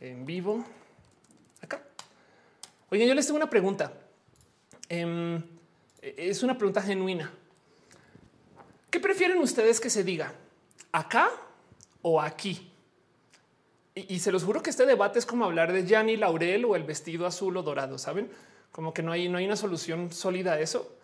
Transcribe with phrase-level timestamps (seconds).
[0.00, 0.64] en vivo
[1.62, 1.82] acá.
[2.90, 3.92] Oye, yo les tengo una pregunta.
[4.88, 5.42] Em,
[6.00, 7.30] es una pregunta genuina.
[8.90, 10.32] ¿Qué prefieren ustedes que se diga
[10.92, 11.30] acá
[12.02, 12.72] o aquí?
[13.94, 16.84] Y, se los juro que este debate es como hablar de Gianni Laurel o el
[16.84, 17.98] vestido azul o dorado.
[17.98, 18.30] Saben
[18.70, 20.96] como que no hay, no hay una solución sólida a eso.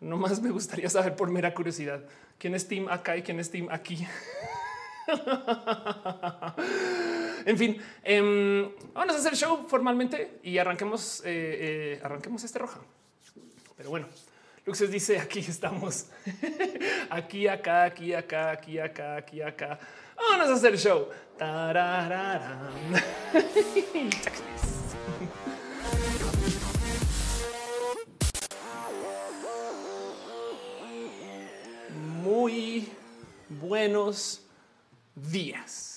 [0.00, 2.04] No más me gustaría saber por mera curiosidad
[2.38, 4.06] quién es team acá y quién es team aquí.
[7.46, 12.58] en fin, em, vamos a hacer el show formalmente y arranquemos, eh, eh, arranquemos este
[12.58, 12.80] roja.
[13.76, 14.08] Pero bueno,
[14.64, 16.06] Luxes dice aquí estamos,
[17.10, 19.78] aquí, acá, aquí, acá, aquí, acá, aquí, acá.
[20.16, 21.08] Vamos a hacer el show.
[32.24, 32.88] Muy
[33.48, 34.42] buenos
[35.14, 35.95] días.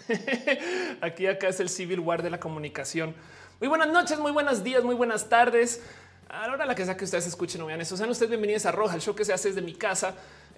[1.00, 3.14] Aquí acá es el Civil War de la comunicación.
[3.60, 5.82] Muy buenas noches, muy buenos días, muy buenas tardes.
[6.28, 8.72] A la hora que sea que ustedes escuchen o vean eso, sean ustedes bienvenidos a
[8.72, 10.14] Roja, el show que se hace desde mi casa,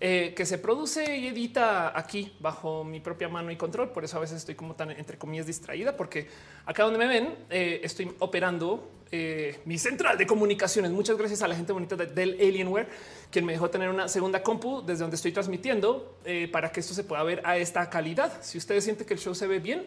[0.07, 3.91] eh, que se produce y edita aquí bajo mi propia mano y control.
[3.91, 6.29] Por eso a veces estoy como tan entre comillas distraída, porque
[6.67, 10.91] acá donde me ven eh, estoy operando eh, mi central de comunicaciones.
[10.91, 12.89] Muchas gracias a la gente bonita del Alienware,
[13.31, 16.19] quien me dejó tener una segunda compu desde donde estoy transmitiendo
[16.53, 18.43] para que esto se pueda ver a esta calidad.
[18.43, 19.87] Si ustedes sienten que el show se ve bien,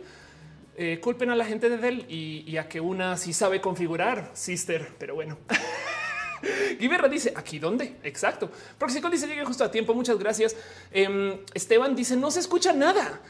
[0.80, 4.90] eh, culpen a la gente de Dell y, a que una sí sabe configurar sister,
[5.00, 5.38] pero bueno.
[6.80, 8.50] Guiberra dice aquí dónde exacto.
[8.78, 9.94] Proxico dice llegué justo a tiempo.
[9.94, 10.56] Muchas gracias.
[10.92, 13.22] Em, Esteban dice no se escucha nada.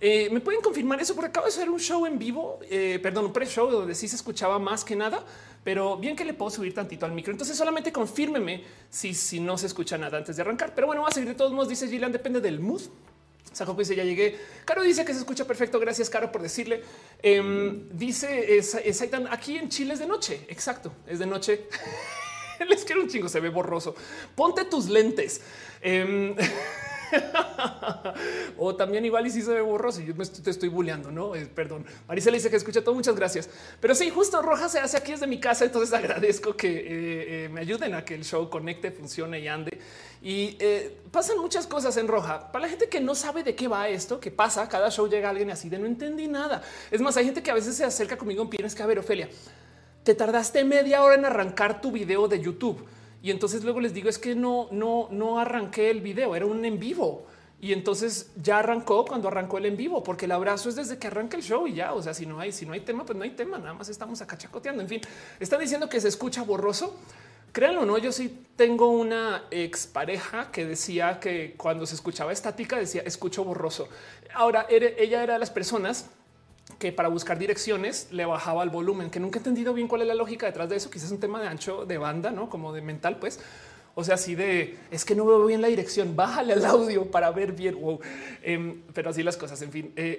[0.00, 3.26] Eh, Me pueden confirmar eso porque acabo de hacer un show en vivo, eh, perdón,
[3.26, 5.24] un pre-show donde sí se escuchaba más que nada,
[5.62, 7.32] pero bien que le puedo subir tantito al micro.
[7.32, 10.74] Entonces solamente confírmeme si, si no se escucha nada antes de arrancar.
[10.74, 11.68] Pero bueno, va a seguir de todos modos.
[11.68, 12.82] Dice Gillian, depende del mood.
[13.52, 14.36] Saco dice ya llegué.
[14.64, 15.78] Caro dice que se escucha perfecto.
[15.78, 16.82] Gracias, Caro, por decirle.
[17.22, 20.44] Em, dice Saitan aquí en Chile es de noche.
[20.48, 21.68] Exacto, es de noche.
[22.68, 23.94] Les quiero un chingo, se ve borroso.
[24.34, 25.40] Ponte tus lentes.
[25.80, 26.34] Em,
[28.58, 30.00] o también igual y si se ve borroso.
[30.00, 31.34] Yo te estoy bulleando, no?
[31.34, 31.84] Eh, perdón.
[32.08, 32.94] Marisa le dice que escucha todo.
[32.94, 33.48] Muchas gracias.
[33.80, 35.64] Pero sí, justo Roja se hace aquí desde mi casa.
[35.64, 36.84] Entonces agradezco que eh,
[37.44, 39.78] eh, me ayuden a que el show conecte, funcione y ande.
[40.22, 40.56] Y
[41.10, 42.50] pasan muchas cosas en Roja.
[42.50, 45.28] Para la gente que no sabe de qué va esto, que pasa, cada show llega
[45.28, 46.62] alguien así de no entendí nada.
[46.90, 48.98] Es más, hay gente que a veces se acerca conmigo y tienes que a ver,
[48.98, 49.28] Ofelia,
[50.04, 52.86] te tardaste media hora en arrancar tu video de YouTube
[53.24, 56.62] y entonces luego les digo es que no, no, no arranqué el video, era un
[56.62, 57.24] en vivo.
[57.58, 61.06] Y entonces ya arrancó cuando arrancó el en vivo, porque el abrazo es desde que
[61.06, 61.94] arranca el show y ya.
[61.94, 63.56] O sea, si no hay, si no hay tema, pues no hay tema.
[63.56, 64.82] Nada más estamos acá chacoteando.
[64.82, 65.00] En fin,
[65.40, 66.98] están diciendo que se escucha borroso.
[67.50, 73.00] Créanlo no, yo sí tengo una expareja que decía que cuando se escuchaba estática decía
[73.06, 73.88] escucho borroso.
[74.34, 76.10] Ahora ella era de las personas
[76.84, 80.06] que para buscar direcciones le bajaba el volumen, que nunca he entendido bien cuál es
[80.06, 80.90] la lógica detrás de eso.
[80.90, 83.40] Quizás un tema de ancho de banda, no como de mental, pues.
[83.94, 87.30] O sea, así de es que no veo bien la dirección, bájale al audio para
[87.30, 87.80] ver bien.
[87.80, 88.00] Wow.
[88.42, 89.92] Em, pero así las cosas, en fin.
[89.96, 90.18] Eh,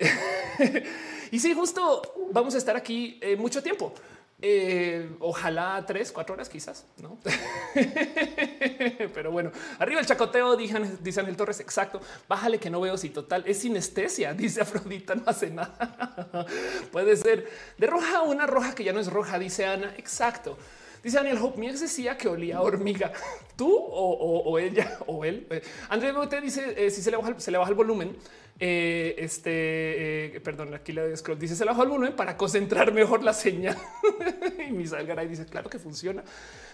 [1.31, 3.93] y sí, justo vamos a estar aquí eh, mucho tiempo.
[4.41, 7.17] Eh, ojalá tres, cuatro horas quizás, ¿no?
[9.13, 13.43] Pero bueno, arriba el chacoteo, dice Ángel Torres, exacto, bájale que no veo si total
[13.47, 16.45] es sinestesia, dice Afrodita, no hace nada.
[16.91, 20.57] Puede ser de roja una roja que ya no es roja, dice Ana, exacto.
[21.05, 23.11] Dice Daniel Hope, mi ex decía que olía hormiga.
[23.55, 25.45] ¿Tú o, ella o él?
[25.51, 28.17] Eh, André te dice eh, si se le, baja, se le baja el volumen.
[28.59, 31.37] Eh, este, perdón, aquí le scroll.
[31.37, 33.77] Dice se le baja el volumen para concentrar mejor la señal.
[34.67, 36.23] y Misael Garay dice claro que funciona.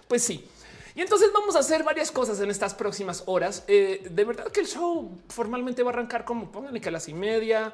[0.08, 0.48] Pues sí.
[0.96, 3.64] Y entonces vamos a hacer varias cosas en estas próximas horas.
[3.68, 7.08] Eh, de verdad que el show formalmente va a arrancar como pónganle que a las
[7.08, 7.74] y media,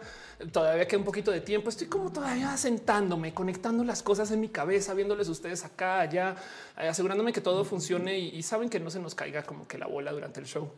[0.51, 1.69] todavía queda un poquito de tiempo.
[1.69, 6.35] Estoy como todavía sentándome, conectando las cosas en mi cabeza, viéndoles ustedes acá, allá,
[6.77, 9.88] eh, asegurándome que todo funcione y saben que no se nos caiga como que la
[9.88, 10.69] bola durante el show.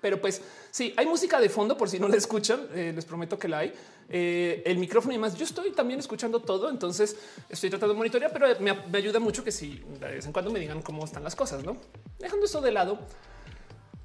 [0.00, 2.68] Pero pues sí, hay música de fondo por si no la escuchan.
[2.74, 3.72] Eh, les prometo que la hay.
[4.10, 5.34] Eh, el micrófono y más.
[5.34, 7.16] Yo estoy también escuchando todo, entonces
[7.48, 10.58] estoy tratando de monitorear, pero me, ayuda mucho que si de vez en cuando me
[10.58, 11.76] digan cómo están las cosas, no
[12.18, 12.98] dejando eso de lado.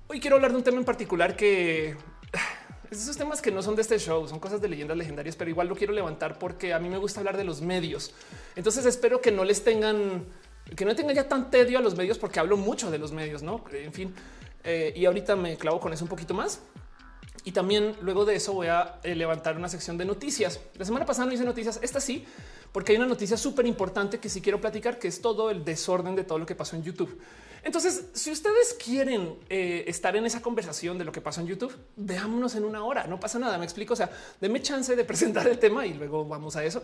[0.08, 1.96] Hoy quiero hablar de un tema en particular que
[2.92, 5.50] es esos temas que no son de este show, son cosas de leyendas legendarias, pero
[5.50, 8.14] igual lo quiero levantar porque a mí me gusta hablar de los medios.
[8.58, 10.26] Entonces espero que no les tengan,
[10.76, 13.42] que no tengan ya tan tedio a los medios porque hablo mucho de los medios,
[13.42, 13.64] no?
[13.72, 14.14] En fin,
[14.64, 16.62] eh, y ahorita me clavo con eso un poquito más.
[17.46, 20.62] y también luego de eso voy a eh, levantar una sección de noticias.
[20.78, 22.26] La semana pasada no hice noticias, esta sí,
[22.72, 26.16] porque hay una noticia súper importante que sí quiero platicar, que es todo el desorden
[26.16, 27.20] de todo lo que pasó en YouTube.
[27.64, 31.76] Entonces, si ustedes quieren eh, estar en esa conversación de lo que pasó en YouTube,
[31.98, 35.48] veámonos en una hora, no pasa nada, me explico, o sea, denme chance de presentar
[35.48, 36.84] el tema y luego vamos a eso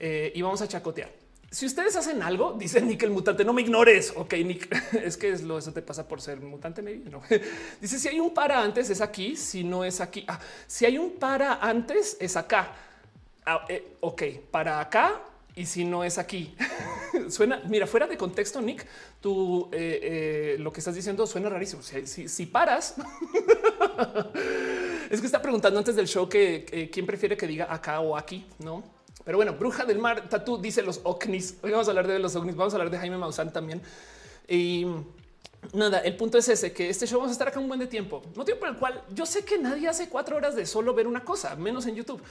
[0.00, 1.27] y vamos a chacotear.
[1.50, 4.12] Si ustedes hacen algo, dice Nick el mutante, no me ignores.
[4.14, 4.68] Ok, Nick,
[5.02, 6.82] es que es lo eso te pasa por ser mutante.
[6.82, 7.22] No.
[7.80, 10.24] Dice si hay un para antes es aquí, si no es aquí.
[10.28, 12.74] Ah, si hay un para antes es acá.
[13.46, 15.22] Ah, eh, ok, para acá
[15.56, 16.54] y si no es aquí.
[17.30, 18.86] suena, mira, fuera de contexto, Nick,
[19.22, 21.82] tú eh, eh, lo que estás diciendo suena rarísimo.
[21.82, 22.94] Si, si, paras,
[25.10, 28.44] es que está preguntando antes del show que quién prefiere que diga acá o aquí,
[28.58, 28.97] no?
[29.24, 31.56] Pero bueno, Bruja del Mar, Tatú dice los ovnis.
[31.62, 33.82] Hoy vamos a hablar de los ovnis, vamos a hablar de Jaime Maussan también.
[34.48, 34.86] Y
[35.72, 37.86] nada, el punto es ese, que este show vamos a estar acá un buen de
[37.86, 38.22] tiempo.
[38.34, 41.24] Motivo por el cual yo sé que nadie hace cuatro horas de solo ver una
[41.24, 42.22] cosa, menos en YouTube.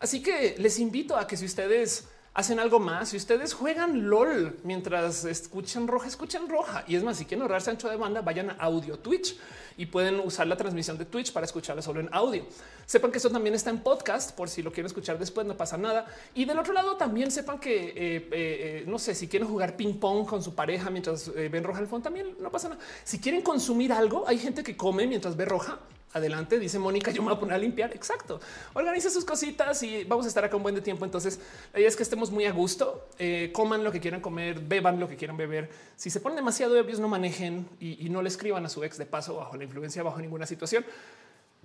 [0.00, 2.04] Así que les invito a que si ustedes
[2.36, 3.08] hacen algo más.
[3.08, 6.84] Si ustedes juegan LOL mientras escuchan roja, escuchan roja.
[6.86, 9.38] Y es más, si quieren ahorrarse ancho de banda, vayan a audio Twitch
[9.78, 12.44] y pueden usar la transmisión de Twitch para escucharla solo en audio.
[12.84, 15.78] Sepan que eso también está en podcast por si lo quieren escuchar después, no pasa
[15.78, 16.06] nada.
[16.34, 19.74] Y del otro lado también sepan que, eh, eh, eh, no sé, si quieren jugar
[19.74, 22.80] ping pong con su pareja mientras ven roja al fondo, también no pasa nada.
[23.02, 25.78] Si quieren consumir algo, hay gente que come mientras ve roja
[26.12, 27.94] adelante, dice Mónica, yo me voy a poner a limpiar.
[27.94, 28.40] Exacto.
[28.74, 31.04] Organiza sus cositas y vamos a estar acá un buen tiempo.
[31.04, 31.38] Entonces,
[31.72, 34.98] la idea es que estemos muy a gusto, eh, coman lo que quieran comer, beban
[34.98, 35.70] lo que quieran beber.
[35.96, 39.06] Si se ponen demasiado ebrios, no manejen y, no le escriban a su ex de
[39.06, 40.84] paso bajo la influencia, bajo ninguna situación.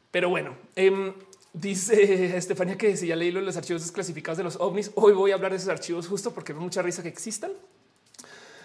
[0.10, 1.14] Pero bueno, em,
[1.54, 5.36] dice Estefania que si ya leí los archivos desclasificados de los ovnis, hoy voy a
[5.36, 7.52] hablar de esos archivos justo porque me mucha risa que existan.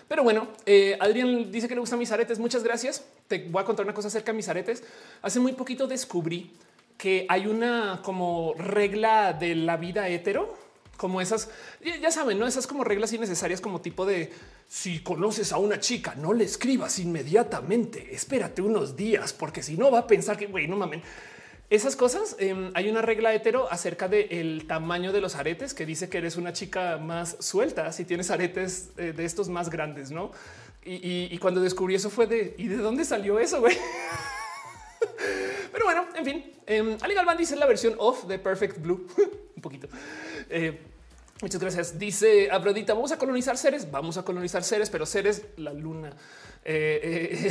[0.09, 2.39] Pero bueno, eh, Adrián dice que le gustan mis aretes.
[2.39, 3.05] Muchas gracias.
[3.29, 4.85] Te voy a contar una cosa acerca de mis aretes.
[5.23, 6.53] Hace muy poquito descubrí
[6.97, 10.57] que hay una como regla de la vida hetero,
[10.97, 11.51] como esas,
[12.01, 14.33] ya saben, no esas como reglas innecesarias, como tipo de
[14.69, 19.91] si conoces a una chica, no le escribas inmediatamente, espérate unos días, porque si no
[19.91, 21.03] va a pensar que güey, no mamen
[21.71, 22.37] esas cosas.
[22.39, 26.37] Em, hay una regla hetero acerca del tamaño de los aretes que dice que eres
[26.37, 30.31] una chica más suelta si tienes aretes eh, de estos más grandes, no?
[30.89, 33.77] Y, cuando descubrí eso fue de y de dónde salió eso, güey.
[35.73, 39.05] Pero bueno, en fin, eh, Ali Galván dice la versión off de Perfect Blue,
[39.57, 39.89] un poquito.
[40.49, 40.79] Eh,
[41.43, 41.99] muchas gracias.
[41.99, 46.13] Dice Abrodita, vamos a colonizar seres, vamos a colonizar seres, pero seres la luna.
[46.69, 47.49] Eh,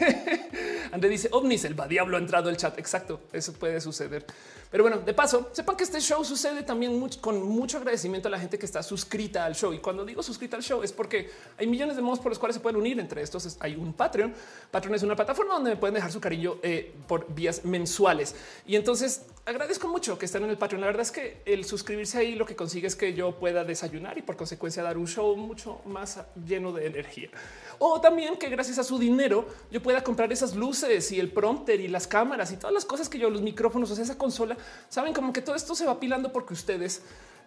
[0.00, 2.78] eh, André dice ovnis, el va diablo ha entrado el chat.
[2.78, 4.26] Exacto, eso puede suceder.
[4.70, 8.38] Pero bueno, de paso, sepan que este show sucede también con mucho agradecimiento a la
[8.38, 9.72] gente que está suscrita al show.
[9.72, 12.56] Y cuando digo suscrita al show es porque hay millones de modos por los cuales
[12.56, 13.00] se pueden unir.
[13.00, 14.34] Entre estos hay un Patreon.
[14.70, 18.34] Patreon es una plataforma donde me pueden dejar su cariño eh, por vías mensuales.
[18.66, 20.80] Y entonces agradezco mucho que estén en el Patreon.
[20.82, 24.18] La verdad es que el suscribirse ahí lo que consigue es que yo pueda desayunar
[24.18, 27.30] y por consecuencia dar un show mucho más lleno de energía.
[27.78, 31.80] O también que gracias a su dinero yo pueda comprar esas luces y el prompter
[31.80, 34.56] y las cámaras y todas las cosas que yo, los micrófonos, o sea, esa consola,
[34.88, 37.02] saben como que todo esto se va apilando porque ustedes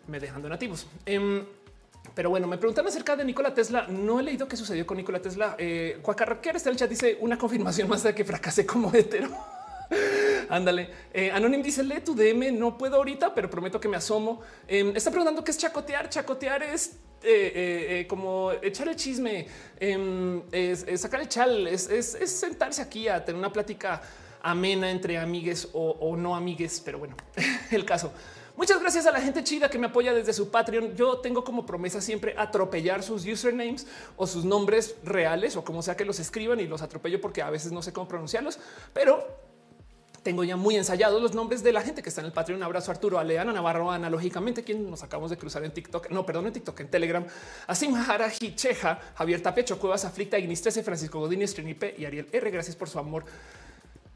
[0.08, 0.88] me dejan donativos.
[1.06, 1.46] Em,
[2.16, 3.86] pero bueno, me preguntan acerca de Nikola Tesla.
[3.88, 5.56] No he leído qué sucedió con Nikola Tesla.
[5.60, 9.30] Eh, está en el chat, dice una confirmación más de que fracasé como hetero.
[10.50, 10.90] Ándale.
[11.14, 12.52] Eh, Anonym dice lee tu DM.
[12.58, 14.42] No puedo ahorita, pero prometo que me asomo.
[14.68, 16.10] Em, está preguntando qué es chacotear.
[16.10, 19.48] Chacotear es eh, eh, como echar el chisme,
[19.80, 20.42] em,
[20.98, 21.88] sacar el chal, es,
[22.26, 24.02] sentarse aquí a tener una plática
[24.42, 26.82] amena entre amigues o, no amigues.
[26.84, 27.16] Pero bueno,
[27.72, 28.12] el caso.
[28.58, 30.96] Muchas gracias a la gente chida que me apoya desde su Patreon.
[30.96, 35.96] Yo tengo como promesa siempre atropellar sus usernames o sus nombres reales o como sea
[35.96, 38.60] que los escriban y los atropello porque a veces no sé cómo pronunciarlos,
[38.94, 39.51] pero
[40.24, 42.60] tengo ya muy ensayados los nombres de la gente que está en el Patreon.
[42.60, 46.10] Un abrazo a Arturo, Aleana Navarro, analógicamente, quien nos acabamos de cruzar en TikTok.
[46.12, 47.26] No, perdón, en TikTok, en Telegram.
[47.68, 52.52] Asim Haraji, Cheja, Javier Tapecho, Cuevas, Aflicta, Ignis 13, Francisco Godínez, Trinipe y Ariel R.
[52.52, 53.26] Gracias por su amor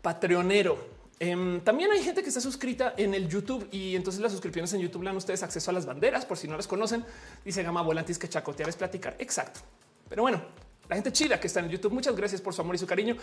[0.01, 0.77] patreonero.
[1.19, 4.81] Em, también hay gente que está suscrita en el YouTube y entonces las suscripciones en
[4.81, 7.05] YouTube le dan ustedes acceso a las banderas por si no las conocen.
[7.43, 9.15] Dice Gama Volantis que chacotear es platicar.
[9.17, 9.61] Exacto.
[10.09, 10.41] Pero bueno,
[10.87, 11.91] la gente chida que está en YouTube.
[11.91, 13.15] Muchas gracias por su amor y su cariño.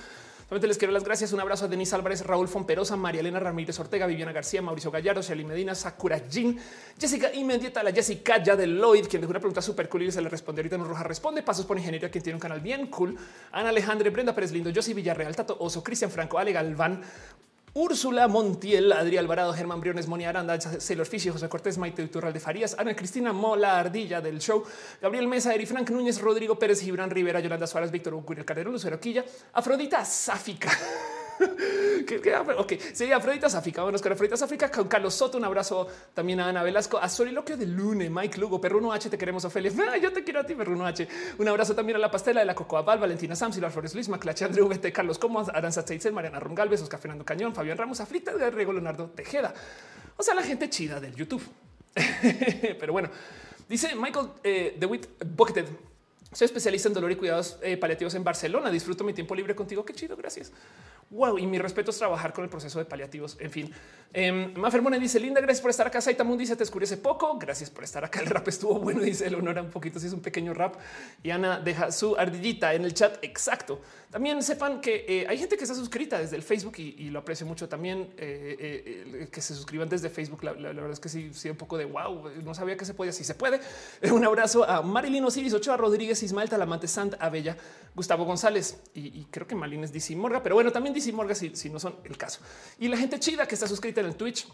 [0.49, 1.33] Solamente les quiero las gracias.
[1.33, 5.23] Un abrazo a Denise Álvarez, Raúl Fomperosa, María Elena Ramírez Ortega, Viviana García, Mauricio Gallardo,
[5.23, 6.59] Shelly Medina, Sakura Jin,
[6.99, 10.21] Jessica Inmediata, la Jessica ya de Lloyd, quien dejó una pregunta súper cool y se
[10.21, 10.61] le responde.
[10.61, 11.43] Ahorita nos roja responde.
[11.43, 13.17] Pasos por ingeniería, quien tiene un canal bien cool.
[13.53, 17.03] Ana Alejandre, Brenda Pérez Lindo, Josie Villarreal, Tato Oso, Cristian Franco, Ale Galván,
[17.75, 22.41] Úrsula Montiel, Adrián Alvarado, Germán Briones, Moni Aranda, Sailor Fish, José Cortés, Maite Turral de
[22.41, 24.63] Farías, Ana Cristina Mola, Ardilla del show,
[25.01, 29.01] Gabriel Mesa, Eri Frank Núñez, Rodrigo Pérez, Gibran Rivera, Yolanda Suárez, Víctor Ucuriel Calderón, Lucero
[29.01, 29.25] Quilla,
[29.55, 30.71] Afrodita Sáfica.
[32.59, 33.83] ok, sí, Afrodita África.
[33.83, 35.39] Bueno, con Afrodita África, con Carlos Soto.
[35.39, 39.11] Un abrazo también a Ana Velasco, a Soliloquio de Lune, Mike Lugo, Perruno H.
[39.11, 39.73] Te queremos, Ofelia.
[39.89, 41.07] Ah, yo te quiero a ti, Perruno H.
[41.39, 44.09] Un abrazo también a la pastela de la Cocoa Val, Valentina Sam, Silva Flores Luis,
[44.09, 48.35] Maclache, André VT, Carlos Como, Aranza Teitzel, Mariana Rongalves, Oscar Fernando Cañón, Fabián Ramos, Aflita
[48.35, 49.55] de Riego Leonardo Tejeda.
[50.17, 51.43] O sea, la gente chida del YouTube.
[52.81, 53.11] Pero bueno,
[53.69, 55.67] dice Michael eh, DeWitt Bucketed.
[56.33, 58.71] Soy especialista en dolor y cuidados eh, paliativos en Barcelona.
[58.71, 59.85] Disfruto mi tiempo libre contigo.
[59.85, 60.17] Qué chido.
[60.17, 60.51] Gracias.
[61.11, 61.39] Wow.
[61.39, 63.37] Y mi respeto es trabajar con el proceso de paliativos.
[63.39, 63.73] En fin,
[64.15, 65.41] eh, Mafer dice linda.
[65.41, 66.01] Gracias por estar acá.
[66.01, 67.39] Saitamun dice te hace poco.
[67.39, 68.21] Gracias por estar acá.
[68.21, 69.01] El rap estuvo bueno.
[69.01, 69.99] Dice el honor un poquito.
[69.99, 70.77] Si es un pequeño rap
[71.23, 73.19] y Ana deja su ardillita en el chat.
[73.23, 73.81] Exacto.
[74.13, 77.47] También sepan que eh, hay gente que está suscrita desde el Facebook y, lo aprecio
[77.47, 80.45] mucho también eh, eh, que se suscriban desde Facebook.
[80.45, 83.11] La, verdad es que sí, sí, un poco de wow, no sabía que se podía,
[83.11, 83.59] si se puede.
[84.13, 87.57] Un abrazo a Marilyn Osiris, Ochoa Rodríguez, Ismael Talamante, Sant Abella,
[87.95, 91.57] Gustavo González y, creo que Malin es DC Morga, pero bueno, también DC Morga si,
[91.57, 92.41] si no son el caso.
[92.79, 94.47] Y la gente chida que está suscrita en el Twitch.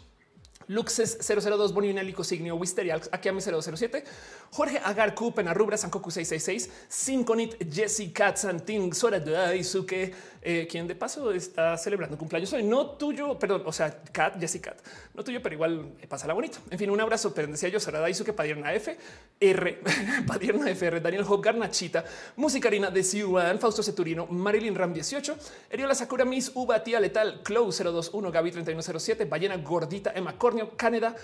[0.69, 4.03] Luxes 002, Boninélico Signio, Wisterial, Akiami 007,
[4.51, 11.75] Jorge Agar, Penarrubra, Sankoku 666, Sinconit, Jesse Katsantin, Sora Daisuke, eh, quien de paso está
[11.77, 14.77] celebrando cumpleaños hoy, no tuyo, perdón, o sea, Kat, Jesse Kat,
[15.13, 16.59] no tuyo, pero igual eh, pasa la bonito.
[16.69, 18.97] En fin, un abrazo, pero decía yo, Sora Daisuke, Padierna F,
[19.39, 19.81] R,
[20.27, 22.05] Padierna FR, Daniel Hop, Garnachita,
[22.37, 25.37] Musicarina de Siuan, Fausto Ceturino, Marilyn Ram 18,
[25.69, 31.15] Eriola Sakura Miss, Uba, Tía Letal, Clow 021, Gaby 3107, Ballena Gordita, Emma Cornio, Canadá,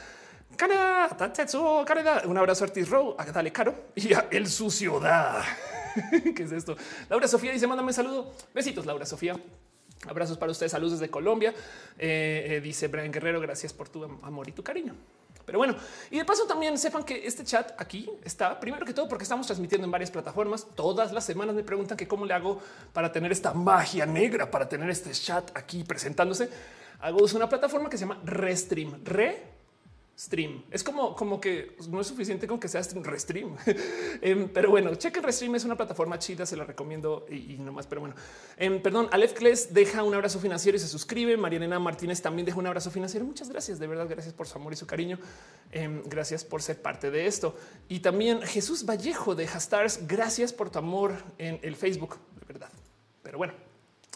[0.55, 2.23] Canadá, Tatetsu, Canadá.
[2.25, 5.43] Un abrazo a Artis Row, dale caro y a El Sucio Da.
[6.35, 6.75] ¿Qué es esto?
[7.09, 8.33] Laura Sofía dice: Mándame un saludo.
[8.53, 9.39] Besitos, Laura Sofía.
[10.07, 10.71] Abrazos para ustedes.
[10.71, 11.53] Saludos desde Colombia.
[11.97, 14.95] Eh, eh, dice Brian Guerrero: Gracias por tu amor y tu cariño.
[15.45, 15.75] Pero bueno,
[16.09, 19.45] y de paso también sepan que este chat aquí está primero que todo porque estamos
[19.45, 20.67] transmitiendo en varias plataformas.
[20.75, 22.59] Todas las semanas me preguntan que cómo le hago
[22.93, 26.49] para tener esta magia negra, para tener este chat aquí presentándose.
[26.99, 29.03] Hago uso de una plataforma que se llama Restream.
[29.03, 29.54] Re
[30.17, 30.63] stream.
[30.71, 33.55] Es como, como que no es suficiente con que sea stream, restream.
[34.21, 37.85] Em, pero bueno, chequen Restream, es una plataforma chida, se la recomiendo y, no más.
[37.85, 38.15] Pero bueno,
[38.57, 41.35] em, perdón, Aleph Kles deja un abrazo financiero y se suscribe.
[41.37, 43.25] Mariana Martínez también deja un abrazo financiero.
[43.25, 45.19] Muchas gracias, de verdad, gracias por su amor y su cariño.
[45.71, 47.55] Em, gracias por ser parte de esto.
[47.89, 52.69] Y también Jesús Vallejo de Stars, gracias por tu amor en el Facebook, de verdad.
[53.21, 53.64] Pero bueno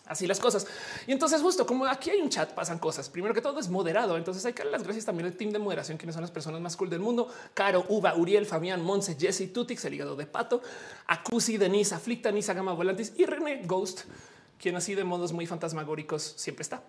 [0.09, 0.67] así las cosas.
[1.07, 3.09] Y entonces justo como aquí hay un chat, pasan cosas.
[3.09, 4.17] Primero que todo es moderado.
[4.17, 6.59] Entonces hay que dar las gracias también al team de moderación, quienes son las personas
[6.59, 7.29] más cool del mundo.
[7.53, 10.61] Caro, Uva, Uriel, Fabián, Monse, Jesse, Tutix, el hígado de pato,
[11.07, 14.01] Acusi, Denise, Aflicta, Nisa, Gama Volantis y René Ghost,
[14.59, 16.81] quien así de modos muy fantasmagóricos siempre está,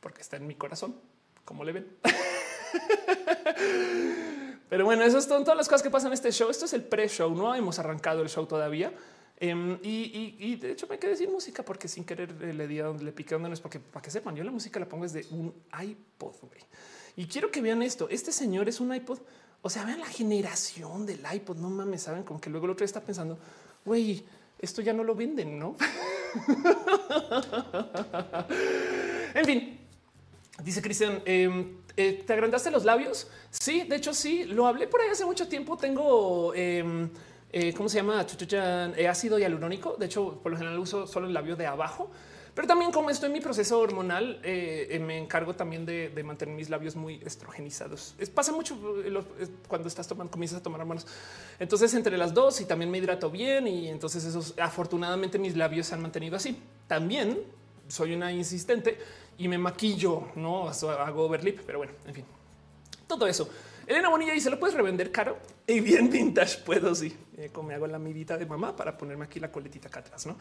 [0.00, 0.96] porque está en mi corazón,
[1.44, 1.86] como le ven.
[4.68, 6.50] Pero bueno, eso son todas las cosas que pasan en este show.
[6.50, 8.92] Esto es el pre-show, no hemos arrancado el show todavía.
[9.38, 13.04] Em, y, de hecho me quedé sin música porque sin querer le di a donde
[13.04, 15.26] le piqué donde no es porque para que sepan, yo la música la pongo desde
[15.34, 16.34] un iPod.
[17.16, 18.08] Y quiero que vean esto.
[18.08, 19.18] Este señor es un iPod.
[19.62, 21.58] O sea, vean la generación del iPod.
[21.58, 23.38] No mames, saben como que luego el otro está pensando,
[23.84, 24.24] güey,
[24.58, 25.76] esto ya no lo venden, no?
[29.34, 29.80] en fin,
[30.62, 33.28] dice Cristian, em, eh, ¿te agrandaste los labios?
[33.50, 35.76] Sí, de hecho, sí, lo hablé por ahí hace mucho tiempo.
[35.76, 37.10] Tengo em,
[37.52, 38.26] eh, ¿cómo se llama?
[38.96, 39.96] Eh, ácido hialurónico.
[39.98, 42.10] De hecho, por lo general uso solo el labio de abajo.
[42.54, 46.70] Pero también como estoy en mi proceso hormonal, eh, me encargo también de, mantener mis
[46.70, 48.14] labios muy estrogenizados.
[48.34, 48.78] pasa mucho
[49.68, 51.06] cuando estás tomando, comienzas a tomar hormonas.
[51.58, 55.88] Entonces, entre las dos y también me hidrato bien y entonces esos, afortunadamente mis labios
[55.88, 56.58] se han mantenido así.
[56.86, 57.42] También
[57.88, 58.98] soy una insistente
[59.36, 62.24] y me maquillo, no hago overlip, pero bueno, en fin,
[63.06, 63.50] todo eso.
[63.86, 66.58] Elena Bonilla dice: Lo puedes revender caro y bien vintage.
[66.64, 67.16] Puedo, sí.
[67.36, 70.26] Eh, como me hago la mirita de mamá para ponerme aquí la coletita acá atrás,
[70.26, 70.36] no?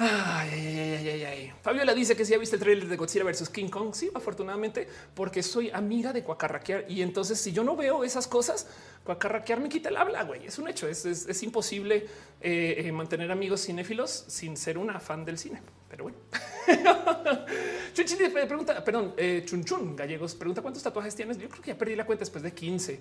[0.00, 3.48] Ay, ay, ay, ay, Fabiola dice que si ha visto el trailer de Godzilla versus
[3.48, 3.92] King Kong.
[3.92, 6.84] Sí, afortunadamente, porque soy amiga de Cuacarraquear.
[6.88, 8.68] Y entonces, si yo no veo esas cosas,
[9.08, 10.22] Cuacarraquear me quita el habla.
[10.24, 10.86] Güey, es un hecho.
[10.86, 12.06] Es, imposible
[12.42, 15.62] eh, eh, mantener amigos cinéfilos sin ser una fan del cine.
[15.88, 16.18] Pero bueno,
[17.94, 21.38] Chunchi pregunta, perdón, eh, Chunchun Gallegos pregunta cuántos tatuajes tienes.
[21.38, 23.00] Yo creo que ya perdí la cuenta después de 15.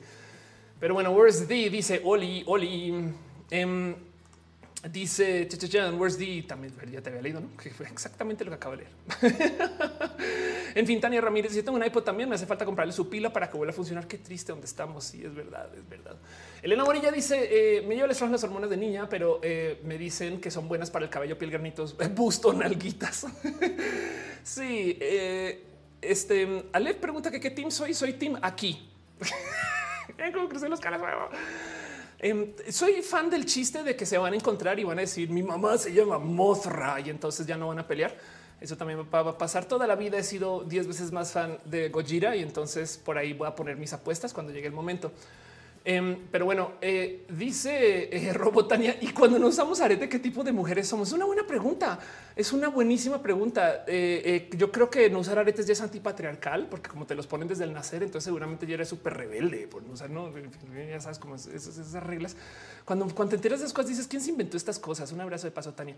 [0.80, 3.14] Pero bueno, where's the dice Oli, Oli.
[3.50, 3.96] Em,
[4.84, 5.48] Dice
[5.98, 7.50] Where's the también ya te había leído, ¿no?
[7.57, 8.91] que fue exactamente lo que acabo de leer.
[10.75, 13.34] en fin, Tania Ramírez, si tengo un iPod también me hace falta comprarle su pila
[13.34, 14.07] para que vuelva a funcionar.
[14.07, 15.03] Qué triste donde estamos.
[15.03, 16.15] Sí, es verdad, es verdad.
[16.62, 20.51] Elena Morilla dice: eh, Me llevo las hormonas de niña, pero eh, me dicen que
[20.51, 23.25] son buenas para el cabello, piel, granitos, busto, nalguitas.
[24.43, 25.63] sí, eh,
[26.01, 27.96] este Alef pregunta que qué team soy.
[27.96, 28.88] Soy team aquí.
[30.34, 31.01] ¿Cómo crecen los caras?
[32.19, 35.29] Em, soy fan del chiste de que se van a encontrar y van a decir
[35.29, 38.15] mi mamá se llama Mothra y entonces ya no van a pelear.
[38.59, 39.65] Eso también va a pasar.
[39.65, 43.33] Toda la vida he sido 10 veces más fan de Gojira y entonces por ahí
[43.33, 45.12] voy a poner mis apuestas cuando llegue el momento.
[45.89, 50.51] Em, pero bueno, eh, dice eh, Robotania, y cuando no usamos arete, ¿qué tipo de
[50.51, 51.08] mujeres somos?
[51.08, 51.98] Es una buena pregunta.
[52.36, 53.86] Es una buenísima pregunta.
[53.88, 57.48] Eh, yo creo que no usar aretes ya es antipatriarcal, porque como te los ponen
[57.48, 60.29] desde el nacer, entonces seguramente ya eres súper rebelde por no usar, no,
[60.89, 62.36] ya sabes cómo es, esas, reglas.
[62.84, 65.13] Cuando, cuando te enteras de esas cosas, dices, ¿quién se inventó estas cosas?
[65.13, 65.96] Un abrazo de paso, Tania.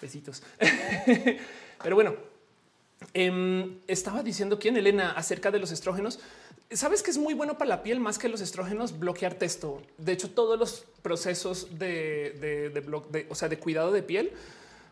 [0.00, 0.44] Besitos.
[1.82, 2.14] pero bueno,
[3.12, 6.20] em, estaba diciendo quién, Elena, acerca de los estrógenos.
[6.74, 9.82] Sabes que es muy bueno para la piel más que los estrógenos bloquear texto.
[9.98, 14.32] De hecho, todos los procesos de, de, o sea, de cuidado de piel,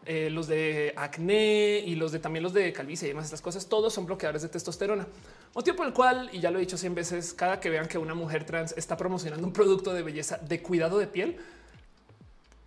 [0.07, 3.67] eh, los de acné y los de también los de calvicie y demás estas cosas,
[3.67, 5.07] todos son bloqueadores de testosterona.
[5.55, 7.99] Motivo por el cual, y ya lo he dicho 100 veces, cada que vean que
[7.99, 11.37] una mujer trans está promocionando un producto de belleza de cuidado de piel,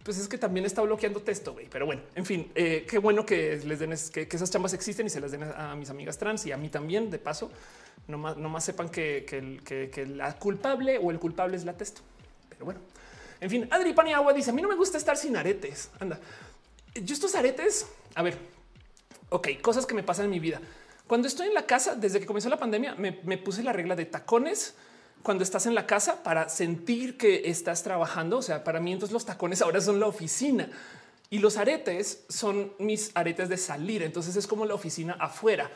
[0.04, 1.68] pues es que también está bloqueando texto, güey.
[1.70, 5.10] Pero bueno, en fin, eh, qué bueno que les den que, esas chambas existen y
[5.10, 7.50] se las den a mis amigas trans y a mí también, de paso.
[8.08, 9.26] No más, sepan que,
[10.10, 12.02] la culpable o el culpable es la testo.
[12.50, 12.82] Pero bueno,
[13.40, 15.90] en fin, Adri Paniagua dice: A mí no me gusta estar sin aretes.
[16.00, 16.20] Anda,
[16.94, 18.38] yo estos aretes, a ver,
[19.30, 20.60] ok, cosas que me pasan en mi vida.
[21.08, 24.06] Cuando estoy en la casa, desde que comenzó la pandemia, me puse la regla de
[24.06, 24.76] tacones
[25.24, 28.38] cuando estás en la casa para sentir que estás trabajando.
[28.38, 30.70] O sea, para mí entonces los tacones ahora son la oficina
[31.30, 34.04] y los aretes son mis aretes de salir.
[34.04, 35.72] Entonces es como la oficina afuera.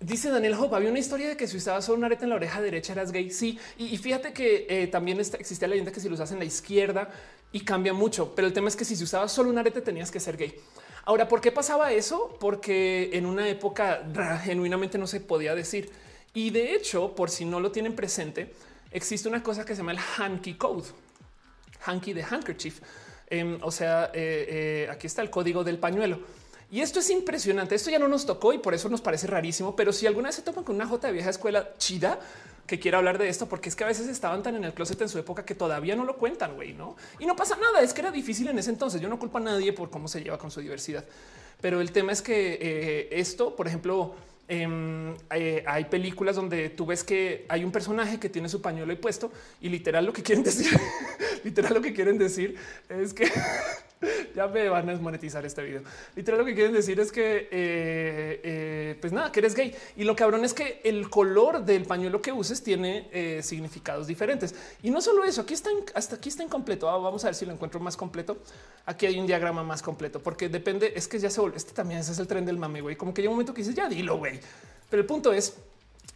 [0.00, 2.36] Dice Daniel Hope, había una historia de que si usabas solo una arete en la
[2.36, 3.30] oreja derecha eras gay.
[3.32, 6.38] Sí, y, fíjate que eh, también está, existía la leyenda que si lo usas en
[6.38, 7.10] la izquierda
[7.50, 10.12] y cambia mucho, pero el tema es que si se usaba solo un arete tenías
[10.12, 10.54] que ser gay.
[11.04, 12.36] Ahora, ¿por qué pasaba eso?
[12.38, 14.04] Porque en una época
[14.44, 15.90] genuinamente no se podía decir.
[16.32, 18.52] Y de hecho, por si no lo tienen presente,
[18.90, 20.88] existe una cosa que se llama el hanky code,
[21.84, 22.80] hanky de handkerchief.
[23.30, 26.18] Em, o sea, eh, eh, aquí está el código del pañuelo.
[26.70, 27.74] Y esto es impresionante.
[27.74, 29.74] Esto ya no nos tocó y por eso nos parece rarísimo.
[29.74, 32.18] Pero si alguna vez se topan con una J de vieja escuela chida
[32.66, 35.00] que quiera hablar de esto, porque es que a veces estaban tan en el closet
[35.00, 36.96] en su época que todavía no lo cuentan, güey, no?
[37.18, 37.80] Y no pasa nada.
[37.80, 39.00] Es que era difícil en ese entonces.
[39.00, 41.04] Yo no culpo a nadie por cómo se lleva con su diversidad.
[41.60, 46.86] Pero el tema es que eh, esto, por ejemplo, em, eh, hay películas donde tú
[46.86, 50.22] ves que hay un personaje que tiene su pañuelo ahí puesto y literal lo que
[50.22, 50.78] quieren decir,
[51.44, 52.56] literal lo que quieren decir
[52.88, 53.30] es que
[54.34, 55.82] ya me van a desmonetizar este video.
[56.14, 59.74] Literal, lo que quieren decir es que, eh, eh, pues nada, que eres gay.
[59.96, 64.54] Y lo cabrón es que el color del pañuelo que uses tiene eh, significados diferentes.
[64.82, 66.88] Y no solo eso, aquí está, hasta aquí está incompleto.
[66.88, 68.38] Ah, vamos a ver si lo encuentro más completo.
[68.86, 72.00] Aquí hay un diagrama más completo, porque depende, es que ya se vuelve, este también
[72.00, 72.96] es el tren del mame, güey.
[72.96, 74.40] Como que hay un momento que dices, ya dilo, güey.
[74.88, 75.54] Pero el punto es,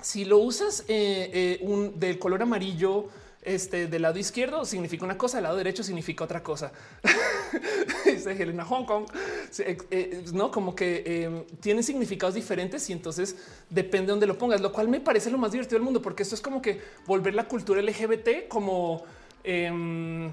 [0.01, 3.09] si lo usas del color amarillo,
[3.43, 6.73] este del lado izquierdo significa una cosa, del lado derecho significa otra cosa.
[8.05, 9.07] Dice Helena Hong Kong,
[9.59, 13.37] eh, eh, no como que eh, tiene significados diferentes y entonces
[13.69, 16.23] depende de dónde lo pongas, lo cual me parece lo más divertido del mundo, porque
[16.23, 19.03] esto es como que volver la cultura LGBT como
[19.43, 20.33] em,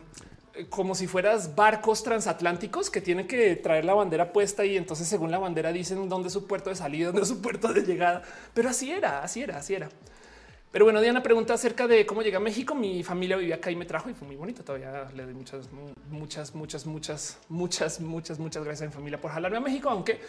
[0.70, 5.32] como si fueras barcos transatlánticos que tienen que traer la bandera puesta y entonces según
[5.32, 8.24] la bandera dicen dónde es su puerto de salida, dónde es su puerto de llegada.
[8.54, 9.90] Pero así era, así era, así era.
[10.72, 12.76] Pero bueno, Diana pregunta acerca de cómo llegué a México.
[12.76, 14.64] Mi familia vivía acá y me trajo y fue muy bonito.
[14.64, 15.68] Todavía le doy muchas,
[16.12, 20.20] muchas, muchas, muchas, muchas, muchas, muchas gracias a mi familia por jalarme a México, aunque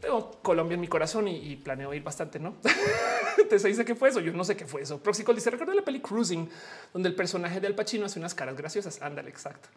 [0.00, 2.56] tengo Colombia en mi corazón y, planeo ir bastante, ¿no?
[3.48, 4.20] Te dice que fue eso.
[4.20, 4.98] Yo no sé qué fue eso.
[4.98, 6.48] Proxico dice, recuerda la peli Cruising,
[6.94, 9.02] donde el personaje de Al Pacino hace unas caras graciosas.
[9.02, 9.68] Ándale, exacto.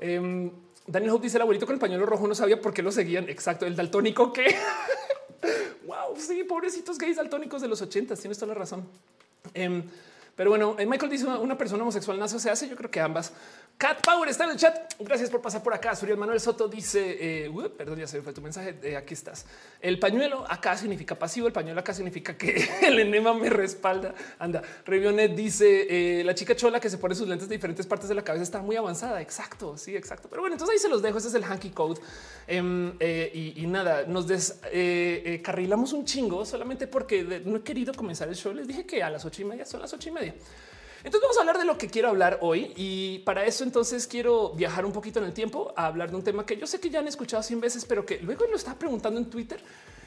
[0.00, 0.50] Em,
[0.86, 3.28] Daniel Hope dice, el abuelito con el pañuelo rojo no sabía por qué lo seguían.
[3.28, 4.56] Exacto, el daltónico que...
[5.86, 8.18] wow, sí, pobrecitos gays daltónicos de los ochentas.
[8.18, 8.88] Tienes toda la razón.
[9.52, 9.82] Em,
[10.36, 12.68] pero bueno, eh, Michael dice una persona homosexual nace o se hace.
[12.68, 13.32] Yo creo que ambas.
[13.76, 14.94] Cat Power está en el chat.
[15.00, 15.96] Gracias por pasar por acá.
[15.96, 18.78] Suriel Manuel Soto dice, eh, perdón, ya se fue tu mensaje.
[18.82, 19.46] Eh, aquí estás.
[19.80, 21.48] El pañuelo acá significa pasivo.
[21.48, 24.14] El pañuelo acá significa que el enema me respalda.
[24.38, 24.62] Anda.
[24.86, 28.22] Revionet dice la chica chola que se pone sus lentes de diferentes partes de la
[28.22, 29.20] cabeza está muy avanzada.
[29.20, 29.76] Exacto.
[29.76, 30.28] Sí, exacto.
[30.28, 31.18] Pero bueno, entonces ahí se los dejo.
[31.18, 32.00] Ese es el hanky code.
[32.46, 38.54] Em, y, nada, nos descarrilamos un chingo solamente porque no he querido comenzar el show.
[38.54, 40.34] Les dije que a las ocho y media son las ocho y media.
[41.04, 44.54] Entonces vamos a hablar de lo que quiero hablar hoy y para eso entonces quiero
[44.54, 46.88] viajar un poquito en el tiempo a hablar de un tema que yo sé que
[46.88, 49.60] ya han escuchado 100 veces, pero que luego lo estaba preguntando en Twitter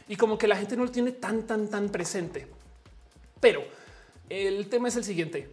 [0.07, 2.47] y como que la gente no lo tiene tan, tan, tan presente.
[3.39, 3.61] Pero
[4.27, 5.47] el tema es el siguiente.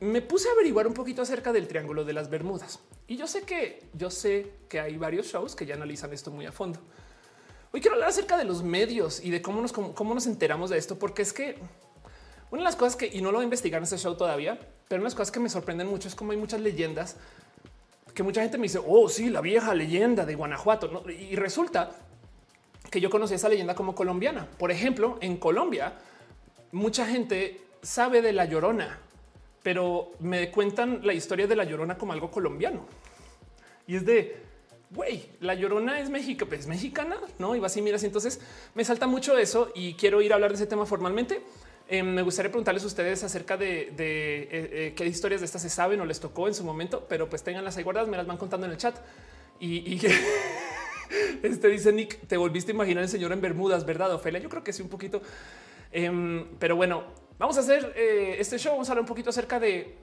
[0.00, 3.42] Me puse a averiguar un poquito acerca del Triángulo de las Bermudas y yo sé
[3.42, 6.80] que yo sé que hay varios shows que ya analizan esto muy a fondo.
[7.72, 10.78] Hoy quiero hablar acerca de los medios y de cómo nos, cómo nos enteramos de
[10.78, 11.58] esto, porque es que
[12.52, 14.58] una de las cosas que, y no lo voy a investigar en este show todavía,
[14.86, 17.16] pero una de las cosas que me sorprenden mucho es como hay muchas leyendas
[18.14, 21.02] que mucha gente me dice, oh, sí, la vieja leyenda de Guanajuato.
[21.08, 21.92] Y resulta
[22.90, 24.46] que yo conocí esa leyenda como colombiana.
[24.58, 25.94] Por ejemplo, en Colombia,
[26.72, 28.98] mucha gente sabe de la llorona,
[29.62, 32.84] pero me cuentan la historia de la llorona como algo colombiano.
[33.86, 34.36] Y es de,
[34.90, 37.56] güey, la llorona es México, pues es mexicana, no?
[37.56, 38.04] Y va así, miras.
[38.04, 38.40] Entonces
[38.74, 41.42] me salta mucho eso y quiero ir a hablar de ese tema formalmente.
[41.92, 45.68] Eh, me gustaría preguntarles a ustedes acerca de, eh, eh, qué historias de estas se
[45.68, 48.38] saben o les tocó en su momento, pero pues tenganlas ahí guardadas, me las van
[48.38, 48.96] contando en el chat.
[49.60, 50.00] Y,
[51.42, 54.40] este dice Nick, te volviste a imaginar el señor en Bermudas, ¿verdad, Ofelia?
[54.40, 55.20] Yo creo que sí, un poquito.
[55.92, 57.04] Em, pero bueno,
[57.38, 58.72] vamos a hacer este show.
[58.72, 59.94] Vamos a hablar un poquito acerca de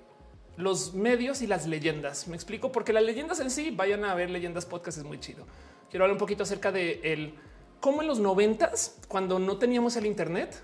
[0.58, 2.28] los medios y las leyendas.
[2.28, 5.48] Me explico porque las leyendas en sí, vayan a ver leyendas podcast, es muy chido.
[5.90, 7.34] Quiero hablar un poquito acerca de el
[7.80, 10.62] cómo en los noventas, cuando no teníamos el Internet,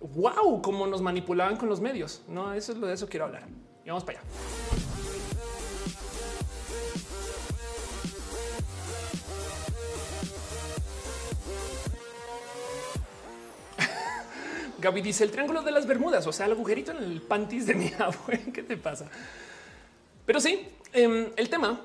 [0.00, 2.22] wow, cómo nos manipulaban con los medios.
[2.28, 3.44] No, eso es lo de eso quiero hablar.
[3.84, 4.28] Y vamos para allá.
[14.78, 17.74] Gaby dice el triángulo de las Bermudas, o sea, el agujerito en el pantis de
[17.74, 18.52] mi abuelo.
[18.52, 19.10] ¿Qué te pasa?
[20.26, 21.80] Pero sí, em, el tema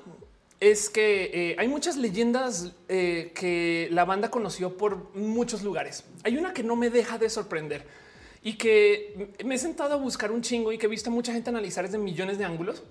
[0.60, 6.04] es que eh, hay muchas leyendas eh, que la banda conoció por muchos lugares.
[6.22, 8.03] Hay una que no me deja de sorprender
[8.44, 11.50] y que me he sentado a buscar un chingo y que he visto mucha gente
[11.50, 12.84] analizar desde millones de ángulos.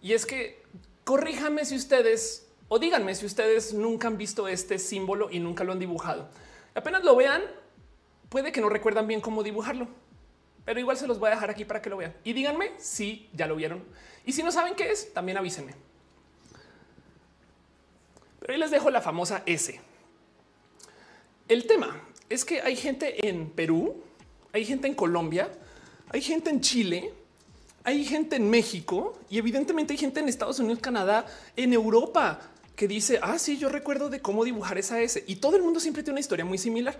[0.00, 0.62] Y es que
[1.02, 5.72] corríjame si ustedes o díganme si ustedes nunca han visto este símbolo y nunca lo
[5.72, 6.28] han dibujado.
[6.74, 7.42] Apenas lo vean,
[8.28, 9.88] puede que no recuerdan bien cómo dibujarlo,
[10.64, 13.28] pero igual se los voy a dejar aquí para que lo vean y díganme si
[13.32, 13.84] ya lo vieron.
[14.24, 15.74] Y si no saben qué es, también avísenme.
[18.40, 19.80] Pero ahí les dejo la famosa S.
[21.48, 24.02] El tema es que hay gente en Perú,
[24.54, 25.50] hay gente en Colombia,
[26.10, 27.12] hay gente en Chile,
[27.82, 32.40] hay gente en México y evidentemente hay gente en Estados Unidos, Canadá, en Europa
[32.76, 35.24] que dice, ah, sí, yo recuerdo de cómo dibujar esa S.
[35.26, 36.96] Y todo el mundo siempre tiene una historia muy similar.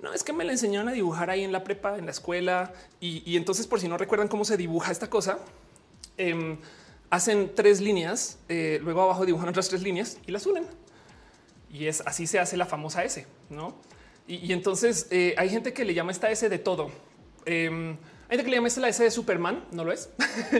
[0.00, 2.72] No, es que me la enseñaron a dibujar ahí en la prepa, en la escuela.
[3.00, 5.38] Y, entonces, por si no recuerdan cómo se dibuja esta cosa,
[6.16, 6.58] em,
[7.08, 10.66] hacen tres líneas, eh, luego abajo dibujan otras tres líneas y las unen.
[11.72, 13.76] Y es así se hace la famosa S, ¿no?
[14.28, 16.90] Y, entonces eh, hay gente que le llama esta S de todo.
[17.44, 17.90] Em,
[18.28, 20.08] hay gente que le llama esta la S de Superman, no lo es.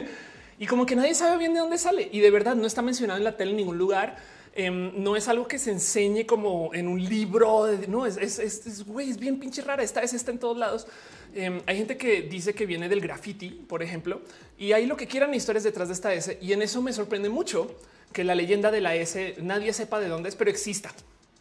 [0.59, 2.09] y como que nadie sabe bien de dónde sale.
[2.11, 4.17] Y de verdad no está mencionado en la tele en ningún lugar.
[4.53, 7.67] Em, no es algo que se enseñe como en un libro.
[7.87, 9.83] no es, es, es, es bien pinche rara.
[9.83, 10.87] Esta S está en todos lados.
[11.35, 14.21] Em, hay gente que dice que viene del graffiti, por ejemplo,
[14.57, 16.37] y hay lo que quieran historias detrás de esta S.
[16.41, 17.75] Y en eso me sorprende mucho
[18.13, 20.91] que la leyenda de la S nadie sepa de dónde es, pero exista.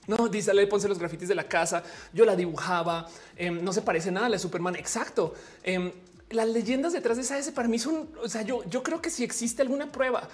[0.07, 1.83] No, dice, le ponse los grafitis de la casa.
[2.13, 3.09] Yo la dibujaba.
[3.37, 4.77] Em, no se parece nada a la Superman.
[4.77, 5.35] Exacto.
[5.63, 5.93] Em,
[6.31, 9.11] las leyendas detrás de esa S para mí son, o sea, yo, yo creo que
[9.11, 10.29] si existe alguna prueba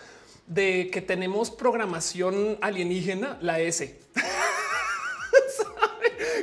[0.46, 3.98] de que tenemos programación alienígena, la S.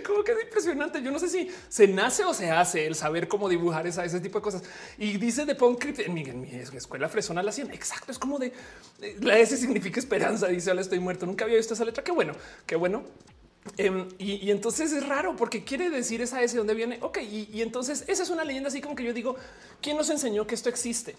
[0.06, 1.02] como que es impresionante.
[1.02, 4.40] Yo no sé si se nace o se hace el saber cómo dibujar ese tipo
[4.40, 4.64] de cosas.
[4.98, 7.72] Y dice de Punk en mi, en mi escuela fresona la hacían.
[7.72, 8.12] Exacto.
[8.12, 8.54] Es como de
[9.22, 10.48] la S significa esperanza.
[10.48, 11.26] Dice ahora estoy muerto.
[11.26, 12.04] Nunca había visto esa letra.
[12.04, 12.34] Qué bueno,
[12.66, 13.04] qué bueno.
[13.78, 16.98] Em, y, entonces es raro porque quiere decir esa S donde viene.
[17.02, 19.36] Ok, y, y, entonces esa es una leyenda así como que yo digo,
[19.82, 21.16] ¿quién nos enseñó que esto existe?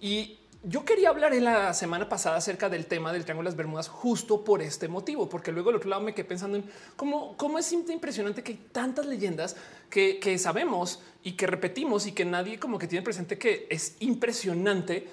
[0.00, 3.56] Y yo quería hablar en la semana pasada acerca del tema del Triángulo de las
[3.56, 6.64] Bermudas justo por este motivo, porque luego al otro lado me quedé pensando en
[6.96, 9.56] cómo, cómo es impresionante que hay tantas leyendas
[9.90, 13.96] que, que sabemos y que repetimos y que nadie como que tiene presente que es
[14.00, 15.06] impresionante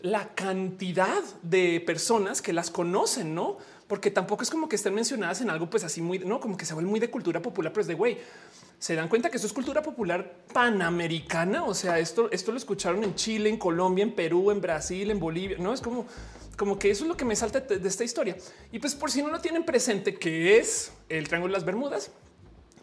[0.00, 3.58] la cantidad de personas que las conocen, no?
[3.86, 6.66] Porque tampoco es como que estén mencionadas en algo, pues así muy, no como que
[6.66, 8.18] se vuelve muy de cultura popular, pero es de güey
[8.78, 11.64] se dan cuenta que esto es cultura popular panamericana.
[11.64, 15.18] O sea, esto, esto lo escucharon en Chile, en Colombia, en Perú, en Brasil, en
[15.18, 15.56] Bolivia.
[15.58, 16.06] No es como,
[16.56, 18.36] como que eso es lo que me salta de, esta historia.
[18.72, 22.10] Y pues por si no lo tienen presente, que es el Triángulo de las Bermudas,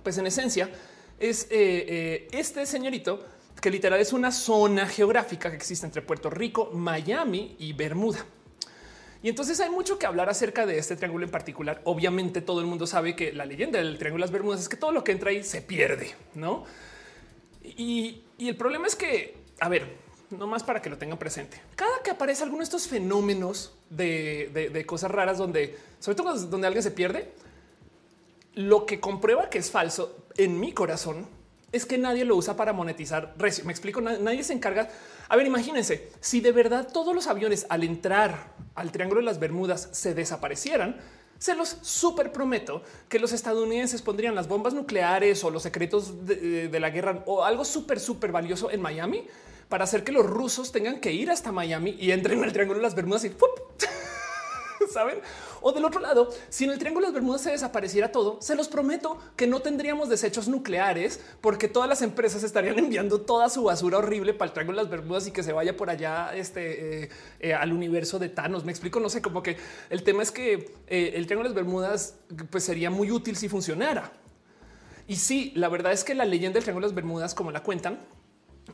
[0.01, 0.69] pues en esencia
[1.19, 3.23] es eh, eh, este señorito
[3.61, 8.25] que literal es una zona geográfica que existe entre Puerto Rico, Miami y Bermuda.
[9.23, 11.81] Y entonces hay mucho que hablar acerca de este triángulo en particular.
[11.85, 14.75] Obviamente todo el mundo sabe que la leyenda del triángulo de las Bermudas es que
[14.75, 16.65] todo lo que entra ahí se pierde, ¿no?
[17.63, 19.95] Y, el problema es que, a ver,
[20.29, 21.61] no más para que lo tengan presente.
[21.77, 26.83] Cada que aparece alguno de estos fenómenos de, cosas raras donde, sobre todo donde alguien
[26.83, 27.31] se pierde,
[28.55, 31.27] lo que comprueba que es falso en mi corazón
[31.73, 33.35] es que nadie lo usa para monetizar.
[33.65, 34.89] Me explico, nadie se encarga
[35.29, 39.39] a ver, imagínense, si de verdad todos los aviones al entrar al Triángulo de las
[39.39, 40.97] Bermudas se desaparecieran,
[41.39, 46.69] se los súper prometo que los estadounidenses pondrían las bombas nucleares o los secretos de,
[46.79, 49.25] la guerra o algo súper, súper valioso en Miami
[49.69, 52.83] para hacer que los rusos tengan que ir hasta Miami y entren al Triángulo de
[52.83, 53.31] las Bermudas y
[54.93, 55.19] saben?
[55.61, 58.55] O del otro lado, si en el Triángulo de las Bermudas se desapareciera todo, se
[58.55, 63.63] los prometo que no tendríamos desechos nucleares porque todas las empresas estarían enviando toda su
[63.63, 67.03] basura horrible para el Triángulo de las Bermudas y que se vaya por allá este,
[67.03, 68.65] eh, eh, al universo de Thanos.
[68.65, 69.57] Me explico, no sé, como que
[69.89, 72.15] el tema es que eh, el Triángulo de las Bermudas
[72.49, 74.11] pues sería muy útil si funcionara.
[75.07, 77.61] Y sí, la verdad es que la leyenda del Triángulo de las Bermudas, como la
[77.61, 77.99] cuentan,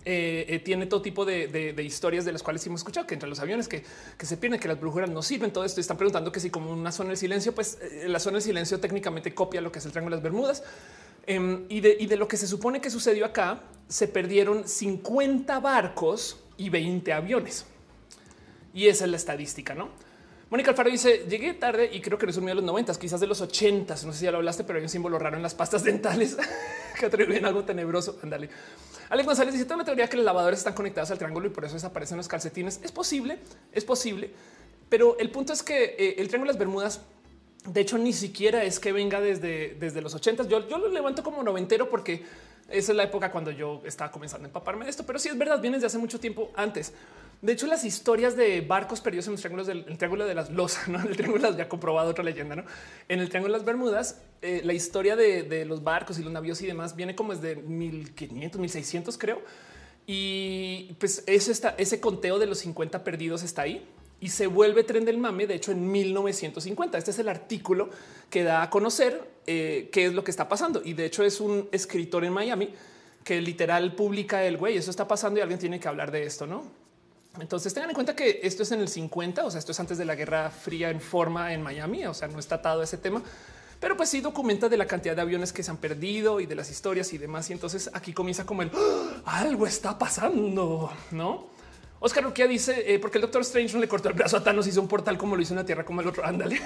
[0.05, 3.39] eh, eh, tiene todo tipo de, historias de las cuales hemos escuchado que entre los
[3.39, 3.83] aviones que,
[4.19, 5.81] se pierden, que las brujeras no sirven, todo esto.
[5.81, 8.79] Están preguntando que si como una zona del silencio, pues eh, la zona del silencio
[8.79, 10.63] técnicamente copia lo que es el Triángulo de las Bermudas.
[11.25, 15.59] Em, y, de, y de lo que se supone que sucedió acá, se perdieron 50
[15.59, 17.65] barcos y 20 aviones.
[18.73, 19.89] Y esa es la estadística, ¿no?
[20.49, 23.19] Mónica Alfaro dice: Llegué tarde y creo que no es un de los 90, quizás
[23.19, 23.93] de los 80.
[24.05, 26.37] No sé si ya lo hablaste, pero hay un símbolo raro en las pastas dentales
[26.99, 28.19] que atribuyen algo tenebroso.
[28.23, 28.49] Ándale.
[29.09, 31.65] Alex González dice: Tengo la teoría que los lavadores están conectados al triángulo y por
[31.65, 32.79] eso desaparecen los calcetines.
[32.83, 33.39] Es posible,
[33.71, 34.31] es posible,
[34.89, 37.01] pero el punto es que eh, el triángulo de las Bermudas
[37.65, 40.47] de hecho, ni siquiera es que venga desde, desde los 80.
[40.47, 42.23] Yo, yo lo levanto como noventero porque
[42.69, 45.37] esa es la época cuando yo estaba comenzando a empaparme de esto, pero sí es
[45.37, 46.93] verdad, viene desde hace mucho tiempo antes.
[47.41, 50.87] De hecho, las historias de barcos perdidos en los triángulos del triángulo de las losas,
[50.89, 50.99] ¿no?
[50.99, 52.65] el triángulo ya comprobado otra leyenda, ¿no?
[53.07, 56.61] En el triángulo de las Bermudas, eh, la historia de, los barcos y los navíos
[56.61, 59.41] y demás viene como desde 1500, 1600 creo.
[60.05, 63.85] Y pues ese conteo de los 50 perdidos está ahí
[64.19, 65.47] y se vuelve tren del mame.
[65.47, 67.89] De hecho, en 1950, este es el artículo
[68.29, 70.81] que da a conocer eh, qué es lo que está pasando.
[70.83, 72.69] Y de hecho es un escritor en Miami
[73.23, 76.47] que literal publica el güey, eso está pasando y alguien tiene que hablar de esto,
[76.47, 76.88] ¿no?
[77.41, 79.97] Entonces tengan en cuenta que esto es en el 50, o sea, esto es antes
[79.97, 82.97] de la Guerra Fría en forma en Miami, o sea, no está atado a ese
[82.97, 83.21] tema,
[83.79, 86.55] pero pues sí documenta de la cantidad de aviones que se han perdido y de
[86.55, 87.49] las historias y demás.
[87.49, 88.71] Y entonces aquí comienza como el
[89.25, 89.39] ¡Ah!
[89.39, 91.47] algo está pasando, no?
[92.01, 94.67] Oscar Ruquia dice eh, porque el Doctor Strange no le cortó el brazo a Thanos,
[94.67, 96.25] hizo un portal como lo hizo una tierra como el otro.
[96.25, 96.61] Ándale.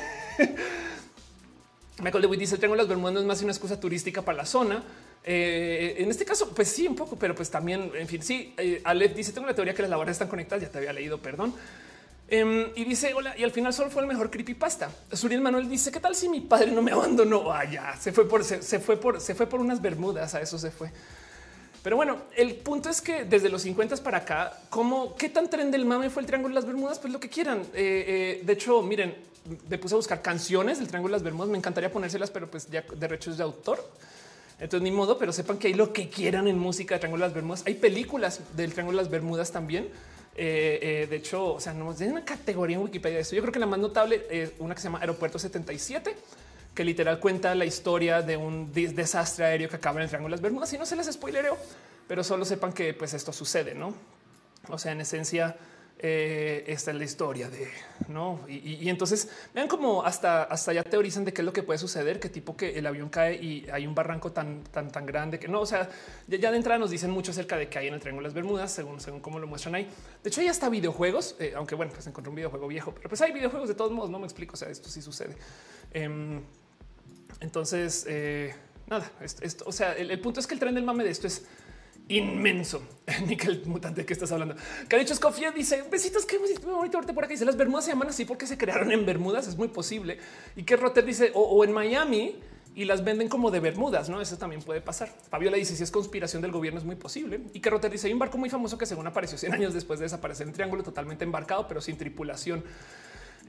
[2.02, 4.38] Michael DeWitt dice el triángulo de las Bermudas no es más una excusa turística para
[4.38, 4.84] la zona.
[5.26, 8.54] Eh, en este caso, pues sí, un poco, pero pues también, en fin, sí.
[8.58, 8.82] Eh,
[9.16, 10.64] dice: Tengo la teoría que las labores están conectadas.
[10.64, 11.54] Ya te había leído, perdón.
[12.28, 14.92] Em, y dice: Hola, y al final solo fue el mejor creepypasta.
[15.14, 17.44] Suriel Manuel dice: ¿Qué tal si mi padre no me abandonó?
[17.46, 20.36] Vaya, ah, se fue por, se, fue por, se fue por unas bermudas.
[20.36, 20.92] A eso se fue.
[21.84, 25.70] Pero bueno, el punto es que desde los 50 para acá, como qué tan tren
[25.70, 27.62] del mame fue el Triángulo de las Bermudas, pues lo que quieran.
[27.74, 29.16] Eh, de hecho, miren,
[29.70, 31.50] me puse a buscar canciones del Triángulo de las Bermudas.
[31.50, 33.84] Me encantaría ponérselas, pero pues ya derechos de autor.
[34.60, 37.30] Entonces, ni modo, pero sepan que hay lo que quieran en música de Triángulo de
[37.30, 37.64] las Bermudas.
[37.66, 39.90] Hay películas del Triángulo de las Bermudas también.
[40.36, 43.24] Eh, eh, de hecho, o sea, no hay una categoría en Wikipedia de.
[43.24, 46.16] Yo creo que la más notable es una que se llama Aeropuerto 77,
[46.74, 50.38] que literal cuenta la historia de un desastre aéreo que acaba en el Triángulo de
[50.38, 50.74] las Bermudas.
[50.74, 51.58] Y no se les spoilereo,
[52.08, 53.94] pero solo sepan que pues esto sucede, no?
[54.70, 55.56] O sea, en esencia,
[56.06, 57.70] eh, esta es la historia de
[58.10, 58.42] no.
[58.50, 62.20] Y, entonces vean como hasta, hasta ya teorizan de qué es lo que puede suceder,
[62.20, 65.48] qué tipo que el avión cae y hay un barranco tan, tan, tan grande que
[65.48, 65.62] no.
[65.62, 65.90] O sea,
[66.28, 68.34] ya, de entrada nos dicen mucho acerca de que hay en el Triángulo de las
[68.34, 69.88] Bermudas, según, según cómo lo muestran ahí.
[70.22, 73.22] De hecho, hay hasta videojuegos, eh, aunque bueno, pues encontré un videojuego viejo, pero pues
[73.22, 74.10] hay videojuegos de todos modos.
[74.10, 74.56] No me explico.
[74.56, 75.38] O sea, esto sí sucede.
[75.94, 76.42] Em,
[77.40, 78.54] entonces, eh,
[78.88, 81.28] nada, esto, o sea, el, el punto es que el tren del mame de esto
[81.28, 81.46] es
[82.08, 82.82] inmenso.
[83.28, 84.56] Nickel mutante que estás hablando.
[84.88, 86.26] Que ha dicho Escofía dice besitos.
[86.26, 87.32] Qué bonito verte por acá.
[87.32, 89.48] Dice las Bermudas se llaman así porque se crearon en Bermudas.
[89.48, 90.18] Es muy posible.
[90.56, 92.36] Y que Rotter dice o, en Miami
[92.76, 94.10] y las venden como de Bermudas.
[94.10, 95.10] No, eso también puede pasar.
[95.30, 97.42] Fabiola dice si es conspiración del gobierno es muy posible.
[97.54, 100.00] Y que Rotter dice hay un barco muy famoso que según apareció 100 años después
[100.00, 102.64] de desaparecer en triángulo totalmente embarcado, pero sin tripulación.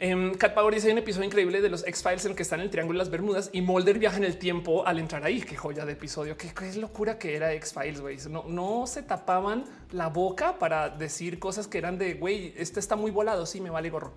[0.03, 2.65] Um, Cat Power dice un episodio increíble de los X-Files en el que están en
[2.65, 5.41] el Triángulo de las Bermudas y Mulder viaja en el tiempo al entrar ahí.
[5.41, 6.37] Qué joya de episodio.
[6.37, 8.19] Qué, locura que era X-Files, güey.
[8.29, 13.13] No, se tapaban la boca para decir cosas que eran de güey, este está muy
[13.13, 13.47] volado.
[13.47, 14.13] Sí, me vale gorro.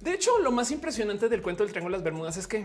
[0.00, 2.64] De hecho, lo más impresionante del cuento del Triángulo de las Bermudas es que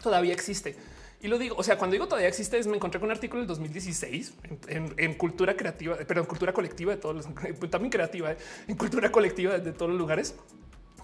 [0.00, 0.76] todavía existe.
[1.22, 3.48] Y lo digo, o sea, cuando digo todavía existe, me encontré con un artículo del
[3.48, 4.34] 2016
[4.68, 7.26] en, cultura creativa, pero en cultura colectiva de todos los,
[7.70, 8.36] también creativa, eh,
[8.68, 10.36] en cultura colectiva de todos los lugares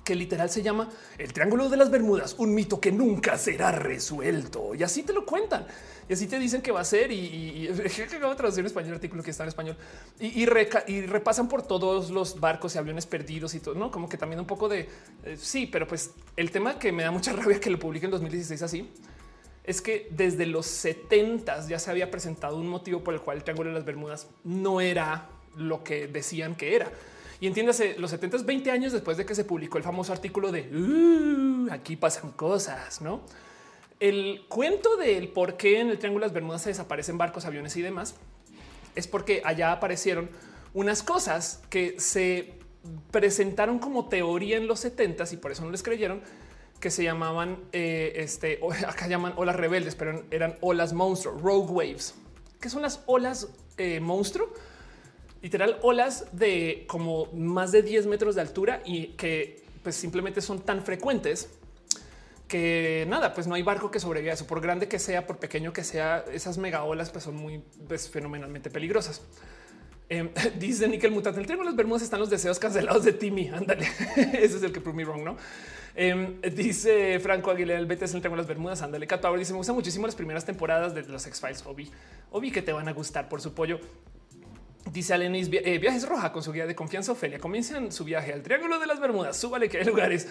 [0.04, 0.88] que literal se llama
[1.18, 4.74] el Triángulo de las Bermudas, un mito que nunca será resuelto.
[4.74, 5.66] Y así te lo cuentan.
[6.08, 7.12] Y así te dicen que va a ser.
[7.12, 9.76] Y, acabo de traducir en español el artículo que está en español
[10.18, 14.40] y, repasan por todos los barcos y aviones perdidos y todo, no como que también
[14.40, 14.88] un poco de
[15.24, 18.12] eh, sí, pero pues el tema que me da mucha rabia que lo publique en
[18.12, 18.88] 2016 así
[19.64, 23.44] es que desde los 70 ya se había presentado un motivo por el cual el
[23.44, 26.90] Triángulo de las Bermudas no era lo que decían que era.
[27.42, 30.61] Y entiéndase, los 70 20 años después de que se publicó el famoso artículo de
[30.72, 33.22] uh, aquí pasan cosas, no?
[33.98, 37.76] El cuento del por qué en el Triángulo de las Bermudas se desaparecen barcos, aviones
[37.76, 38.14] y demás
[38.94, 40.31] es porque allá aparecieron
[40.72, 42.55] unas cosas que se
[43.11, 46.22] presentaron como teoría en los 70 y por eso no les creyeron
[46.78, 52.14] que se llamaban eh, este acá llaman olas rebeldes, pero eran olas monstruo, rogue waves,
[52.61, 54.48] que son las olas eh, monstruo,
[55.42, 60.61] literal olas de como más de 10 metros de altura y que pues simplemente son
[60.61, 61.50] tan frecuentes
[62.46, 65.72] que nada, pues no hay barco que sobreviva eso, por grande que sea, por pequeño
[65.72, 69.22] que sea, esas mega olas pues son muy pues, fenomenalmente peligrosas.
[70.09, 73.48] Eh, dice Nickel Mutante, el triángulo de las Bermudas están los deseos cancelados de Timmy.
[73.55, 75.37] Ándale, ese es el que prove me wrong, ¿no?
[75.94, 78.83] Em, dice Franco Aguilera, el BTS el las Bermudas.
[78.83, 81.64] Ándale, Cato dice: Me gustan muchísimo las primeras temporadas de los X-Files.
[81.66, 81.90] Obi,
[82.31, 83.81] Obi, que te van a gustar por su pollo.
[84.90, 87.12] Dice Alenis, eh, viajes roja con su guía de confianza.
[87.12, 89.36] Ofelia comienzan su viaje al Triángulo de las Bermudas.
[89.36, 90.28] Súbale que hay lugares.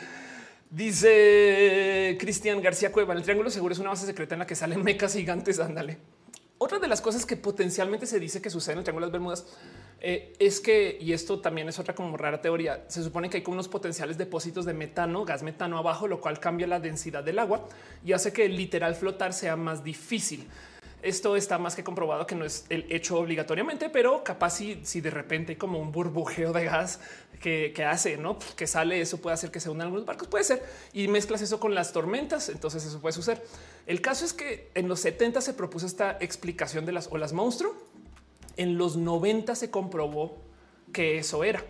[0.69, 4.83] Dice Cristian García Cueva, el Triángulo seguro es una base secreta en la que salen
[4.83, 5.59] mecas gigantes.
[5.59, 5.97] Ándale.
[6.57, 9.13] Otra de las cosas que potencialmente se dice que sucede en el Triángulo de las
[9.13, 9.45] Bermudas
[9.99, 13.43] eh, es que, y esto también es otra como rara teoría, se supone que hay
[13.43, 17.39] como unos potenciales depósitos de metano, gas metano abajo, lo cual cambia la densidad del
[17.39, 17.67] agua
[18.05, 20.47] y hace que el literal flotar sea más difícil.
[21.01, 25.01] Esto está más que comprobado que no es el hecho obligatoriamente, pero capaz si, si
[25.01, 26.99] de repente hay como un burbujeo de gas
[27.41, 28.37] que, hace, ¿no?
[28.55, 31.59] Que sale, eso puede hacer que se unan algunos barcos, puede ser, y mezclas eso
[31.59, 33.43] con las tormentas, entonces eso puede suceder.
[33.87, 37.75] El caso es que en los 70 se propuso esta explicación de las olas monstruo,
[38.57, 40.37] en los 90 se comprobó
[40.93, 41.63] que eso era.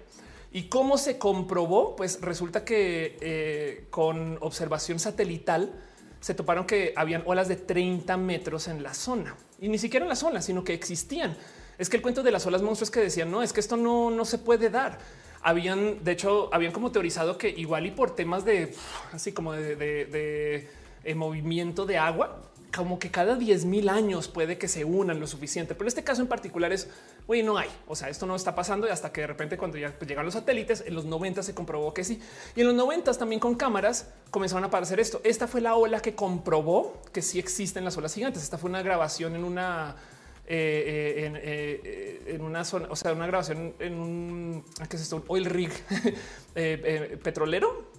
[0.51, 1.95] ¿Y cómo se comprobó?
[1.95, 5.73] Pues resulta que eh, con observación satelital
[6.21, 10.09] se toparon que habían olas de 30 metros en la zona y ni siquiera en
[10.09, 11.35] la zona, sino que existían.
[11.77, 14.11] Es que el cuento de las olas monstruos que decían no es que esto no,
[14.11, 14.99] no se puede dar.
[15.41, 18.73] Habían, de hecho, habían como teorizado que igual y por temas de
[19.11, 20.69] así como de,
[21.03, 22.39] eh, movimiento de agua,
[22.73, 25.75] como que cada 10 mil años puede que se unan lo suficiente.
[25.75, 26.89] Pero este caso en particular es,
[27.27, 27.69] güey, no hay.
[27.87, 30.33] O sea, esto no está pasando y hasta que de repente cuando ya llegan los
[30.33, 32.19] satélites, en los 90 se comprobó que sí.
[32.55, 35.21] Y en los 90 también con cámaras comenzaron a aparecer esto.
[35.23, 38.43] Esta fue la ola que comprobó que sí existen las olas gigantes.
[38.43, 39.95] Esta fue una grabación en una...
[40.53, 45.23] Eh, eh, eh, en, una zona, o sea, una grabación en un, ¿qué es esto?
[45.27, 45.71] Oil rig
[47.23, 47.91] petrolero.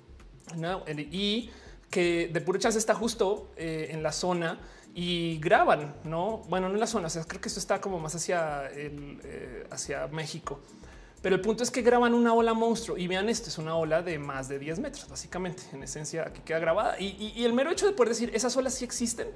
[0.56, 0.82] ¿no?
[1.10, 1.50] Y
[1.92, 4.58] que de puro chance está justo eh, en la zona
[4.94, 6.38] y graban, no?
[6.48, 9.20] Bueno, no en la zona, o sea, creo que esto está como más hacia el,
[9.22, 10.58] eh, hacia México.
[11.20, 14.02] Pero el punto es que graban una ola monstruo y vean esto es una ola
[14.02, 15.62] de más de 10 metros, básicamente.
[15.72, 18.74] En esencia, aquí queda grabada y, y el mero hecho de poder decir esas olas
[18.74, 19.28] sí existen,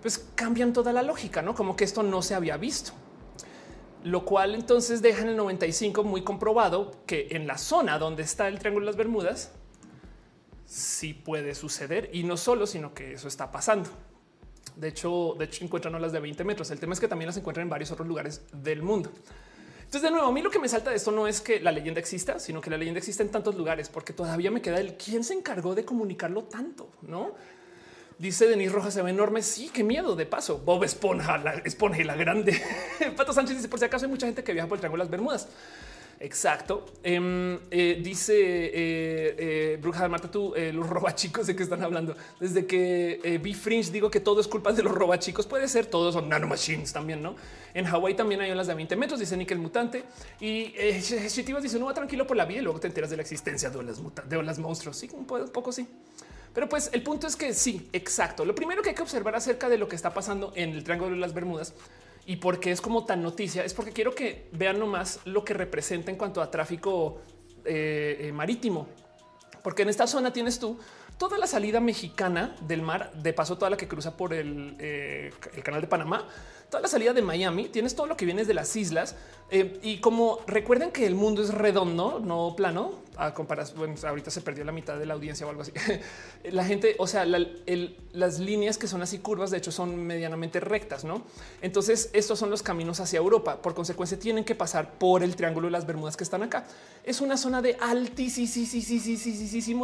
[0.00, 2.92] pues cambian toda la lógica, no como que esto no se había visto
[4.04, 8.48] lo cual entonces deja en el 95 muy comprobado que en la zona donde está
[8.48, 9.52] el Triángulo de las Bermudas
[10.72, 13.90] sí puede suceder y no solo, sino que eso está pasando.
[14.76, 16.70] De hecho, de hecho encuentran olas de 20 metros.
[16.70, 19.10] El tema es que también las encuentran en varios otros lugares del mundo.
[19.80, 21.70] Entonces, de nuevo, a mí lo que me salta de esto no es que la
[21.70, 24.94] leyenda exista, sino que la leyenda existe en tantos lugares, porque todavía me queda el
[24.94, 27.34] quién se encargó de comunicarlo tanto, no?
[28.18, 29.42] Dice Denis Rojas, se ve enorme.
[29.42, 30.16] Sí, qué miedo.
[30.16, 32.58] De paso, Bob Esponja, la Esponja y la grande.
[33.16, 35.06] Pato Sánchez dice: Por si acaso hay mucha gente que viaja por el Triángulo de
[35.06, 35.48] las Bermudas.
[36.20, 36.86] Exacto.
[37.02, 41.82] Em, eh, dice eh, eh, Bruja de Marta, tú, eh, los robachicos de que están
[41.82, 42.14] hablando.
[42.38, 45.46] Desde que vi Fringe, digo que todo es culpa de los robachicos.
[45.46, 47.34] Puede ser, todos son nanomachines también, no?
[47.74, 50.04] En Hawái también hay olas de 20 metros, dice Nickel Mutante.
[50.40, 53.22] Y eh, dice: No va tranquilo por la vida y luego te enteras de la
[53.22, 54.96] existencia de olas, de olas monstruos.
[54.96, 55.86] Sí, un poco sí.
[56.54, 58.44] Pero pues el punto es que sí, exacto.
[58.44, 61.12] Lo primero que hay que observar acerca de lo que está pasando en el Triángulo
[61.12, 61.72] de las Bermudas
[62.26, 65.54] y por qué es como tan noticia es porque quiero que vean nomás lo que
[65.54, 67.20] representa en cuanto a tráfico
[67.64, 68.86] eh, eh, marítimo.
[69.62, 70.78] Porque en esta zona tienes tú
[71.18, 75.32] toda la salida mexicana del mar, de paso toda la que cruza por el, eh,
[75.54, 76.26] el canal de Panamá,
[76.68, 79.14] toda la salida de Miami, tienes todo lo que viene de las islas.
[79.82, 84.40] Y como recuerden que el mundo es redondo, no plano, a comparación, bueno, ahorita se
[84.40, 85.72] perdió la mitad de la audiencia o algo así.
[86.50, 91.04] la gente, o sea, las líneas que son así curvas, de hecho, son medianamente rectas,
[91.04, 91.22] no?
[91.60, 93.60] Entonces, estos son los caminos hacia Europa.
[93.60, 96.64] Por consecuencia, tienen que pasar por el triángulo de las Bermudas que están acá.
[97.04, 98.26] Es una zona de altísimo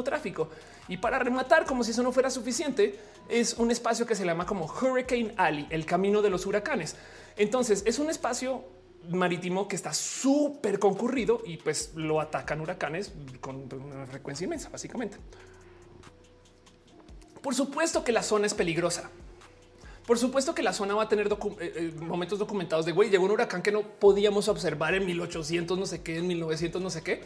[0.02, 0.48] tráfico.
[0.88, 4.46] Y para rematar, como si eso no fuera suficiente, es un espacio que se llama
[4.46, 6.96] como Hurricane Alley, el camino de los huracanes.
[7.36, 8.64] Entonces, es un espacio
[9.10, 15.16] marítimo que está súper concurrido y pues lo atacan huracanes con una frecuencia inmensa, básicamente.
[17.42, 19.10] Por supuesto que la zona es peligrosa.
[20.06, 23.26] Por supuesto que la zona va a tener eh, eh, momentos documentados de güey, llegó
[23.26, 27.02] un huracán que no podíamos observar en 1800, no sé qué, en 1900, no sé
[27.02, 27.22] qué.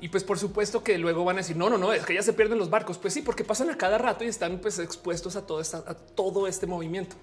[0.00, 2.22] Y pues por supuesto que luego van a decir, no, no, no, es que ya
[2.22, 2.98] se pierden los barcos.
[2.98, 6.46] Pues sí, porque pasan a cada rato y están pues expuestos a todo, a todo
[6.46, 7.16] este movimiento.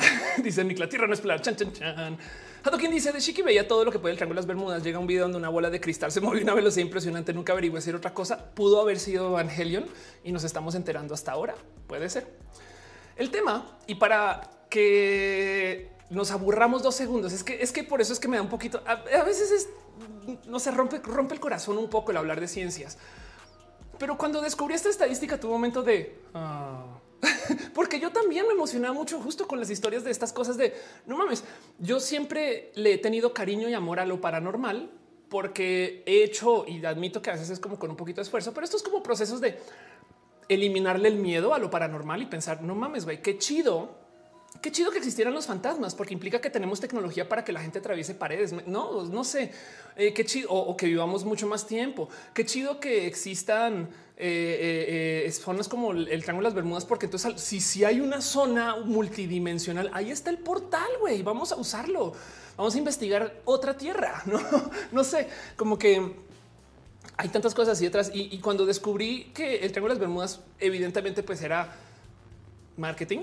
[0.42, 1.40] Dice Nick, la tierra no es plana.
[1.40, 2.18] Chan, chan, chan.
[2.78, 4.82] quien dice de Chiqui veía todo lo que puede el triángulo de las Bermudas.
[4.82, 7.32] Llega un video donde una bola de cristal se movió una velocidad impresionante.
[7.32, 8.52] Nunca averigué decir otra cosa.
[8.54, 9.86] Pudo haber sido Evangelion
[10.24, 11.54] y nos estamos enterando hasta ahora.
[11.86, 12.26] Puede ser
[13.16, 13.78] el tema.
[13.86, 18.28] Y para que nos aburramos dos segundos, es que es que por eso es que
[18.28, 18.82] me da un poquito.
[18.86, 19.68] A, veces es
[20.46, 22.98] no se rompe, rompe el corazón un poco el hablar de ciencias.
[23.98, 26.99] Pero cuando descubrí esta estadística, un momento de ah".
[27.74, 30.74] porque yo también me emocionaba mucho justo con las historias de estas cosas de
[31.06, 31.44] no mames.
[31.78, 34.90] Yo siempre le he tenido cariño y amor a lo paranormal
[35.28, 38.52] porque he hecho y admito que a veces es como con un poquito de esfuerzo,
[38.52, 39.58] pero esto es como procesos de
[40.48, 44.00] eliminarle el miedo a lo paranormal y pensar no mames, güey, qué chido
[44.60, 47.78] Qué chido que existieran los fantasmas, porque implica que tenemos tecnología para que la gente
[47.78, 48.52] atraviese paredes.
[48.66, 49.52] No, no sé
[49.96, 52.10] eh, qué chido o, que vivamos mucho más tiempo.
[52.34, 53.88] Qué chido que existan
[54.20, 58.20] eh, eh, zonas como el, Triángulo de las Bermudas, porque entonces si, si hay una
[58.20, 60.88] zona multidimensional, ahí está el portal.
[61.00, 62.12] Güey, vamos a usarlo.
[62.56, 64.22] Vamos a investigar otra tierra.
[64.26, 64.40] No,
[64.92, 66.14] no sé, como que
[67.16, 68.10] hay tantas cosas así detrás.
[68.14, 71.74] Y, y cuando descubrí que el Triángulo de las Bermudas, evidentemente, pues era
[72.76, 73.20] marketing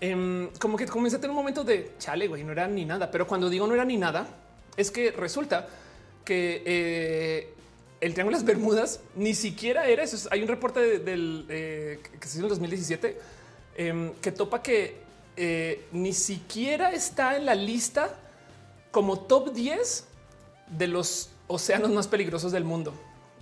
[0.00, 3.10] Em, como que comencé a tener un momento de chale, güey, no era ni nada.
[3.10, 4.26] Pero cuando digo no era ni nada,
[4.76, 5.68] es que resulta
[6.24, 7.54] que eh,
[8.00, 10.28] el Triángulo de las Bermudas ni siquiera era eso.
[10.30, 13.18] Hay un reporte del eh, que se hizo en 2017
[13.76, 14.96] em, que topa que
[15.36, 18.18] eh, ni siquiera está en la lista
[18.90, 20.04] como top 10
[20.68, 22.94] de los océanos más peligrosos del mundo.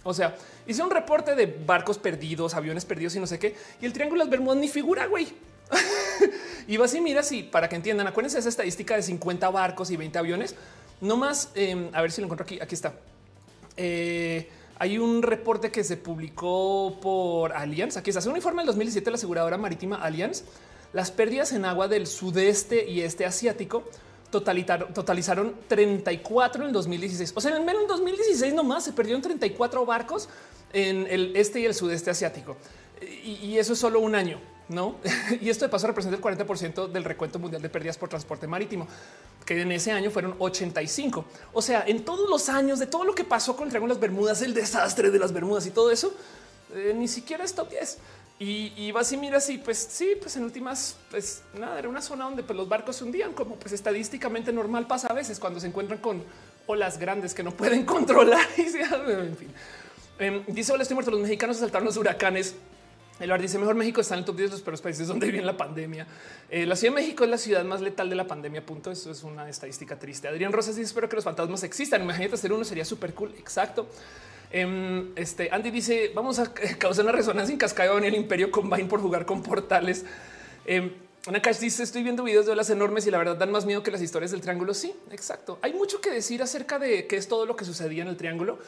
[0.03, 0.37] O sea,
[0.67, 3.55] hice un reporte de barcos perdidos, aviones perdidos y no sé qué.
[3.81, 5.29] Y el Triángulo de las Bermudas ni figura, güey.
[6.67, 9.97] y vas y miras y para que entiendan, acuérdense esa estadística de 50 barcos y
[9.97, 10.55] 20 aviones.
[11.01, 12.59] No más, em, a ver si lo encuentro aquí.
[12.61, 12.95] Aquí está.
[13.79, 14.49] Eh,
[14.79, 17.97] hay un reporte que se publicó por Allianz.
[17.97, 18.19] Aquí está.
[18.19, 20.45] Hace un informe del 2017 la aseguradora marítima Allianz.
[20.93, 23.85] Las pérdidas en agua del sudeste y este asiático
[24.31, 27.33] totalizaron 34 en el 2016.
[27.35, 30.29] O sea, en menos en 2016 nomás se perdieron 34 barcos
[30.73, 32.57] en el este y el sudeste asiático.
[33.01, 34.41] y eso es solo un año.
[34.69, 34.97] No,
[35.41, 38.87] y esto de paso representa el 40% del recuento mundial de pérdidas por transporte marítimo,
[39.45, 41.25] que en ese año fueron 85.
[41.55, 44.01] O sea, en todos los años de todo lo que pasó con el Triángulo las
[44.01, 46.15] Bermudas, el desastre de las Bermudas y todo eso,
[46.75, 47.99] eh, ni siquiera es top 10.
[48.41, 52.27] Y, vas y miras y pues sí, pues en últimas, pues nada, era una zona
[52.27, 55.67] donde pues, los barcos se hundían, como pues estadísticamente normal pasa a veces cuando se
[55.67, 56.23] encuentran con
[56.69, 58.47] olas grandes que no pueden controlar.
[58.57, 58.61] Y,
[59.11, 59.53] en fin,
[60.21, 61.11] eh, dice: Hola, estoy muerto.
[61.11, 62.55] Los mexicanos saltaron los huracanes
[63.21, 65.31] el bar dice mejor México está en el top 10 de los peores países donde
[65.31, 66.07] viene la pandemia.
[66.51, 68.65] Eh, la Ciudad de México es la ciudad más letal de la pandemia.
[68.65, 68.91] Punto.
[68.91, 70.29] Eso es una estadística triste.
[70.29, 72.03] Adrián Rosas dice espero que los fantasmas existan.
[72.03, 73.35] Imagínate hacer uno sería súper cool.
[73.39, 73.89] Exacto.
[74.51, 78.89] Em, este Andy dice vamos a causar una resonancia en cascada en el Imperio Combine
[78.89, 80.05] por jugar con portales.
[80.65, 80.93] Eh,
[81.27, 83.83] una cash dice estoy viendo videos de olas enormes y la verdad dan más miedo
[83.83, 84.73] que las historias del triángulo.
[84.75, 85.59] Sí, exacto.
[85.61, 88.59] Hay mucho que decir acerca de qué es todo lo que sucedía en el triángulo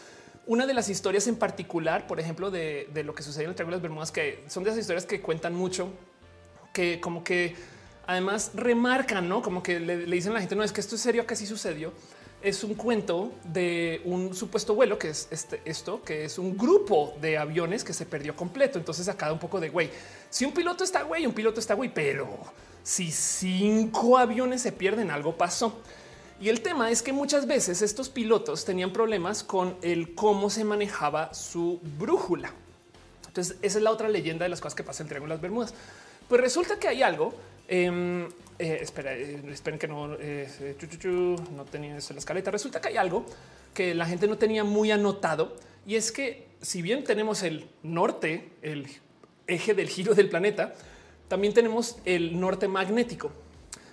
[0.51, 3.77] una de las historias en particular, por ejemplo, de, lo que sucedió en el Triángulo
[3.77, 5.93] de las Bermudas, que son de esas historias que cuentan mucho,
[6.73, 7.55] que como que
[8.05, 11.03] además remarcan, no como que le, dicen a la gente, no es que esto es
[11.03, 11.93] serio, que así sucedió.
[12.43, 17.15] Es un cuento de un supuesto vuelo que es este, esto, que es un grupo
[17.21, 18.77] de aviones que se perdió completo.
[18.77, 19.89] Entonces, acá da un poco de güey.
[20.31, 22.29] Si un piloto está güey, un piloto está güey, pero
[22.83, 25.81] si cinco aviones se pierden, algo pasó.
[26.41, 30.65] Y el tema es que muchas veces estos pilotos tenían problemas con el cómo se
[30.65, 32.55] manejaba su brújula.
[33.27, 35.75] Entonces, esa es la otra leyenda de las cosas que pasan en las Bermudas.
[36.29, 37.35] Pues resulta que hay algo.
[37.69, 38.25] Em,
[38.59, 40.49] eh, espera, eh, esperen que no, eh,
[41.55, 42.51] no tenía eso en la escaleta.
[42.51, 43.27] Resulta que hay algo
[43.75, 48.51] que la gente no tenía muy anotado y es que si bien tenemos el norte,
[48.63, 48.87] el
[49.47, 50.75] eje del giro del planeta,
[51.29, 53.31] también tenemos el norte magnético.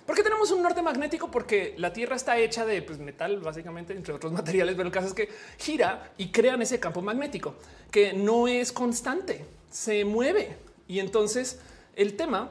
[0.08, 1.30] ¿Por qué tenemos un norte magnético?
[1.30, 5.08] Porque la Tierra está hecha de pues, metal, básicamente, entre otros materiales, pero el caso
[5.08, 5.28] es que
[5.58, 7.56] gira y crean ese campo magnético
[7.90, 10.56] que no es constante, se mueve.
[10.86, 11.60] Y entonces
[11.94, 12.50] el tema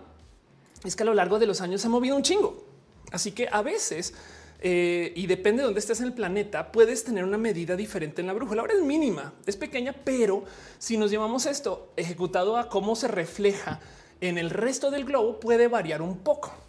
[0.83, 2.63] es que a lo largo de los años se ha movido un chingo.
[3.11, 4.13] Así que a veces,
[4.61, 8.27] eh, y depende de dónde estés en el planeta, puedes tener una medida diferente en
[8.27, 8.61] la brújula.
[8.61, 10.43] Ahora es mínima, es pequeña, pero
[10.77, 13.79] si nos llevamos esto ejecutado a cómo se refleja
[14.21, 16.66] en el resto del globo, puede variar un poco.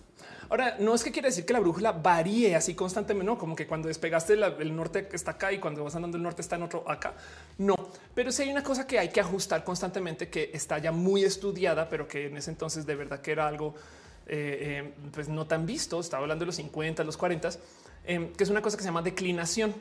[0.51, 3.67] Ahora, no es que quiere decir que la brújula varíe así constantemente, no como que
[3.67, 6.91] cuando despegaste el norte está acá y cuando vas andando el norte está en otro
[6.91, 7.15] acá.
[7.59, 7.75] No,
[8.15, 11.89] pero sí hay una cosa que hay que ajustar constantemente que está ya muy estudiada,
[11.89, 13.75] pero que en ese entonces de verdad que era algo
[14.27, 16.01] eh, eh, pues no tan visto.
[16.01, 17.51] Estaba hablando de los 50, los 40,
[18.05, 19.75] eh, que es una cosa que se llama declinación.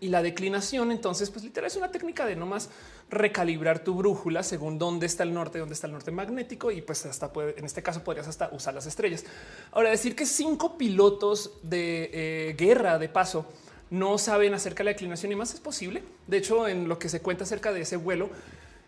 [0.00, 2.68] Y la declinación, entonces, pues literal es una técnica de no más
[3.08, 7.06] recalibrar tu brújula según dónde está el norte, dónde está el norte magnético y pues
[7.06, 9.24] hasta puede, en este caso podrías hasta usar las estrellas.
[9.72, 13.46] Ahora decir que cinco pilotos de eh, guerra de paso
[13.88, 16.02] no saben acerca de la declinación y más es posible.
[16.26, 18.28] De hecho, en lo que se cuenta acerca de ese vuelo,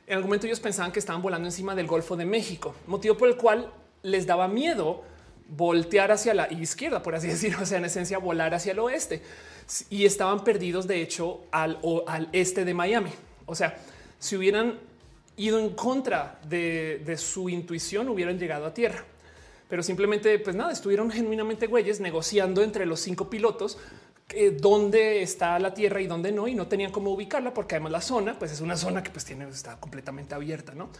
[0.06, 3.28] en algún momento ellos pensaban que estaban volando encima del Golfo de México, motivo por
[3.28, 3.72] el cual
[4.02, 5.04] les daba miedo
[5.48, 9.22] voltear hacia la izquierda, por así decirlo, o sea, en esencia volar hacia el oeste
[9.90, 11.78] y estaban perdidos de hecho al,
[12.32, 13.10] este de Miami.
[13.46, 13.78] O sea,
[14.18, 14.78] si hubieran
[15.36, 19.04] ido en contra de, su intuición, hubieran llegado a tierra
[19.68, 23.76] pero simplemente, pues nada, estuvieron genuinamente güeyes negociando entre los cinco pilotos
[24.60, 28.00] dónde está la Tierra y dónde no, y no tenían cómo ubicarla, porque además la
[28.00, 30.90] zona, pues es una zona que pues tiene, está completamente abierta, ¿no?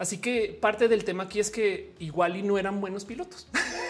[0.00, 3.46] Así que parte del tema aquí es que igual y no eran buenos pilotos.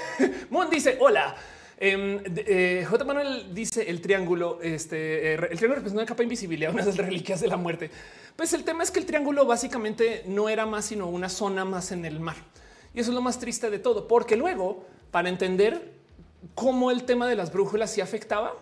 [0.50, 1.36] Mon dice, hola.
[1.78, 3.04] Em, eh, J.
[3.04, 6.96] Manuel dice el triángulo, este, eh, el triángulo representa una capa invisibilidad, una de las
[6.96, 7.92] reliquias de la muerte.
[8.34, 11.92] Pues el tema es que el triángulo básicamente no era más sino una zona más
[11.92, 12.36] en el mar.
[12.92, 15.92] Y eso es lo más triste de todo, porque luego, para entender
[16.56, 18.56] cómo el tema de las brújulas sí afectaba,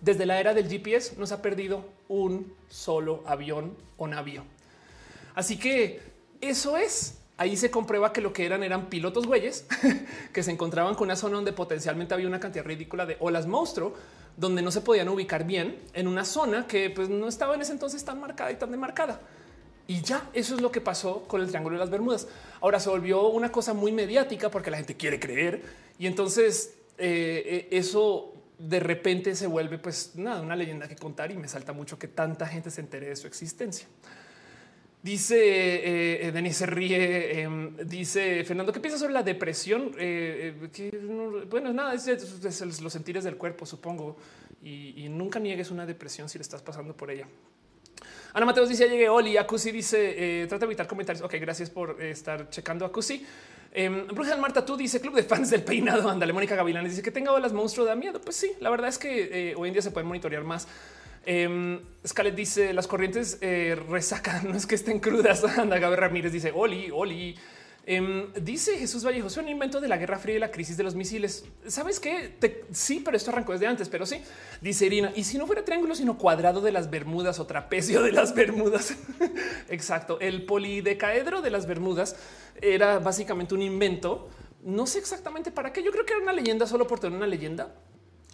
[0.00, 4.42] desde la era del GPS nos ha perdido un solo avión o navío.
[5.34, 6.11] Así que
[6.42, 7.18] eso es.
[7.38, 9.64] Ahí se comprueba que lo que eran eran pilotos güeyes
[10.32, 13.94] que se encontraban con una zona donde potencialmente había una cantidad ridícula de olas monstruo,
[14.36, 17.72] donde no se podían ubicar bien en una zona que pues, no estaba en ese
[17.72, 19.20] entonces tan marcada y tan demarcada.
[19.86, 22.28] Y ya eso es lo que pasó con el Triángulo de las Bermudas.
[22.60, 25.62] Ahora se volvió una cosa muy mediática porque la gente quiere creer
[25.98, 31.32] y entonces eh, eh, eso de repente se vuelve pues nada, una leyenda que contar
[31.32, 33.88] y me salta mucho que tanta gente se entere de su existencia.
[35.02, 37.40] Dice eh, eh Denis se ríe.
[37.40, 39.90] Em, dice Fernando, ¿qué piensas sobre la depresión?
[39.98, 44.16] Eh, eh, bueno, nada, es, los sentires del cuerpo, supongo.
[44.62, 47.26] Y, nunca niegues una depresión si le estás pasando por ella.
[48.32, 49.36] Ana Mateos dice: Llegué Oli.
[49.36, 51.24] Acusi dice: Trata de evitar comentarios.
[51.24, 53.26] Ok, gracias por estar checando Acusi.
[53.72, 56.08] Eh, Bruja Marta, tú dice club de fans del peinado.
[56.08, 58.20] Ándale, Mónica Gavilán dice que tenga olas monstruo da miedo.
[58.20, 60.68] Pues sí, la verdad es que hoy en día se pueden monitorear más.
[61.24, 61.80] Eh,
[62.34, 65.44] dice las corrientes eh, resacan, no es que estén crudas.
[65.58, 67.36] Anda, Gabriel Ramírez dice Oli, Oli.
[67.84, 70.94] Em, dice Jesús Vallejo, un invento de la Guerra Fría y la crisis de los
[70.94, 71.44] misiles.
[71.66, 72.36] ¿Sabes qué?
[72.70, 74.22] sí, pero esto arrancó desde antes, pero sí.
[74.60, 78.12] Dice Irina, y si no fuera triángulo, sino cuadrado de las Bermudas o trapecio de
[78.12, 78.94] las Bermudas.
[79.68, 80.20] Exacto.
[80.20, 82.14] El polidecaedro de las Bermudas
[82.60, 84.28] era básicamente un invento.
[84.62, 85.82] No sé exactamente para qué.
[85.82, 87.74] Yo creo que era una leyenda solo por tener una leyenda.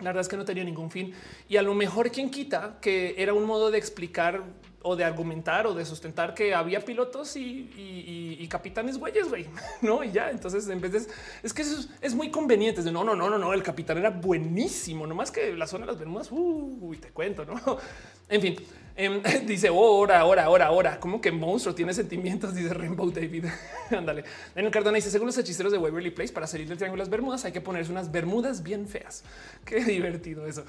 [0.01, 1.13] La verdad es que no tenía ningún fin.
[1.49, 4.43] Y a lo mejor quien quita que era un modo de explicar
[4.83, 9.47] o de argumentar o de sustentar que había pilotos y, capitanes güeyes, güey,
[9.83, 10.05] no?
[10.05, 10.31] Y ya.
[10.31, 10.99] Entonces, en vez de
[11.43, 12.83] es que eso es, muy conveniente.
[12.83, 13.53] De no, no, no, no, no.
[13.53, 16.29] El capitán era buenísimo, no más que la zona de las Bermudas.
[16.31, 17.61] Uy, te cuento, no?
[18.31, 18.57] En fin,
[18.99, 21.01] em, dice ahora, ahora, ahora, ahora.
[21.01, 23.47] Como que monstruo tiene sentimientos, dice Rainbow David.
[23.91, 24.25] Ándale.
[24.55, 27.11] Daniel Cardona dice: Según los hechiceros de Waverly Place, para salir del triángulo de las
[27.11, 29.25] Bermudas hay que ponerse unas bermudas bien feas.
[29.65, 30.65] Qué divertido eso.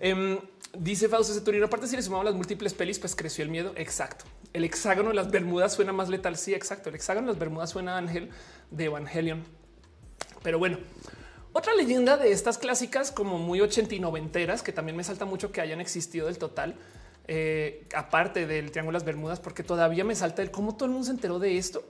[0.00, 0.38] Em,
[0.76, 1.66] dice Fausto Ceturino.
[1.66, 3.72] Aparte, si le sumamos las múltiples pelis, pues creció el miedo.
[3.76, 4.24] Exacto.
[4.52, 6.36] El hexágono de las Bermudas suena más letal.
[6.36, 6.88] Sí, exacto.
[6.88, 8.30] El hexágono de las Bermudas suena a Ángel
[8.70, 9.44] de Evangelion.
[10.42, 10.78] Pero bueno,
[11.56, 15.52] otra leyenda de estas clásicas, como muy ochenta y noventeras, que también me salta mucho
[15.52, 16.74] que hayan existido del total,
[17.26, 21.06] eh, aparte del Triángulo las Bermudas, porque todavía me salta el cómo todo el mundo
[21.06, 21.84] se enteró de esto.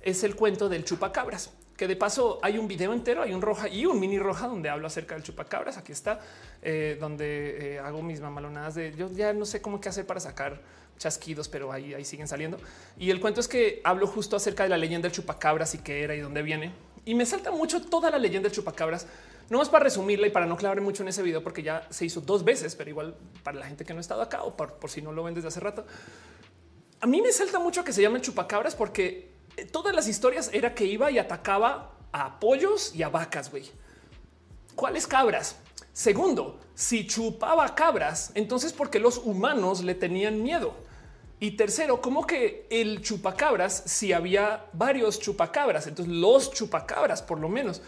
[0.00, 3.68] Es el cuento del chupacabras, que de paso hay un video entero, hay un roja
[3.68, 5.76] y un mini roja donde hablo acerca del chupacabras.
[5.76, 6.20] Aquí está,
[6.62, 10.20] eh, donde eh, hago mis mamalonadas de yo ya no sé cómo qué hacer para
[10.20, 10.60] sacar
[10.98, 12.58] chasquidos, pero ahí, ahí siguen saliendo.
[12.98, 16.02] Y el cuento es que hablo justo acerca de la leyenda del chupacabras y qué
[16.02, 16.72] era y dónde viene.
[17.04, 19.06] Y me salta mucho toda la leyenda del chupacabras
[19.50, 22.04] no es para resumirla y para no clavar mucho en ese video, porque ya se
[22.06, 24.88] hizo dos veces, pero igual para la gente que no ha estado acá o por,
[24.88, 25.84] si no lo ven desde hace rato.
[27.00, 30.72] A mí me salta mucho que se llamen chupacabras porque eh, todas las historias era
[30.72, 33.68] que iba y atacaba a pollos y a vacas, güey.
[34.76, 35.56] ¿Cuáles cabras?
[35.92, 40.74] Segundo, si chupaba cabras, entonces porque los humanos le tenían miedo.
[41.40, 47.48] Y tercero, como que el chupacabras, si había varios chupacabras, entonces los chupacabras, por lo
[47.48, 47.82] menos,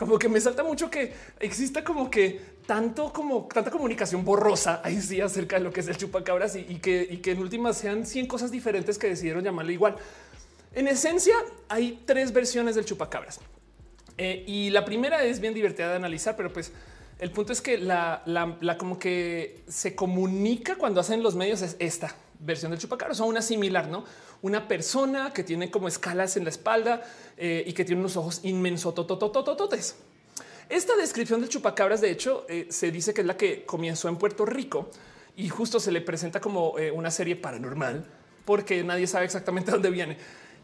[0.00, 4.98] como que me salta mucho que exista como que tanto como tanta comunicación borrosa ahí
[4.98, 8.50] sí acerca de lo que es el chupacabras y, que, en últimas sean 100 cosas
[8.50, 9.96] diferentes que decidieron llamarle igual.
[10.72, 11.34] En esencia,
[11.68, 13.40] hay tres versiones del chupacabras
[14.16, 16.72] eh, y la primera es bien divertida de analizar, pero pues
[17.18, 21.76] el punto es que la, la como que se comunica cuando hacen los medios es
[21.78, 24.04] esta versión del chupacabras o una similar, no?
[24.42, 27.02] Una persona que tiene como escalas en la espalda
[27.36, 28.94] eh, y que tiene unos ojos inmensos.
[30.68, 34.16] Esta descripción del chupacabras, de hecho, eh, se dice que es la que comenzó en
[34.16, 34.88] Puerto Rico
[35.36, 38.06] y justo se le presenta como eh, una serie paranormal
[38.44, 40.16] porque nadie sabe exactamente dónde viene.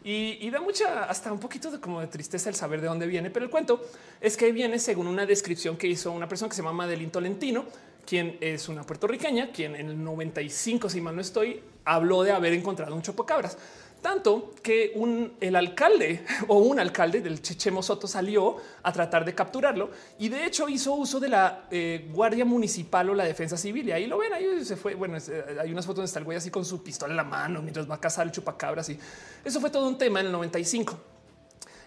[0.03, 3.29] Y, da mucha, hasta un poquito como de tristeza el saber de dónde viene.
[3.29, 3.81] Pero el cuento
[4.21, 7.65] es que viene según una descripción que hizo una persona que se llama Madeline Tolentino,
[8.07, 12.53] quien es una puertorriqueña, quien en el 95, si mal no estoy, habló de haber
[12.53, 13.57] encontrado un chupacabras.
[14.01, 19.35] Tanto que un, el alcalde o un alcalde del Chechemo Soto salió a tratar de
[19.35, 19.89] capturarlo
[20.19, 23.89] y de hecho hizo uso de la eh, Guardia Municipal o la Defensa Civil.
[23.89, 24.95] Y ahí lo ven, ahí se fue.
[24.95, 27.23] Bueno, eh, hay unas fotos donde está el güey así con su pistola en la
[27.25, 28.87] mano mientras va a cazar el chupacabras.
[28.89, 28.97] Y
[29.43, 30.97] eso fue todo un tema en el 95.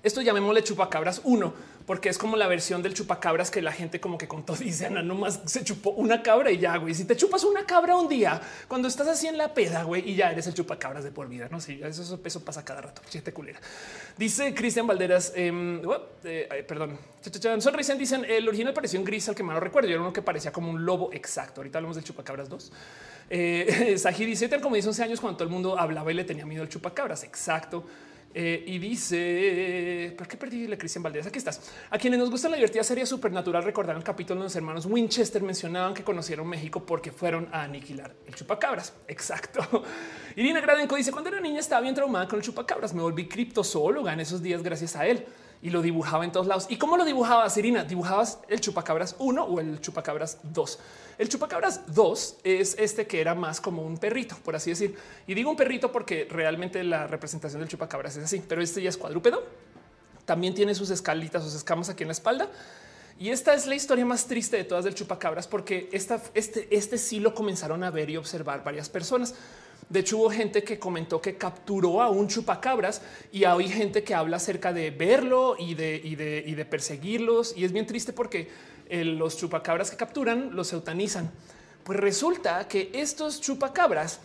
[0.03, 1.55] Esto llamémosle chupacabras 1,
[1.91, 5.03] porque es como la versión del chupacabras que la gente como que contó, dice Ana,
[5.03, 6.95] nomás se chupó una cabra y ya, güey.
[6.95, 10.15] Si te chupas una cabra un día, cuando estás así en la peda, güey, y
[10.15, 11.61] ya eres el chupacabras de por vida, ¿no?
[11.61, 13.59] Sí, eso, eso pasa cada rato, chiste culera.
[14.17, 15.83] Dice Cristian Valderas, em,
[16.23, 16.97] eh, perdón,
[17.59, 20.23] sonrisen, dicen, el original pareció un gris al que más lo recuerdo, era uno que
[20.23, 21.61] parecía como un lobo exacto.
[21.61, 22.73] Ahorita hablamos del chupacabras 2.
[23.31, 26.63] Eh, dice, como dice 11 años cuando todo el mundo hablaba y le tenía miedo
[26.63, 27.85] al chupacabras, exacto.
[28.33, 31.27] Eh, y dice, ¿por qué perdí la Cristian Valdés?
[31.27, 31.73] Aquí estás.
[31.91, 35.43] A quienes nos gusta la divertida serie supernatural, recordar el capítulo donde los hermanos Winchester
[35.43, 38.95] mencionaban que conocieron México porque fueron a aniquilar el chupacabras.
[39.09, 39.85] Exacto.
[40.37, 42.95] Irina Gradenco dice, cuando era niña estaba bien traumada con el chupacabras.
[42.95, 45.27] Me volví criptozoóloga en esos días gracias a él
[45.63, 46.67] y lo dibujaba en todos lados.
[46.69, 47.85] ¿Y cómo lo dibujabas, Irina?
[47.85, 50.79] ¿Dibujabas el chupacabras 1 o el chupacabras 2?
[51.19, 54.97] El chupacabras 2 es este que era más como un perrito, por así decir.
[55.27, 58.89] Y digo un perrito porque realmente la representación del chupacabras es así, pero este ya
[58.89, 59.43] es cuadrúpedo.
[60.25, 62.49] También tiene sus escalitas, sus escamas aquí en la espalda.
[63.19, 66.97] Y esta es la historia más triste de todas del chupacabras, porque esta, este, este
[66.97, 69.35] sí lo comenzaron a ver y observar varias personas.
[69.91, 74.15] De hecho, hubo gente que comentó que capturó a un chupacabras y hay gente que
[74.15, 77.57] habla acerca de verlo y de, y de, y de perseguirlos.
[77.57, 78.49] Y es bien triste porque
[78.89, 81.33] los chupacabras que capturan los eutanizan.
[81.83, 84.21] Pues resulta que estos chupacabras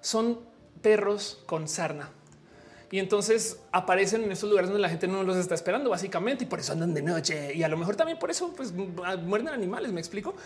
[0.00, 0.38] son
[0.82, 2.10] perros con sarna.
[2.92, 6.46] Y entonces aparecen en esos lugares donde la gente no los está esperando, básicamente, y
[6.46, 7.52] por eso andan de noche.
[7.52, 10.36] Y a lo mejor también por eso pues, muerden animales, me explico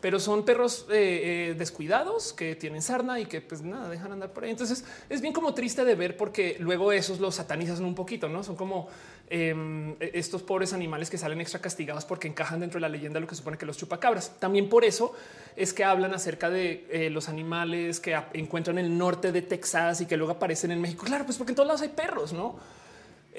[0.00, 4.30] pero son perros eh, eh, descuidados que tienen sarna y que pues nada, dejan andar
[4.32, 4.50] por ahí.
[4.50, 8.42] Entonces es bien como triste de ver porque luego esos los satanizan un poquito, no
[8.42, 8.88] son como
[9.28, 13.20] em, e, estos pobres animales que salen extra castigados porque encajan dentro de la leyenda
[13.20, 14.38] lo que supone que los chupacabras.
[14.38, 15.14] También por eso
[15.56, 20.00] es que hablan acerca de eh, los animales que encuentran en el norte de Texas
[20.00, 21.04] y que luego aparecen en México.
[21.04, 22.79] Claro, pues porque en todos lados hay perros, no?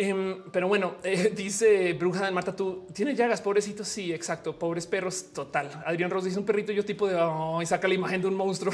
[0.01, 3.87] Em, pero bueno, eh, dice Bruja de Marta, tú tienes llagas, pobrecitos.
[3.87, 4.57] Sí, exacto.
[4.57, 5.31] Pobres perros.
[5.31, 5.69] Total.
[5.85, 6.71] Adrián Ross dice un perrito.
[6.71, 7.15] Yo tipo de
[7.61, 8.73] y saca la imagen de un monstruo.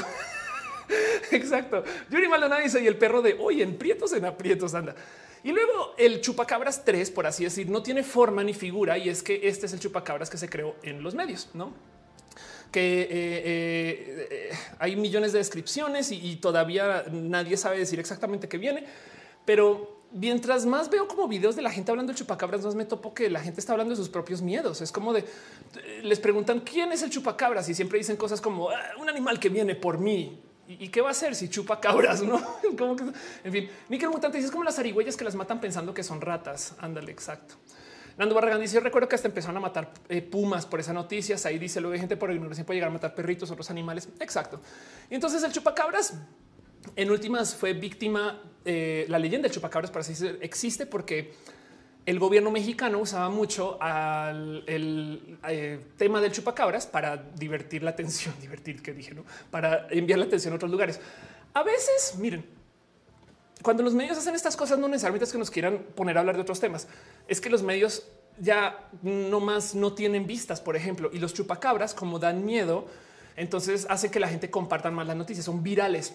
[1.30, 1.84] exacto.
[2.08, 4.94] Yuri Maldonado dice y el perro de hoy en prietos en aprietos anda.
[5.44, 8.96] Y luego el chupacabras 3, por así decir, no tiene forma ni figura.
[8.96, 11.72] Y es que este es el chupacabras que se creó en los medios, no?
[12.72, 18.58] que eh, eh, hay millones de descripciones y, y todavía nadie sabe decir exactamente qué
[18.58, 18.84] viene,
[19.46, 23.14] pero mientras más veo como videos de la gente hablando de chupacabras, más me topo
[23.14, 24.80] que la gente está hablando de sus propios miedos.
[24.80, 25.24] Es como de
[26.02, 29.48] les preguntan quién es el chupacabras y siempre dicen cosas como ah, un animal que
[29.48, 30.42] viene por mí.
[30.66, 32.22] ¿Y qué va a hacer si chupa cabras?
[32.28, 32.42] No,
[32.76, 33.04] como que
[33.44, 36.20] en fin, Miquel Mutante dice es como las arigüeyas que las matan pensando que son
[36.20, 36.74] ratas.
[36.78, 37.54] Ándale, exacto.
[38.18, 41.36] Nando Barragán dice: Recuerdo que hasta empezaron a matar eh, pumas por esa noticia.
[41.44, 44.08] Ahí dice: Luego hay gente por ignorancia puede llegar a matar perritos, otros animales.
[44.20, 44.60] Exacto.
[45.08, 46.14] Y entonces el chupacabras
[46.96, 51.32] en últimas fue víctima, eh, la leyenda del chupacabras para decir, existe porque
[52.06, 58.34] el gobierno mexicano usaba mucho al, el eh, tema del chupacabras para divertir la atención,
[58.40, 59.24] divertir que dije, ¿no?
[59.50, 61.00] Para enviar la atención a otros lugares.
[61.52, 62.44] A veces, miren,
[63.62, 66.36] cuando los medios hacen estas cosas, no necesariamente es que nos quieran poner a hablar
[66.36, 66.88] de otros temas,
[67.26, 68.06] es que los medios
[68.40, 72.86] ya no más no tienen vistas, por ejemplo, y los chupacabras, como dan miedo,
[73.36, 76.14] entonces hace que la gente compartan más las noticias, son virales.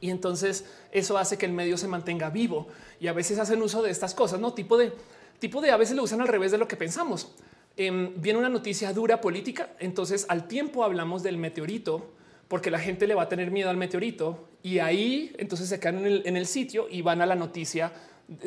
[0.00, 2.68] Y entonces eso hace que el medio se mantenga vivo
[3.00, 4.92] y a veces hacen uso de estas cosas, no tipo de
[5.40, 7.32] tipo de a veces lo usan al revés de lo que pensamos.
[7.76, 12.12] Em, viene una noticia dura política, entonces al tiempo hablamos del meteorito
[12.46, 16.04] porque la gente le va a tener miedo al meteorito y ahí entonces se quedan
[16.04, 17.92] en el, sitio y van a la noticia.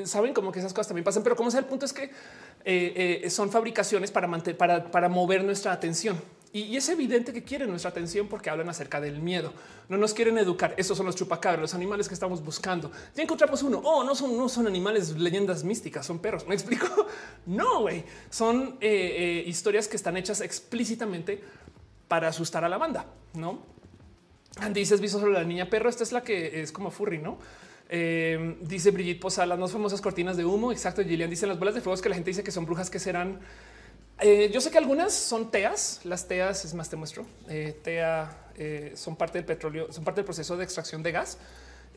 [0.03, 3.21] Saben como que esas cosas también pasan, pero como sea, el punto es que eh,
[3.23, 6.21] eh, son fabricaciones para, para, para mover nuestra atención.
[6.53, 9.51] Y, es evidente que quieren nuestra atención porque hablan acerca del miedo.
[9.89, 10.75] No nos quieren educar.
[10.77, 12.91] Esos son los chupacabras, los animales que estamos buscando.
[13.15, 13.81] Ya encontramos uno.
[13.83, 16.47] Oh, no son, no son animales, leyendas místicas, son perros.
[16.47, 16.87] Me explico.
[17.45, 18.05] No, güey.
[18.29, 21.43] Son eh, eh, historias que están hechas explícitamente
[22.07, 23.05] para asustar a la banda.
[23.33, 23.73] No
[24.71, 25.89] dices visto sobre la niña perro.
[25.89, 27.37] Esta es la que es como furry, no?
[27.89, 30.71] Eh, dice Brigitte Posada, las más famosas cortinas de humo.
[30.71, 31.03] Exacto.
[31.03, 33.39] Gillian dice las bolas de fuego que la gente dice que son brujas que serán
[34.25, 35.99] Eh, yo sé que algunas son teas.
[36.05, 37.25] Las teas es más, te muestro.
[37.49, 41.37] Eh, tea eh, son parte del petróleo, son parte del proceso de extracción de gas.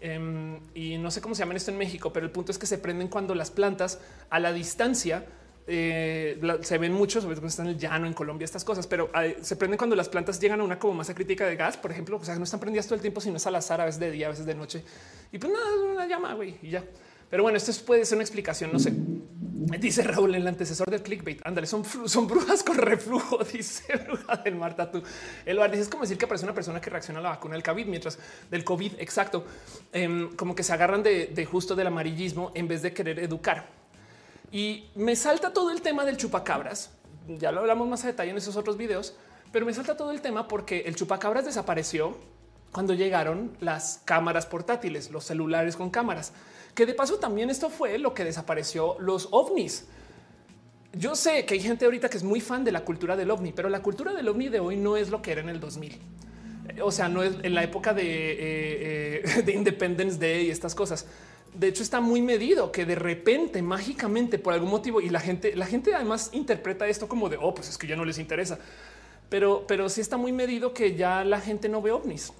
[0.00, 2.66] Em, y no sé cómo se llaman esto en México, pero el punto es que
[2.66, 5.24] se prenden cuando las plantas a la distancia
[5.66, 9.10] se ven muchos, sobre todo están en el llano en Colombia, estas cosas, pero
[9.42, 12.18] se prenden cuando las plantas llegan a una como masa crítica de gas, por ejemplo,
[12.18, 14.12] o sea, no están prendidas todo el tiempo, sino es al azar, a veces de
[14.12, 14.84] día, a veces de noche.
[15.32, 16.84] Y pues nada, una llama, güey, y ya.
[17.30, 18.92] Pero bueno, esto puede ser una explicación, no sé.
[19.80, 21.40] Dice Raúl, el antecesor del clickbait.
[21.44, 24.56] Ándale, son, son brujas con reflujo, dice bruja del.
[24.92, 25.02] Tú,
[25.44, 27.64] el dice es como decir que aparece una persona que reacciona a la vacuna del
[27.64, 28.18] COVID, mientras
[28.48, 29.44] del COVID, exacto,
[29.92, 33.66] em, como que se agarran de, de justo del amarillismo en vez de querer educar.
[34.52, 36.90] Y me salta todo el tema del chupacabras.
[37.26, 39.16] Ya lo hablamos más a detalle en esos otros videos,
[39.50, 42.16] pero me salta todo el tema porque el chupacabras desapareció
[42.70, 46.32] cuando llegaron las cámaras portátiles, los celulares con cámaras
[46.76, 49.86] que de paso también esto fue lo que desapareció los ovnis.
[50.92, 53.52] Yo sé que hay gente ahorita que es muy fan de la cultura del ovni,
[53.52, 55.98] pero la cultura del ovni de hoy no es lo que era en el 2000.
[56.82, 60.74] O sea, no es en la época de, eh, eh, de Independence Day y estas
[60.74, 61.06] cosas.
[61.54, 65.56] De hecho, está muy medido que de repente, mágicamente, por algún motivo, y la gente,
[65.56, 68.58] la gente además interpreta esto como de, oh, pues es que ya no les interesa.
[69.30, 72.32] Pero, pero sí está muy medido que ya la gente no ve ovnis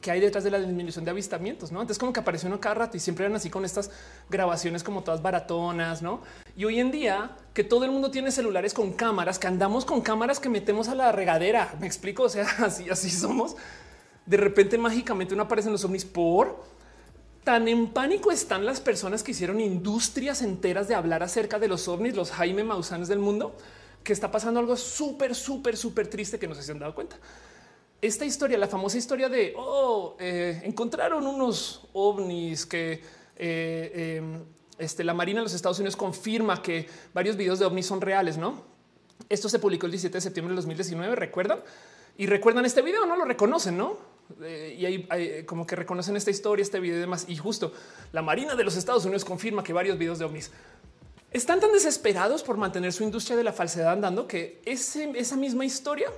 [0.00, 1.80] que hay detrás de la disminución de avistamientos, ¿no?
[1.80, 3.90] Antes como que apareció uno cada rato y siempre eran así con estas
[4.28, 6.20] grabaciones como todas baratonas, ¿no?
[6.56, 10.00] Y hoy en día que todo el mundo tiene celulares con cámaras, que andamos con
[10.00, 13.56] cámaras que metemos a la regadera, me explico, o sea, así, así somos.
[14.26, 16.62] De repente mágicamente no aparecen los ovnis por
[17.44, 21.88] tan en pánico están las personas que hicieron industrias enteras de hablar acerca de los
[21.88, 23.56] ovnis, los Jaime Maussanes del mundo,
[24.04, 27.16] que está pasando algo súper, súper, súper triste que no se han dado cuenta
[28.00, 33.02] esta historia, la famosa historia de oh, eh, encontraron unos ovnis que
[33.36, 34.44] eh, em,
[34.78, 38.38] este, la Marina de los Estados Unidos confirma que varios videos de ovnis son reales,
[38.38, 38.62] ¿no?
[39.28, 41.60] Esto se publicó el 17 de septiembre de 2019, ¿recuerdan?
[42.16, 43.98] Y recuerdan este video, no lo reconocen, ¿no?
[44.42, 47.24] Eh, y ahí como que reconocen esta historia, este video y demás.
[47.28, 47.72] Y justo
[48.12, 50.52] la Marina de los Estados Unidos confirma que varios videos de ovnis
[51.32, 56.10] están tan desesperados por mantener su industria de la falsedad andando que esa misma historia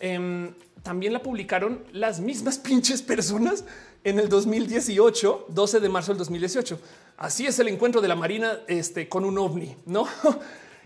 [0.00, 3.64] Em, también la publicaron las mismas pinches personas
[4.02, 6.80] en el 2018, 12 de marzo del 2018.
[7.18, 10.08] Así es el encuentro de la Marina este, con un ovni, ¿no?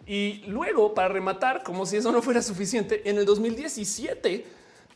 [0.07, 4.45] Y luego, para rematar, como si eso no fuera suficiente, en el 2017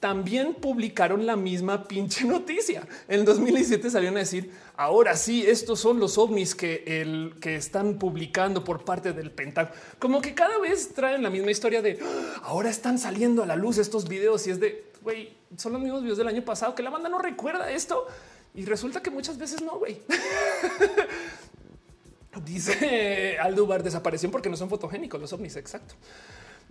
[0.00, 2.86] también publicaron la misma pinche noticia.
[3.08, 7.56] En el 2017 salieron a decir, ahora sí, estos son los ovnis que, el, que
[7.56, 9.74] están publicando por parte del Pentágono.
[9.98, 13.56] Como que cada vez traen la misma historia de, ah, ahora están saliendo a la
[13.56, 16.82] luz estos videos y es de, güey, son los mismos videos del año pasado, que
[16.82, 18.06] la banda no recuerda esto.
[18.54, 20.00] Y resulta que muchas veces no, güey.
[22.44, 25.94] Dice Aldubar, desaparecieron porque no son fotogénicos los ovnis, exacto.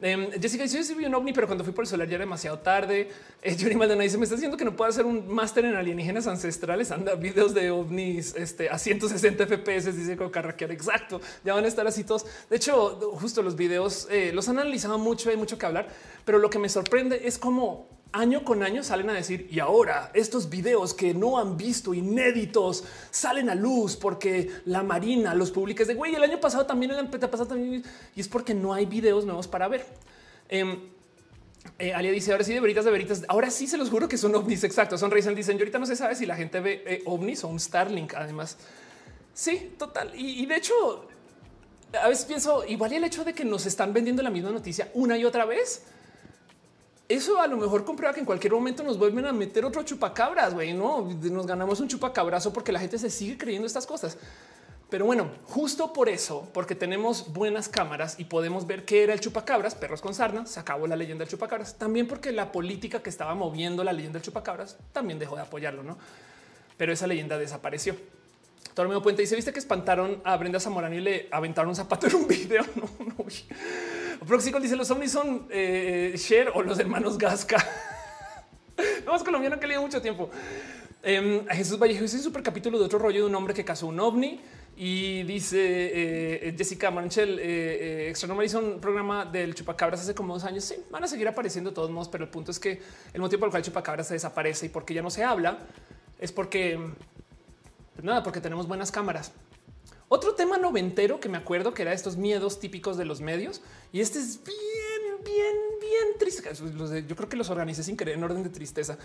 [0.01, 2.15] Em, Jessica dice: Yo sí vi un ovni, pero cuando fui por el solar ya
[2.15, 3.09] era demasiado tarde.
[3.41, 6.27] Eh, Johnny Maldonado dice: Me está diciendo que no puedo hacer un máster en alienígenas
[6.27, 6.91] ancestrales.
[6.91, 9.95] Anda videos de ovnis este, a 160 FPS.
[9.95, 10.71] Dice con carraquear.
[10.71, 11.19] Exacto.
[11.43, 12.25] Ya van a estar así todos.
[12.49, 15.29] De hecho, justo los videos eh, los han analizado mucho.
[15.29, 15.87] Hay mucho que hablar,
[16.25, 20.11] pero lo que me sorprende es cómo año con año salen a decir y ahora
[20.13, 25.83] estos videos que no han visto inéditos salen a luz porque la Marina los publica
[25.85, 26.15] de güey.
[26.15, 27.83] El año pasado también, el año pasado también,
[28.15, 29.85] y es porque no hay videos nuevos para ver.
[30.49, 30.89] Eh,
[31.79, 33.23] eh, Alia dice ahora sí de veritas de veritas.
[33.27, 34.63] Ahora sí se los juro que son ovnis.
[34.63, 34.97] Exacto.
[34.97, 37.59] Son dicen yo ahorita no se sabe si la gente ve eh, ovnis o un
[37.59, 38.13] Starlink.
[38.15, 38.57] Además,
[39.33, 40.11] sí, total.
[40.15, 41.07] Y, de hecho,
[42.01, 45.17] a veces pienso igual el hecho de que nos están vendiendo la misma noticia una
[45.17, 45.83] y otra vez
[47.09, 50.53] eso a lo mejor comprueba que en cualquier momento nos vuelven a meter otro chupacabras,
[50.53, 54.17] güey, no nos ganamos un chupacabrazo porque la gente se sigue creyendo estas cosas.
[54.89, 59.19] Pero bueno, justo por eso, porque tenemos buenas cámaras y podemos ver qué era el
[59.19, 61.77] chupacabras, perros con sarna, se acabó la leyenda del chupacabras.
[61.77, 65.83] También porque la política que estaba moviendo la leyenda del chupacabras también dejó de apoyarlo,
[65.83, 65.97] no?
[66.77, 67.97] Pero esa leyenda desapareció.
[68.73, 72.15] Tormeo Puente dice: Viste que espantaron a Brenda Zamorano y le aventaron un zapato en
[72.15, 72.63] un video.
[72.75, 73.25] No, no.
[74.25, 77.57] Proxico dice los ovnis son eh, Cher o los hermanos Gasca.
[79.05, 80.29] no es colombiano que leído mucho tiempo.
[81.03, 83.87] Eh, Jesús Vallejo es un super capítulo de otro rollo de un hombre que cazó
[83.87, 84.39] un ovni
[84.75, 90.33] y dice eh, Jessica Manchel, eh, Extra Normal hizo un programa del chupacabras hace como
[90.33, 90.65] dos años.
[90.65, 92.81] Sí, van a seguir apareciendo de todos modos, pero el punto es que
[93.13, 95.59] el motivo por el cual el chupacabras se desaparece y porque ya no se habla
[96.19, 96.79] es porque
[97.93, 99.31] pues nada, porque tenemos buenas cámaras.
[100.09, 103.99] Otro tema noventero que me acuerdo que era estos miedos típicos de los medios y
[103.99, 106.49] este es bien, bien, bien triste.
[107.07, 108.97] Yo creo que los organicé sin querer en orden de tristeza,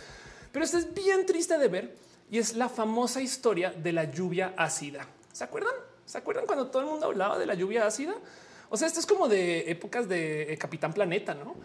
[0.53, 1.97] pero este es bien triste de ver
[2.31, 5.07] y es la famosa historia de la lluvia ácida.
[5.33, 5.75] ¿Se acuerdan?
[6.07, 8.15] ¿Se acuerdan cuando todo el mundo hablaba de la lluvia ácida?
[8.71, 11.57] O sea, esto es como de épocas de eh, Capitán Planeta, ¿no?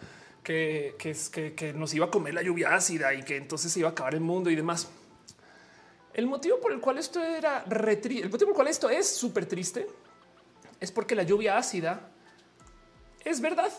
[0.42, 3.88] Que, es, que, nos iba a comer la lluvia ácida y que entonces se iba
[3.88, 4.88] a acabar el mundo y demás.
[6.18, 9.08] El motivo por el cual esto era retri el motivo por el cual esto es
[9.08, 9.86] súper triste
[10.80, 12.10] es porque la lluvia ácida
[13.24, 13.70] es verdad.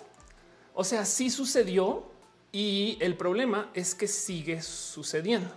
[0.73, 2.05] O sea, sí sucedió
[2.53, 5.49] y el problema es que sigue sucediendo.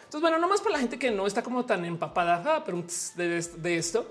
[0.00, 2.64] Entonces, bueno, nomás para la gente que no está como tan empapada ah,
[3.14, 4.08] de, esto,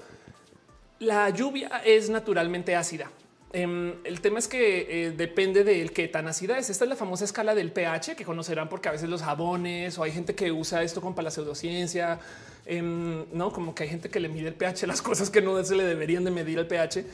[0.99, 3.11] la lluvia es naturalmente ácida.
[3.51, 6.69] Em, el tema es que eh, depende de qué tan ácida es.
[6.69, 10.03] Esta es la famosa escala del pH que conocerán porque a veces los jabones o
[10.03, 12.19] hay gente que usa esto con la pseudociencia,
[12.65, 15.63] em, no como que hay gente que le mide el pH las cosas que no
[15.63, 17.05] se le deberían de medir el pH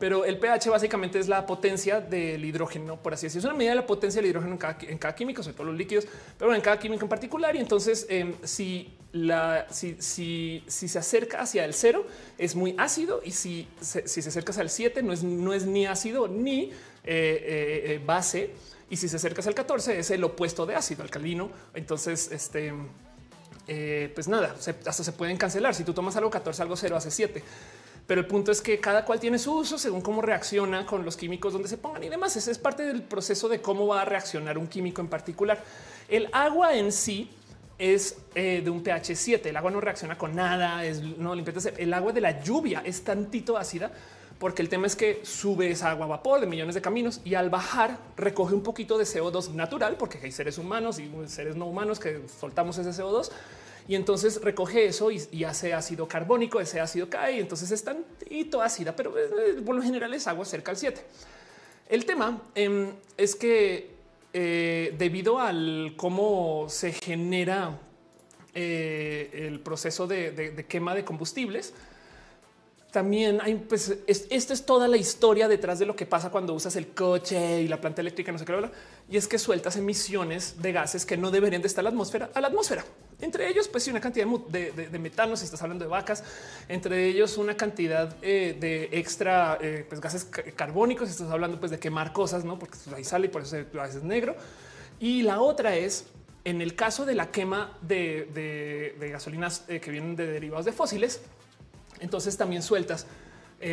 [0.00, 3.40] pero el pH básicamente es la potencia del hidrógeno, por así decirlo.
[3.40, 6.06] Es una medida de la potencia del hidrógeno en cada, químico, sobre todo los líquidos,
[6.38, 7.54] pero en cada químico en particular.
[7.54, 9.96] Y entonces, em, si, la, si,
[10.66, 12.06] se acerca hacia el cero,
[12.38, 13.20] es muy ácido.
[13.22, 16.70] Y si se, acerca al 7, no es, no es ni ácido ni eh,
[17.04, 18.52] eh, eh, base.
[18.88, 21.50] Y si se acerca al 14, es el opuesto de ácido, alcalino.
[21.74, 22.72] Entonces, este,
[24.14, 25.74] pues nada, hasta se pueden cancelar.
[25.74, 27.44] Si tú tomas algo 14, algo 0 hace 7
[28.10, 31.16] pero el punto es que cada cual tiene su uso según cómo reacciona con los
[31.16, 32.34] químicos donde se pongan y demás.
[32.34, 35.62] Ese es parte del proceso de cómo va a reaccionar un químico en particular.
[36.08, 37.30] El agua en sí
[37.78, 39.50] es eh, de un pH 7.
[39.50, 41.68] El agua no reacciona con nada, es no limpieza.
[41.76, 43.92] El agua de la lluvia es tantito ácida
[44.40, 47.36] porque el tema es que sube esa agua a vapor de millones de caminos y
[47.36, 51.66] al bajar recoge un poquito de CO2 natural, porque hay seres humanos y seres no
[51.66, 53.30] humanos que soltamos ese CO2
[53.90, 56.60] y entonces recoge eso y, hace ácido carbónico.
[56.60, 60.44] Ese ácido cae y entonces es tantito ácida, pero eh, por lo general es agua
[60.44, 61.04] cerca al 7.
[61.88, 63.90] El tema em, es que
[64.32, 67.80] eh, debido al cómo se genera
[68.54, 71.74] eh, el proceso de, quema de combustibles,
[72.92, 76.76] también hay, pues, esta es toda la historia detrás de lo que pasa cuando usas
[76.76, 78.70] el coche y la planta eléctrica, no sé qué,
[79.08, 82.30] y es que sueltas emisiones de gases que no deberían de estar en la atmósfera
[82.32, 82.84] a la atmósfera.
[83.20, 86.24] Entre ellos, pues una cantidad de, metano, si estás hablando de vacas,
[86.68, 90.24] entre ellos una cantidad eh, de extra eh, pues, gases
[90.56, 93.56] carbónicos, si estás hablando pues, de quemar cosas, no porque ahí sale y por eso
[93.56, 94.36] a veces es negro.
[94.98, 96.06] Y la otra es
[96.44, 101.20] en el caso de la quema de, gasolinas eh, que vienen de derivados de fósiles,
[102.00, 103.06] entonces también sueltas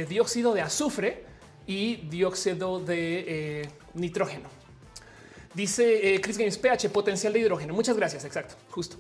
[0.10, 1.24] dióxido de azufre
[1.66, 4.57] y dióxido de nitrógeno.
[5.58, 7.74] Dice eh, Chris Games pH potencial de hidrógeno.
[7.74, 8.24] Muchas gracias.
[8.24, 9.00] Exacto, justo.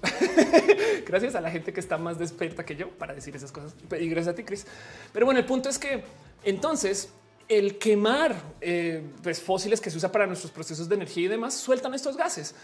[1.05, 3.75] gracias a la gente que está más despierta que yo para decir esas cosas.
[3.99, 4.65] Y gracias a ti, Chris.
[5.13, 6.01] Pero bueno, el punto es que
[6.43, 7.09] entonces
[7.47, 11.53] el quemar eh, pues, fósiles que se usa para nuestros procesos de energía y demás
[11.53, 12.55] sueltan estos gases.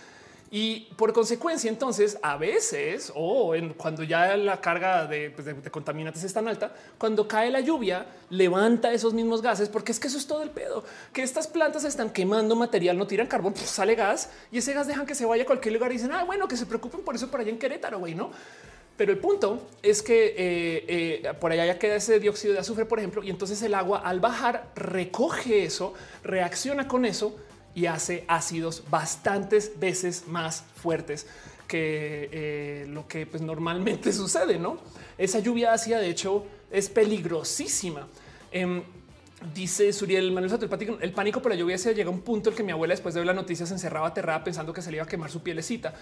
[0.55, 6.23] Y por consecuencia, entonces, a veces o en, cuando ya la carga pues, de, contaminantes
[6.23, 10.17] es tan alta, cuando cae la lluvia, levanta esos mismos gases, porque es que eso
[10.19, 13.95] es todo el pedo, que estas plantas están quemando material, no tiran carbón, pues sale
[13.95, 16.47] gas y ese gas dejan que se vaya a cualquier lugar y dicen, ah, bueno,
[16.47, 18.29] que se preocupen por eso por allá en Querétaro, güey, no?
[18.95, 22.85] Pero el punto es que eh, eh, por allá ya queda ese dióxido de azufre,
[22.85, 27.35] por ejemplo, y entonces el agua al bajar recoge eso, reacciona con eso
[27.75, 31.27] y hace ácidos bastantes veces más fuertes
[31.67, 34.59] que eh, lo que pues, normalmente sucede.
[34.59, 34.77] No,
[35.17, 38.07] esa lluvia ácida, de hecho, es peligrosísima.
[38.51, 38.83] Em,
[39.53, 42.49] dice Suriel Manuel el pánico, el pánico por la lluvia se llega a un punto
[42.49, 44.89] en que mi abuela después de ver la noticia se encerraba aterrada pensando que se
[44.89, 45.93] le iba a quemar su pielecita.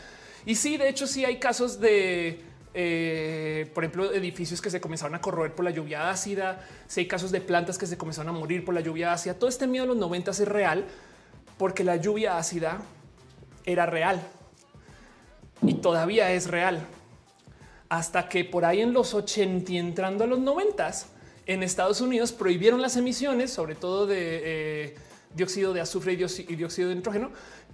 [0.46, 2.42] Y sí, de hecho, sí hay casos de,
[2.74, 6.66] eh, por ejemplo, edificios que se comenzaron a corroer por la lluvia ácida.
[6.88, 9.36] Sí hay casos de plantas que se comenzaron a morir por la lluvia ácida.
[9.36, 10.86] Todo este miedo de los 90 es real
[11.62, 12.82] porque la lluvia ácida
[13.66, 14.20] era real
[15.62, 16.88] y todavía es real.
[17.88, 20.92] Hasta que por ahí en los 80 y entrando a los 90
[21.46, 24.96] en Estados Unidos prohibieron las emisiones, sobre todo de eh,
[25.36, 27.30] dióxido de azufre y dióxido de nitrógeno,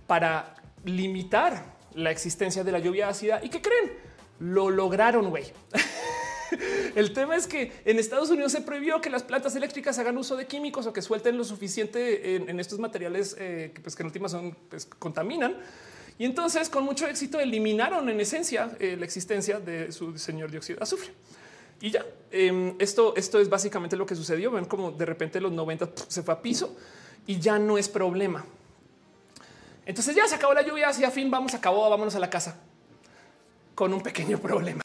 [0.06, 1.64] para limitar
[1.96, 3.40] la existencia de la lluvia ácida.
[3.42, 3.94] ¿Y qué creen?
[4.40, 5.46] Lo lograron, güey.
[6.96, 10.36] El tema es que en Estados Unidos se prohibió que las plantas eléctricas hagan uso
[10.36, 14.32] de químicos o que suelten lo suficiente en, estos materiales eh, que, pues, en últimas
[14.32, 15.56] son pues, contaminan.
[16.20, 20.78] Y entonces, con mucho éxito, eliminaron en esencia eh, la existencia de su señor dióxido
[20.78, 21.12] de azufre.
[21.80, 24.52] Y ya em, esto, esto es básicamente lo que sucedió.
[24.52, 26.76] Ven como de repente los 90 se fue a piso
[27.28, 28.44] y ya no es problema.
[29.86, 32.60] Entonces ya se acabó la lluvia, hacia fin vamos, acabó, vámonos a la casa
[33.76, 34.84] con un pequeño problema.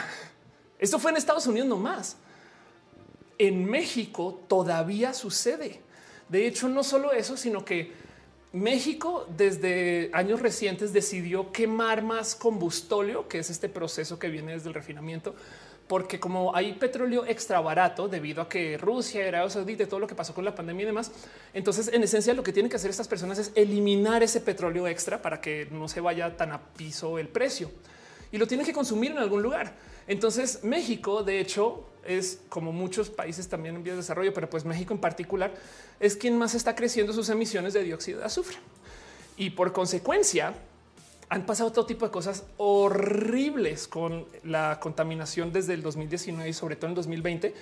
[0.83, 2.16] Esto fue en Estados Unidos nomás.
[3.39, 5.80] En México todavía sucede.
[6.28, 7.93] De hecho, no solo eso, sino que
[8.53, 14.70] México desde años recientes decidió quemar más combustóleo, que es este proceso que viene desde
[14.70, 15.37] el refinamiento,
[15.87, 20.16] porque como hay petróleo extra barato debido a que Rusia, Arabia Saudita, todo lo que
[20.16, 21.12] pasó con la pandemia y demás,
[21.55, 25.22] entonces en esencia lo que tienen que hacer estas personas es eliminar ese petróleo extra
[25.22, 27.70] para que no se vaya tan a piso el precio
[28.33, 29.91] y lo tienen que consumir en algún lugar.
[30.07, 34.65] Entonces México, de hecho, es como muchos países también en vías de desarrollo, pero pues
[34.65, 35.55] México en particular
[36.01, 38.57] es quien más está creciendo sus emisiones de dióxido de azufre.
[39.37, 40.55] Y por consecuencia,
[41.29, 46.77] han pasado todo tipo de cosas horribles con la contaminación desde el 2019 y sobre
[46.77, 47.55] todo en 2020,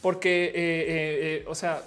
[0.00, 1.82] porque, eh, eh, eh, o sea,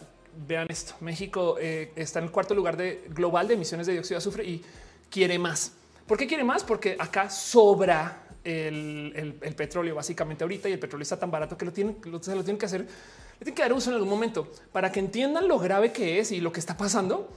[0.45, 4.18] vean esto, México está en el cuarto lugar de global de emisiones de dióxido de
[4.18, 4.62] azufre y
[5.10, 5.72] quiere más.
[6.06, 6.64] ¿Por qué quiere más?
[6.64, 11.71] Porque acá sobra el, petróleo básicamente ahorita y el petróleo está tan barato que lo
[11.71, 14.99] tienen, lo, tienen que hacer, le tienen que dar uso en algún momento para que
[14.99, 17.29] entiendan lo grave que es y lo que está pasando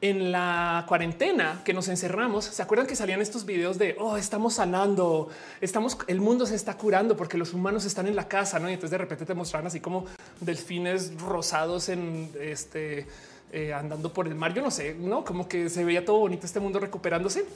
[0.00, 4.54] en la cuarentena que nos encerramos, se acuerdan que salían estos videos de oh, estamos
[4.54, 5.30] sanando,
[5.60, 8.60] estamos, el mundo se está curando porque los humanos están en la casa?
[8.60, 10.04] Y entonces de repente te mostraron así como
[10.40, 13.06] delfines rosados en este
[13.52, 14.52] eh, andando por el mar.
[14.52, 17.46] Yo no sé, no como que se veía todo bonito este mundo recuperándose.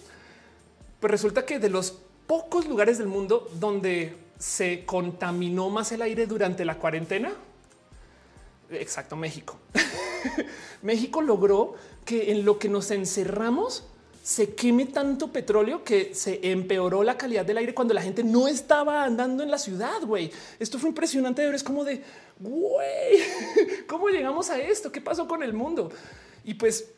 [0.99, 1.99] Pues resulta que de los
[2.31, 7.33] pocos lugares del mundo donde se contaminó más el aire durante la cuarentena,
[8.71, 9.59] exacto, México.
[10.83, 11.75] México logró
[12.05, 13.83] que en lo que nos encerramos
[14.23, 18.47] se queme tanto petróleo que se empeoró la calidad del aire cuando la gente no
[18.47, 20.01] estaba andando en la ciudad.
[20.07, 21.53] Güey, esto fue impresionante.
[21.53, 22.01] Es como de
[22.39, 23.25] güey,
[23.89, 24.93] cómo llegamos a esto?
[24.93, 25.91] ¿Qué pasó con el mundo?
[26.45, 26.93] Y pues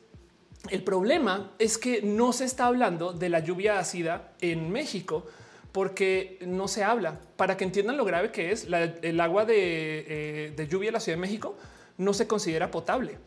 [0.71, 5.27] el problema es que no se está hablando de la lluvia ácida en México
[5.73, 7.21] porque no se habla.
[7.37, 11.01] Para que entiendan lo grave que es, el agua de, eh, de lluvia en la
[11.01, 11.57] Ciudad de México
[11.99, 13.19] no se considera potable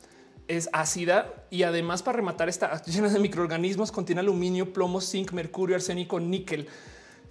[0.48, 5.76] es ácida y además para rematar está llena de microorganismos, contiene aluminio, plomo, zinc, mercurio,
[5.76, 6.68] arsénico, níquel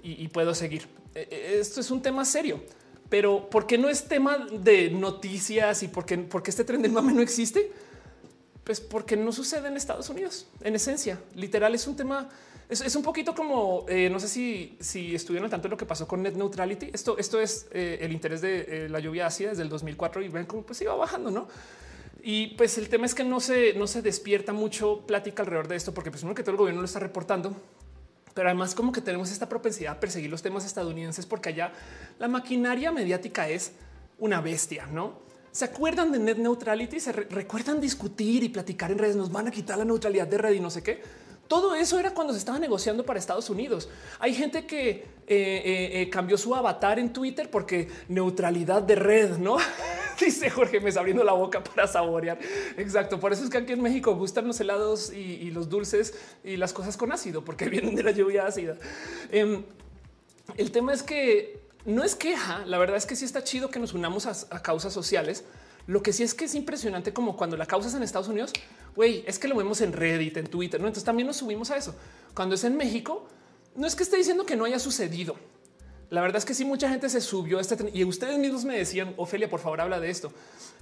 [0.02, 0.86] y, puedo seguir.
[1.14, 2.62] E, e, esto es un tema serio,
[3.08, 7.14] pero ¿por qué no es tema de noticias y por qué, este tren del mame
[7.14, 7.72] no existe?
[8.64, 10.46] Pues porque no sucede en Estados Unidos.
[10.62, 12.28] En esencia, literal es un tema.
[12.68, 15.84] Es, un poquito como eh, no sé si, si estuvieron al tanto de lo que
[15.84, 16.90] pasó con net neutrality.
[16.94, 20.28] Esto, esto es eh, el interés de eh, la lluvia ácida desde el 2004 y
[20.28, 21.46] ven cómo pues iba bajando, no?
[22.22, 25.76] Y pues el tema es que no se, no se despierta mucho plática alrededor de
[25.76, 27.54] esto, porque pues uno que todo el gobierno lo está reportando,
[28.32, 31.72] pero además como que tenemos esta propensidad a perseguir los temas estadounidenses porque allá
[32.18, 33.72] la maquinaria mediática es
[34.18, 35.23] una bestia, ¿no?
[35.54, 36.98] ¿Se acuerdan de net neutrality?
[36.98, 39.14] ¿Se recuerdan discutir y platicar en redes?
[39.14, 41.00] Nos van a quitar la neutralidad de red y no sé qué.
[41.46, 43.88] Todo eso era cuando se estaba negociando para Estados Unidos.
[44.18, 49.38] Hay gente que eh, eh, eh, cambió su avatar en Twitter porque neutralidad de red,
[49.38, 49.56] ¿no?
[50.20, 52.36] Dice Jorge, me está abriendo la boca para saborear.
[52.76, 53.20] Exacto.
[53.20, 56.72] Por eso es que aquí en México gustan los helados y, los dulces y las
[56.72, 58.76] cosas con ácido, porque vienen de la lluvia ácida.
[59.30, 59.62] Em,
[60.56, 62.64] el tema es que no es queja.
[62.66, 65.44] La verdad es que sí está chido que nos unamos a causas sociales
[65.86, 68.52] lo que sí es que es impresionante como cuando la causa es en Estados Unidos,
[68.96, 70.86] güey, es que lo vemos en Reddit, en Twitter, ¿no?
[70.86, 71.94] Entonces también nos subimos a eso.
[72.34, 73.28] Cuando es en México,
[73.76, 75.36] no es que esté diciendo que no haya sucedido.
[76.08, 78.78] La verdad es que sí, mucha gente se subió a este y ustedes mismos me
[78.78, 80.32] decían, Ofelia, por favor, habla de esto.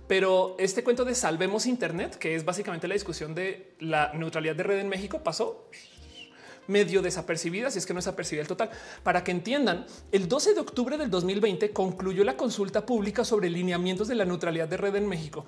[0.07, 4.63] Pero este cuento de salvemos Internet, que es básicamente la discusión de la neutralidad de
[4.63, 5.69] red en México, pasó
[6.67, 8.71] medio desapercibida, si es que no es apercibida el total.
[9.03, 14.09] Para que entiendan, el 12 de octubre del 2020 concluyó la consulta pública sobre lineamientos
[14.09, 15.45] de la neutralidad de red en México.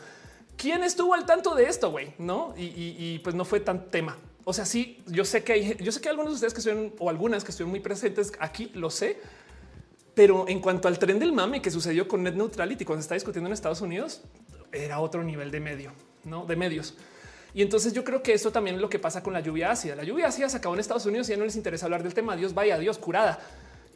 [0.57, 2.15] ¿Quién estuvo al tanto de esto, güey?
[2.19, 4.17] No, y, pues no fue tan tema.
[4.45, 6.93] O sea, sí, yo sé que hay, yo sé que algunos de ustedes que estuvieron
[6.99, 9.19] o algunas que estuvieron muy presentes aquí, lo sé.
[10.15, 13.15] Pero en cuanto al tren del mame que sucedió con net neutrality cuando se está
[13.15, 14.23] discutiendo en Estados Unidos,
[14.71, 15.93] era otro nivel de medio,
[16.25, 16.95] no de medios.
[17.55, 19.95] Y entonces yo creo que eso también es lo que pasa con la lluvia ácida.
[19.95, 22.13] La lluvia ácida se acabó en Estados Unidos y ya no les interesa hablar del
[22.13, 22.37] tema.
[22.37, 23.39] Dios vaya, Dios curada.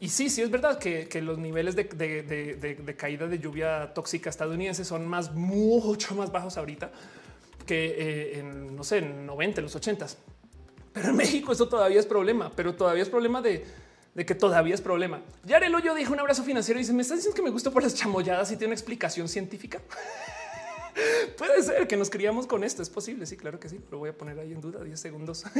[0.00, 5.08] Y sí, sí es verdad que, los niveles de, caída de lluvia tóxica estadounidense son
[5.08, 6.92] más, mucho más bajos ahorita
[7.68, 10.06] que eh, en, no sé, en 90, en los 80.
[10.92, 13.64] Pero en México eso todavía es problema, pero todavía es problema de,
[14.16, 15.20] que todavía es problema.
[15.44, 17.82] Yarel Hoyo dijo un abrazo financiero y dice, me está diciendo que me gusta por
[17.82, 19.80] las chamolladas y tiene una explicación científica.
[21.36, 22.82] Puede ser que nos criamos con esto.
[22.82, 23.26] Es posible.
[23.26, 23.80] Sí, claro que sí.
[23.90, 25.44] Lo voy a poner ahí en duda 10 segundos.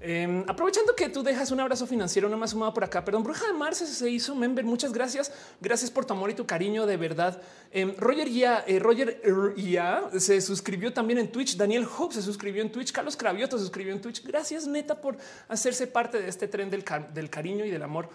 [0.00, 3.04] Em, aprovechando que tú dejas un abrazo financiero nomás sumado por acá.
[3.04, 4.64] Perdón, Bruja de Marce se hizo member.
[4.64, 5.32] Muchas gracias.
[5.60, 6.86] Gracias por tu amor y tu cariño.
[6.86, 7.42] De verdad.
[7.72, 9.20] Em, Roger ya, eh, Roger
[9.56, 11.56] ya se suscribió también en Twitch.
[11.56, 12.92] Daniel Hope se suscribió en Twitch.
[12.92, 14.24] Carlos Cravioto se suscribió en Twitch.
[14.24, 15.16] Gracias, neta, por
[15.48, 18.08] hacerse parte de este tren del cariño y del amor.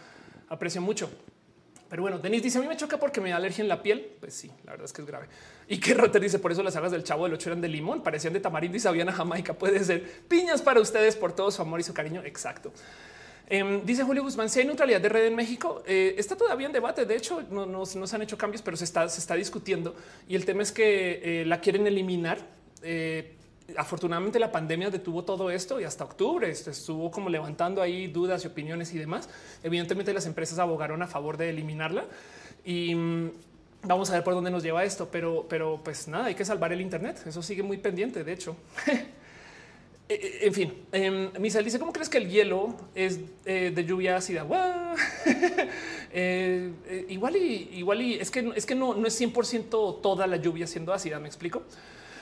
[0.48, 1.10] Aprecio mucho.
[1.94, 4.14] Pero bueno, Denis dice a mí me choca porque me da alergia en la piel.
[4.20, 5.28] Pues sí, la verdad es que es grave.
[5.68, 8.02] Y que Rotter dice por eso las sagas del chavo del 8 eran de limón,
[8.02, 9.54] parecían de tamarindo y sabían a Jamaica.
[9.54, 12.24] Puede ser piñas para ustedes por todo su amor y su cariño.
[12.26, 12.74] Exacto.
[13.48, 16.74] Em, dice Julio Guzmán, si hay neutralidad de red en México, eh, está todavía en
[16.74, 17.06] debate.
[17.06, 19.96] De hecho, no, se han hecho cambios, pero se está, discutiendo.
[20.28, 22.40] Y el tema es que eh, la quieren eliminar.
[23.78, 28.48] Afortunadamente la pandemia detuvo todo esto y hasta octubre estuvo como levantando ahí dudas y
[28.48, 29.30] opiniones y demás.
[29.64, 32.06] Evidentemente las empresas abogaron a favor de eliminarla
[32.66, 33.32] y mm,
[33.84, 36.74] vamos a ver por dónde nos lleva esto, pero, pero pues nada, hay que salvar
[36.74, 37.22] el Internet.
[37.26, 38.56] Eso sigue muy pendiente, de hecho.
[40.10, 43.86] Eh, eh, en fin, eh, Misael dice, ¿cómo crees que el hielo es eh, de
[43.86, 44.46] lluvia ácida?
[47.08, 50.68] igual y igual y es que es que no, no es 100% toda la lluvia
[50.68, 51.64] siendo ácida, ¿me explico?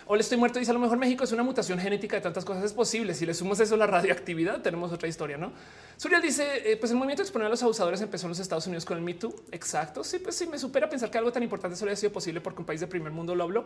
[0.05, 2.43] O le estoy muerto, dice a lo mejor México es una mutación genética de tantas
[2.43, 3.13] cosas es posible.
[3.13, 5.51] Si le sumamos eso a la radioactividad, tenemos otra historia, ¿no?
[5.97, 8.97] Suriel dice, pues el movimiento exponer a los abusadores empezó en los Estados Unidos con
[8.97, 9.33] el Me Too.
[9.51, 10.03] Exacto.
[10.03, 12.59] Sí, pues sí, me supera pensar que algo tan importante solo haya sido posible porque
[12.59, 13.65] un país de primer mundo lo habló.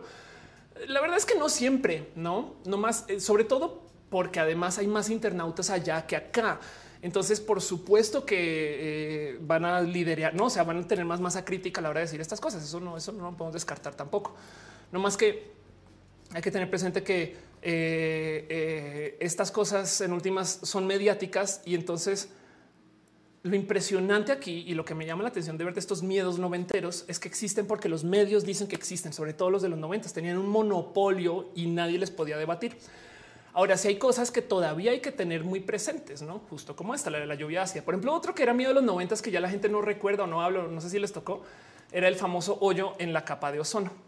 [0.88, 5.10] La verdad es que no siempre, no, no más, sobre todo porque además hay más
[5.10, 6.60] internautas allá que acá.
[7.02, 11.20] Entonces, por supuesto que eh, van a liderar, no, o sea, van a tener más
[11.20, 12.62] masa crítica a la hora de decir estas cosas.
[12.62, 14.34] Eso no, eso no lo podemos descartar tampoco.
[14.92, 15.55] No más que
[16.36, 22.28] hay que tener presente que eh, eh, estas cosas en últimas son mediáticas y entonces
[23.42, 26.38] lo impresionante aquí y lo que me llama la atención de ver de estos miedos
[26.38, 29.78] noventeros es que existen porque los medios dicen que existen, sobre todo los de los
[29.78, 32.76] noventas, tenían un monopolio y nadie les podía debatir.
[33.54, 37.08] Ahora, si hay cosas que todavía hay que tener muy presentes, no justo como esta,
[37.08, 37.82] la de la lluvia ácida.
[37.82, 40.24] Por ejemplo, otro que era miedo de los noventas que ya la gente no recuerda
[40.24, 41.44] o no habla, no sé si les tocó,
[41.92, 44.05] era el famoso hoyo en la capa de ozono.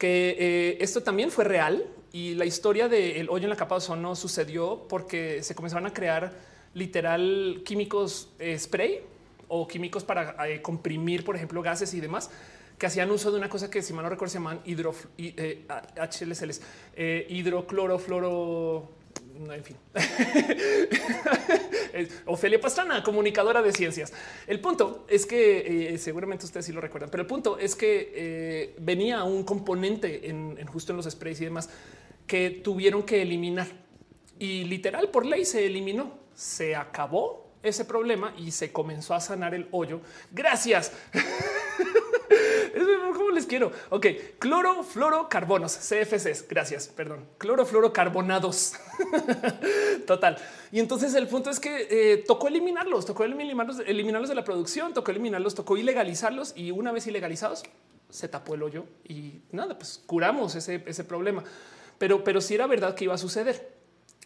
[0.00, 3.78] Que eh, esto también fue real y la historia del hoyo en la capa de
[3.80, 6.32] ozono sucedió porque se comenzaron a crear
[6.72, 9.00] literal químicos eh, spray
[9.48, 12.30] o químicos para eh, comprimir, por ejemplo, gases y demás
[12.80, 15.66] que hacían uso de una cosa que si mal no recuerdo se llaman hidro, eh,
[15.96, 16.62] HLCLs,
[16.96, 17.26] eh,
[19.40, 19.76] hidroclorofluoro, en fin.
[22.26, 24.12] Ofelia Pastrana, comunicadora de ciencias.
[24.46, 28.12] El punto es que eh, seguramente ustedes sí lo recuerdan, pero el punto es que
[28.14, 31.70] eh, venía un componente en, en, justo en los sprays y demás
[32.26, 33.66] que tuvieron que eliminar
[34.38, 36.18] y literal por ley se eliminó.
[36.34, 40.00] Se acabó ese problema y se comenzó a sanar el hoyo.
[40.32, 40.92] Gracias.
[43.14, 43.72] ¿Cómo les quiero?
[43.90, 44.06] Ok,
[44.38, 46.46] clorofluorocarbonos, CFCs.
[46.48, 47.26] Gracias, perdón.
[47.38, 48.74] Clorofluorocarbonados.
[50.06, 50.36] Total.
[50.72, 54.94] Y entonces el punto es que eh, tocó eliminarlos, tocó eliminarlos, eliminarlos de la producción,
[54.94, 57.64] tocó eliminarlos, tocó ilegalizarlos y una vez ilegalizados
[58.10, 61.44] se tapó el hoyo y nada, pues curamos ese, problema.
[61.98, 63.72] Pero, pero sí era verdad que iba a suceder.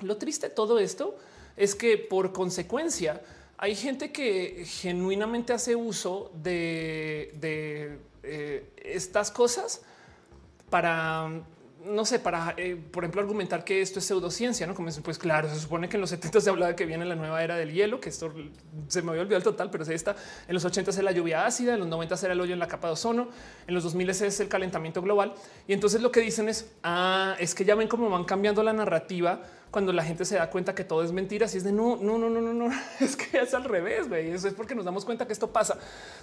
[0.01, 1.17] Lo triste de todo esto
[1.57, 3.21] es que por consecuencia
[3.59, 9.83] hay gente que genuinamente hace uso de, eh, estas cosas
[10.71, 11.31] para
[11.85, 15.49] no sé, para, eh, por ejemplo, argumentar que esto es pseudociencia, no como pues claro,
[15.49, 17.73] se supone que en los 70 se hablaba de que viene la nueva era del
[17.73, 18.33] hielo, que esto
[18.89, 20.17] se me había olvidado el total, pero está
[20.49, 22.69] en los 80 es la lluvia ácida, en los 90 era el hoyo en la
[22.69, 23.29] capa de ozono,
[23.67, 25.35] en los 2000 es el calentamiento global.
[25.69, 28.73] Y entonces lo que dicen es, ah, es que ya ven cómo van cambiando la
[28.73, 29.43] narrativa
[29.75, 32.17] cuando la gente se da cuenta que todo es mentira, si es de no, no,
[32.17, 32.71] no, no, no, no,
[33.01, 34.07] es que es al revés.
[34.09, 35.77] Eso es porque nos damos cuenta que esto pasa,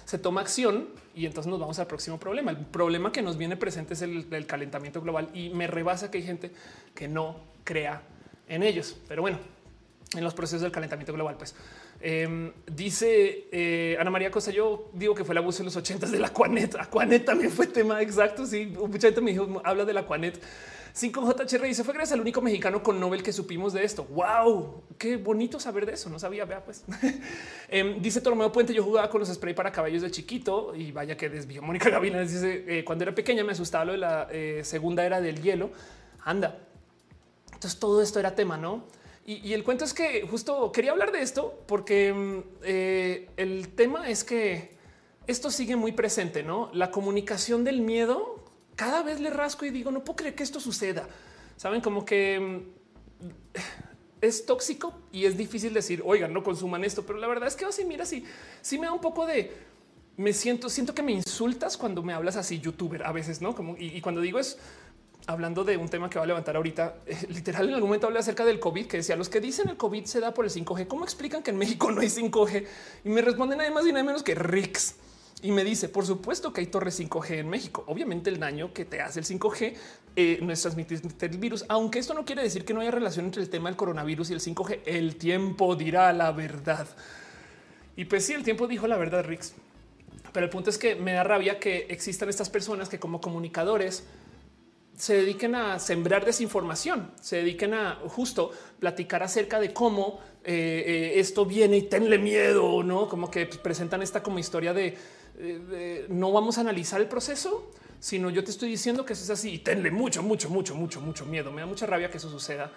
[0.06, 2.52] se toma acción y entonces nos vamos al próximo problema.
[2.52, 6.24] El problema que nos viene presente es el, calentamiento global y me rebasa que hay
[6.24, 6.50] gente
[6.94, 8.00] que no crea
[8.48, 8.96] en ellos.
[9.06, 9.38] Pero bueno,
[10.16, 11.54] en los procesos del calentamiento global, pues
[12.00, 14.50] em, dice eh, Ana María Cosa.
[14.50, 16.74] Yo digo que fue el abuso en los ochentas de la Aquanet.
[16.76, 18.46] Aquanet también fue tema exacto.
[18.46, 20.40] Sí, mucha gente me dijo, habla de la Aquanet
[20.94, 24.04] 5JHR dice fue gracias al único mexicano con Nobel que supimos de esto.
[24.04, 26.10] Wow, qué bonito saber de eso.
[26.10, 26.44] No sabía.
[26.44, 26.84] Vea, pues
[27.68, 28.74] eh, dice Tormeo Puente.
[28.74, 31.62] Yo jugaba con los spray para caballos de chiquito y vaya que desvió.
[31.62, 35.20] Mónica Gavina dice eh, cuando era pequeña me asustaba lo de la eh, segunda era
[35.20, 35.70] del hielo.
[36.24, 36.58] Anda.
[37.52, 38.84] Entonces todo esto era tema, no?
[39.24, 44.08] Y, el cuento es que justo quería hablar de esto porque mm, eh, el tema
[44.08, 44.74] es que
[45.28, 46.70] esto sigue muy presente, no?
[46.72, 48.41] La comunicación del miedo
[48.76, 51.06] cada vez le rasco y digo, no puedo creer que esto suceda.
[51.56, 53.26] Saben como que mm,
[54.20, 57.64] es tóxico y es difícil decir, oigan, no consuman esto, pero la verdad es que
[57.64, 58.24] así, mira, sí,
[58.60, 59.52] sí me da un poco de,
[60.16, 63.54] me siento, siento que me insultas cuando me hablas así, youtuber, a veces, ¿no?
[63.54, 64.58] Como, y, cuando digo es,
[65.26, 66.96] hablando de un tema que va a levantar ahorita,
[67.28, 70.04] literal en algún momento hablé acerca del COVID, que decía, los que dicen el COVID
[70.04, 72.66] se da por el 5G, ¿cómo explican que en México no hay 5G?
[73.04, 74.94] Y me responden nada más y nada menos que Rix.
[75.42, 77.82] Y me dice, por supuesto que hay torres 5G en México.
[77.88, 79.74] Obviamente el daño que te hace el 5G
[80.14, 83.24] eh, no es transmitir el virus, aunque esto no quiere decir que no haya relación
[83.24, 84.80] entre el tema del coronavirus y el 5G.
[84.86, 86.86] El tiempo dirá la verdad.
[87.96, 89.54] Y pues sí, el tiempo dijo la verdad, Rix.
[90.32, 94.04] Pero el punto es que me da rabia que existan estas personas que como comunicadores
[94.96, 101.12] se dediquen a sembrar desinformación, se dediquen a justo platicar acerca de cómo eh, eh,
[101.16, 104.96] esto viene y tenle miedo, no como que presentan esta como historia de,
[105.42, 109.30] de no vamos a analizar el proceso, sino yo te estoy diciendo que eso es
[109.30, 111.50] así y tenle mucho, mucho, mucho, mucho, mucho miedo.
[111.52, 112.70] Me da mucha rabia que eso suceda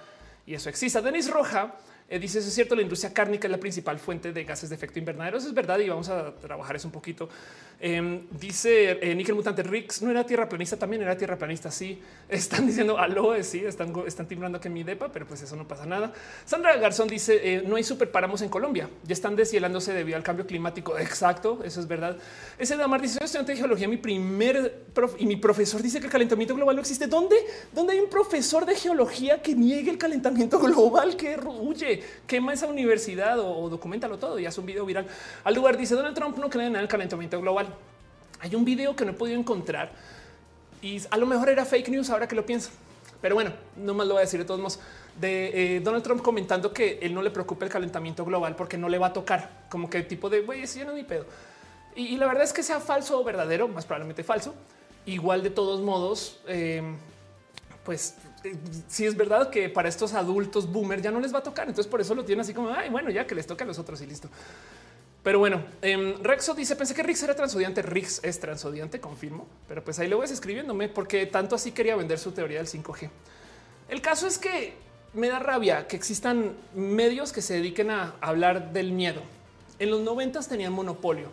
[0.46, 1.02] y eso exista.
[1.02, 1.76] Denis Roja
[2.08, 2.76] eh, dice eso es cierto.
[2.76, 5.38] La industria cárnica es la principal fuente de gases de efecto invernadero.
[5.38, 7.28] Eso es verdad y vamos a trabajar eso un poquito.
[7.80, 11.72] Em, dice eh, Nickel Mutante Rix no era tierra planista, también era tierra planista.
[11.72, 12.00] Sí,
[12.30, 15.86] están diciendo aló, sí, están, están timbrando que mi depa, pero pues eso no pasa
[15.86, 16.14] nada.
[16.46, 20.46] Sandra Garzón dice eh, no hay superpáramos en Colombia, ya están deshielándose debido al cambio
[20.46, 20.98] climático.
[20.98, 22.18] Exacto, eso es verdad.
[22.60, 24.86] Ese Damar dice soy estudiante de geología, mi primer
[25.18, 27.08] y mi profesor dice que el calentamiento global no existe.
[27.08, 27.36] ¿Dónde?
[27.74, 31.16] ¿Dónde hay un profesor de geología que niegue el calentamiento global?
[31.18, 31.95] Que huye,
[32.28, 35.08] quema esa universidad o, o documentalo todo y hace un video viral.
[35.44, 37.68] Al lugar dice Donald Trump no cree en el calentamiento global.
[38.40, 39.92] Hay un video que no he podido encontrar
[40.82, 42.70] y a lo mejor era fake news ahora que lo pienso.
[43.22, 44.80] Pero bueno, no más lo voy a decir de todos modos
[45.20, 48.90] de eh, Donald Trump comentando que él no le preocupa el calentamiento global porque no
[48.90, 51.26] le va a tocar como que tipo de güey, si yo no mi pedo.
[51.96, 54.54] Y, la verdad es que sea falso o verdadero, más probablemente falso.
[55.06, 56.84] Igual de todos modos, eh,
[57.84, 58.16] pues
[58.88, 61.68] si es verdad que para estos adultos boomer ya no les va a tocar.
[61.68, 63.80] Entonces por eso lo tienen así como, ay, bueno, ya que les toca a los
[63.80, 64.30] otros y listo.
[65.24, 67.82] Pero bueno, eh, Rexo dice, pensé que Rix era transodiante.
[67.82, 69.48] Rix es transodiante, confirmo.
[69.68, 73.10] Pero pues ahí lo ves escribiéndome porque tanto así quería vender su teoría del 5G.
[73.90, 74.76] El caso es que
[75.14, 79.22] me da rabia que existan medios que se dediquen a hablar del miedo.
[79.80, 81.30] En los noventas tenían monopolio.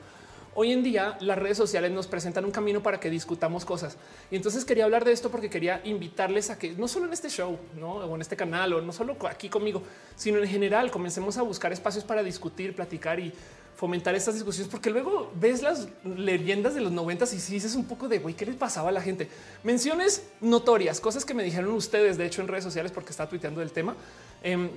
[0.54, 3.96] Hoy en día las redes sociales nos presentan un camino para que discutamos cosas.
[4.30, 7.30] Y entonces quería hablar de esto porque quería invitarles a que no solo en este
[7.30, 7.94] show ¿no?
[7.94, 9.82] o en este canal o no solo aquí conmigo,
[10.14, 13.32] sino en general comencemos a buscar espacios para discutir, platicar y
[13.76, 17.86] fomentar estas discusiones, porque luego ves las leyendas de los noventas y si dices un
[17.86, 19.28] poco de güey, ¿qué les pasaba a la gente?
[19.64, 23.60] Menciones notorias, cosas que me dijeron ustedes, de hecho, en redes sociales, porque está tuiteando
[23.60, 23.96] del tema.
[24.42, 24.68] Em,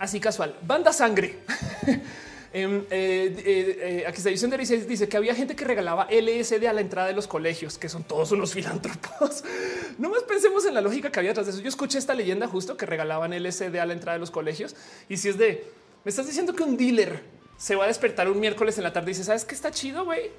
[0.00, 1.38] así casual, banda sangre.
[2.54, 6.74] Em, eh, eh, eh, aquí diciendo dice, dice que había gente que regalaba LSD a
[6.74, 9.42] la entrada de los colegios, que son todos unos filántropos.
[9.98, 11.62] no más pensemos en la lógica que había atrás de eso.
[11.62, 14.76] Yo escuché esta leyenda justo que regalaban LSD a la entrada de los colegios.
[15.08, 15.64] Y si es de
[16.04, 17.22] me estás diciendo que un dealer
[17.56, 20.04] se va a despertar un miércoles en la tarde y dice, ¿sabes qué está chido,
[20.04, 20.30] güey?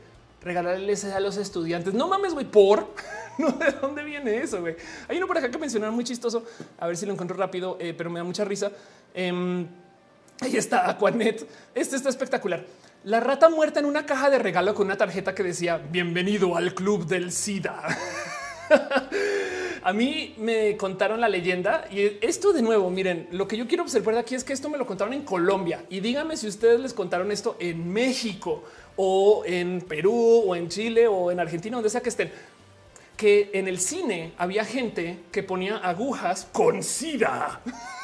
[0.42, 1.94] Regalarles a los estudiantes.
[1.94, 2.90] No mames, güey, por
[3.38, 4.76] no de dónde viene eso, güey.
[5.08, 6.44] Hay uno por acá que mencionaron muy chistoso.
[6.78, 8.72] A ver si lo encuentro rápido, eh, pero me da mucha risa.
[9.14, 9.66] Em,
[10.44, 11.48] ahí está Aquanet.
[11.74, 12.66] Este está espectacular.
[13.06, 16.74] La rata muerta en una caja de regalo con una tarjeta que decía bienvenido al
[16.74, 17.82] club del SIDA.
[19.86, 23.84] A mí me contaron la leyenda y esto de nuevo, miren, lo que yo quiero
[23.84, 26.80] observar de aquí es que esto me lo contaron en Colombia y díganme si ustedes
[26.80, 28.64] les contaron esto en México
[28.96, 32.32] o en Perú o en Chile o en Argentina, donde sea que estén
[33.18, 37.62] que en el cine había gente que ponía agujas con sida.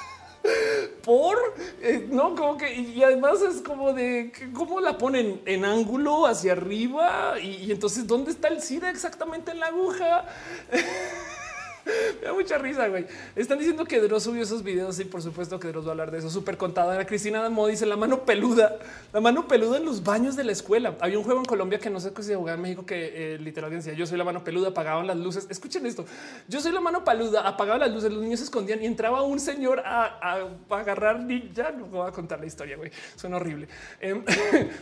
[1.04, 1.38] Por
[1.82, 6.54] eh, no, como que y además es como de cómo la ponen en ángulo hacia
[6.54, 10.26] arriba y, y entonces dónde está el SIDA exactamente en la aguja.
[12.22, 13.06] Me da mucha risa, güey.
[13.36, 16.12] Están diciendo que Dross subió esos videos y por supuesto que Dross va a hablar
[16.12, 16.30] de eso.
[16.30, 17.06] Súper contadora.
[17.06, 18.78] Cristina Damo dice la mano peluda,
[19.14, 20.96] la mano peluda en los baños de la escuela.
[21.00, 23.40] Había un juego en Colombia que no sé qué se jugaba en México que eh,
[23.40, 25.48] literalmente decía yo soy la mano peluda, apagaban las luces.
[25.50, 26.06] Escuchen esto.
[26.48, 29.40] Yo soy la mano peluda, apagaban las luces, los niños se escondían y entraba un
[29.40, 32.92] señor a, agarrar Ya no voy a contar la historia, güey.
[33.16, 33.68] Suena horrible.
[34.00, 34.24] Em,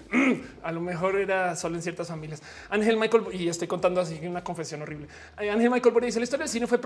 [0.63, 2.41] a lo mejor era solo en ciertas familias.
[2.69, 5.07] Ángel Michael, y estoy contando así una confesión horrible.
[5.37, 6.77] Ángel Michael dice la historia del cine fue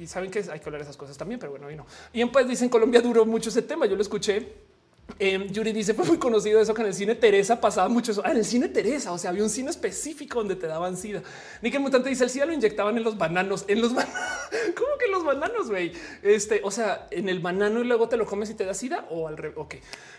[0.00, 1.86] y saben que hay que hablar de esas cosas también, pero bueno, y no.
[2.12, 3.86] Y pues dicen Colombia duró mucho ese tema.
[3.86, 4.73] Yo lo escuché
[5.18, 8.22] eh, Yuri dice fue muy conocido eso que en el cine Teresa pasaba mucho eso.
[8.24, 11.22] Ah, en el cine Teresa, o sea, había un cine específico donde te daban sida.
[11.62, 14.18] Nickel Mutante dice el SIDA lo inyectaban en los bananos, en los bananos.
[14.76, 15.92] ¿Cómo que en los bananos, güey?
[16.22, 19.06] Este, o sea, en el banano y luego te lo comes y te da sida
[19.10, 19.56] o al revés.
[19.58, 19.74] Ok.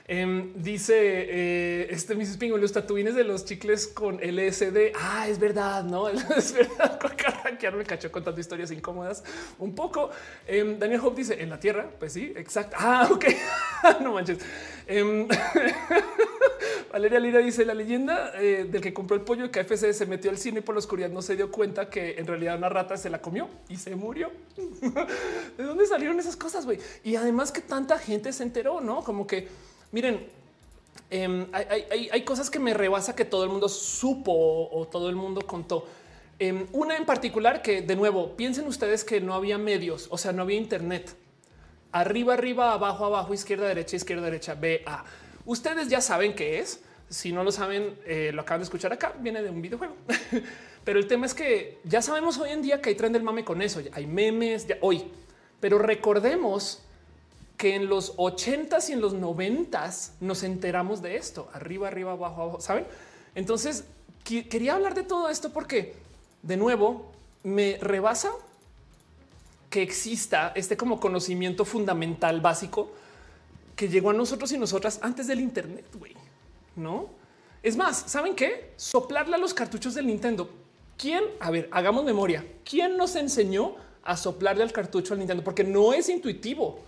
[0.08, 2.38] Em, dice eh, este Mrs.
[2.38, 4.94] Pingo, los tatuines de los chicles con LSD.
[4.96, 7.00] Ah, es verdad, no es verdad.
[7.60, 9.24] que me cachó contando historias incómodas
[9.60, 10.12] un poco.
[10.48, 11.90] Em, Daniel Hope dice en la tierra.
[12.00, 12.76] Pues sí, exacto.
[12.80, 13.26] Ah, ok.
[14.02, 14.40] no manches.
[14.88, 15.28] Em,
[16.92, 20.32] Valeria Lira dice la leyenda eh, del que compró el pollo de KFC se metió
[20.32, 22.96] al cine y por la oscuridad no se dio cuenta que en realidad una rata
[22.96, 24.32] se la comió y se murió.
[25.58, 26.80] ¿De dónde salieron esas cosas, güey?
[27.04, 29.04] Y además que tanta gente se enteró, ¿no?
[29.04, 29.48] Como que,
[29.92, 30.26] miren,
[31.10, 35.42] em, hay, cosas que me rebasa que todo el mundo supo o, todo el mundo
[35.42, 35.86] contó.
[36.40, 40.32] Em, una en particular que, de nuevo, piensen ustedes que no había medios, o sea,
[40.32, 41.16] no había internet
[41.96, 45.06] arriba, arriba, abajo, abajo, izquierda, derecha, izquierda, derecha, B, A.
[45.46, 46.82] Ustedes ya saben qué es.
[47.10, 49.14] Si no lo saben, eh, lo acaban de escuchar acá.
[49.20, 49.96] Viene de un videojuego.
[50.84, 53.46] Pero el tema es que ya sabemos hoy en día que hay tren del mame
[53.46, 53.82] con eso.
[53.94, 55.04] Hay memes ya hoy,
[55.60, 56.84] pero recordemos
[57.58, 62.42] que en los ochentas y en los noventas nos enteramos de esto arriba, arriba, abajo,
[62.42, 62.62] abajo.
[62.62, 62.86] Saben?
[63.34, 63.86] Entonces
[64.24, 65.96] quería hablar de todo esto porque
[66.44, 67.12] de nuevo
[67.42, 68.32] me rebasa
[69.76, 72.94] que exista este como conocimiento fundamental básico
[73.76, 76.14] que llegó a nosotros y nosotras antes del Internet, güey.
[76.78, 77.10] No
[77.62, 78.72] es más, ¿saben qué?
[78.78, 80.50] Soplarle a los cartuchos del Nintendo.
[80.98, 81.26] ¿Quién?
[81.42, 82.46] A ver, hagamos memoria.
[82.64, 83.76] ¿Quién nos enseñó
[84.06, 85.44] a soplarle al cartucho al Nintendo?
[85.44, 86.80] Porque no es intuitivo.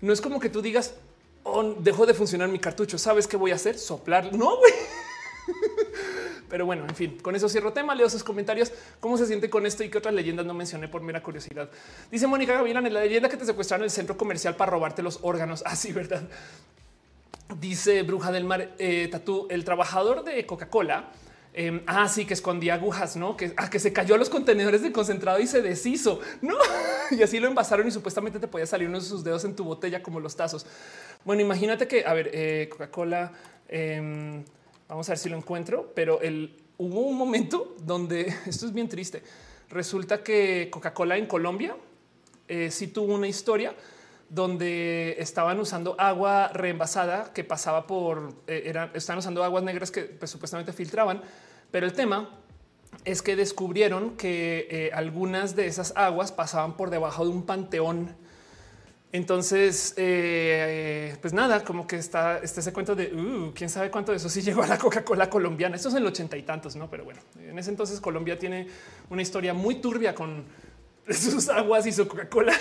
[0.00, 0.94] No es como que tú digas,
[1.42, 2.96] oh, dejó de funcionar mi cartucho.
[2.96, 3.76] ¿Sabes qué voy a hacer?
[3.76, 4.32] Soplar.
[4.32, 4.72] No, güey.
[6.50, 7.94] Pero bueno, en fin, con eso cierro tema.
[7.94, 8.72] Leo sus comentarios.
[8.98, 11.70] ¿Cómo se siente con esto y qué otras leyendas no mencioné por mera curiosidad?
[12.10, 15.20] Dice Mónica Gavilán en la leyenda que te secuestraron el centro comercial para robarte los
[15.22, 15.62] órganos.
[15.64, 16.22] Así, ah, ¿verdad?
[17.60, 21.10] Dice Bruja del Mar eh, Tatú, el trabajador de Coca-Cola.
[21.52, 23.36] Eh, ah, sí, que escondía agujas, no?
[23.36, 26.54] Que, ah, que se cayó a los contenedores de concentrado y se deshizo, no?
[27.10, 29.64] y así lo envasaron y supuestamente te podía salir uno de sus dedos en tu
[29.64, 30.66] botella, como los tazos.
[31.24, 33.32] Bueno, imagínate que, a ver, eh, Coca-Cola.
[33.68, 34.44] Em,
[34.90, 36.18] Vamos a ver si lo encuentro, pero
[36.78, 39.22] hubo un momento donde esto es bien triste.
[39.68, 41.76] Resulta que Coca-Cola en Colombia
[42.48, 43.72] eh, sí tuvo una historia
[44.28, 50.02] donde estaban usando agua reenvasada que pasaba por, eh, eran, estaban usando aguas negras que
[50.02, 51.22] pues, supuestamente filtraban,
[51.70, 52.28] pero el tema
[53.04, 58.16] es que descubrieron que eh, algunas de esas aguas pasaban por debajo de un panteón
[59.12, 64.12] entonces, eh, pues nada, como que está, este ese cuento de uh, quién sabe cuánto
[64.12, 65.74] de eso sí llegó a la Coca-Cola colombiana.
[65.74, 66.88] Esto es en el ochenta y tantos, no?
[66.88, 68.68] Pero bueno, en ese entonces Colombia tiene
[69.08, 70.44] una historia muy turbia con
[71.10, 72.52] sus aguas y su Coca-Cola.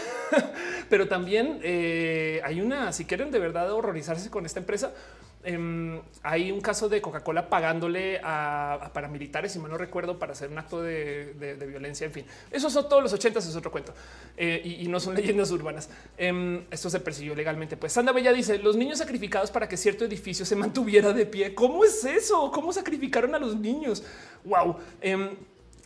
[0.89, 4.91] Pero también eh, hay una, si quieren de verdad horrorizarse con esta empresa,
[5.41, 10.49] Em, hay un caso de Coca-Cola pagándole a, paramilitares, si mal no recuerdo, para hacer
[10.49, 11.33] un acto de,
[11.67, 12.05] violencia.
[12.05, 13.93] En fin, esos son todos los ochentas, es otro cuento
[14.35, 15.89] eh, y, no son leyendas urbanas.
[16.17, 17.77] Em, esto se persiguió legalmente.
[17.77, 21.55] Pues Sandra Bella dice los niños sacrificados para que cierto edificio se mantuviera de pie.
[21.55, 22.51] ¿Cómo es eso?
[22.51, 24.03] ¿Cómo sacrificaron a los niños?
[24.43, 24.77] Wow.
[24.99, 25.29] Em,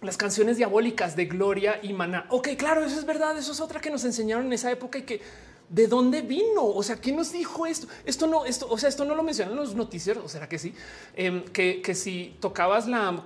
[0.01, 2.25] las canciones diabólicas de Gloria y Maná.
[2.29, 3.37] Ok, claro, eso es verdad.
[3.37, 5.21] Eso es otra que nos enseñaron en esa época y que
[5.69, 6.63] ¿De dónde vino?
[6.63, 7.87] O sea, ¿quién nos dijo esto?
[8.05, 10.73] Esto no, esto, o sea, esto no lo mencionan los noticieros, o será que sí,
[11.15, 13.23] em, que, si tocabas la,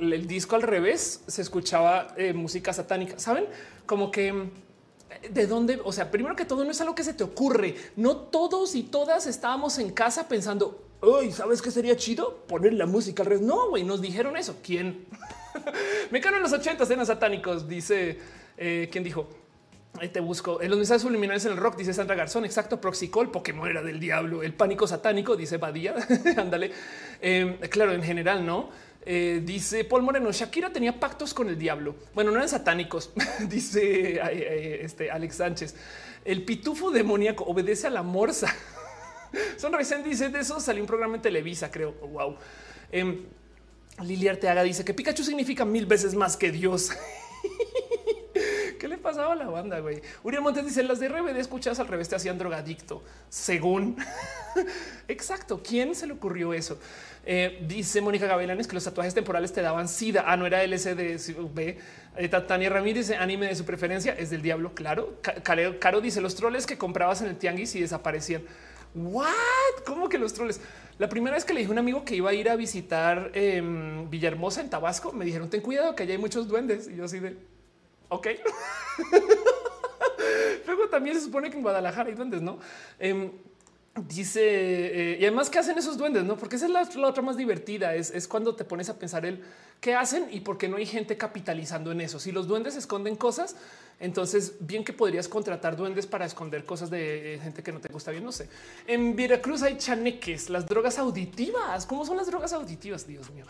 [0.00, 3.18] el disco al revés, se escuchaba eh, música satánica.
[3.18, 3.46] Saben
[3.86, 4.50] como que em,
[5.30, 7.76] de dónde, o sea, primero que todo, no es algo que se te ocurre.
[7.96, 12.86] No todos y todas estábamos en casa pensando, hoy sabes qué sería chido poner la
[12.86, 13.44] música al revés.
[13.44, 14.56] No, güey, nos dijeron eso.
[14.62, 15.06] ¿Quién?
[16.10, 18.18] Me en los 80 cenas satánicos, dice
[18.56, 19.28] eh, quién dijo
[19.98, 22.44] te busco en los mensajes subliminales en el rock, dice Sandra Garzón.
[22.44, 22.80] Exacto.
[22.80, 24.42] Proxicol, Pokémon era del diablo.
[24.42, 25.94] El pánico satánico, dice Badía.
[26.36, 26.72] Ándale.
[27.20, 28.70] Em, claro, en general, no
[29.08, 30.32] eh, dice Paul Moreno.
[30.32, 31.94] Shakira tenía pactos con el diablo.
[32.12, 33.12] Bueno, no eran satánicos,
[33.48, 34.20] dice
[34.82, 35.74] este Alex Sánchez.
[36.24, 38.52] El pitufo demoníaco obedece a la morsa.
[39.56, 41.92] Son recién dice de eso salió un programa en Televisa, creo.
[41.92, 42.36] wow.
[42.90, 43.26] Eh,
[44.02, 46.90] Lili Arteaga dice que Pikachu significa mil veces más que Dios.
[48.80, 50.00] ¿Qué le pasaba a la banda, güey?
[50.22, 53.02] Uriel Montes dice, las de RBD escuchadas al revés te hacían drogadicto.
[53.28, 53.96] Según.
[55.08, 55.60] Exacto.
[55.62, 56.78] ¿Quién se le ocurrió eso?
[57.24, 60.24] Eh, dice Mónica Gavilanes que los tatuajes temporales te daban sida.
[60.26, 61.00] Ah, no era LSD.
[62.18, 64.74] Eh, Tania Ramírez dice anime de su preferencia es del diablo.
[64.74, 65.20] Claro.
[65.80, 68.42] Caro dice los troles que comprabas en el tianguis y desaparecían.
[68.94, 69.26] What?
[69.84, 70.60] ¿Cómo que los troles?
[70.98, 73.30] La primera vez que le dije a un amigo que iba a ir a visitar
[73.34, 76.88] em, Villahermosa en Tabasco, me dijeron ten cuidado que allá hay muchos duendes.
[76.88, 77.36] Y yo así de
[78.08, 78.28] Ok.
[80.66, 82.58] Luego también se supone que en Guadalajara hay duendes, ¿no?
[82.98, 83.30] Em,
[84.08, 86.24] dice, eh, y además, ¿qué hacen esos duendes?
[86.24, 87.94] No, porque esa es la, otra más divertida.
[87.94, 89.42] Es, es, cuando te pones a pensar el
[89.80, 92.18] qué hacen y por qué no hay gente capitalizando en eso.
[92.18, 93.56] Si los duendes esconden cosas,
[93.98, 97.92] entonces bien que podrías contratar duendes para esconder cosas de eh, gente que no te
[97.92, 98.24] gusta bien.
[98.24, 98.48] No sé.
[98.86, 101.86] En Veracruz hay chaneques, las drogas auditivas.
[101.86, 103.06] ¿Cómo son las drogas auditivas?
[103.06, 103.44] Dios mío.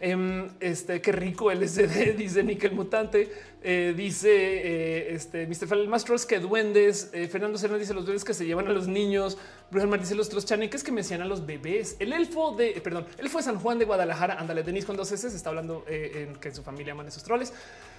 [0.00, 3.30] Em, este qué rico LSD, dice Nickel Mutante,
[3.62, 5.66] eh, dice eh, este Mr.
[5.66, 7.10] Fall, más trolls que duendes.
[7.12, 9.38] Eh, Fernando Serna dice los duendes que se llevan a los niños.
[9.70, 11.96] Bruce Mar dice los otros chaneques que mencionan a los bebés.
[11.98, 14.38] El elfo de, perdón, el fue San Juan de Guadalajara.
[14.38, 17.52] Ándale, Denis con dos S está hablando en que en su familia aman esos troles.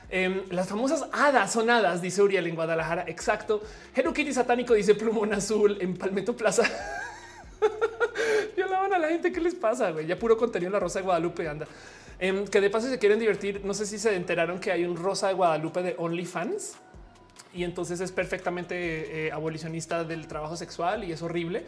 [0.09, 3.03] Em, las famosas hadas son hadas, dice Uriel en Guadalajara.
[3.07, 3.61] Exacto.
[3.93, 6.63] Hello Kitty satánico dice plumón azul en Palmetto Plaza.
[8.55, 9.31] Violaban a la gente.
[9.31, 9.91] ¿Qué les pasa?
[9.91, 10.05] Güey?
[10.05, 11.67] Ya puro contenido en la Rosa de Guadalupe anda.
[12.19, 13.61] Em, que de paso se quieren divertir.
[13.63, 16.75] No sé si se enteraron que hay un Rosa de Guadalupe de OnlyFans
[17.53, 21.65] y entonces es perfectamente eh, abolicionista del trabajo sexual y es horrible.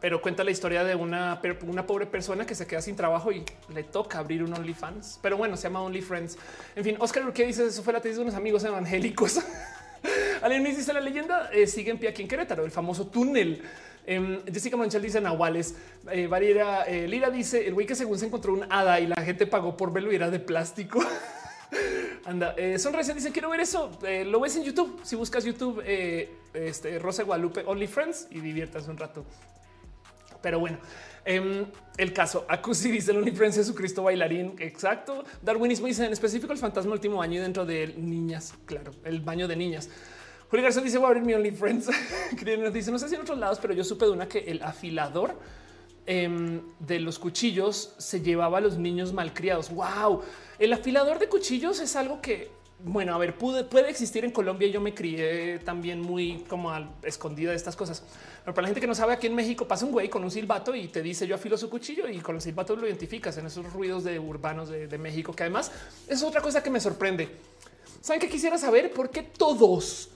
[0.00, 3.44] pero cuenta la historia de una, una pobre persona que se queda sin trabajo y
[3.74, 5.18] le toca abrir un OnlyFans.
[5.20, 6.38] Pero bueno, se llama OnlyFriends.
[6.76, 7.74] En fin, Oscar, ¿qué dices?
[7.74, 9.40] Eso fue la tesis de unos amigos evangélicos.
[10.42, 13.62] Alguien dice la leyenda eh, sigue en pie aquí en Querétaro, el famoso túnel.
[14.08, 15.74] Em, Jessica Manchal dice Nahuales.
[16.10, 19.46] Eh, eh, Lira dice el güey que según se encontró un hada y la gente
[19.46, 21.04] pagó por verlo y era de plástico.
[22.24, 23.90] Anda, eh, Sonrisa dice quiero ver eso.
[24.02, 24.98] Eh, lo ves en YouTube.
[25.02, 25.82] Si buscas YouTube,
[26.54, 29.26] este Rosa Guadalupe Only Friends y diviertas un rato.
[30.40, 30.78] Pero bueno,
[31.26, 31.66] em,
[31.98, 34.54] el caso Acusi dice el OnlyFriends es su Cristo bailarín.
[34.58, 35.22] Exacto.
[35.42, 38.54] Darwinismo dice en específico el fantasma último año y dentro de niñas.
[38.64, 39.90] Claro, el baño de niñas.
[40.50, 41.90] Julio García dice voy a abrir mi OnlyFriends.
[42.72, 45.38] dice no sé si en otros lados, pero yo supe de una que el afilador
[46.06, 49.70] em, de los cuchillos se llevaba a los niños malcriados.
[49.70, 50.22] Wow.
[50.58, 52.50] El afilador de cuchillos es algo que,
[52.82, 54.68] bueno, a ver, puede existir en Colombia.
[54.68, 58.02] Yo me crié también muy como al, escondida de estas cosas.
[58.42, 60.30] Pero para la gente que no sabe, aquí en México pasa un güey con un
[60.30, 63.44] silbato y te dice yo afilo su cuchillo y con el silbato lo identificas en
[63.44, 65.70] esos ruidos de urbanos de, de México, que además
[66.08, 67.28] es otra cosa que me sorprende.
[68.00, 68.90] ¿Saben qué quisiera saber?
[68.94, 70.08] ¿Por qué todos,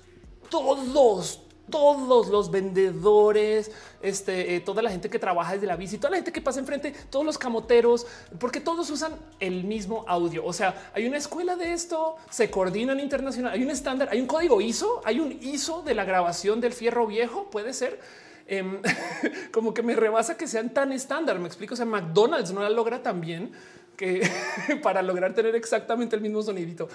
[0.52, 3.70] todos, todos los vendedores,
[4.02, 6.60] este, eh, toda la gente que trabaja desde la bici, toda la gente que pasa
[6.60, 8.06] enfrente, todos los camoteros,
[8.38, 10.44] porque todos usan el mismo audio.
[10.44, 14.26] O sea, hay una escuela de esto, se coordinan internacional, hay un estándar, hay un
[14.26, 17.98] código ISO, hay un ISO de la grabación del fierro viejo, puede ser.
[18.46, 18.82] Em,
[19.52, 21.38] como que me rebasa que sean tan estándar.
[21.38, 21.72] Me explico.
[21.72, 23.52] O sea, McDonald's no la logra tan bien
[23.96, 24.28] que
[24.82, 26.90] para lograr tener exactamente el mismo sonidito.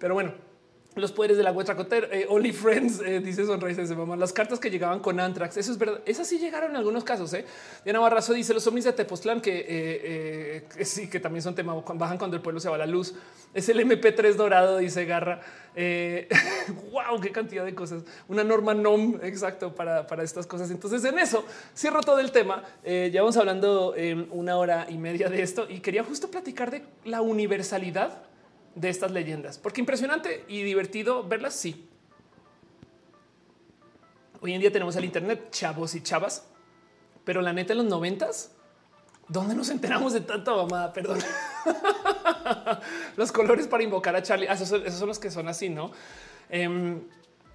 [0.00, 0.32] Pero bueno,
[0.96, 4.16] los poderes de la huetra coter, eh, Only Friends, eh, dice Sonrisa, se mamá.
[4.16, 6.00] Las cartas que llegaban con Antrax, eso es verdad.
[6.06, 7.34] Esas sí llegaron en algunos casos.
[7.34, 7.44] Eh.
[7.84, 12.36] Diana Barrazo dice los zombies de Tepoztlán que sí, que también son tema, bajan cuando
[12.36, 13.14] el pueblo se va a la luz.
[13.52, 15.42] Es el MP3 dorado, dice Garra.
[15.76, 18.02] wow, qué cantidad de cosas.
[18.28, 20.70] Una norma NOM exacto para, para estas cosas.
[20.70, 21.44] Entonces, en eso
[21.76, 22.64] cierro todo el tema.
[22.84, 23.94] ya vamos hablando
[24.30, 28.22] una hora y media de esto y quería justo platicar de la universalidad
[28.76, 31.54] de estas leyendas, porque impresionante y divertido verlas.
[31.54, 31.88] Sí.
[34.40, 36.46] Hoy en día tenemos el Internet, chavos y chavas,
[37.24, 38.52] pero la neta en los noventas,
[39.28, 40.92] ¿dónde nos enteramos de tanta mamada?
[40.92, 41.18] Perdón.
[43.16, 44.46] los colores para invocar a Charlie.
[44.46, 45.90] Ah, esos, son, los que son así, no?
[46.50, 47.00] Eh,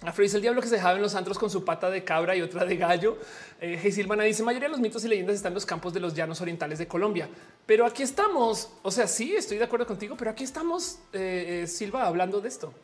[0.04, 2.42] Afrodis el diablo que se dejaba en los antros con su pata de cabra y
[2.42, 3.18] otra de gallo.
[3.60, 6.14] Eh, Silvana dice mayoría de los mitos y leyendas están en los campos de los
[6.14, 7.28] llanos orientales de Colombia.
[7.66, 8.70] Pero aquí estamos.
[8.82, 12.48] O sea, sí, estoy de acuerdo contigo, pero aquí estamos, eh, eh, Silva, hablando de
[12.48, 12.74] esto.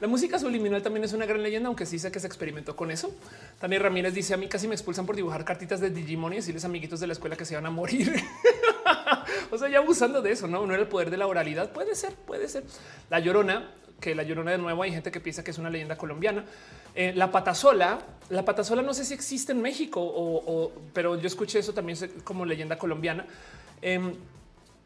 [0.00, 2.90] La música subliminal también es una gran leyenda, aunque sí sé que se experimentó con
[2.90, 3.14] eso.
[3.60, 6.64] También Ramírez dice a mí casi me expulsan por dibujar cartitas de Digimon y decirles
[6.64, 8.12] amiguitos de la escuela que se van a morir.
[9.50, 11.72] o sea, ya abusando de eso, no, no era el poder de la oralidad.
[11.72, 12.64] Puede ser, puede ser.
[13.10, 13.70] La llorona
[14.02, 16.44] que la llorona de nuevo hay gente que piensa que es una leyenda colombiana.
[16.94, 21.60] Eh, la patasola, la patasola no sé si existe en México, o, pero yo escuché
[21.60, 23.24] eso también como leyenda colombiana.
[23.80, 24.14] Em,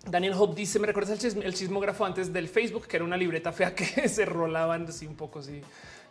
[0.04, 3.74] Daniel Hope dice: Me recuerdas el, chismógrafo antes del Facebook, que era una libreta fea
[3.74, 5.42] que se rolaban así un poco.
[5.42, 5.62] Sí,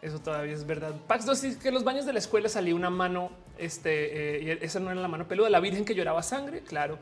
[0.01, 0.93] eso todavía es verdad.
[1.07, 3.29] Pax 2 dice que los baños de la escuela salía una mano.
[3.57, 6.61] Este, eh, esa no era la mano peluda, la virgen que lloraba sangre.
[6.61, 6.97] Claro.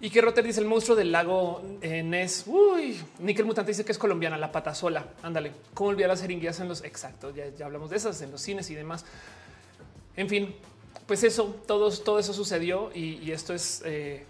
[0.00, 2.44] Y que Rotter dice el monstruo del lago eh, Ness.
[2.46, 5.04] Uy, Nickel Mutante dice que es colombiana, la pata sola.
[5.22, 7.34] Ándale, cómo olvidar las jeringuillas en los exactos.
[7.34, 9.04] Ya, hablamos de esas en los cines y demás.
[10.16, 10.54] En fin,
[11.06, 11.88] pues eso, todo,
[12.18, 14.24] eso sucedió y, esto es eh,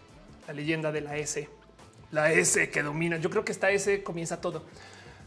[0.46, 1.48] la leyenda de la S,
[2.12, 3.18] la S que domina.
[3.18, 4.62] Yo creo que esta S comienza todo.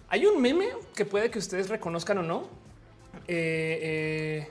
[0.10, 2.48] Hay un meme que puede que ustedes reconozcan o no,
[3.28, 4.48] eh,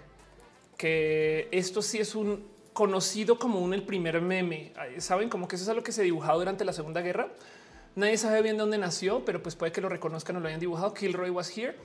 [0.76, 2.44] que esto sí es un
[2.80, 4.72] conocido como un el primer meme.
[5.00, 7.28] Saben como que eso es algo que se dibujado durante la Segunda Guerra.
[7.94, 10.94] Nadie sabe bien dónde nació, pero pues puede que lo reconozcan o lo hayan dibujado.
[10.94, 11.76] Kilroy was here.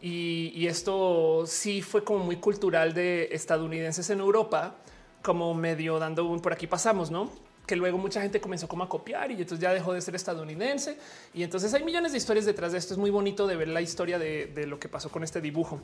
[0.00, 4.74] Y, esto sí fue como muy cultural de estadounidenses en Europa,
[5.22, 7.30] como medio dando un por aquí pasamos, no?
[7.64, 10.98] Que luego mucha gente comenzó como a copiar y entonces ya dejó de ser estadounidense.
[11.34, 12.94] Y entonces hay millones de historias detrás de esto.
[12.94, 15.80] Es muy bonito de ver la historia de lo que pasó con este dibujo.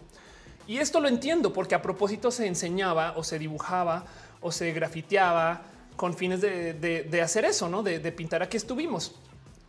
[0.69, 4.05] Y esto lo entiendo porque a propósito se enseñaba o se dibujaba
[4.41, 5.63] o se grafiteaba
[5.97, 7.83] con fines de, hacer eso, ¿no?
[7.83, 9.15] De, pintar aquí estuvimos.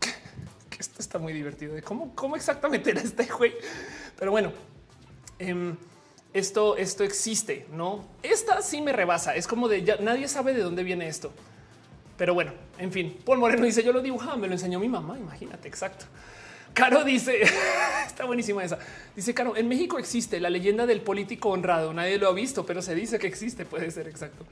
[0.78, 3.52] esto está muy divertido de cómo, cómo exactamente era este güey.
[4.18, 4.52] Pero bueno,
[5.38, 5.76] em,
[6.32, 8.04] esto, esto existe, ¿no?
[8.22, 9.34] Esta sí me rebasa.
[9.34, 11.32] Es como de ya nadie sabe de dónde viene esto.
[12.16, 15.18] Pero bueno, en fin, Paul Moreno dice yo lo dibujaba, me lo enseñó mi mamá.
[15.18, 16.04] Imagínate, exacto.
[16.74, 17.42] Caro dice,
[18.06, 18.78] está buenísima esa.
[19.14, 21.92] Dice Caro, en México existe la leyenda del político honrado.
[21.92, 23.64] Nadie lo ha visto, pero se dice que existe.
[23.64, 24.44] Puede ser exacto.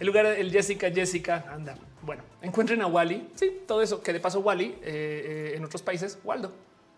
[0.00, 1.76] El lugar, el Jessica, Jessica, anda.
[2.02, 3.28] Bueno, encuentren a Wally.
[3.34, 6.52] Sí, todo eso que de paso Wally eh, eh, en otros países, Waldo.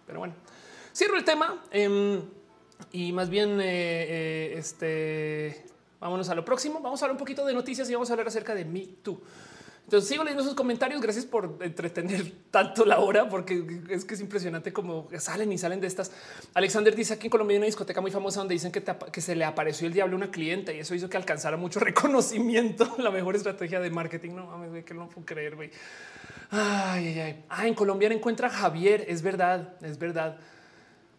[0.07, 0.35] Pero bueno,
[0.95, 2.23] cierro el tema em,
[2.93, 5.65] y más bien eh, este
[6.05, 6.81] Vámonos a lo próximo.
[6.83, 9.19] Vamos a hablar un poquito de noticias y vamos a hablar acerca de Me Too.
[9.85, 11.01] Entonces sigo leyendo sus comentarios.
[11.01, 15.81] Gracias por entretener tanto la hora, porque es que es impresionante cómo salen y salen
[15.81, 16.11] de estas.
[16.55, 19.45] Alexander dice aquí en Colombia hay una discoteca muy famosa donde dicen que, se le
[19.45, 22.95] apareció el diablo a una cliente y eso hizo que alcanzara mucho reconocimiento.
[22.99, 24.31] La mejor estrategia de marketing.
[24.31, 25.55] No mames, que no puedo creer.
[25.57, 25.71] Güey.
[26.51, 27.45] Ay, ay, ay.
[27.51, 29.05] Ah, en Colombia encuentra Javier.
[29.07, 30.39] Es verdad, es verdad.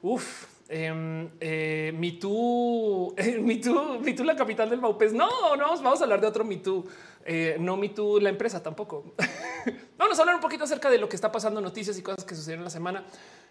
[0.01, 5.13] Uf, eh, eh, MeToo, eh, MeToo, MeToo, la capital del Baupés.
[5.13, 6.85] No, no, vamos a hablar de otro MeToo.
[7.25, 9.15] Eh, no MeToo, la empresa tampoco.
[9.97, 12.35] vamos a hablar un poquito acerca de lo que está pasando, noticias y cosas que
[12.35, 13.03] sucedieron la semana.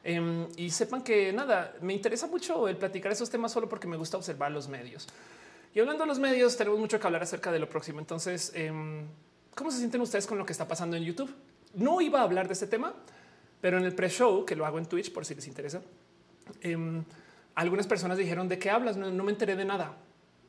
[0.02, 3.96] Em, y sepan que nada, me interesa mucho el platicar esos temas solo porque me
[3.96, 5.08] gusta observar los medios.
[5.74, 7.98] Y hablando de los medios, tenemos mucho que hablar acerca de lo próximo.
[7.98, 9.06] Entonces, em,
[9.54, 11.34] ¿cómo se sienten ustedes con lo que está pasando en YouTube?
[11.74, 12.94] No iba a hablar de este tema,
[13.60, 15.82] pero en el pre-show, que lo hago en Twitch por si les interesa,
[16.60, 17.04] Em,
[17.54, 19.96] algunas personas dijeron de qué hablas, no, me enteré de nada.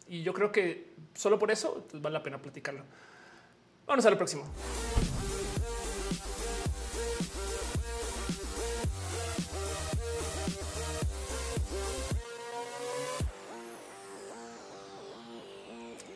[0.07, 2.84] Y yo creo que solo por eso pues, vale la pena platicarlo.
[3.88, 4.44] Vamos a próximo.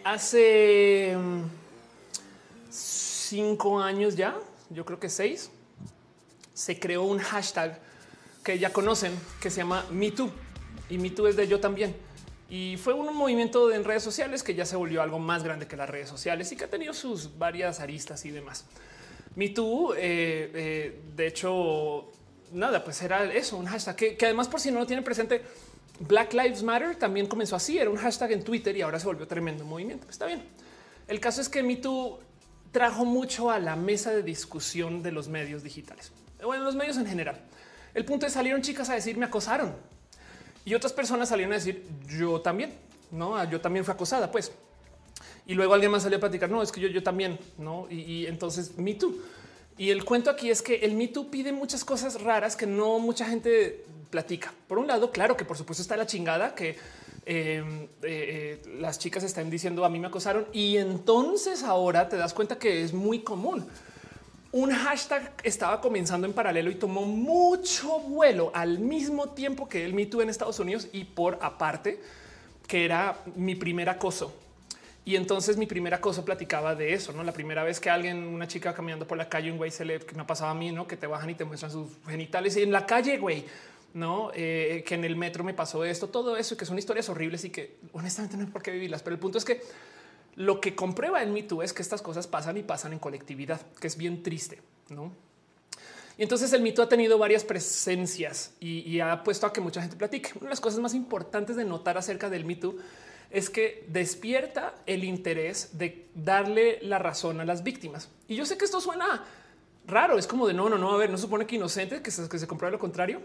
[0.03, 1.43] Hace em,
[2.71, 4.35] cinco años ya,
[4.71, 5.51] yo creo que seis,
[6.55, 7.79] se creó un hashtag
[8.43, 10.31] que ya conocen que se llama Me Too
[10.89, 11.95] y Me Too es de yo también.
[12.49, 15.77] Y fue un movimiento en redes sociales que ya se volvió algo más grande que
[15.77, 18.65] las redes sociales y que ha tenido sus varias aristas y demás.
[19.35, 22.11] Me Too, eh, eh, de hecho,
[22.51, 25.43] nada, pues era eso, un hashtag que, además por si no lo tienen presente,
[25.99, 29.27] Black Lives Matter también comenzó así, era un hashtag en Twitter y ahora se volvió
[29.27, 30.07] tremendo movimiento.
[30.09, 30.43] Está bien.
[31.07, 32.19] El caso es que Me Too
[32.71, 36.11] trajo mucho a la mesa de discusión de los medios digitales,
[36.43, 37.39] bueno, los medios en general.
[37.93, 39.75] El punto es salieron chicas a decir me acosaron
[40.65, 42.73] y otras personas salieron a decir yo también,
[43.11, 44.51] no, ah, yo también fui acosada, pues.
[45.45, 47.87] Y luego alguien más salió a platicar, no, es que yo, yo también, no.
[47.89, 49.15] Y, entonces me too.
[49.79, 52.99] Y el cuento aquí es que el Me Too pide muchas cosas raras que no
[52.99, 54.53] mucha gente platica.
[54.67, 56.75] Por un lado, claro que por supuesto está la chingada que
[57.25, 62.17] em, eh, eh, las chicas están diciendo a mí me acosaron y entonces ahora te
[62.17, 63.65] das cuenta que es muy común
[64.51, 69.93] un hashtag estaba comenzando en paralelo y tomó mucho vuelo al mismo tiempo que el
[69.93, 72.01] Me Too en Estados Unidos y por aparte,
[72.67, 74.33] que era mi primer acoso.
[75.05, 78.47] Y entonces mi primer acoso platicaba de eso, no la primera vez que alguien, una
[78.47, 80.87] chica caminando por la calle, un güey se le que me pasaba a mí, no
[80.87, 83.45] que te bajan y te muestran sus genitales y en la calle, güey,
[83.93, 87.43] no eh, que en el metro me pasó esto, todo eso, que son historias horribles
[87.45, 89.01] y que honestamente no hay por qué vivirlas.
[89.01, 89.61] Pero el punto es que
[90.39, 93.87] lo que comprueba en MeToo es que estas cosas pasan y pasan en colectividad, que
[93.87, 95.11] es bien triste, ¿no?
[96.17, 99.97] Y entonces el mito ha tenido varias presencias y, ha puesto a que mucha gente
[99.97, 100.31] platique.
[100.35, 102.75] Una de las cosas más importantes de notar acerca del mito
[103.29, 108.07] es que despierta el interés de darle la razón a las víctimas.
[108.29, 109.25] Y yo sé que esto suena
[109.87, 112.29] raro, es como de no, no, no, a ver, no supone que inocente, que se,
[112.29, 113.19] que se compruebe lo contrario.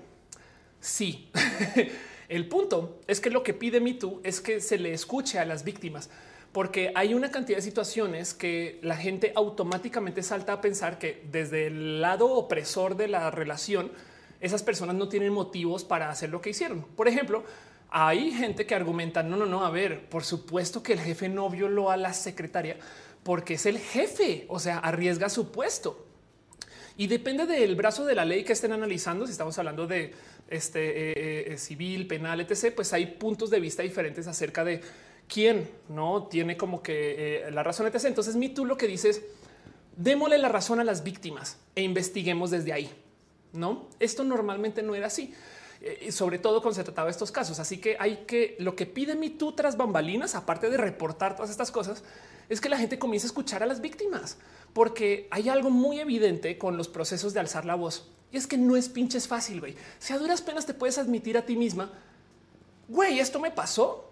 [0.80, 1.30] Sí.
[2.28, 5.62] el punto es que lo que pide MeToo es que se le escuche a las
[5.62, 6.10] víctimas
[6.54, 11.66] porque hay una cantidad de situaciones que la gente automáticamente salta a pensar que desde
[11.66, 13.90] el lado opresor de la relación,
[14.40, 16.82] esas personas no tienen motivos para hacer lo que hicieron.
[16.94, 17.42] Por ejemplo,
[17.90, 21.50] hay gente que argumenta, no, no, no, a ver, por supuesto que el jefe no
[21.50, 22.76] violó a la secretaria
[23.24, 26.06] porque es el jefe, o sea, arriesga su puesto.
[26.96, 30.14] Y depende del brazo de la ley que estén analizando, si estamos hablando de
[30.46, 34.82] este eh, eh, civil, penal, etc., pues hay puntos de vista diferentes acerca de
[35.28, 37.90] quién no tiene como que eh, la razón.
[37.92, 39.22] Entonces, mi tú lo que dices,
[39.96, 42.90] démosle la razón a las víctimas e investiguemos desde ahí.
[43.52, 45.32] No, esto normalmente no era así,
[45.80, 47.58] eh, sobre todo cuando se trataba de estos casos.
[47.60, 51.50] Así que hay que lo que pide mi tú tras bambalinas, aparte de reportar todas
[51.50, 52.02] estas cosas,
[52.48, 54.38] es que la gente comience a escuchar a las víctimas,
[54.72, 58.58] porque hay algo muy evidente con los procesos de alzar la voz y es que
[58.58, 59.60] no es pinches fácil.
[59.60, 61.92] Güey, si a duras penas te puedes admitir a ti misma,
[62.88, 64.10] güey, esto me pasó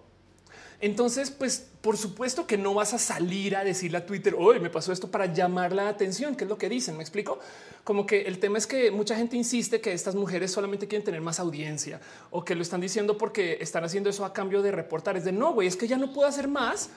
[0.82, 4.68] entonces, pues por supuesto que no vas a salir a decirle a Twitter, hoy me
[4.68, 6.96] pasó esto para llamar la atención, que es lo que dicen.
[6.96, 7.38] Me explico
[7.84, 11.20] como que el tema es que mucha gente insiste que estas mujeres solamente quieren tener
[11.20, 12.00] más audiencia
[12.32, 15.16] o que lo están diciendo porque están haciendo eso a cambio de reportar.
[15.16, 16.90] Es de no, güey, es que ya no puedo hacer más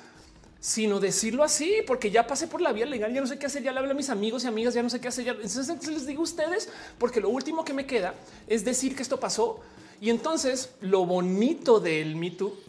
[0.60, 3.62] sino decirlo así, porque ya pasé por la vía legal, ya no sé qué hacer,
[3.62, 5.28] ya le hablo a mis amigos y amigas, ya no sé qué hacer.
[5.28, 8.16] Entonces les digo a ustedes, porque lo último que me queda
[8.48, 9.60] es decir que esto pasó.
[10.02, 12.65] Y entonces lo bonito del Me Too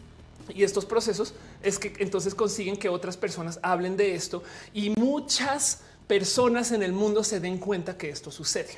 [0.53, 4.43] y estos procesos es que entonces consiguen que otras personas hablen de esto
[4.73, 8.77] y muchas personas en el mundo se den cuenta que esto sucede.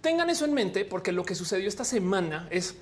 [0.00, 2.74] Tengan eso en mente porque lo que sucedió esta semana es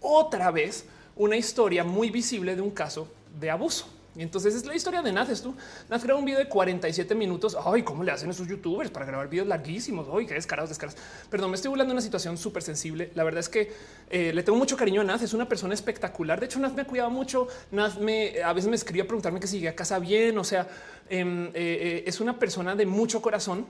[0.00, 0.84] otra vez
[1.16, 3.08] una historia muy visible de un caso
[3.40, 3.97] de abuso.
[4.16, 5.42] Entonces es la historia de Naz.
[5.42, 5.54] Tú
[5.88, 7.56] Naz creó un video de 47 minutos.
[7.64, 10.08] Ay, cómo le hacen esos youtubers para grabar videos larguísimos.
[10.12, 11.00] Ay, qué descarados, descarados.
[11.30, 13.10] Perdón, me estoy burlando de una situación súper sensible.
[13.14, 13.72] La verdad es que
[14.10, 15.22] eh, le tengo mucho cariño a Naz.
[15.22, 16.40] Es una persona espectacular.
[16.40, 17.46] De hecho, Naz me ha cuidado mucho.
[17.70, 20.36] Naz me a veces me escribe a preguntarme que si llegué a casa bien.
[20.38, 20.66] O sea,
[21.08, 23.66] em, eh, eh, es una persona de mucho corazón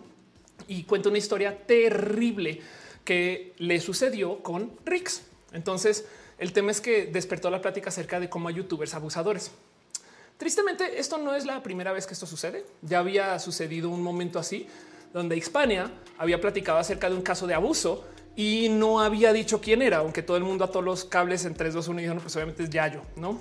[0.67, 2.61] y cuenta una historia terrible
[3.05, 5.23] que le sucedió con Rix.
[5.53, 6.07] Entonces,
[6.39, 9.51] el tema es que despertó la plática acerca de cómo hay youtubers abusadores.
[10.39, 12.65] Tristemente, esto no es la primera vez que esto sucede.
[12.83, 14.69] Ya había sucedido un momento así,
[15.13, 18.05] donde Hispania había platicado acerca de un caso de abuso
[18.37, 21.55] y no había dicho quién era, aunque todo el mundo a todos los cables en
[21.55, 23.41] 3, 2, 1 y dijeron, pues obviamente es Yayo, ¿no?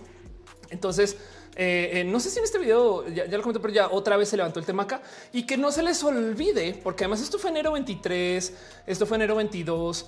[0.71, 1.17] Entonces,
[1.55, 4.17] eh, eh, no sé si en este video ya, ya, lo comenté, pero ya otra
[4.17, 7.37] vez se levantó el tema acá y que no se les olvide, porque además esto
[7.37, 8.53] fue enero 23,
[8.87, 10.07] esto fue enero 22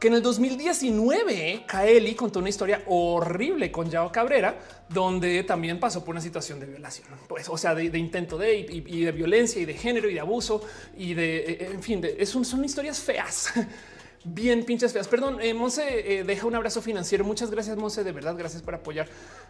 [0.00, 4.58] que en el 2019 Kaeli contó una historia horrible con Yao Cabrera,
[4.88, 9.04] donde también pasó por una situación de violación, pues, o sea, de, intento de y,
[9.04, 10.62] de violencia y de género y de abuso
[10.96, 13.52] y de, eh, eh, en fin, son, historias feas.
[14.24, 15.06] Bien pinches feas.
[15.06, 17.22] Perdón, eh, Monse deja un abrazo financiero.
[17.24, 18.02] Muchas gracias, Monse.
[18.02, 19.06] De verdad, gracias por apoyar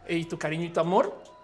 [0.08, 1.39] y tu cariño y tu amor.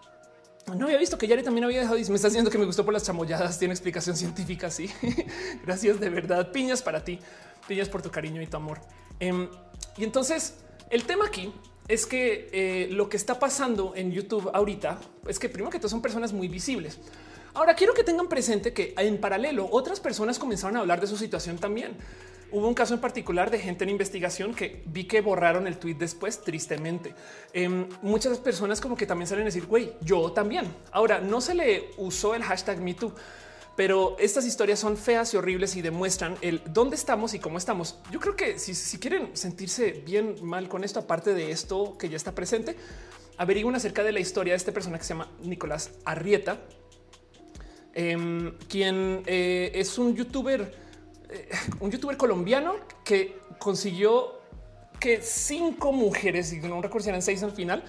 [0.75, 2.85] No había visto que Yari también había dejado y me está diciendo que me gustó
[2.85, 3.59] por las chamolladas.
[3.59, 4.71] Tiene explicación científica.
[4.71, 4.91] Sí,
[5.65, 6.51] gracias de verdad.
[6.51, 7.21] Piñas para ti
[7.67, 8.81] piñas por tu cariño y tu amor.
[9.21, 9.49] Em,
[9.97, 10.55] y entonces
[10.91, 11.53] el tema aquí
[11.89, 14.99] es que eh, lo que está pasando en YouTube ahorita
[15.29, 16.99] es que primero que todo son personas muy visibles.
[17.55, 21.17] Ahora quiero que tengan presente que en paralelo otras personas comenzaron a hablar de su
[21.17, 21.97] situación también.
[22.53, 25.95] Hubo un caso en particular de gente en investigación que vi que borraron el tweet
[25.95, 27.15] después, tristemente.
[27.53, 30.67] Em, muchas personas como que también salen a decir, güey, yo también.
[30.93, 33.13] Ahora no se le usó el hashtag MeToo
[33.77, 37.99] pero estas historias son feas y horribles y demuestran el dónde estamos y cómo estamos.
[38.11, 42.17] Yo creo que si, quieren sentirse bien mal con esto, aparte de esto que ya
[42.17, 42.75] está presente,
[43.37, 46.59] averigüen acerca de la historia de este persona que se llama Nicolás Arrieta,
[47.93, 50.86] em, quien eh, es un youtuber,
[51.31, 51.49] eh,
[51.81, 52.75] un youtuber colombiano
[53.05, 54.41] que consiguió
[54.99, 57.85] que cinco mujeres, y no recuerdo si seis al final,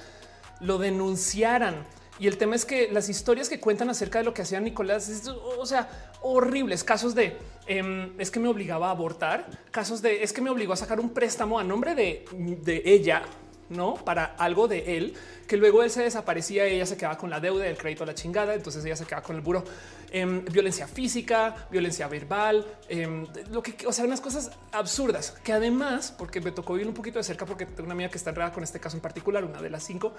[0.60, 1.86] lo denunciaran.
[2.20, 5.08] Y el tema es que las historias que cuentan acerca de lo que hacía Nicolás,
[5.08, 6.84] es, o sea, horribles.
[6.84, 7.38] Casos de
[7.68, 11.00] em, es que me obligaba a abortar, casos de es que me obligó a sacar
[11.00, 13.24] un préstamo a nombre de, de ella,
[13.70, 15.14] no para algo de él,
[15.48, 18.16] que luego él se desaparecía, ella se quedaba con la deuda del crédito a la
[18.16, 19.64] chingada, entonces ella se quedaba con el buro.
[20.12, 26.14] Em, violencia física, violencia verbal, em, lo que, o sea, unas cosas absurdas que además,
[26.18, 28.54] porque me tocó vivir un poquito de cerca, porque tengo una amiga que está enredada
[28.54, 30.14] con este caso en particular, una de las cinco,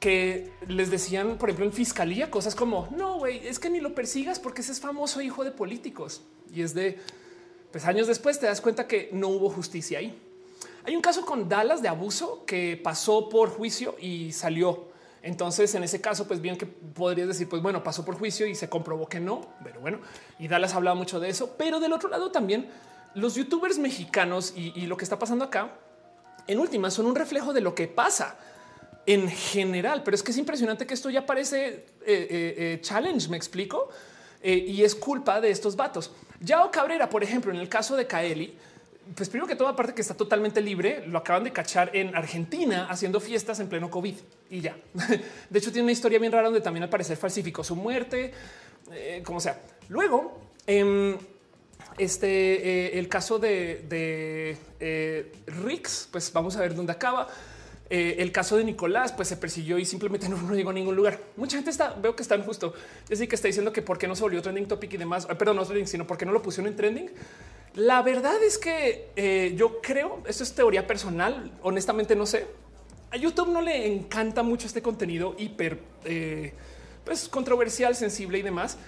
[0.00, 3.94] que les decían, por ejemplo, en fiscalía, cosas como no, güey, es que ni lo
[3.94, 6.22] persigas porque ese es famoso hijo de políticos
[6.52, 6.98] y es de
[7.70, 10.18] pues años después te das cuenta que no hubo justicia ahí.
[10.90, 14.88] Hay un caso con Dallas de abuso que pasó por juicio y salió.
[15.22, 18.56] Entonces, en ese caso, pues bien que podrías decir, pues bueno, pasó por juicio y
[18.56, 20.00] se comprobó que no, pero bueno,
[20.40, 21.54] y Dallas hablaba mucho de eso.
[21.56, 22.68] Pero del otro lado también
[23.14, 25.70] los youtubers mexicanos y, lo que está pasando acá,
[26.48, 28.36] en última, son un reflejo de lo que pasa
[29.06, 33.28] en general, pero es que es impresionante que esto ya parece eh, eh, eh, challenge,
[33.28, 33.90] me explico,
[34.42, 36.10] y es culpa de estos vatos.
[36.40, 38.56] Yao Cabrera, por ejemplo, en el caso de Kaeli,
[39.14, 42.86] pues primero que todo, aparte que está totalmente libre, lo acaban de cachar en Argentina
[42.88, 44.14] haciendo fiestas en pleno COVID
[44.50, 44.76] y ya.
[45.50, 48.32] De hecho, tiene una historia bien rara donde también al parecer falsificó su muerte,
[49.24, 49.60] como sea.
[49.88, 51.16] Luego, em,
[51.98, 53.84] este, el caso de,
[54.78, 57.28] de Rix, pues vamos a ver dónde acaba.
[57.92, 61.18] Eh, el caso de Nicolás, pues se persiguió y simplemente no, llegó a ningún lugar.
[61.36, 62.72] Mucha gente está, veo que están justo.
[63.02, 65.26] Es decir, que está diciendo que por qué no se volvió trending topic y demás.
[65.28, 67.10] Ah, perdón, no trending, sino porque no lo pusieron en trending.
[67.74, 72.46] La verdad es que eh, yo creo, esto es teoría personal, honestamente no sé.
[73.10, 76.54] A YouTube no le encanta mucho este contenido hiper eh,
[77.04, 78.78] pues, controversial, sensible y demás.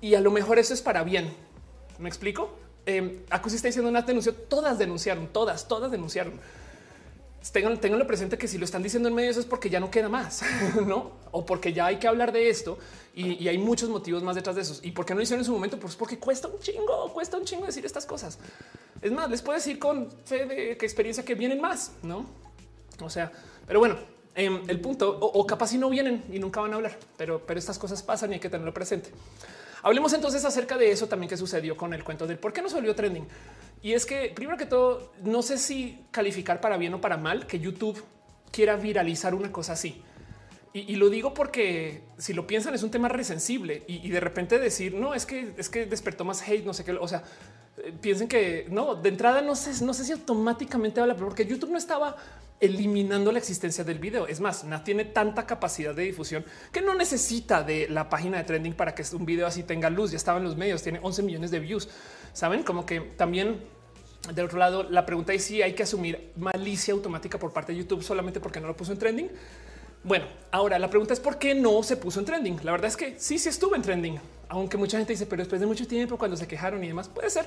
[0.00, 1.32] Y a lo mejor eso es para bien.
[1.98, 2.58] ¿Me explico?
[2.86, 6.34] Eh, está diciendo una denunció, todas denunciaron, todas, todas denunciaron
[7.52, 9.90] tengan, tenganlo presente que si lo están diciendo en medio eso es porque ya no
[9.90, 10.42] queda más,
[10.86, 11.12] no?
[11.30, 12.78] O porque ya hay que hablar de esto
[13.14, 14.78] y, hay muchos motivos más detrás de eso.
[14.82, 15.78] Y por qué no lo hicieron en su momento?
[15.78, 18.38] Pues porque cuesta un chingo, cuesta un chingo decir estas cosas.
[19.00, 22.26] Es más, les puedo decir con fe de que experiencia que vienen más, no?
[23.00, 23.32] O sea,
[23.66, 23.96] pero bueno,
[24.34, 27.58] em, el punto o, capaz si no vienen y nunca van a hablar, pero, pero
[27.58, 29.10] estas cosas pasan y hay que tenerlo presente.
[29.82, 32.68] Hablemos entonces acerca de eso también que sucedió con el cuento del por qué no
[32.68, 33.26] se volvió trending.
[33.82, 37.46] Y es que primero que todo, no sé si calificar para bien o para mal
[37.46, 38.02] que YouTube
[38.50, 40.02] quiera viralizar una cosa así.
[40.72, 44.92] Y, lo digo porque si lo piensan es un tema resensible y, de repente decir
[44.92, 46.92] no es que es que despertó más hate, no sé qué.
[46.92, 47.22] O sea,
[47.78, 51.70] eh, piensen que no de entrada no sé, no sé si automáticamente habla, porque YouTube
[51.70, 52.16] no estaba
[52.60, 54.26] eliminando la existencia del video.
[54.26, 58.44] Es más, no tiene tanta capacidad de difusión que no necesita de la página de
[58.44, 60.10] trending para que un video así tenga luz.
[60.10, 61.88] Ya estaba en los medios, tiene 11 millones de views.
[62.36, 63.62] Saben como que también
[64.34, 67.78] del otro lado, la pregunta es si hay que asumir malicia automática por parte de
[67.78, 69.30] YouTube solamente porque no lo puso en trending.
[70.04, 72.60] Bueno, ahora la pregunta es por qué no se puso en trending.
[72.62, 75.62] La verdad es que sí, sí estuvo en trending, aunque mucha gente dice, pero después
[75.62, 77.46] de mucho tiempo, cuando se quejaron y demás, puede ser.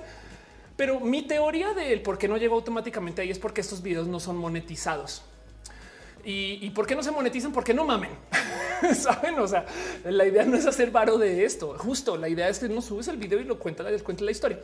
[0.75, 4.19] Pero mi teoría del por qué no llegó automáticamente ahí es porque estos videos no
[4.19, 5.21] son monetizados.
[6.23, 7.51] ¿Y, por qué no se monetizan?
[7.51, 8.11] Porque no mamen.
[8.93, 9.39] Saben?
[9.39, 9.65] O sea,
[10.05, 11.75] la idea no es hacer varo de esto.
[11.77, 14.59] Justo la idea es que no subes el video y lo cuenta, cuenta la historia.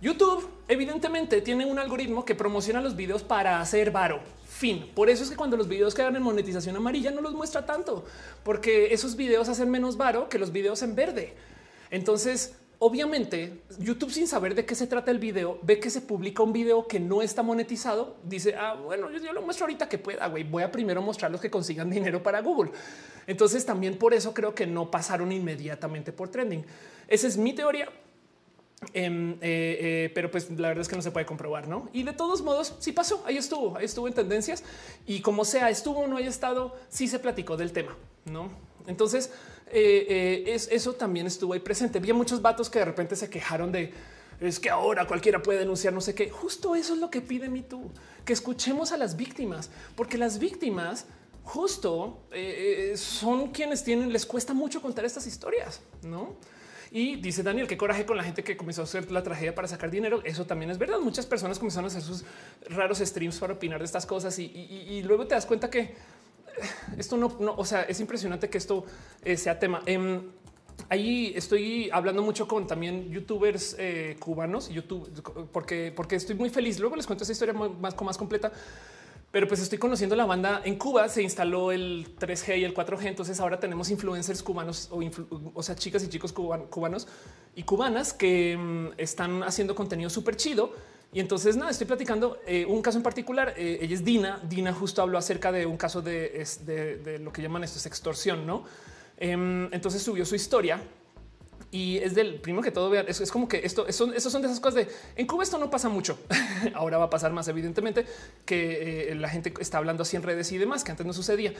[0.00, 4.20] YouTube evidentemente tiene un algoritmo que promociona los videos para hacer varo.
[4.46, 4.90] Fin.
[4.94, 8.04] Por eso es que cuando los videos quedan en monetización amarilla no los muestra tanto,
[8.42, 11.34] porque esos videos hacen menos varo que los videos en verde.
[11.90, 12.54] Entonces,
[12.84, 16.52] obviamente, YouTube sin saber de qué se trata el video, ve que se publica un
[16.52, 20.44] video que no está monetizado, dice, ah, bueno, yo, lo muestro ahorita que pueda, güey,
[20.44, 22.72] voy a primero mostrar los que consigan dinero para Google.
[23.26, 26.62] Entonces, también por eso creo que no pasaron inmediatamente por trending.
[27.08, 27.88] Esa es mi teoría.
[28.92, 31.88] Em, eh, eh, pero pues la verdad es que no se puede comprobar, ¿no?
[31.94, 34.62] Y de todos modos, sí pasó, ahí estuvo, ahí estuvo en tendencias
[35.06, 37.96] y como sea, estuvo o no haya estado, sí se platicó del tema,
[38.26, 38.50] ¿no?
[38.86, 39.32] Entonces,
[39.70, 41.98] eh, es, eso también estuvo ahí presente.
[41.98, 43.92] Había muchos vatos que de repente se quejaron de
[44.40, 46.28] es que ahora cualquiera puede denunciar no sé qué.
[46.28, 47.90] Justo eso es lo que pide mi tú,
[48.24, 51.06] que escuchemos a las víctimas, porque las víctimas
[51.44, 52.20] justo
[52.96, 56.36] son quienes tienen, les cuesta mucho contar estas historias, ¿no?
[56.96, 59.66] Y dice Daniel, qué coraje con la gente que comenzó a hacer la tragedia para
[59.66, 60.22] sacar dinero.
[60.22, 61.00] Eso también es verdad.
[61.00, 62.24] Muchas personas comenzaron a hacer sus
[62.70, 65.94] raros streams para opinar de estas cosas y, luego te das cuenta que eh,
[66.98, 68.84] esto no, o sea, es impresionante que esto
[69.24, 69.82] eh, sea tema.
[69.86, 70.22] Em,
[70.88, 76.78] ahí estoy hablando mucho con también youtubers eh, cubanos, YouTube, porque, porque estoy muy feliz.
[76.80, 78.52] Luego les cuento esa historia más, más completa
[79.34, 81.08] pero pues estoy conociendo la banda en Cuba.
[81.08, 83.06] Se instaló el 3G y el 4G.
[83.06, 87.08] Entonces ahora tenemos influencers cubanos o, sea, chicas y chicos cubanos
[87.56, 90.72] y cubanas que mm, están haciendo contenido súper chido.
[91.14, 93.54] Y entonces nada, estoy platicando eh, un caso en particular.
[93.56, 94.40] Eh, ella es Dina.
[94.48, 98.44] Dina justo habló acerca de un caso de, de, lo que llaman esto es extorsión,
[98.44, 98.64] no?
[99.16, 100.82] Em, entonces subió su historia
[101.70, 103.06] y es del primero que todo vean.
[103.06, 105.88] Es, como que esto son, son de esas cosas de en Cuba esto no pasa
[105.88, 106.18] mucho.
[106.74, 108.06] Ahora va a pasar más, evidentemente,
[108.44, 111.52] que eh, la gente está hablando así en redes y demás, que antes no sucedía.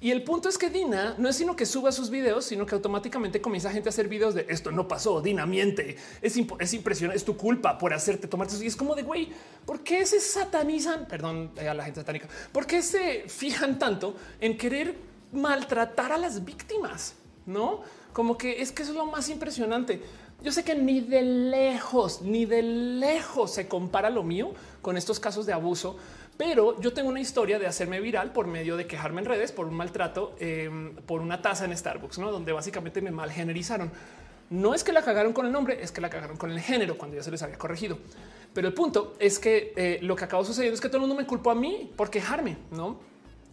[0.00, 2.74] Y el punto es que Dina no es sino que suba sus videos, sino que
[2.74, 5.20] automáticamente comienza gente a hacer videos de esto no pasó.
[5.20, 5.96] Dina miente.
[6.20, 7.16] Es, es impresionante.
[7.16, 8.48] Es tu culpa por hacerte tomar.
[8.60, 9.30] Y es como de güey,
[9.64, 11.06] ¿por qué se satanizan?
[11.06, 12.28] Perdón eh, a la gente satánica.
[12.52, 14.94] ¿Por qué se fijan tanto en querer
[15.32, 17.14] maltratar a las víctimas?
[17.46, 17.82] No?
[18.12, 20.02] Como que es que eso es lo más impresionante.
[20.42, 24.52] Yo sé que ni de lejos, ni de lejos se compara lo mío
[24.82, 25.96] con estos casos de abuso,
[26.36, 29.66] pero yo tengo una historia de hacerme viral por medio de quejarme en redes por
[29.66, 32.32] un maltrato em, por una taza en Starbucks, ¿no?
[32.32, 33.90] donde básicamente me malgenerizaron.
[34.50, 36.98] No es que la cagaron con el nombre, es que la cagaron con el género
[36.98, 37.98] cuando ya se les había corregido.
[38.52, 41.16] Pero el punto es que eh, lo que acabó sucediendo es que todo el mundo
[41.16, 43.00] me culpó a mí por quejarme, no?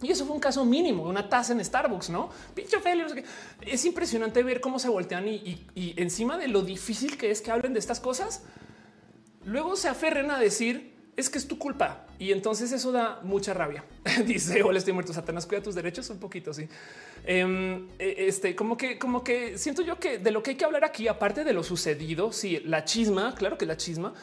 [0.01, 3.03] Y eso fue un caso mínimo, una taza en Starbucks, no pinche Feli.
[3.61, 5.63] Es impresionante ver cómo se voltean y,
[5.97, 8.43] encima de lo difícil que es que hablen de estas cosas,
[9.43, 12.05] luego se aferren a decir es que es tu culpa.
[12.19, 13.83] Y entonces eso da mucha rabia.
[14.25, 15.13] Dice, hola, estoy muerto.
[15.13, 16.53] Satanás, cuida tus derechos un poquito.
[16.53, 16.67] Sí.
[17.25, 20.65] Em, e, este, como que, como que siento yo que de lo que hay que
[20.65, 24.13] hablar aquí, aparte de lo sucedido, sí, la chisma, claro que la chisma,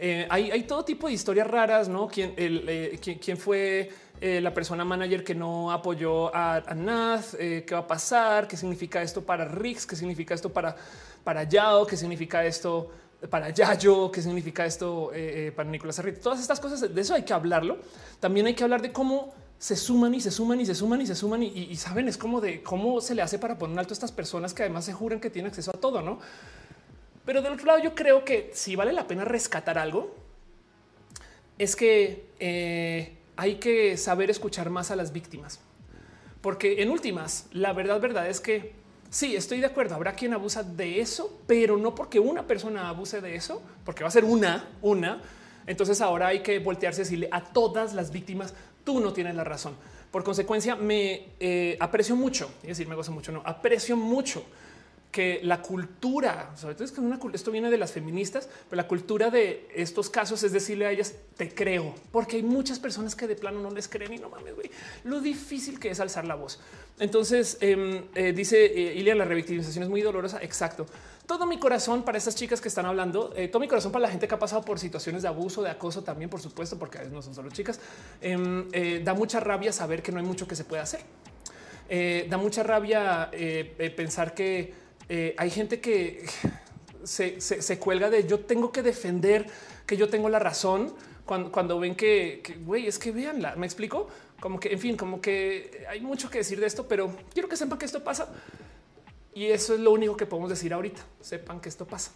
[0.00, 2.06] eh, hay, todo tipo de historias raras, no?
[2.06, 7.66] ¿Quién, eh, quién fue eh, la persona manager que no apoyó a, a Nath, qué
[7.72, 10.76] va a pasar, qué significa esto para Rix, qué significa esto para,
[11.24, 12.92] para Yao, qué significa esto
[13.26, 16.20] para Yayo, qué significa esto eh, para Nicolás Arrieta.
[16.20, 17.78] Todas estas cosas, de eso hay que hablarlo.
[18.20, 21.06] También hay que hablar de cómo se suman y se suman y se suman y
[21.06, 23.96] se suman y, saben, es como de cómo se le hace para poner alto a
[23.96, 26.20] estas personas que además se juran que tienen acceso a todo, ¿no?
[27.24, 30.14] Pero del otro lado yo creo que si vale la pena rescatar algo,
[31.58, 35.58] es que hay que saber escuchar más a las víctimas,
[36.40, 38.72] porque en últimas, la verdad, verdad es que
[39.10, 39.94] sí, estoy de acuerdo.
[39.94, 44.08] Habrá quien abusa de eso, pero no porque una persona abuse de eso, porque va
[44.08, 45.22] a ser una, una.
[45.66, 48.54] Entonces ahora hay que voltearse y decirle a todas las víctimas,
[48.84, 49.76] tú no tienes la razón.
[50.10, 54.44] Por consecuencia, me eh, aprecio mucho, es decir, me gozo mucho, no aprecio mucho
[55.10, 57.00] que la cultura, sobre todo es que
[57.32, 61.14] esto viene de las feministas, pero la cultura de estos casos es decirle a ellas,
[61.36, 64.54] te creo, porque hay muchas personas que de plano no les creen y no mames,
[64.54, 64.70] güey,
[65.04, 66.60] lo difícil que es alzar la voz.
[66.98, 70.86] Entonces, em, eh, dice eh, Ilia, la revictimización es muy dolorosa, exacto.
[71.26, 74.10] Todo mi corazón para estas chicas que están hablando, eh, todo mi corazón para la
[74.10, 77.00] gente que ha pasado por situaciones de abuso, de acoso también, por supuesto, porque a
[77.02, 77.80] veces no son solo chicas,
[78.20, 78.68] em,
[79.04, 81.00] da mucha rabia saber que no hay mucho que se pueda hacer.
[82.28, 83.30] da mucha rabia
[83.96, 86.24] pensar que eh, hay gente que
[87.04, 89.46] se, cuelga de yo tengo que defender
[89.86, 90.92] que yo tengo la razón
[91.24, 93.54] cuando, ven que, güey, es que veanla.
[93.56, 94.08] Me explico
[94.40, 97.56] como que, en fin, como que hay mucho que decir de esto, pero quiero que
[97.56, 98.28] sepan que esto pasa.
[99.34, 101.02] Y eso es lo único que podemos decir ahorita.
[101.20, 102.12] Sepan que esto pasa.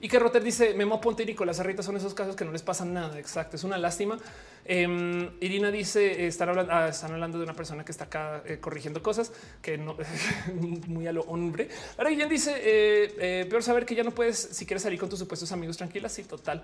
[0.00, 2.62] Y que Rotter dice Memo Ponte y Nicolás Arrieta son esos casos que no les
[2.62, 3.18] pasan nada.
[3.18, 3.56] Exacto.
[3.56, 4.18] Es una lástima.
[4.66, 8.58] Em, Irina dice están hablando, ah, están hablando de una persona que está acá eh,
[8.58, 9.30] corrigiendo cosas
[9.60, 9.96] que no
[10.86, 11.68] muy a lo hombre.
[11.98, 15.08] Ahora Guillén dice eh, eh, peor saber que ya no puedes si quieres salir con
[15.08, 16.12] tus supuestos amigos tranquilas.
[16.12, 16.62] Sí, total.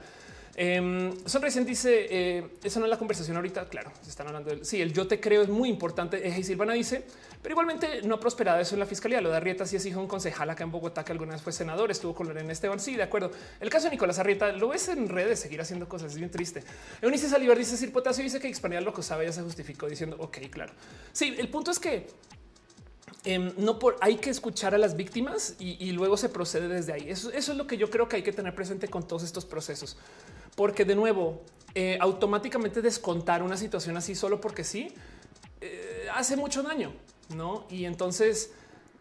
[0.62, 3.70] Eh, recién dice eh, eso no es la conversación ahorita.
[3.70, 6.22] Claro, se están hablando del sí, el yo te creo es muy importante.
[6.38, 7.02] y Silvana dice,
[7.40, 8.20] pero igualmente no ha
[8.60, 9.22] eso en la fiscalía.
[9.22, 11.40] Lo de Arrieta sí es hijo de un concejal acá en Bogotá que alguna vez
[11.40, 12.78] fue senador, estuvo con Lorena Esteban.
[12.78, 13.30] Sí, de acuerdo.
[13.58, 16.12] El caso de Nicolás Arrieta lo ves en redes, seguir haciendo cosas.
[16.12, 16.62] Es bien triste.
[17.00, 20.16] Eunice Salivar dice Sir Potasio dice que expandir lo que sabe ya se justificó diciendo
[20.20, 20.74] ok, claro.
[21.12, 22.06] Sí, el punto es que
[23.24, 27.08] em, no por hay que escuchar a las víctimas y, luego se procede desde ahí.
[27.08, 29.96] Eso, es lo que yo creo que hay que tener presente con todos estos procesos
[30.56, 31.40] porque de nuevo,
[31.74, 34.92] eh, automáticamente descontar una situación así solo porque sí,
[35.60, 36.92] eh, hace mucho daño,
[37.34, 37.64] ¿no?
[37.70, 38.52] Y entonces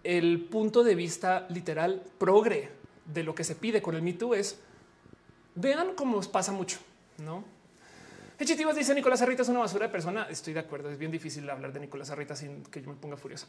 [0.03, 2.69] el punto de vista literal progre
[3.05, 4.59] de lo que se pide con el Me es,
[5.55, 6.79] vean cómo os pasa mucho,
[7.17, 7.43] ¿no?
[8.39, 10.25] Hechitivas dice Nicolás Arrita es una basura de persona.
[10.29, 10.89] Estoy de acuerdo.
[10.89, 13.47] Es bien difícil hablar de Nicolás Arrita sin que yo me ponga furioso.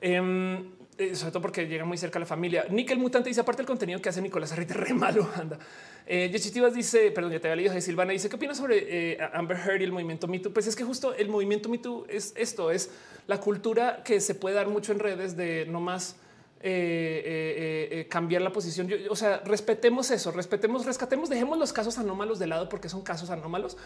[0.00, 2.66] Em, eh, sobre todo porque llega muy cerca a la familia.
[2.68, 5.30] Nickel Mutante dice aparte el contenido que hace Nicolás Arrita re malo.
[5.36, 5.60] Anda.
[6.04, 6.28] Eh,
[6.74, 8.10] dice, perdón, ya te había leído de Silvana.
[8.10, 10.52] Dice qué opinas sobre eh, Amber Heard y el movimiento Me Too?
[10.52, 12.90] Pues es que justo el movimiento Me Too es esto, es
[13.28, 16.16] la cultura que se puede dar mucho en redes de no más
[16.64, 18.88] eh, eh, eh, cambiar la posición.
[19.10, 23.30] o sea, respetemos eso, respetemos, rescatemos, dejemos los casos anómalos de lado porque son casos
[23.30, 23.76] anómalos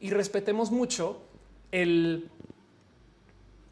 [0.00, 1.22] y respetemos mucho
[1.72, 2.28] el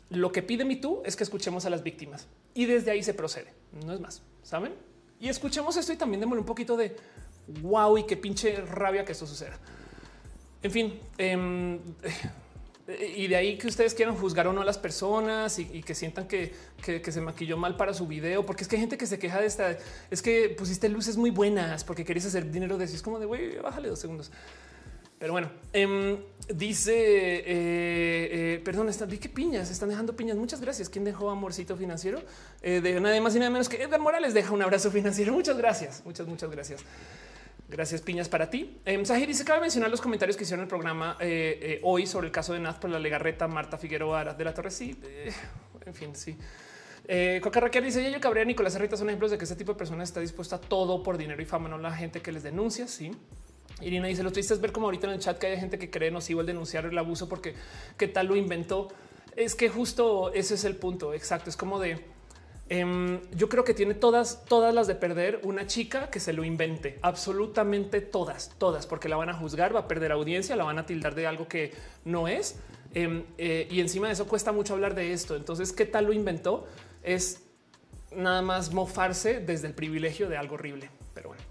[0.08, 3.12] lo que pide mi tú es que escuchemos a las víctimas y desde ahí se
[3.12, 3.52] procede.
[3.84, 4.72] No es más, saben?
[5.20, 6.96] Y escuchemos esto y también démosle un poquito de
[7.60, 9.58] wow y qué pinche rabia que esto suceda.
[10.62, 11.78] En fin, em,
[12.86, 16.28] y de ahí que ustedes quieran juzgar o no a las personas y, que sientan
[16.28, 16.52] que,
[16.82, 19.46] se maquilló mal para su video, porque es que hay gente que se queja de
[19.46, 19.76] esta,
[20.10, 22.94] es que pusiste luces muy buenas porque querías hacer dinero de eso.
[22.94, 24.30] Es como de güey, bájale dos segundos.
[25.18, 26.18] Pero bueno, em,
[26.54, 30.36] dice, eh, eh, perdón, están, vi que piñas, están dejando piñas.
[30.36, 30.90] Muchas gracias.
[30.90, 32.22] ¿Quién dejó amorcito financiero?
[32.60, 35.32] de nada más y nada menos que Edgar Morales deja un abrazo financiero.
[35.32, 36.02] Muchas gracias.
[36.04, 36.84] Muchas, muchas gracias.
[37.68, 38.78] Gracias, Piñas, para ti.
[38.84, 42.32] Eh, dice: Cabe mencionar los comentarios que hicieron el programa eh, eh, hoy sobre el
[42.32, 44.70] caso de Naz por la Legarreta, Marta Figueroa de la Torre.
[44.70, 45.32] Sí, eh,
[45.86, 46.36] en fin, sí.
[47.40, 50.10] Coca Raquel dice: Yo Cabrera, Nicolás Arrieta son ejemplos de que este tipo de personas
[50.10, 52.86] está dispuesta a todo por dinero y fama, no la gente que les denuncia.
[52.86, 53.12] Sí.
[53.80, 55.90] Irina dice: Lo triste es ver como ahorita en el chat que hay gente que
[55.90, 57.54] cree nocivo el denunciar el abuso porque
[57.96, 58.88] qué tal lo inventó.
[59.36, 61.48] Es que justo ese es el punto exacto.
[61.48, 62.13] Es como de
[62.68, 66.44] Em, yo creo que tiene todas, todas las de perder una chica que se lo
[66.44, 70.78] invente, absolutamente todas, todas, porque la van a juzgar, va a perder audiencia, la van
[70.78, 71.74] a tildar de algo que
[72.04, 72.56] no es.
[72.94, 75.36] Em, eh, y encima de eso cuesta mucho hablar de esto.
[75.36, 76.66] Entonces, ¿qué tal lo inventó?
[77.02, 77.42] Es
[78.16, 80.90] nada más mofarse desde el privilegio de algo horrible.
[81.12, 81.42] Pero bueno.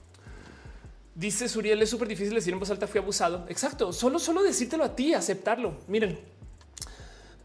[1.15, 3.45] Dice Suriel, es súper difícil decir en voz alta, fui abusado.
[3.47, 5.77] Exacto, solo, solo decírtelo a ti, aceptarlo.
[5.87, 6.17] Miren,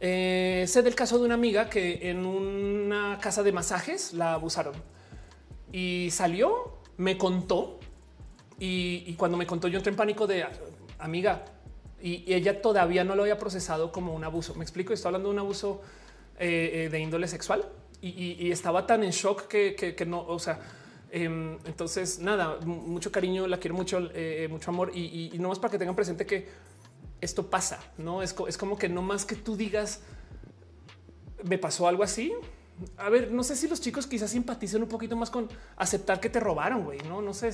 [0.01, 4.75] eh, sé del caso de una amiga que en una casa de masajes la abusaron
[5.73, 7.81] y salió, me contó
[8.61, 10.47] y, cuando me contó yo entré en pánico de
[10.99, 11.45] amiga
[12.01, 14.55] y, ella todavía no lo había procesado como un abuso.
[14.55, 15.83] Me explico, estoy hablando de un abuso
[16.39, 17.65] eh, eh, de índole sexual
[18.01, 20.61] y, estaba tan en shock que, no, o sea,
[21.11, 24.09] em, entonces nada, mucho cariño, la quiero mucho,
[24.49, 26.47] mucho amor y, no más para que tengan presente que
[27.21, 30.01] esto pasa, no es, es como que no más que tú digas
[31.45, 32.33] me pasó algo así.
[32.97, 36.31] A ver, no sé si los chicos quizás simpaticen un poquito más con aceptar que
[36.31, 37.01] te robaron, güey.
[37.09, 37.51] No, no sé,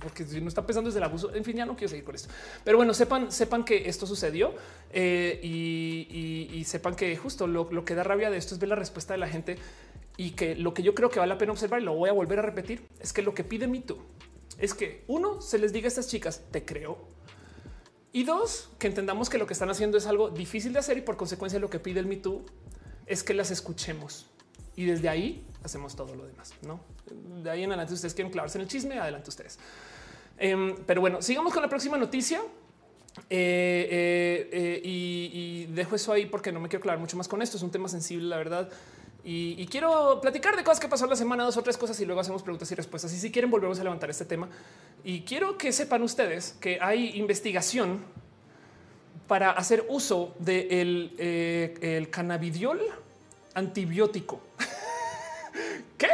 [0.00, 1.34] porque si no está pensando desde el abuso.
[1.34, 2.28] En fin, ya no quiero seguir con esto.
[2.62, 4.54] Pero bueno, sepan, sepan que esto sucedió
[4.92, 9.12] eh, y, sepan que justo lo, que da rabia de esto es ver la respuesta
[9.12, 9.58] de la gente
[10.16, 12.12] y que lo que yo creo que vale la pena observar y lo voy a
[12.12, 13.98] volver a repetir es que lo que pide tú
[14.58, 16.98] es que uno se les diga a estas chicas, te creo,
[18.14, 21.02] y dos, que entendamos que lo que están haciendo es algo difícil de hacer y
[21.02, 22.42] por consecuencia lo que pide el Me Too
[23.04, 24.26] es que las escuchemos.
[24.76, 26.52] y desde ahí hacemos todo lo demás.
[26.62, 26.80] No
[27.10, 29.58] de ahí en adelante, ustedes quieren clavarse en el chisme, adelante ustedes.
[30.38, 32.40] Em, pero bueno, sigamos con la próxima noticia.
[33.30, 37.42] Eh, eh, eh, y, dejo eso ahí porque no me quiero clavar mucho más con
[37.42, 37.56] esto.
[37.56, 38.70] Es un tema sensible, la verdad.
[39.26, 42.20] Y, quiero platicar de cosas que pasó la semana, dos o tres cosas y luego
[42.20, 43.10] hacemos preguntas y respuestas.
[43.14, 44.50] Y si quieren, volvemos a levantar este tema.
[45.02, 48.04] Y quiero que sepan ustedes que hay investigación
[49.26, 52.80] para hacer uso del de el cannabidiol
[53.54, 54.42] antibiótico.
[55.96, 56.08] ¿Qué?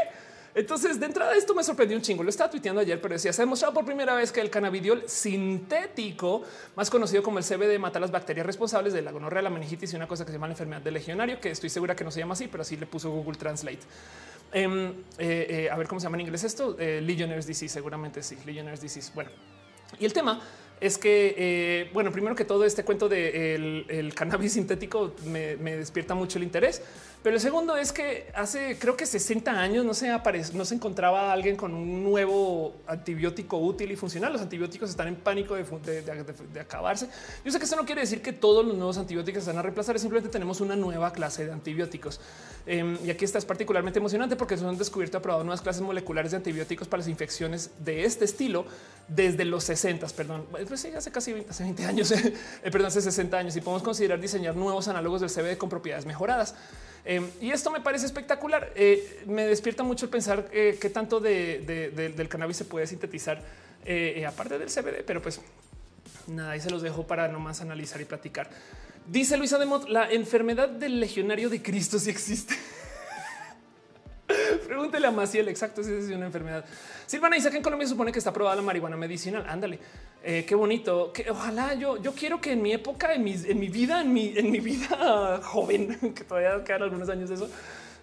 [0.54, 2.22] Entonces, de entrada, esto me sorprendió un chingo.
[2.22, 5.04] Lo estaba tuiteando ayer, pero decía: se ha demostrado por primera vez que el cannabidiol
[5.06, 6.42] sintético,
[6.76, 9.96] más conocido como el CBD, mata las bacterias responsables de la gonorrea, la meningitis y
[9.96, 12.20] una cosa que se llama la enfermedad del legionario, que estoy segura que no se
[12.20, 13.80] llama así, pero así le puso Google Translate.
[14.52, 16.76] Em, eh, eh, a ver cómo se llama en inglés esto.
[16.78, 18.36] Eh, Legionnaires disease, seguramente sí.
[18.44, 19.12] Legionnaires disease.
[19.14, 19.30] Bueno,
[19.98, 20.40] y el tema
[20.80, 25.76] es que, bueno, primero que todo, este cuento del de el cannabis sintético me, me
[25.76, 26.82] despierta mucho el interés
[27.22, 30.74] pero el segundo es que hace creo que 60 años no se aparece, no se
[30.74, 34.32] encontraba alguien con un nuevo antibiótico útil y funcional.
[34.32, 37.08] Los antibióticos están en pánico de, acabarse.
[37.44, 39.62] Yo sé que eso no quiere decir que todos los nuevos antibióticos se van a
[39.62, 42.20] reemplazar, simplemente tenemos una nueva clase de antibióticos.
[42.66, 45.82] Em, y aquí está es particularmente emocionante porque se han descubierto y aprobado nuevas clases
[45.82, 48.64] moleculares de antibióticos para las infecciones de este estilo
[49.08, 52.34] desde los 60, perdón, pues sí, hace casi 20, hace 20 años, eh,
[52.64, 56.54] perdón, hace 60 años y podemos considerar diseñar nuevos análogos del CBD con propiedades mejoradas.
[57.04, 58.72] Em, y esto me parece espectacular.
[58.74, 63.42] Eh, me despierta mucho el pensar eh, qué tanto del cannabis se puede sintetizar,
[63.84, 65.40] eh, aparte del CBD, pero pues
[66.26, 68.50] nada, ahí se los dejo para nomás analizar y platicar.
[69.06, 72.54] Dice Luisa de Mott, la enfermedad del legionario de Cristo sí existe.
[74.66, 76.64] Pregúntele a Maciel, exacto, si es una enfermedad.
[77.06, 79.44] Silvana que en Colombia supone que está aprobada la marihuana medicinal.
[79.48, 79.78] Ándale,
[80.22, 81.12] eh, qué bonito.
[81.12, 84.12] Que ojalá yo, yo quiero que en mi época, en mi, en mi vida, en
[84.12, 87.50] mi, en mi vida joven, que todavía quedan algunos años de eso,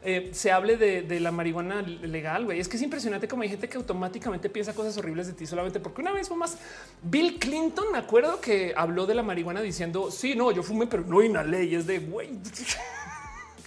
[0.03, 2.45] eh, se hable de, la marihuana legal.
[2.45, 5.45] Güey, es que es impresionante como hay gente que automáticamente piensa cosas horribles de ti
[5.45, 6.57] solamente porque una vez fue más
[7.01, 7.85] Bill Clinton.
[7.91, 11.65] Me acuerdo que habló de la marihuana diciendo sí, no, yo fumé, pero no inhalé.
[11.65, 12.29] Y es de güey,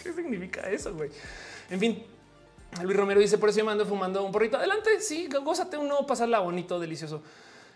[0.03, 0.95] qué significa eso?
[0.95, 1.11] Güey,
[1.70, 2.05] en fin,
[2.82, 4.56] Luis Romero dice por eso yo mando fumando un porrito.
[4.56, 5.01] Adelante.
[5.01, 7.22] Sí, gózate uno, pasarla bonito, delicioso.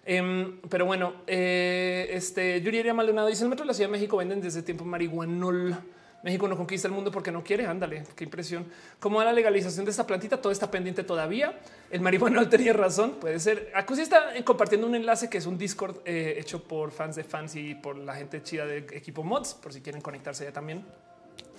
[0.07, 4.17] Em, pero bueno, eh, este Yuri Maldonado dice el metro de la Ciudad de México
[4.17, 5.77] venden desde tiempo marihuanol.
[6.23, 7.67] México no conquista el mundo porque no quiere.
[7.67, 8.67] Ándale, qué impresión.
[8.99, 11.59] Como a la legalización de esta plantita, todo está pendiente todavía.
[11.91, 13.17] El marihuanol tenía razón.
[13.21, 13.71] Puede ser.
[13.75, 17.57] Acusi está compartiendo un enlace que es un Discord eh, hecho por fans de fans
[17.57, 20.83] y por la gente chida de equipo mods, por si quieren conectarse ya también.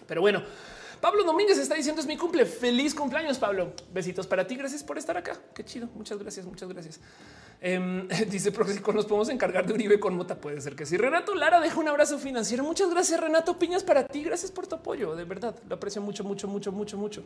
[0.08, 0.42] Pero bueno,
[1.06, 2.48] Pablo Domínguez está diciendo es mi cumple.
[2.48, 3.74] Feliz cumpleaños, Pablo.
[3.94, 4.56] Besitos para ti.
[4.56, 5.40] Gracias por estar acá.
[5.54, 5.88] Qué chido.
[5.94, 6.48] Muchas gracias.
[6.48, 7.00] Muchas gracias.
[7.62, 10.36] Em, dice Proxico, nos podemos encargar de Uribe con Mota.
[10.36, 10.98] Puede ser que sí.
[10.98, 12.64] Renato Lara deja un abrazo financiero.
[12.64, 14.24] Muchas gracias, Renato Piñas, para ti.
[14.24, 15.16] Gracias por tu apoyo.
[15.16, 17.24] De verdad, lo aprecio mucho, mucho, mucho, mucho, mucho.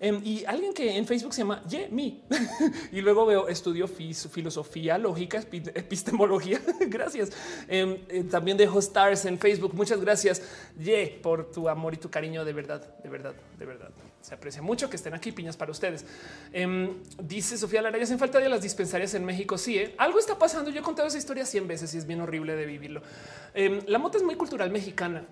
[0.00, 2.22] Em, y alguien que en Facebook se llama Ye Mi
[2.92, 6.60] y luego veo estudio filosofía, lógica, epistemología.
[6.80, 7.30] gracias.
[7.68, 9.74] Em, eh, también dejo stars en Facebook.
[9.74, 10.42] Muchas gracias,
[10.78, 12.44] Ye, por tu amor y tu cariño.
[12.44, 13.90] De verdad, de verdad, de verdad.
[14.20, 15.32] Se aprecia mucho que estén aquí.
[15.32, 16.04] Piñas para ustedes.
[17.22, 19.58] dice Sofía Lara, ya hacen falta de las dispensarias en México.
[19.58, 20.70] Sí, algo está pasando.
[20.70, 23.02] Yo he contado esa historia 100 veces y es bien horrible de vivirlo.
[23.54, 25.24] Em, la mota es muy cultural mexicana.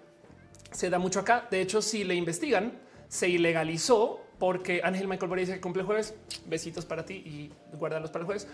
[0.70, 1.46] Se da mucho acá.
[1.50, 2.72] De hecho, si le investigan,
[3.08, 6.14] se ilegalizó porque Ángel Michael Boris dice que cumple jueves.
[6.46, 8.48] Besitos para ti y guardarlos para el jueves.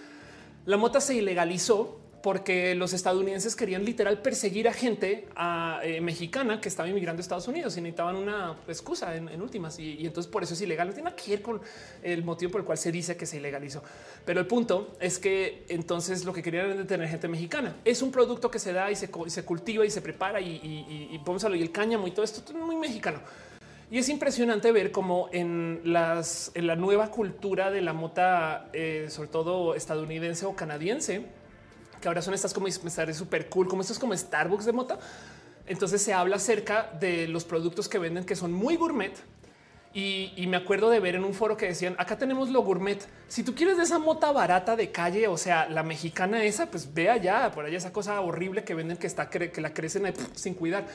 [0.65, 5.27] La mota se ilegalizó porque los estadounidenses querían literal perseguir a gente
[5.82, 9.78] eh, mexicana que estaba inmigrando a Estados Unidos y necesitaban una excusa en, últimas.
[9.78, 10.89] Y, entonces por eso es ilegal.
[10.89, 11.61] No tiene nada que ver con
[12.03, 13.82] el motivo por el cual se dice que se ilegalizó.
[14.24, 17.77] Pero el punto es que entonces lo que querían era tener gente mexicana.
[17.85, 21.43] Es un producto que se da y se, cultiva y se prepara y, y, podemos
[21.44, 23.20] hablar y el cáñamo y todo esto es muy mexicano.
[23.90, 29.09] Y es impresionante ver cómo en, las, en la nueva cultura de la mota, eh,
[29.11, 31.27] sobre todo estadounidense o canadiense,
[32.03, 34.99] que ahora son estas como dispensaries súper cool, como estos como Starbucks de mota.
[35.66, 39.15] Entonces se habla acerca de los productos que venden que son muy gourmet.
[39.95, 42.99] Y, me acuerdo de ver en un foro que decían acá tenemos lo gourmet.
[43.29, 46.93] Si tú quieres de esa mota barata de calle, o sea, la mexicana esa, pues
[46.93, 50.55] ve allá por allá esa cosa horrible que venden que está que la crecen sin
[50.55, 50.87] cuidar.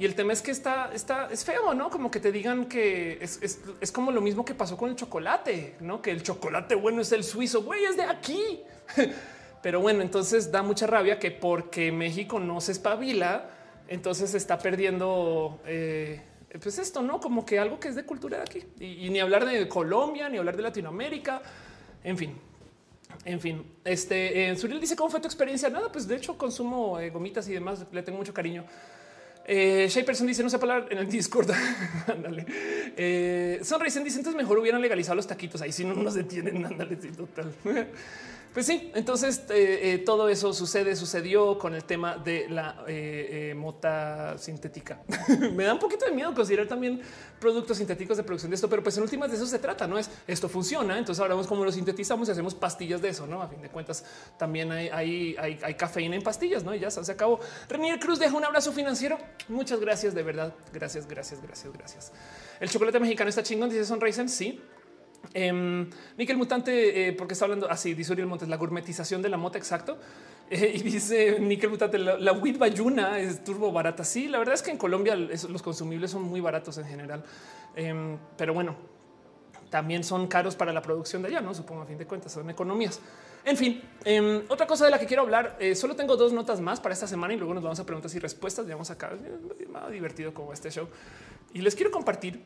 [0.00, 3.18] Y el tema es que está, está, es feo, no como que te digan que
[3.20, 7.02] es, es, como lo mismo que pasó con el chocolate, no que el chocolate bueno
[7.02, 8.62] es el suizo, güey, es de aquí.
[9.62, 13.50] Pero bueno, entonces da mucha rabia que porque México no se espabila,
[13.88, 16.22] entonces está perdiendo eh,
[16.58, 19.44] pues esto, no como que algo que es de cultura de aquí y, ni hablar
[19.44, 21.42] de Colombia, ni hablar de Latinoamérica.
[22.02, 22.34] En fin,
[23.24, 25.68] en fin, este eh, Suriel dice cómo fue tu experiencia.
[25.68, 27.86] Nada, pues de hecho consumo eh, gomitas y demás.
[27.92, 28.64] Le tengo mucho cariño.
[29.46, 31.50] Eh, dice no sé hablar en el Discord.
[32.08, 32.46] Ándale.
[32.96, 35.62] eh, Sonrisen dice mejor hubieran legalizado los taquitos.
[35.62, 36.64] Ahí si no nos detienen.
[36.66, 37.54] Ándale, sí, total.
[38.52, 43.54] Pues sí, entonces eh, eh, todo eso sucede, sucedió con el tema de la eh,
[43.56, 45.00] mota sintética.
[45.52, 47.00] Me da un poquito de miedo considerar también
[47.38, 49.98] productos sintéticos de producción de esto, pero pues en últimas de eso se trata, no
[49.98, 50.98] es esto funciona.
[50.98, 53.40] Entonces hablamos cómo lo sintetizamos y hacemos pastillas de eso, no?
[53.40, 54.04] A fin de cuentas,
[54.36, 56.74] también hay, hay, hay, cafeína en pastillas, no?
[56.74, 57.38] Y ya se acabó.
[57.68, 59.16] Renier Cruz deja un abrazo financiero.
[59.48, 60.52] Muchas gracias, de verdad.
[60.72, 62.12] Gracias, gracias, gracias, gracias.
[62.58, 64.28] El chocolate mexicano está chingón, dice Sonrisen.
[64.28, 64.60] Sí,
[65.34, 65.86] Eh,
[66.16, 69.58] Nickel Mutante, eh, porque está hablando así, dice Uriel Montes, la gourmetización de la mota,
[69.58, 69.98] exacto.
[70.52, 74.02] Eh, y dice Nickel Mutante, la, la bayuna es turbo barata.
[74.02, 77.22] Sí, la verdad es que en Colombia los consumibles son muy baratos en general.
[77.76, 78.74] Em, pero bueno,
[79.70, 82.50] también son caros para la producción de allá, no supongo a fin de cuentas, son
[82.50, 83.00] economías.
[83.44, 86.60] En fin, em, otra cosa de la que quiero hablar, eh, solo tengo dos notas
[86.60, 88.66] más para esta semana y luego nos vamos a preguntas y respuestas.
[88.66, 89.12] Digamos acá,
[89.70, 90.88] más divertido como este show.
[91.54, 92.42] Y les quiero compartir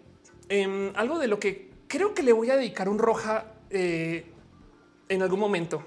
[0.49, 4.27] em, algo de lo que creo que le voy a dedicar un roja eh,
[5.09, 5.83] en algún momento.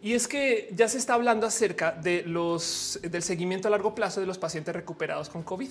[0.00, 4.20] Y es que ya se está hablando acerca de los del seguimiento a largo plazo
[4.20, 5.70] de los pacientes recuperados con COVID.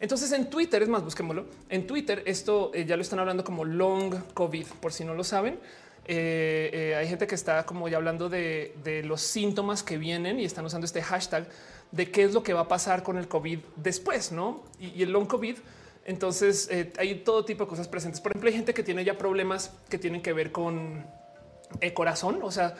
[0.00, 1.46] Entonces en Twitter, es más, busquémoslo.
[1.68, 5.22] En Twitter esto eh, ya lo están hablando como long COVID, por si no lo
[5.22, 5.60] saben.
[6.04, 10.64] Eh, hay gente que está como ya hablando de, los síntomas que vienen y están
[10.64, 11.46] usando este hashtag
[11.92, 14.64] de qué es lo que va a pasar con el COVID después, ¿no?
[14.80, 15.58] y el long COVID
[16.04, 18.20] entonces eh, hay todo tipo de cosas presentes.
[18.20, 21.06] Por ejemplo, hay gente que tiene ya problemas que tienen que ver con
[21.80, 22.40] el corazón.
[22.42, 22.74] O sea,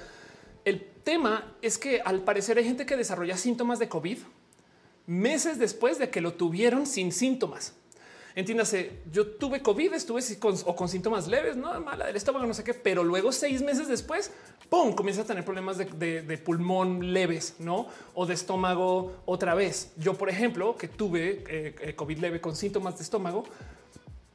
[0.64, 4.18] el tema es que al parecer hay gente que desarrolla síntomas de COVID
[5.06, 7.74] meses después de que lo tuvieron sin síntomas.
[8.34, 12.54] Entiéndase, yo tuve COVID, estuve con, o con síntomas leves, no mala del estómago, no
[12.54, 14.30] sé qué, pero luego seis meses después,
[14.72, 17.88] pum, comienza a tener problemas de, pulmón leves, no?
[18.14, 19.92] O de estómago otra vez.
[19.98, 23.44] Yo, por ejemplo, que tuve eh, eh, COVID leve con síntomas de estómago,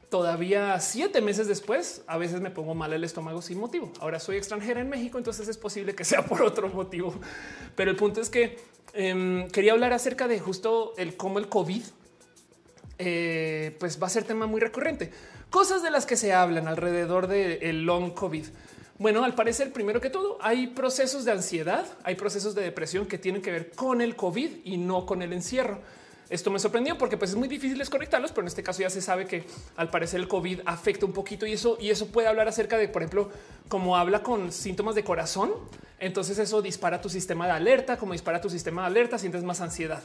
[0.10, 3.92] todavía siete meses después, a veces me pongo mal el estómago sin motivo.
[4.00, 7.16] Ahora soy extranjera en México, entonces es posible que sea por otro motivo.
[7.76, 8.60] Pero el punto es que
[8.94, 11.82] em, quería hablar acerca de justo el cómo el COVID
[13.00, 15.10] eh, pues va a ser tema muy recurrente.
[15.50, 18.46] Cosas de las que se hablan alrededor del long COVID.
[19.00, 23.20] Bueno, al parecer, primero que todo, hay procesos de ansiedad, hay procesos de depresión que
[23.20, 25.80] tienen que ver con el COVID y no con el encierro.
[26.32, 29.02] Esto me sorprendió porque pues es muy difícil desconectarlos, pero en este caso ya se
[29.02, 29.46] sabe que
[29.78, 32.90] al parecer el COVID afecta un poquito y eso y eso puede hablar acerca de,
[32.90, 33.30] por ejemplo,
[33.70, 35.54] como habla con síntomas de corazón,
[36.00, 39.62] entonces eso dispara tu sistema de alerta, como dispara tu sistema de alerta, sientes más
[39.62, 40.02] ansiedad.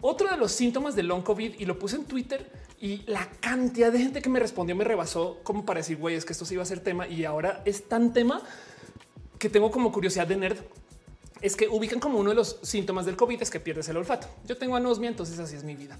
[0.00, 2.50] Otro de los síntomas del long COVID y lo puse en Twitter
[2.80, 6.24] y la cantidad de gente que me respondió me rebasó como para decir, güey, es
[6.24, 8.42] que esto sí iba a ser tema y ahora es tan tema
[9.38, 10.58] que tengo como curiosidad de nerd.
[11.40, 14.26] Es que ubican como uno de los síntomas del COVID es que pierdes el olfato.
[14.46, 15.98] Yo tengo anosmia, entonces así es mi vida.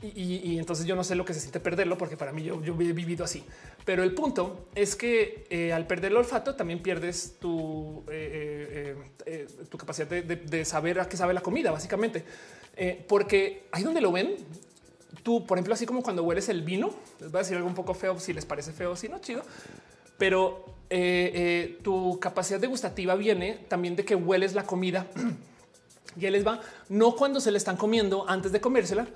[0.00, 2.92] Y, entonces yo no sé lo que se siente perderlo porque para mí yo, he
[2.92, 3.42] vivido así.
[3.84, 8.94] Pero el punto es que eh, al perder el olfato también pierdes tu, eh,
[9.26, 9.46] eh,
[9.76, 12.24] capacidad de, saber a qué sabe la comida, básicamente.
[13.08, 14.36] porque ahí donde lo ven,
[15.24, 17.74] tú, por ejemplo, así como cuando hueles el vino, les voy a decir algo un
[17.74, 19.42] poco feo, si les parece feo, si no, chido.
[20.16, 20.64] Pero
[21.82, 25.08] tu capacidad degustativa viene también de que hueles la comida.
[26.16, 29.08] y les va, no cuando se le están comiendo antes de comérsela,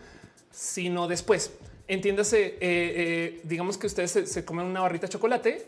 [0.52, 1.50] sino después.
[1.88, 5.66] Entiéndase, eh, eh, digamos que ustedes se, comen una barrita de chocolate,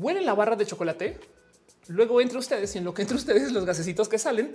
[0.00, 1.18] huelen la barra de chocolate,
[1.88, 4.54] luego entre ustedes y en lo que entre ustedes los gasecitos que salen,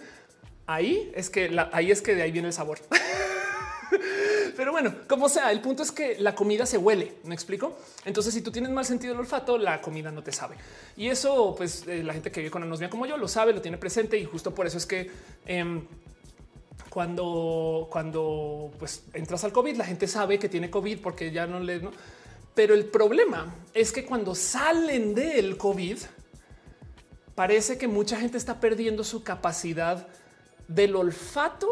[0.67, 2.79] ahí es que ahí es que de ahí viene el sabor.
[4.55, 7.13] Pero bueno, como sea, el punto es que la comida se huele.
[7.23, 7.77] Me explico.
[8.05, 10.55] Entonces, si tú tienes mal sentido del olfato, la comida no te sabe.
[10.97, 13.61] Y eso, pues eh, la gente que vive con anosmia como yo lo sabe, lo
[13.61, 15.09] tiene presente y justo por eso es que
[15.45, 15.85] em,
[16.89, 21.59] cuando, cuando pues entras al COVID, la gente sabe que tiene COVID porque ya no
[21.59, 21.81] le.
[22.53, 25.97] Pero el problema es que cuando salen del COVID,
[27.33, 30.07] parece que mucha gente está perdiendo su capacidad
[30.67, 31.69] del olfato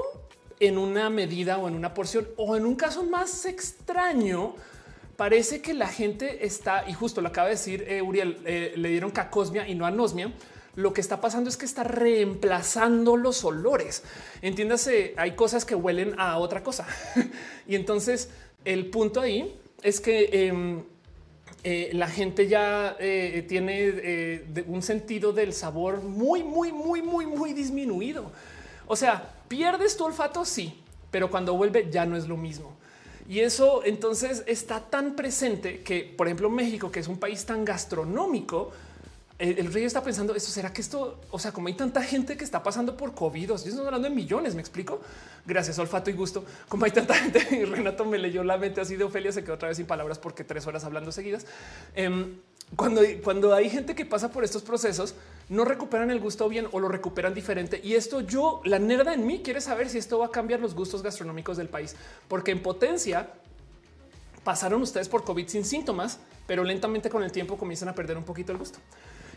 [0.60, 4.56] en una medida o en una porción o en un caso más extraño.
[5.18, 8.88] Parece que la gente está, y justo lo acaba de decir eh, Uriel, eh, le
[8.88, 10.32] dieron cacosmia y no anosmia
[10.76, 14.04] lo que está pasando es que está reemplazando los olores.
[14.41, 16.88] Entiéndase, hay cosas que huelen a otra cosa.
[17.68, 18.30] y entonces
[18.66, 20.84] el punto ahí es que em,
[21.64, 27.26] eh, la gente ya eh, tiene eh, un sentido del sabor muy, muy, muy, muy,
[27.26, 28.32] muy disminuido.
[28.88, 30.82] O sea, pierdes tu olfato, sí,
[31.12, 32.78] pero cuando vuelve ya no es lo mismo.
[33.28, 37.64] Y eso entonces está tan presente que, por ejemplo, México, que es un país tan
[37.64, 38.72] gastronómico,
[39.40, 42.44] el, rey está pensando eso será que esto, o sea, como hay tanta gente que
[42.44, 44.99] está pasando por COVID, yo estoy hablando de millones, me explico.
[45.45, 46.44] Gracias, olfato y gusto.
[46.68, 49.53] Como hay tanta gente, y Renato me leyó la mente así de Ofelia, se quedó
[49.53, 51.45] otra vez sin palabras porque tres horas hablando seguidas.
[51.95, 52.36] Em,
[52.76, 55.16] cuando, cuando hay gente que pasa por estos procesos,
[55.48, 57.80] no recuperan el gusto bien o lo recuperan diferente.
[57.82, 60.76] Y esto yo, la nerda en mí quiere saber si esto va a cambiar los
[60.76, 61.95] gustos gastronómicos del país,
[62.28, 63.30] porque en potencia
[64.44, 68.26] pasaron ustedes por COVID sin síntomas, pero lentamente con el tiempo comienzan a perder un
[68.26, 68.80] poquito el gusto.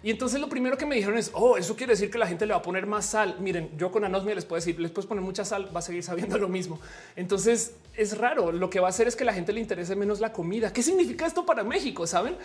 [0.03, 2.45] Y entonces lo primero que me dijeron es, oh, eso quiere decir que la gente
[2.45, 3.37] le va a poner más sal.
[3.39, 6.03] Miren, yo con anosmia les puedo decir, les puedes poner mucha sal, va a seguir
[6.03, 6.81] sabiendo lo mismo.
[7.15, 8.51] Entonces es raro.
[8.51, 10.73] Lo que va a hacer es que la gente le interese menos la comida.
[10.73, 12.07] ¿Qué significa esto para México?
[12.07, 12.37] Saben?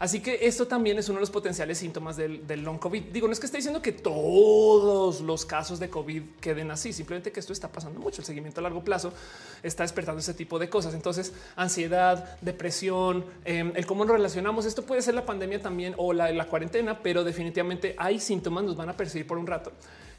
[0.00, 3.02] Así que esto también es uno de los potenciales síntomas del, long COVID.
[3.12, 7.30] Digo, no es que esté diciendo que todos los casos de COVID queden así, simplemente
[7.30, 8.22] que esto está pasando mucho.
[8.22, 9.12] El seguimiento a largo plazo
[9.62, 10.94] está despertando ese tipo de cosas.
[10.94, 14.64] Entonces, ansiedad, depresión, em, el cómo nos relacionamos.
[14.64, 18.88] Esto puede ser la pandemia también o la, cuarentena, pero definitivamente hay síntomas, nos van
[18.88, 19.70] a percibir por un rato.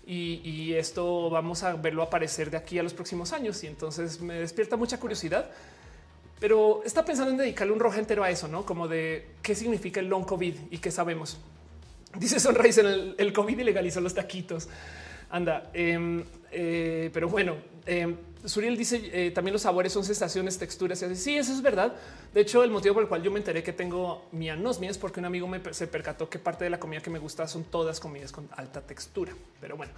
[0.06, 3.64] Y, esto vamos a verlo aparecer de aquí a los próximos años.
[3.64, 5.50] Y entonces me despierta mucha curiosidad
[6.42, 10.00] pero está pensando en dedicarle un rojo entero a eso, no como de qué significa
[10.00, 11.38] el long COVID y qué sabemos.
[12.18, 14.68] Dice Sonrise en el, el COVID ilegalizó los taquitos.
[15.30, 21.00] Anda, em, eh, pero bueno, eh, Suriel dice eh, también los sabores son sensaciones, texturas
[21.04, 21.16] y así.
[21.16, 21.94] Sí, eso es verdad.
[22.34, 24.98] De hecho, el motivo por el cual yo me enteré que tengo mi anosmia es
[24.98, 27.66] porque un amigo me se percató que parte de la comida que me gusta son
[27.66, 29.32] todas comidas con alta textura.
[29.60, 29.94] Pero bueno,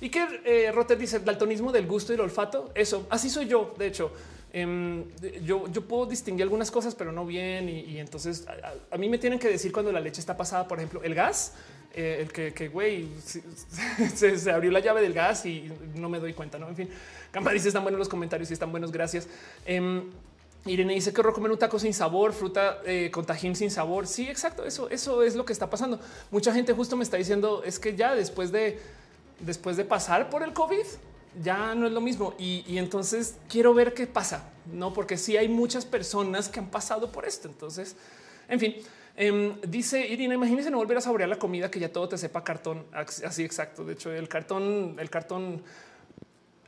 [0.00, 2.70] y que eh, Rotter dice daltonismo del gusto y el olfato.
[2.74, 3.74] Eso así soy yo.
[3.76, 4.12] De hecho,
[4.52, 5.04] Em,
[5.44, 7.68] yo, puedo distinguir algunas cosas, pero no bien.
[7.68, 8.46] Y, entonces
[8.90, 11.54] a, mí me tienen que decir cuando la leche está pasada, por ejemplo, el gas,
[11.94, 13.08] eh, el que, güey,
[14.14, 16.58] se, abrió la llave del gas y no me doy cuenta.
[16.58, 16.88] No, en fin,
[17.30, 18.92] Camba dice están buenos los comentarios y están buenos.
[18.92, 19.28] Gracias.
[19.66, 20.10] Em,
[20.66, 24.06] Irene dice que comer un taco sin sabor, fruta eh, con tajín sin sabor.
[24.06, 24.64] Sí, exacto.
[24.64, 26.00] Eso, eso es lo que está pasando.
[26.30, 28.78] Mucha gente justo me está diciendo es que ya después de
[29.40, 30.84] después de pasar por el COVID,
[31.42, 32.34] ya no es lo mismo.
[32.38, 34.92] Y, entonces quiero ver qué pasa, no?
[34.92, 37.48] Porque sí hay muchas personas que han pasado por esto.
[37.48, 37.96] Entonces,
[38.48, 38.76] en fin,
[39.16, 42.44] em, dice Irina, imagínense no volver a saborear la comida que ya todo te sepa
[42.44, 42.86] cartón.
[42.92, 43.84] Así exacto.
[43.84, 45.62] De hecho, el cartón, el cartón,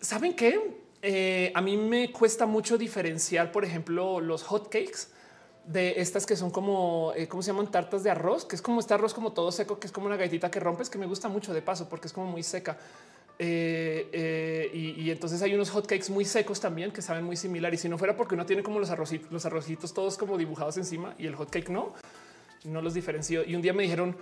[0.01, 0.81] ¿saben qué?
[1.03, 5.09] Eh, a mí me cuesta mucho diferenciar, por ejemplo, los hot cakes
[5.65, 7.71] de estas que son como, eh, ¿cómo se llaman?
[7.71, 10.17] Tartas de arroz, que es como este arroz como todo seco, que es como una
[10.17, 12.77] galletita que rompes, que me gusta mucho de paso porque es como muy seca.
[13.43, 17.73] Eh, eh, y, entonces hay unos hotcakes muy secos también que saben muy similar.
[17.73, 20.77] Y si no fuera porque uno tiene como los arrocitos, los arrocitos todos como dibujados
[20.77, 21.95] encima y el hotcake no,
[22.65, 23.43] no los diferencio.
[23.47, 24.15] Y un día me dijeron,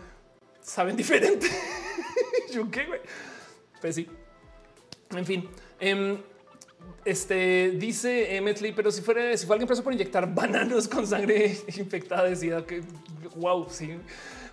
[0.63, 1.49] saben diferente.
[2.53, 2.87] Yo qué.
[3.81, 4.09] Pues sí.
[5.11, 5.49] En fin.
[5.81, 6.19] Em,
[7.05, 11.59] este dice Emetley, pero si fuera, si fue alguien preso por inyectar bananos con sangre
[11.77, 12.83] infectada, decía que
[13.35, 13.99] wow, sí.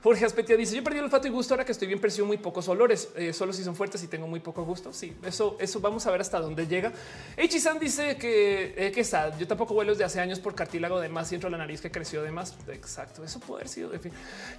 [0.05, 2.37] Jorge Aspetia dice: Yo perdí el olfato y gusto ahora que estoy bien, percibo muy
[2.37, 4.93] pocos olores, eh, solo si son fuertes y tengo muy poco gusto.
[4.93, 6.93] Sí, eso, eso vamos a ver hasta dónde llega.
[7.35, 9.03] Echisan dice que, eh, que.
[9.39, 11.81] Yo tampoco vuelo desde hace años por cartílago de más y entro a la nariz
[11.81, 12.55] que creció de más.
[12.67, 13.93] Exacto, eso puede haber sido.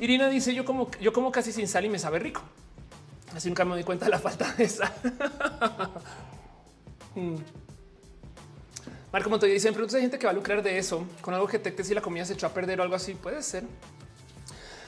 [0.01, 2.43] Irina dice: Yo como, yo como casi sin sal y me sabe rico.
[3.33, 4.93] Así nunca me doy cuenta de la falta de sal.
[7.15, 7.37] Hmm.
[9.13, 11.61] Marco Montoya dice: En hay gente que va a lucrar de eso con algo que
[11.61, 13.15] te si la comida se echó a perder o algo así.
[13.15, 13.63] Puede ser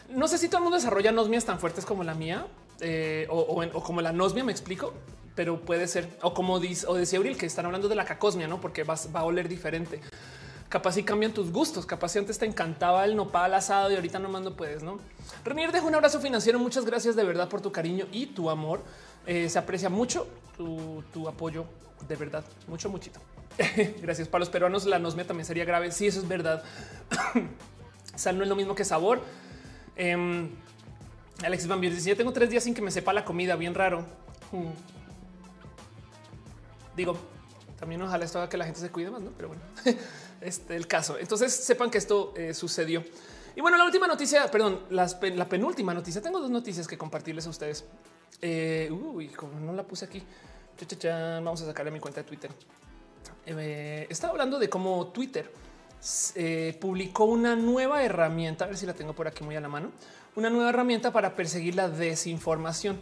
[0.09, 2.47] no sé si todo el mundo desarrolla nosmias tan fuertes como la mía
[2.81, 4.95] eh, o, como la nosmia, me explico,
[5.35, 6.09] pero puede ser.
[6.23, 8.61] O como dice, o decía Abril, que están hablando de la cacosmia, no?
[8.61, 10.01] Porque va a oler diferente.
[10.69, 11.87] Capaz si cambian tus gustos.
[11.87, 14.99] Capaz si antes te encantaba el nopal asado y ahorita nomás no puedes, no?
[15.45, 16.59] Renier, dejo un abrazo financiero.
[16.59, 18.83] Muchas gracias de verdad por tu cariño y tu amor.
[19.27, 20.27] Eh, se aprecia mucho
[20.57, 21.65] tu, apoyo
[22.07, 23.21] de verdad, mucho, muchito.
[24.03, 24.85] gracias para los peruanos.
[24.85, 25.91] La nosmia también sería grave.
[25.91, 26.63] Sí, eso es verdad.
[28.15, 29.23] Sal no es lo mismo que sabor
[29.99, 30.49] Eh,
[31.45, 34.07] Alexis Van dice: Yo tengo tres días sin que me sepa la comida, bien raro.
[34.51, 34.71] Hmm.
[36.97, 37.17] Digo,
[37.79, 39.31] también ojalá esto haga que la gente se cuide más, ¿no?
[39.37, 39.63] Pero bueno,
[40.41, 41.19] este el caso.
[41.19, 43.05] Entonces sepan que esto eh, sucedió.
[43.55, 46.23] Y bueno, la última noticia, perdón, la penúltima noticia.
[46.23, 47.85] Tengo dos noticias que compartirles a ustedes.
[48.41, 50.23] Eh, uy, como no la puse aquí,
[51.43, 52.51] vamos a sacarle mi cuenta de Twitter.
[53.47, 55.51] Eh, estaba hablando de cómo Twitter
[56.35, 59.69] eh, publicó una nueva herramienta, a ver si la tengo por aquí muy a la
[59.69, 59.91] mano,
[60.37, 63.01] una nueva herramienta para perseguir la desinformación.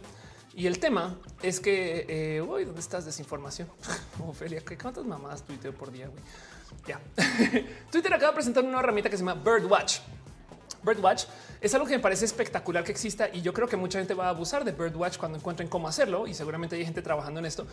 [0.55, 3.67] Y el tema es que, eh, ¿dónde estás desinformación?
[4.27, 6.09] Ofelia, ¿qué cuántas mamadas tuiteo por día?
[6.87, 6.99] Ya.
[7.91, 9.99] Twitter acaba de presentar una herramienta que se llama Birdwatch.
[10.83, 11.25] Birdwatch
[11.61, 14.27] es algo que me parece espectacular que exista y yo creo que mucha gente va
[14.27, 17.65] a abusar de Birdwatch cuando encuentren cómo hacerlo y seguramente hay gente trabajando en esto.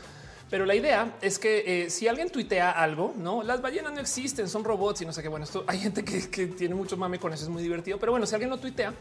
[0.50, 4.48] Pero la idea es que eh, si alguien tuitea algo, no las ballenas no existen,
[4.48, 5.28] son robots y no sé qué.
[5.28, 7.98] Bueno, esto hay gente que, tiene mucho mame con eso, es muy divertido.
[7.98, 8.94] Pero bueno, si alguien lo tuitea,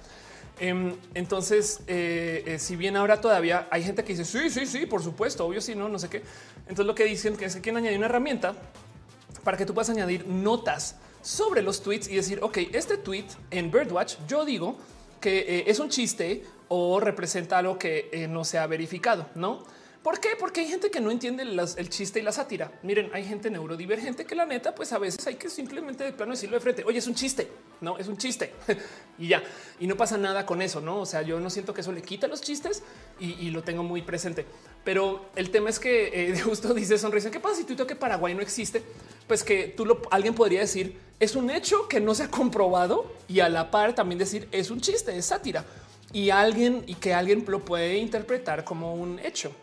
[0.59, 4.85] Em, entonces, eh, eh, si bien ahora todavía hay gente que dice sí, sí, sí,
[4.85, 6.21] por supuesto, obvio, sí, no, no sé qué.
[6.67, 8.53] Entonces, lo que dicen que es que quieren añadir una herramienta
[9.43, 13.71] para que tú puedas añadir notas sobre los tweets y decir, ok, este tweet en
[13.71, 14.77] Birdwatch, yo digo
[15.19, 19.63] que eh, es un chiste o representa algo que no se ha verificado, no?
[20.03, 20.31] ¿Por qué?
[20.37, 22.77] Porque hay gente que no entiende el chiste y la sátira.
[22.83, 26.33] Miren, hay gente neurodivergente que la neta, pues a veces hay que simplemente de plano
[26.33, 26.83] decirlo de frente.
[26.85, 27.47] Oye, es un chiste.
[27.79, 28.51] No, es un chiste
[29.17, 29.41] y ya.
[29.79, 30.99] Y no pasa nada con eso, no?
[30.99, 32.83] O sea, yo no siento que eso le quita los chistes
[33.17, 34.45] y, lo tengo muy presente.
[34.83, 37.31] Pero el tema es que eh, justo dice sonrisa.
[37.31, 38.83] ¿Qué pasa si tú que Paraguay no existe?
[39.25, 43.09] Pues que tú lo alguien podría decir es un hecho que no se ha comprobado
[43.29, 45.63] y a la par también decir es un chiste, es sátira
[46.11, 49.53] y alguien y que alguien lo puede interpretar como un hecho.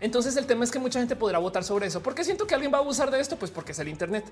[0.00, 2.02] Entonces el tema es que mucha gente podrá votar sobre eso.
[2.02, 3.36] porque siento que alguien va a abusar de esto?
[3.36, 4.24] Pues porque es el Internet.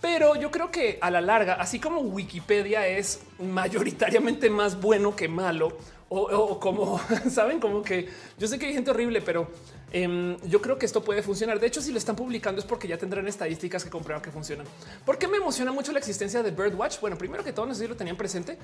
[0.00, 5.28] Pero yo creo que a la larga, así como Wikipedia es mayoritariamente más bueno que
[5.28, 5.76] malo,
[6.10, 6.98] o, como
[7.30, 8.08] saben, como que
[8.38, 9.48] yo sé que hay gente horrible, pero
[9.92, 11.60] em, yo creo que esto puede funcionar.
[11.60, 14.66] De hecho, si lo están publicando es porque ya tendrán estadísticas que comprueban que funcionan.
[15.04, 17.00] ¿Por qué me emociona mucho la existencia de Birdwatch?
[17.00, 18.56] Bueno, primero que todo, no sé si lo tenían presente,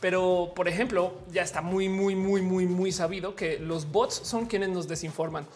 [0.00, 4.46] pero por ejemplo, ya está muy, muy, muy, muy, muy sabido que los bots son
[4.46, 5.46] quienes nos desinforman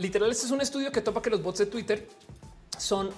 [0.00, 2.08] literal, este es un estudio que topa que los bots de Twitter
[2.78, 3.10] son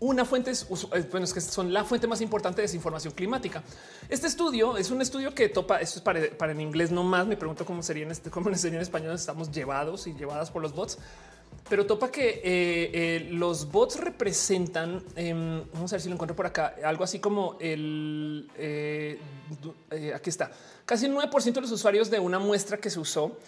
[0.00, 3.62] una fuente, eh, bueno, es que son la fuente más importante de desinformación climática.
[4.08, 7.36] Este estudio es un estudio que topa, esto es para, en inglés no más, me
[7.36, 10.74] pregunto cómo sería en este, cómo sería en español, estamos llevados y llevadas por los
[10.74, 10.98] bots,
[11.70, 16.36] pero topa que eh, eh, los bots representan, em, vamos a ver si lo encuentro
[16.36, 18.50] por acá, algo así como el,
[20.14, 20.50] aquí está,
[20.84, 23.38] casi el 9% de los usuarios de una muestra que se usó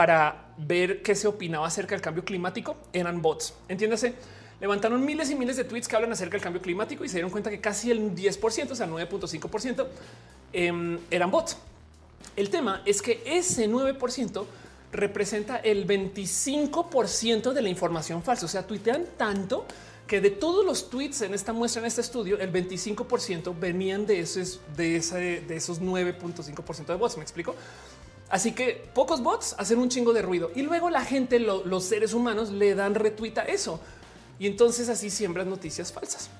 [0.00, 3.52] para ver qué se opinaba acerca del cambio climático eran bots.
[3.68, 4.14] Entiéndase,
[4.58, 7.30] levantaron miles y miles de tweets que hablan acerca del cambio climático y se dieron
[7.30, 9.86] cuenta que casi el 10%, o sea, 9.5%
[10.54, 11.58] em, eran bots.
[12.34, 14.46] El tema es que ese 9%
[14.90, 18.46] representa el 25% de la información falsa.
[18.46, 19.66] O sea, tuitean tanto
[20.06, 24.20] que de todos los tweets en esta muestra, en este estudio, el 25% venían de
[24.20, 27.18] esos, de, ese, de esos 9.5% de bots.
[27.18, 27.54] Me explico.
[28.30, 32.14] Así que pocos bots hacen un chingo de ruido y luego la gente, los seres
[32.14, 33.80] humanos le dan retweet a eso
[34.38, 36.30] y entonces así siembran noticias falsas.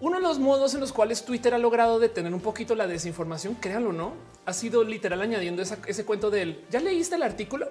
[0.00, 3.54] Uno de los modos en los cuales Twitter ha logrado detener un poquito la desinformación,
[3.54, 7.68] créanlo no, ha sido literal añadiendo ese cuento del ya leíste el artículo.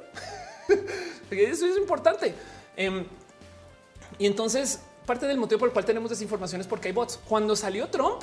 [1.30, 2.34] Eso es importante.
[2.78, 3.04] Em,
[4.18, 7.20] y entonces parte del motivo por el cual tenemos desinformación es porque hay bots.
[7.28, 8.22] Cuando salió Trump,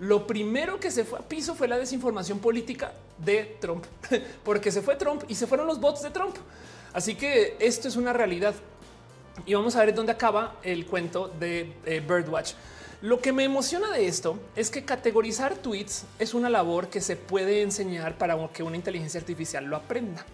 [0.00, 3.84] lo primero que se fue a piso fue la desinformación política de Trump,
[4.44, 6.36] porque se fue Trump y se fueron los bots de Trump.
[6.92, 8.54] Así que esto es una realidad.
[9.46, 12.52] Y vamos a ver dónde acaba el cuento de eh, Birdwatch.
[13.02, 17.16] Lo que me emociona de esto es que categorizar tweets es una labor que se
[17.16, 20.24] puede enseñar para que una inteligencia artificial lo aprenda.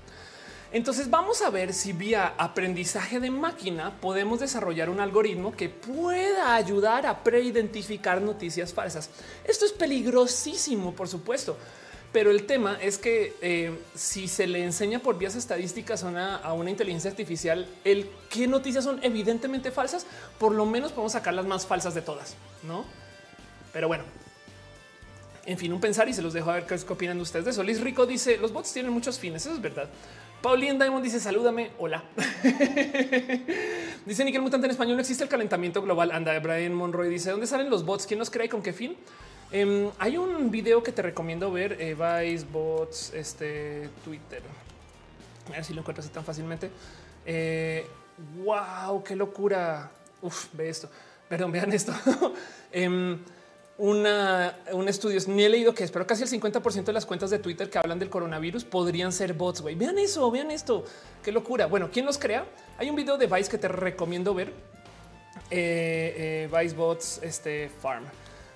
[0.73, 6.55] Entonces vamos a ver si vía aprendizaje de máquina podemos desarrollar un algoritmo que pueda
[6.55, 9.11] ayudar a preidentificar noticias falsas.
[9.45, 11.57] Esto es peligrosísimo, por supuesto.
[12.13, 16.71] Pero el tema es que eh, si se le enseña por vías estadísticas a una,
[16.71, 20.07] inteligencia artificial el qué noticias son evidentemente falsas,
[20.39, 22.35] por lo menos podemos sacar las más falsas de todas,
[22.65, 22.85] no?
[23.73, 24.03] Pero bueno,
[25.47, 27.63] en fin, un pensar y se los dejo a ver qué opinan ustedes de eso.
[27.63, 29.47] Liz Rico dice los bots tienen muchos fines.
[29.47, 29.89] Eso es verdad.
[30.43, 31.71] Paulín Diamond dice salúdame.
[31.79, 32.03] Hola.
[34.07, 34.97] dice Nickel Mutante en español.
[34.97, 36.13] No existe el calentamiento global.
[36.13, 36.39] Anda.
[36.39, 38.07] Brian Monroy dice dónde salen los bots?
[38.07, 38.97] ¿Quién los crea y con qué fin?
[39.53, 41.77] Em, hay un video que te recomiendo ver.
[41.79, 44.43] Eh, Vice bots, este Twitter.
[45.49, 46.71] A ver si lo encuentras tan fácilmente.
[47.27, 47.87] Eh,
[48.43, 49.91] wow, qué locura.
[50.23, 50.89] Uf, ve esto.
[51.29, 51.93] Perdón, vean esto.
[52.73, 53.19] Em,
[53.81, 57.31] una, un estudio, ni he leído que es, pero casi el 50% de las cuentas
[57.31, 59.63] de Twitter que hablan del coronavirus podrían ser bots.
[59.63, 60.85] Güey, vean eso, vean esto.
[61.23, 61.67] Qué locura.
[61.67, 62.45] Bueno, ¿quién los crea?
[62.79, 64.53] Hay un video de Vice que te recomiendo ver.
[65.51, 68.05] Eh, eh, Vice Bots este Farm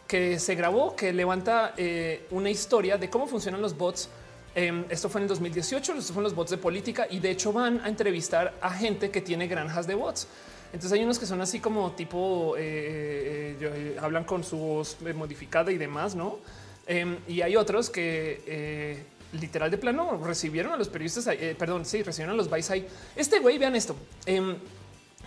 [0.07, 4.09] que se grabó, que levanta eh, una historia de cómo funcionan los bots.
[4.55, 7.53] Em, esto fue en el 2018, estos fueron los bots de política y de hecho
[7.53, 10.29] van a entrevistar a gente que tiene granjas de bots.
[10.75, 14.97] Entonces hay unos que son así como tipo, eh, eh, eh, hablan con su voz
[15.15, 16.41] modificada y demás, ¿no?
[16.89, 22.35] Em, y hay otros que literal de plano recibieron a los periodistas, perdón, sí, recibieron
[22.35, 23.95] a los Vice Este güey, vean esto.
[24.27, 24.57] Em,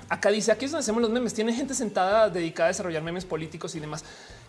[0.10, 1.34] acá dice, aquí es donde hacemos los memes.
[1.34, 4.03] Tiene gente sentada dedicada a desarrollar memes políticos y demás.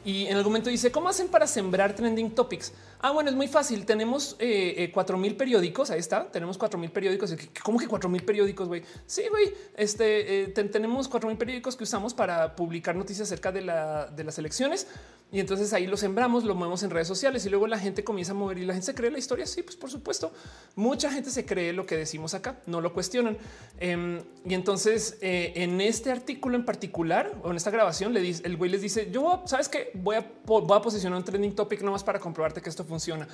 [0.04, 2.72] Y en algún momento dice, ¿cómo hacen para sembrar trending topics?
[3.00, 3.84] Ah, bueno, es muy fácil.
[3.86, 5.90] Tenemos eh, eh, cuatro mil periódicos.
[5.90, 6.30] Ahí está.
[6.30, 7.34] Tenemos cuatro mil periódicos.
[7.62, 8.66] ¿Cómo que cuatro mil periódicos?
[8.66, 9.54] Güey, sí, güey.
[9.76, 14.24] Este eh, tenemos cuatro mil periódicos que usamos para publicar noticias acerca de, la, de
[14.24, 14.88] las elecciones
[15.30, 18.32] Y entonces ahí lo sembramos, lo movemos en redes sociales y luego la gente comienza
[18.32, 19.46] a mover y la gente se cree la historia.
[19.46, 20.32] Sí, pues por supuesto,
[20.74, 23.36] mucha gente se cree lo que decimos acá, no lo cuestionan.
[23.78, 28.56] Em, y entonces en este artículo en particular o en esta grabación, le dice, el
[28.56, 32.68] güey les dice: Yo sabes voy a, posicionar un trending topic nomás para comprobarte que
[32.68, 33.26] esto funciona.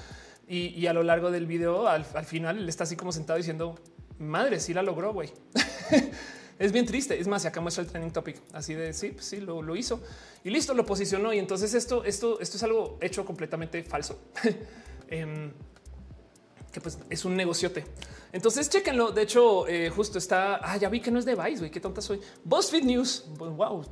[0.46, 3.76] Y, a lo largo del video, al, al final, él está así como sentado diciendo:
[4.18, 5.32] Madre, sí la logró, güey.
[6.58, 7.18] Es bien triste.
[7.18, 10.00] Es más, acá muestra el trending topic así de sí, pues sí, lo, hizo
[10.44, 11.32] y listo, lo posicionó.
[11.32, 14.18] Y entonces esto, esto, esto es algo hecho completamente falso.
[15.08, 15.52] Em,
[16.74, 17.84] que pues es un negociote.
[18.32, 19.12] Entonces, chéquenlo.
[19.12, 20.56] De hecho, eh, justo está.
[20.60, 21.58] Ah, ya vi que no es de Vice.
[21.60, 22.20] Güey, qué tonta soy.
[22.42, 23.26] BuzzFeed News.
[23.38, 23.84] Wow,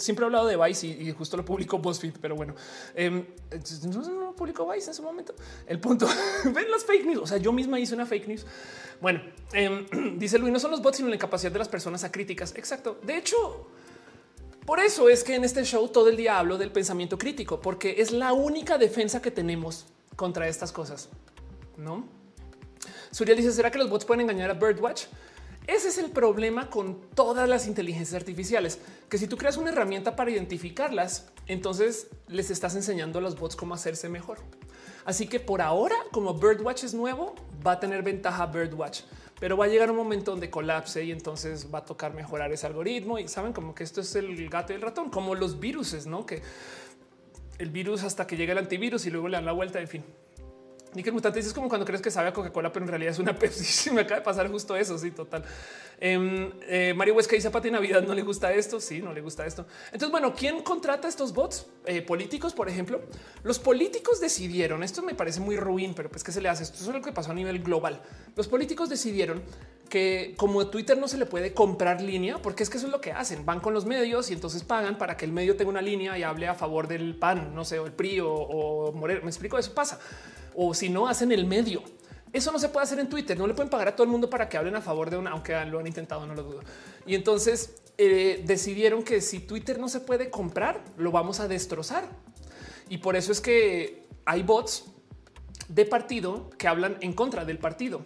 [0.00, 2.56] siempre he hablado de Vice y, justo lo publicó BuzzFeed, pero bueno,
[2.96, 3.24] em,
[3.92, 5.36] no, publicó Vice en su momento.
[5.68, 6.08] El punto
[6.52, 7.22] ven las fake news.
[7.22, 8.44] O sea, yo misma hice una fake news.
[9.00, 9.22] Bueno,
[9.52, 9.86] em,
[10.18, 12.54] dice Luis, no son los bots, sino la incapacidad de las personas a críticas.
[12.56, 12.98] Exacto.
[13.04, 13.68] De hecho,
[14.64, 17.94] por eso es que en este show todo el día hablo del pensamiento crítico, porque
[17.98, 19.86] es la única defensa que tenemos
[20.16, 21.08] contra estas cosas.
[21.76, 22.15] No?
[23.10, 25.04] Suriel dice, ¿será que los bots pueden engañar a Birdwatch?
[25.66, 28.78] Ese es el problema con todas las inteligencias artificiales,
[29.08, 33.56] que si tú creas una herramienta para identificarlas, entonces les estás enseñando a los bots
[33.56, 34.38] cómo hacerse mejor.
[35.04, 37.34] Así que por ahora, como Birdwatch es nuevo,
[37.66, 39.02] va a tener ventaja Birdwatch,
[39.40, 42.66] pero va a llegar un momento donde colapse y entonces va a tocar mejorar ese
[42.66, 43.18] algoritmo.
[43.18, 46.26] Y saben como que esto es el gato y el ratón, como los viruses, no
[46.26, 46.42] que
[47.58, 49.80] el virus hasta que llega el antivirus y luego le dan la vuelta.
[49.80, 50.04] En fin,
[50.96, 53.90] Nickel Mutante es como cuando crees que sabe Coca-Cola, pero en realidad es una Pepsi.
[53.90, 54.98] Me acaba de pasar justo eso.
[54.98, 55.44] Sí, total.
[56.00, 58.80] Em, eh, Mario Huesca dice Pati Navidad no le gusta esto.
[58.80, 59.66] Sí, no le gusta esto.
[59.86, 62.54] Entonces, bueno, ¿quién contrata estos bots eh, políticos?
[62.54, 63.02] Por ejemplo,
[63.44, 64.82] los políticos decidieron.
[64.82, 66.62] Esto me parece muy ruin, pero pues que se le hace.
[66.62, 68.00] Esto es lo que pasó a nivel global.
[68.34, 69.42] Los políticos decidieron
[69.90, 72.92] que como a Twitter no se le puede comprar línea, porque es que eso es
[72.92, 73.44] lo que hacen.
[73.44, 76.22] Van con los medios y entonces pagan para que el medio tenga una línea y
[76.22, 79.20] hable a favor del PAN, no sé, o el PRI o, o Moreno.
[79.22, 80.00] Me explico, eso pasa
[80.56, 81.82] o si no hacen el medio.
[82.32, 83.38] Eso no se puede hacer en Twitter.
[83.38, 85.30] No le pueden pagar a todo el mundo para que hablen a favor de una,
[85.30, 86.60] aunque lo han intentado, no lo dudo.
[87.06, 92.08] Y entonces eh, decidieron que si Twitter no se puede comprar, lo vamos a destrozar.
[92.88, 94.84] Y por eso es que hay bots
[95.68, 98.02] de partido que hablan en contra del partido.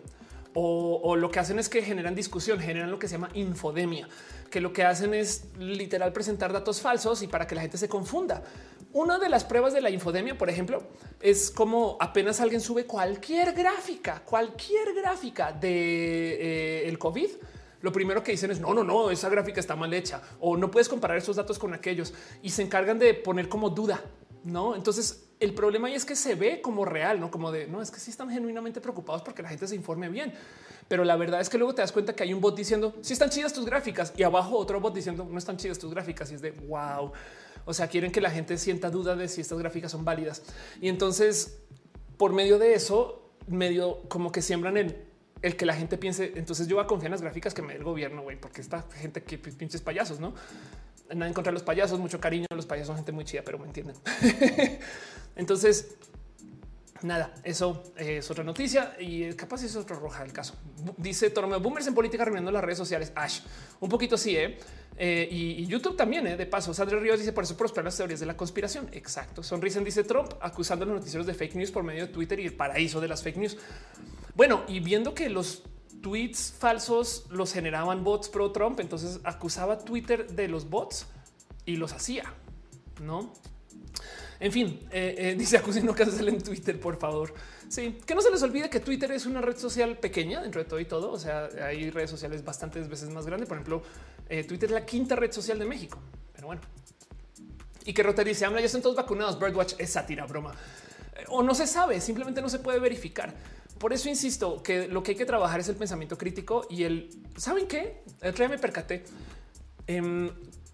[0.52, 4.09] O, o, lo que hacen es que generan discusión, generan lo que se llama infodemia,
[4.51, 7.89] que lo que hacen es literal presentar datos falsos y para que la gente se
[7.89, 8.43] confunda.
[8.92, 10.82] Una de las pruebas de la infodemia, por ejemplo,
[11.20, 17.28] es como apenas alguien sube cualquier gráfica, cualquier gráfica de eh, el COVID.
[17.82, 20.70] Lo primero que dicen es no, no, no, esa gráfica está mal hecha o no
[20.70, 22.12] puedes comparar esos datos con aquellos
[22.42, 24.02] y se encargan de poner como duda.
[24.42, 27.80] No, entonces el problema ahí es que se ve como real, no como de no
[27.80, 30.34] es que sí están genuinamente preocupados porque la gente se informe bien,
[30.88, 33.12] pero la verdad es que luego te das cuenta que hay un bot diciendo si
[33.12, 36.34] están chidas tus gráficas y abajo otro bot diciendo no están chidas tus gráficas y
[36.34, 37.12] es de wow.
[37.65, 40.43] O sea, quieren que la gente sienta duda de si estas gráficas son válidas.
[40.81, 41.59] Y entonces,
[42.16, 44.97] por medio de eso, medio como que siembran el,
[45.43, 47.73] el que la gente piense, entonces yo voy a confiar en las gráficas que me
[47.73, 50.35] dé el gobierno, güey, porque esta gente que pinches payasos, ¿no?
[51.12, 53.59] Nada en contra de los payasos, mucho cariño, los payasos son gente muy chida, pero
[53.59, 53.97] me entienden.
[55.37, 55.97] entonces,
[57.02, 60.55] Nada, eso es otra noticia y capaz es otro roja el caso.
[60.98, 63.12] Dice Tormeo Boomers en política reuniendo las redes sociales.
[63.14, 63.40] Ash,
[63.81, 64.59] un poquito así, ¿eh?
[64.98, 66.36] eh y, YouTube también, ¿eh?
[66.36, 66.74] de paso.
[66.74, 68.90] Sandra Ríos dice por eso prosperan las teorías de la conspiración.
[68.93, 69.43] Exacto.
[69.43, 72.47] Sonrisen dice Trump acusando a los noticieros de fake news por medio de Twitter y
[72.47, 73.56] el paraíso de las fake news.
[74.35, 75.62] Bueno, y viendo que los
[76.02, 81.06] tweets falsos los generaban bots pro Trump, entonces acusaba Twitter de los bots
[81.64, 82.35] y los hacía,
[83.02, 83.32] no?
[84.40, 87.34] En fin, eh, eh, dice acusino haces en Twitter, por favor.
[87.68, 90.68] Sí, que no se les olvide que Twitter es una red social pequeña dentro de
[90.68, 91.12] todo y todo.
[91.12, 93.46] O sea, hay redes sociales bastantes veces más grandes.
[93.46, 93.82] Por ejemplo,
[94.30, 95.98] eh, Twitter es la quinta red social de México.
[96.32, 96.62] Pero bueno,
[97.84, 99.38] y que Rota dice: Habla, ya están todos vacunados.
[99.38, 100.54] Birdwatch es sátira, broma.
[101.28, 103.34] o no se sabe, simplemente no se puede verificar.
[103.78, 107.10] Por eso insisto que lo que hay que trabajar es el pensamiento crítico y el
[107.36, 108.02] saben qué?
[108.22, 109.04] El día me percaté.
[109.86, 110.30] Em,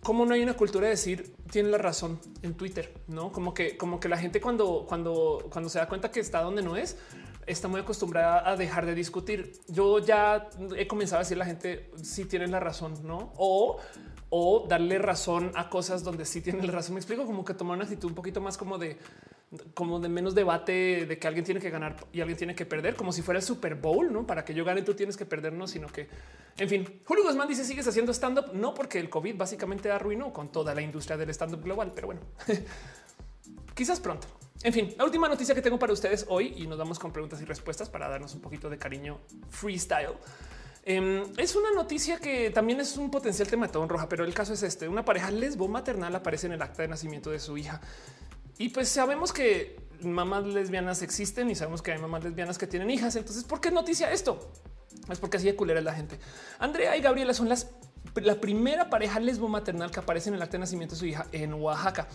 [0.06, 3.76] cómo no hay una cultura de decir tiene la razón en Twitter, no como que,
[3.76, 6.96] como que la gente cuando, cuando, cuando se da cuenta que está donde no es,
[7.44, 9.54] está muy acostumbrada a dejar de discutir.
[9.66, 13.32] Yo ya he comenzado a decir a la gente si tienen la razón, no?
[13.36, 13.80] O,
[14.30, 16.94] o darle razón a cosas donde sí tienen la razón.
[16.94, 18.98] Me explico como que tomar una actitud un poquito más como de
[19.74, 22.96] como de menos debate de que alguien tiene que ganar y alguien tiene que perder,
[22.96, 25.52] como si fuera el Super Bowl, no para que yo gane, tú tienes que perder,
[25.52, 26.08] no, sino que
[26.58, 27.00] en fin.
[27.04, 30.74] Julio Guzmán dice: Sigues haciendo stand up, no porque el COVID básicamente arruinó con toda
[30.74, 32.22] la industria del stand up global, pero bueno,
[33.74, 34.26] quizás pronto.
[34.62, 37.40] En fin, la última noticia que tengo para ustedes hoy y nos vamos con preguntas
[37.42, 39.18] y respuestas para darnos un poquito de cariño
[39.50, 40.14] freestyle.
[40.88, 44.32] Em, es una noticia que también es un potencial tema de en roja, pero el
[44.32, 47.58] caso es este: una pareja lesbo maternal aparece en el acta de nacimiento de su
[47.58, 47.80] hija
[48.56, 52.88] Y pues sabemos que mamás lesbianas existen y sabemos que hay mamás lesbianas que tienen
[52.88, 53.16] hijas.
[53.16, 54.48] Entonces, ¿por qué noticia esto?
[55.10, 56.20] Es porque así de culera es la gente.
[56.60, 57.68] Andrea y Gabriela son las
[58.14, 61.26] la primera pareja lesbo maternal que aparece en el acta de nacimiento de su hija
[61.32, 62.06] en Oaxaca.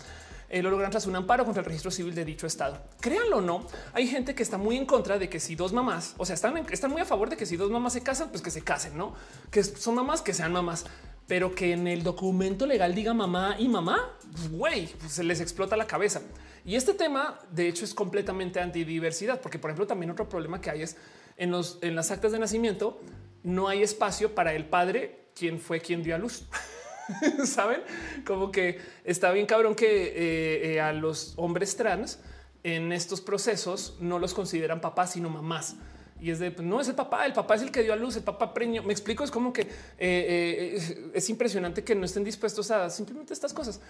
[0.54, 2.78] Eh, lo logran tras un amparo contra el registro civil de dicho estado.
[3.00, 6.14] Créanlo o no, hay gente que está muy en contra de que si dos mamás,
[6.18, 8.42] o sea, están, están muy a favor de que si dos mamás se casan, pues
[8.42, 9.16] que se casen, no
[9.50, 10.86] que son mamás, que sean mamás,
[11.26, 15.40] pero que en el documento legal diga mamá y mamá, pues, güey, pues se les
[15.40, 16.22] explota la cabeza.
[16.66, 20.70] Y este tema, de hecho, es completamente antidiversidad, porque, por ejemplo, también otro problema que
[20.70, 20.98] hay es
[21.38, 23.00] en, los, en las actas de nacimiento
[23.44, 26.44] no hay espacio para el padre, quien fue quien dio a luz.
[27.46, 27.82] Saben
[28.26, 32.20] como que está bien cabrón que eh, eh, a los hombres trans
[32.64, 35.76] en estos procesos no los consideran papás, sino mamás.
[36.20, 37.96] Y es de pues, no es el papá, el papá es el que dio a
[37.96, 38.84] luz, el papá preñó.
[38.84, 39.68] Me explico, es como que
[39.98, 43.82] eh, es impresionante que no estén dispuestos a simplemente estas cosas.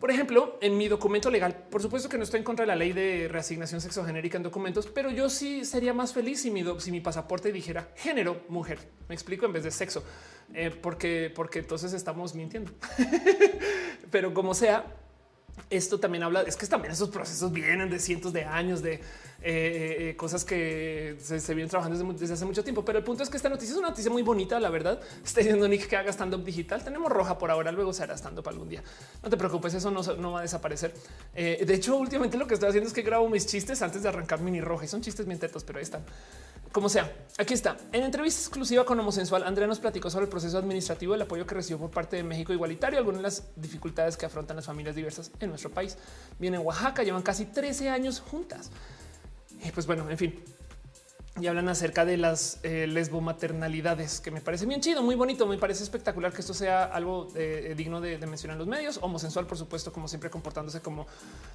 [0.00, 2.74] Por ejemplo, en mi documento legal, por supuesto que no estoy en contra de la
[2.74, 7.52] ley de reasignación sexogenérica en documentos, pero yo sí sería más feliz si mi, pasaporte
[7.52, 8.78] dijera género mujer.
[9.10, 10.02] Me explico en vez de sexo,
[10.54, 12.72] eh, porque, porque entonces estamos mintiendo.
[14.10, 14.86] pero como sea,
[15.68, 19.02] esto también habla, es que también esos procesos vienen de cientos de años de
[19.42, 22.84] eh, eh, cosas que se, vienen trabajando desde, hace mucho tiempo.
[22.84, 25.00] Pero el punto es que esta noticia es una noticia muy bonita, la verdad.
[25.24, 26.84] Está diciendo Nick que haga stand-up digital.
[26.84, 28.82] Tenemos roja por ahora, luego se hará stand-up algún día.
[29.22, 30.92] No te preocupes, eso no, va a desaparecer.
[31.34, 34.08] Eh, de hecho, últimamente lo que estoy haciendo es que grabo mis chistes antes de
[34.08, 34.86] arrancar mini roja.
[34.86, 36.04] son chistes bien tetos, pero ahí están.
[36.72, 37.76] Como sea, aquí está.
[37.90, 41.56] En entrevista exclusiva con Homosensual, Andrea nos platicó sobre el proceso administrativo del apoyo que
[41.56, 45.32] recibió por parte de México Igualitario, algunas de las dificultades que afrontan las familias diversas
[45.40, 45.96] en nuestro país.
[46.38, 48.70] Vienen en Oaxaca, llevan casi 13 años juntas.
[49.64, 50.42] Y pues bueno, en fin,
[51.40, 55.46] y hablan acerca de las eh, lesbomaternalidades, que me parece bien chido, muy bonito.
[55.46, 58.98] Me parece espectacular que esto sea algo eh, digno de, mencionar en los medios.
[59.00, 61.06] Homosensual, por supuesto, como siempre, comportándose como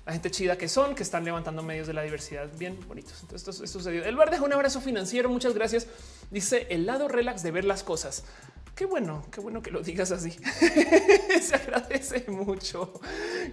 [0.05, 3.21] la gente chida que son, que están levantando medios de la diversidad bien bonitos.
[3.21, 4.03] Entonces, esto, sucedió.
[4.05, 5.29] El bar un abrazo financiero.
[5.29, 5.87] Muchas gracias.
[6.31, 8.23] Dice el lado relax de ver las cosas.
[8.75, 10.31] Qué bueno, qué bueno que lo digas así.
[11.41, 12.99] Se agradece mucho.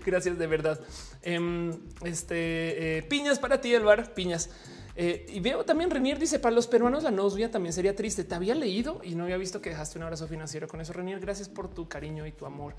[0.04, 0.80] Gracias de verdad.
[1.22, 1.70] Em,
[2.04, 4.50] este eh, piñas para ti, el bar piñas.
[4.96, 8.24] Eh, y veo también Renier dice para los peruanos la novia también sería triste.
[8.24, 10.92] Te había leído y no había visto que dejaste un abrazo financiero con eso.
[10.92, 12.74] Renier, gracias por tu cariño y tu amor,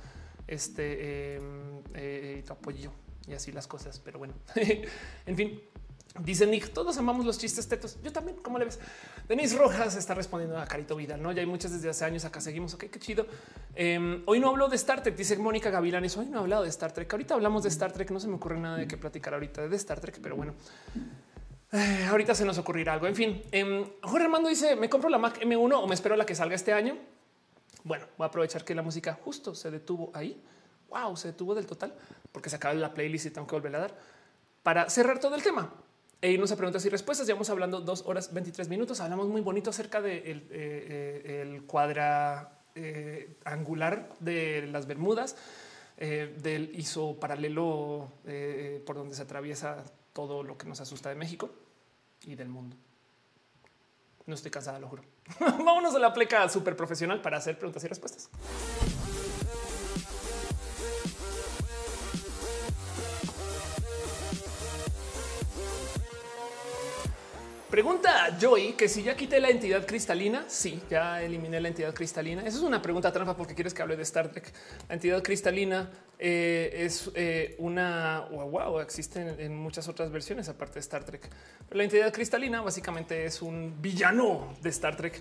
[0.45, 2.91] este em, eh, y tu apoyo
[3.25, 3.99] y así las cosas.
[3.99, 4.33] Pero bueno,
[5.25, 5.61] en fin,
[6.19, 7.97] Dice Nick, todos amamos los chistes tetos.
[8.03, 8.79] Yo también, ¿cómo le ves?
[9.27, 11.31] Denise Rojas está respondiendo a Carito Vida, ¿no?
[11.31, 13.25] Ya hay muchas desde hace años, acá seguimos, ok, qué chido.
[13.73, 16.69] Em, hoy no hablo de Star Trek, dice Mónica Gavilanes, hoy no he hablado de
[16.69, 19.33] Star Trek, ahorita hablamos de Star Trek, no se me ocurre nada de qué platicar
[19.33, 20.53] ahorita de Star Trek, pero bueno.
[21.71, 23.07] Eh, ahorita se nos ocurrirá algo.
[23.07, 26.27] En fin, eh, Jorge Armando dice: Me compro la Mac M1 o me espero la
[26.27, 26.95] que salga este año.
[27.83, 30.39] Bueno, voy a aprovechar que la música justo se detuvo ahí.
[30.89, 31.95] Wow, se detuvo del total
[32.31, 33.97] porque se acaba la playlist y tengo que volver a dar
[34.61, 35.73] para cerrar todo el tema
[36.23, 37.27] e irnos a preguntas y respuestas.
[37.27, 39.01] Llevamos hablando dos horas 23 minutos.
[39.01, 42.59] Hablamos muy bonito acerca del de eh, el cuadra
[43.43, 45.35] angular de las Bermudas,
[45.97, 48.09] del ISO paralelo
[48.85, 49.83] por donde se atraviesa
[50.13, 51.51] todo lo que nos asusta de México
[52.23, 52.77] y del mundo.
[54.25, 55.03] No estoy cansada, lo juro.
[55.39, 58.29] Vámonos a la pleca súper profesional para hacer preguntas y respuestas.
[67.73, 70.45] Pregunta Joy que si ya quité la entidad cristalina.
[70.47, 72.43] Sí, ya eliminé la entidad cristalina.
[72.45, 74.53] Esa es una pregunta trampa porque quieres que hable de Star Trek.
[74.87, 75.89] La entidad cristalina
[76.19, 81.27] eh, es eh, una wow, wow, existe en, muchas otras versiones aparte de Star Trek.
[81.67, 85.19] Pero la entidad cristalina básicamente es un villano de Star Trek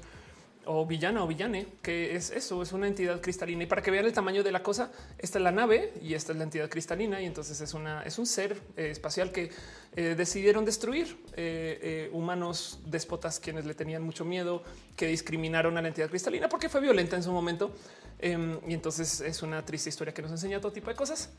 [0.67, 3.65] o villana o villane, que es eso, es una entidad cristalina.
[3.65, 6.33] Y para que vean el tamaño de la cosa, esta es la nave y esta
[6.33, 7.21] es la entidad cristalina.
[7.21, 9.51] Y entonces es una, es un ser eh, espacial que
[9.97, 14.63] eh, decidieron destruir eh, humanos déspotas quienes le tenían mucho miedo,
[14.97, 17.75] que discriminaron a la entidad cristalina porque fue violenta en su momento.
[18.19, 21.31] Em, y entonces es una triste historia que nos enseña todo tipo de cosas.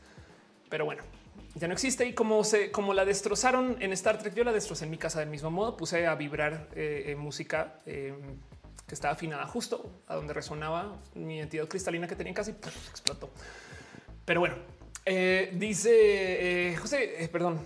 [0.68, 1.02] Pero bueno,
[1.54, 4.84] ya no existe y como se, como la destrozaron en Star Trek, yo la destrocé
[4.84, 5.76] en mi casa del mismo modo.
[5.76, 6.68] Puse a vibrar
[7.16, 8.38] música em,
[8.86, 12.52] que estaba afinada justo a donde resonaba mi entidad cristalina que tenía casi
[12.90, 13.30] explotó.
[14.24, 14.56] Pero bueno,
[15.06, 17.60] eh, dice eh, José, eh, perdón,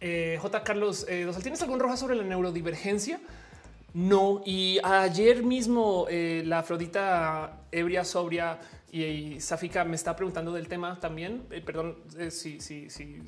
[0.00, 0.64] J.
[0.64, 3.20] Carlos Dosal, ¿tienes algún roja sobre la neurodivergencia?
[3.92, 8.58] No, y ayer mismo la Afrodita ebria, sobria
[8.90, 11.46] y, Safika me está preguntando del tema también.
[11.64, 11.98] perdón
[12.30, 13.22] si, si, si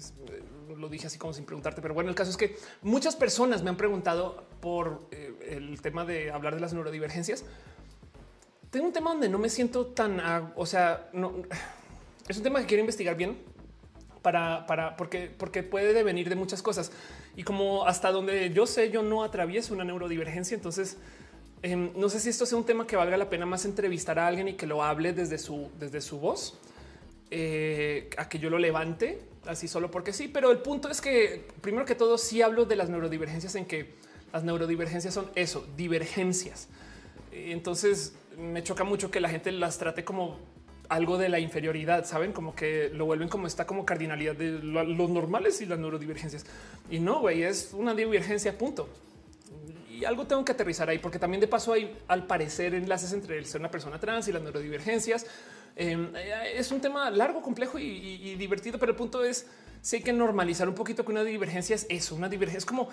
[0.77, 3.71] lo dije así como sin preguntarte, pero bueno, el caso es que muchas personas me
[3.71, 7.45] han preguntado por eh, el tema de hablar de las neurodivergencias.
[8.71, 10.21] Tengo un tema donde no me siento tan,
[10.57, 11.43] o sea, no
[12.29, 13.37] es un tema que quiero investigar bien
[14.23, 16.93] para, para, porque, porque puede devenir de muchas cosas.
[17.37, 20.55] Y como hasta donde yo sé, yo no atravieso una neurodivergencia.
[20.55, 20.99] Entonces,
[21.63, 24.27] em, no sé si esto sea un tema que valga la pena más entrevistar a
[24.27, 26.59] alguien y que lo hable desde su, desde su voz,
[27.31, 30.29] eh, a que yo lo levante así solo porque sí.
[30.29, 33.95] Pero el punto es que, primero que todo, sí hablo de las neurodivergencias en que
[34.33, 36.69] las neurodivergencias son eso, divergencias.
[37.33, 40.39] Entonces, me choca mucho que la gente las trate como
[40.89, 45.11] algo de la inferioridad, saben como que lo vuelven como esta como cardinalidad de los
[45.11, 46.45] normales y las neurodivergencias.
[46.91, 48.89] Y no, güey, es una divergencia, punto.
[50.05, 53.47] Algo tengo que aterrizar ahí, porque también de paso hay al parecer enlaces entre el
[53.47, 55.27] ser una persona trans y las neurodivergencias.
[55.77, 59.47] Em, eh, es un tema largo, complejo y, divertido, pero el punto es
[59.81, 62.89] si hay que normalizar un poquito que una divergencia es eso, una divergencia es como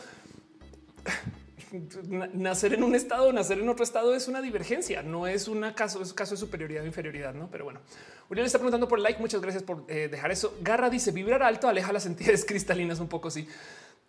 [2.34, 6.02] nacer en un estado, nacer en otro estado es una divergencia, no es un caso,
[6.02, 7.50] es caso de superioridad o inferioridad, no?
[7.52, 7.82] Pero bueno,
[8.30, 9.20] Uriel está preguntando por like.
[9.20, 10.56] Muchas gracias por eh, dejar eso.
[10.62, 13.30] Garra dice vibrar alto aleja las entidades cristalinas un poco.
[13.32, 13.48] Sí,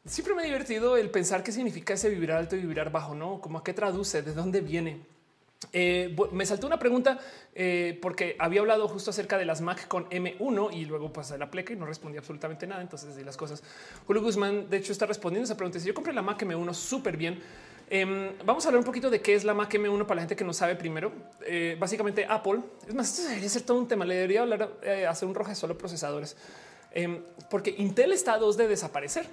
[0.04, 3.40] siempre me ha divertido el pensar qué significa ese vibrar alto y vibrar bajo, no?
[3.40, 5.00] Como a qué traduce, de dónde viene.
[5.72, 7.18] Eh, me saltó una pregunta
[7.54, 11.50] eh, porque había hablado justo acerca de las Mac con M1 y luego pasé la
[11.50, 12.80] pleca y no respondí absolutamente nada.
[12.80, 13.62] Entonces, de las cosas,
[14.06, 15.78] Julio Guzmán, de hecho, está respondiendo esa pregunta.
[15.78, 17.42] Si yo compré la Mac M1 súper bien,
[17.90, 20.36] em, vamos a hablar un poquito de qué es la Mac M1 para la gente
[20.36, 21.12] que no sabe primero.
[21.42, 24.06] Eh, básicamente, Apple es más, esto debería ser todo un tema.
[24.06, 24.70] Le debería hablar,
[25.08, 26.36] hacer un roja solo procesadores,
[26.92, 29.26] em, porque Intel está a dos de desaparecer.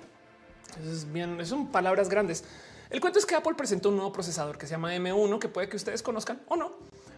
[0.91, 2.43] Es bien, son palabras grandes.
[2.89, 5.67] El cuento es que Apple presentó un nuevo procesador que se llama M1, que puede
[5.67, 6.71] que ustedes conozcan o no,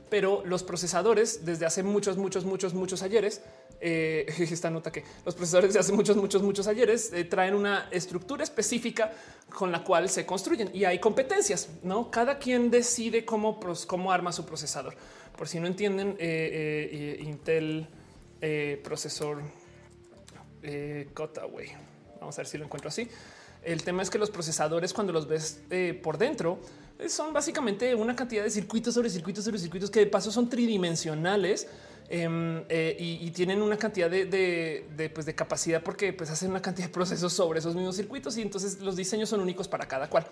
[0.09, 3.41] pero los procesadores desde hace muchos, muchos, muchos, muchos ayeres,
[3.80, 7.88] eh, esta nota que los procesadores de hace muchos, muchos, muchos ayeres eh, traen una
[7.91, 9.13] estructura específica
[9.53, 11.69] con la cual se construyen y hay competencias.
[11.84, 14.95] No cada quien decide cómo, cómo arma su procesador.
[15.38, 17.88] Por si no entienden, eh, Intel
[18.84, 19.41] procesor
[21.13, 21.67] Cotaway.
[22.19, 23.09] Vamos a ver si lo encuentro así.
[23.64, 26.60] El tema es que los procesadores, cuando los ves eh, por dentro,
[26.98, 30.49] eh, son básicamente una cantidad de circuitos sobre circuitos sobre circuitos que de paso son
[30.49, 31.68] tridimensionales
[32.10, 36.88] em, eh, y, tienen una cantidad de, pues, de, capacidad porque pues, hacen una cantidad
[36.88, 40.26] de procesos sobre esos mismos circuitos y entonces los diseños son únicos para cada cual.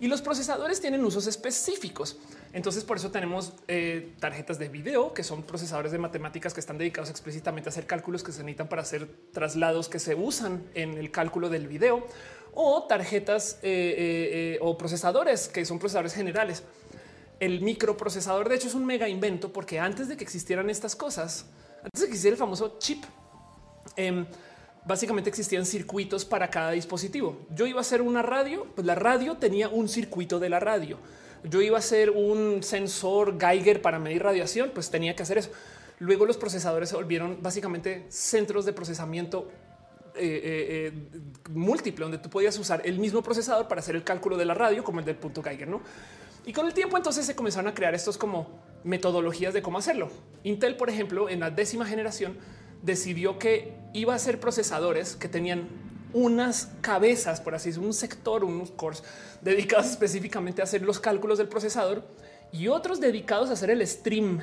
[0.00, 2.18] Y los procesadores tienen usos específicos.
[2.52, 3.52] Entonces, por eso tenemos
[4.18, 8.22] tarjetas de video, que son procesadores de matemáticas que están dedicados explícitamente a hacer cálculos
[8.24, 12.06] que se necesitan para hacer traslados que se usan en el cálculo del video
[12.54, 16.62] o tarjetas eh, eh, eh, o procesadores que son procesadores generales.
[17.38, 21.46] El microprocesador, de hecho, es un mega invento porque antes de que existieran estas cosas,
[21.82, 23.04] antes de que existiera el famoso chip,
[23.96, 24.26] em,
[24.84, 27.38] básicamente existían circuitos para cada dispositivo.
[27.54, 30.98] Yo iba a hacer una radio, pues la radio tenía un circuito de la radio.
[31.44, 35.50] Yo iba a hacer un sensor Geiger para medir radiación, pues tenía que hacer eso.
[35.98, 39.50] Luego los procesadores se volvieron básicamente centros de procesamiento
[40.14, 41.20] eh, eh, eh,
[41.50, 44.82] múltiple, donde tú podías usar el mismo procesador para hacer el cálculo de la radio,
[44.82, 45.82] como el del punto Geiger, ¿no?
[46.46, 48.48] Y con el tiempo entonces se comenzaron a crear estos como
[48.82, 50.08] metodologías de cómo hacerlo.
[50.42, 52.38] Intel, por ejemplo, en la décima generación
[52.82, 55.68] decidió que iba a ser procesadores que tenían
[56.12, 59.04] unas cabezas, por así decirlo, un sector, unos cores
[59.42, 62.04] dedicados específicamente a hacer los cálculos del procesador
[62.52, 64.42] y otros dedicados a hacer el stream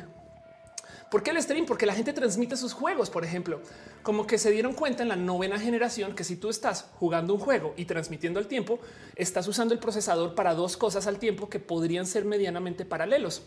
[1.10, 1.66] ¿Por qué el stream?
[1.66, 3.62] Porque la gente transmite sus juegos, por ejemplo,
[4.04, 7.40] como que se dieron cuenta en la novena generación que si tú estás jugando un
[7.40, 8.80] juego y transmitiendo al tiempo,
[9.16, 13.44] estás usando el procesador para dos cosas al tiempo que podrían ser medianamente paralelos.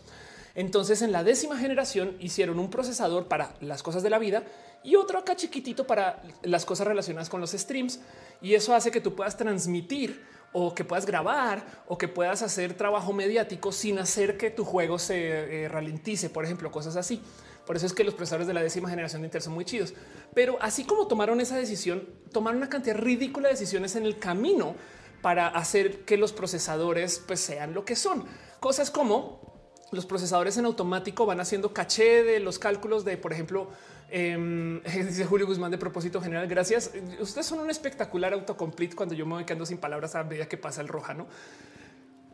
[0.55, 4.43] Entonces en la décima generación hicieron un procesador para las cosas de la vida
[4.83, 7.99] y otro acá chiquitito para las cosas relacionadas con los streams.
[8.41, 12.73] Y eso hace que tú puedas transmitir o que puedas grabar o que puedas hacer
[12.73, 17.21] trabajo mediático sin hacer que tu juego se eh, ralentice, por ejemplo, cosas así.
[17.65, 19.93] Por eso es que los procesadores de la décima generación de Intel son muy chidos.
[20.33, 24.75] Pero así como tomaron esa decisión, tomaron una cantidad ridícula de decisiones en el camino
[25.21, 28.25] para hacer que los procesadores pues, sean lo que son.
[28.59, 29.50] Cosas como
[29.91, 33.69] los procesadores en automático van haciendo caché de los cálculos de, por ejemplo,
[34.09, 36.47] eh, dice Julio Guzmán de propósito general.
[36.47, 36.91] Gracias.
[37.19, 40.57] Ustedes son un espectacular autocomplete cuando yo me voy quedando sin palabras a medida que
[40.57, 41.27] pasa el roja, no?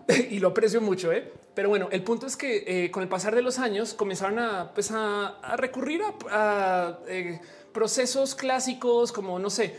[0.30, 1.12] y lo aprecio mucho.
[1.12, 1.32] ¿eh?
[1.54, 4.72] Pero bueno, el punto es que eh, con el pasar de los años comenzaron a,
[4.74, 7.40] pues a, recurrir a, eh,
[7.74, 9.76] procesos clásicos como, no sé,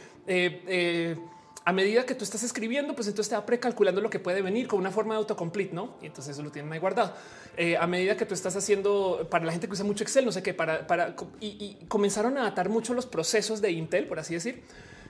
[1.68, 4.66] a medida que tú estás escribiendo, pues entonces te va precalculando lo que puede venir
[4.68, 5.97] con una forma de autocomplete, ¿no?
[6.00, 7.12] Y entonces eso lo tienen ahí guardado.
[7.78, 10.42] a medida que tú estás haciendo, para la gente que usa mucho Excel, no sé
[10.42, 14.62] qué, para, para y, comenzaron a atar mucho los procesos de Intel, por así decir,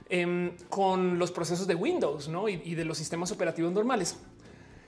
[0.09, 2.49] em, con los procesos de Windows ¿no?
[2.49, 4.17] y, y de los sistemas operativos normales.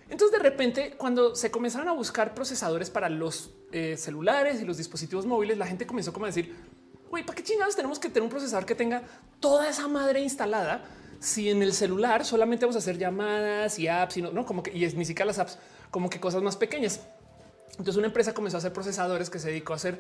[0.09, 4.75] Entonces, de repente, cuando se comenzaron a buscar procesadores para los eh, celulares y los
[4.75, 6.53] dispositivos móviles, la gente comenzó como a decir,
[7.09, 9.03] güey, ¿para qué chingados tenemos que tener un procesador que tenga
[9.39, 10.83] toda esa madre instalada?
[11.21, 14.63] Si en el celular solamente vamos a hacer llamadas y apps y no, no como
[14.63, 15.59] que y es ni siquiera las apps,
[15.91, 16.99] como que cosas más pequeñas.
[17.71, 19.99] Entonces una empresa comenzó a hacer procesadores que se dedicó a hacer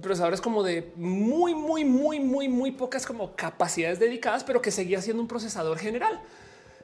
[0.00, 5.00] procesadores como de muy, muy, muy, muy, muy pocas como capacidades dedicadas, pero que seguía
[5.00, 6.20] siendo un procesador general.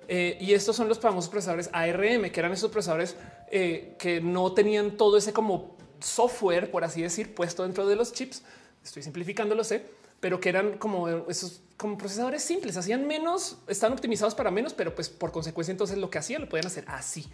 [0.08, 3.16] Eh, y estos son los famosos procesadores ARM, que eran esos procesadores
[3.50, 8.12] eh, que no tenían todo ese como software, por así decir, puesto dentro de los
[8.14, 8.42] chips.
[8.82, 9.84] Estoy simplificando, lo sé,
[10.20, 14.94] pero que eran como esos como procesadores simples, hacían menos, están optimizados para menos, pero
[14.94, 17.26] pues por consecuencia entonces lo que hacían lo podían hacer así.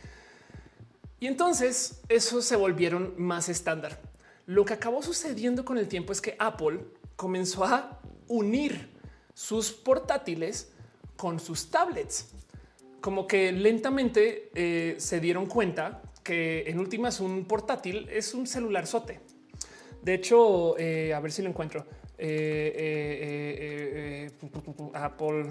[1.19, 3.99] Y entonces esos se volvieron más estándar.
[4.45, 6.81] Lo que acabó sucediendo con el tiempo es que Apple
[7.17, 8.91] comenzó a unir
[9.33, 10.71] sus portátiles
[11.17, 12.29] con sus tablets.
[13.01, 18.87] Como que lentamente eh, se dieron cuenta que en últimas un portátil es un celular
[18.87, 19.21] sote.
[20.03, 21.87] De hecho, eh, a ver si lo encuentro.
[22.19, 24.31] Eh,
[24.95, 25.47] Apple,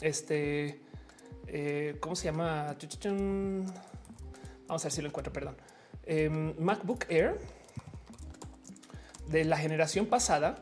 [0.00, 0.80] este,
[2.00, 2.76] ¿cómo se llama?
[4.66, 5.56] Vamos a ver si lo encuentro, perdón.
[6.06, 7.38] Em, MacBook Air
[9.28, 10.56] de la generación pasada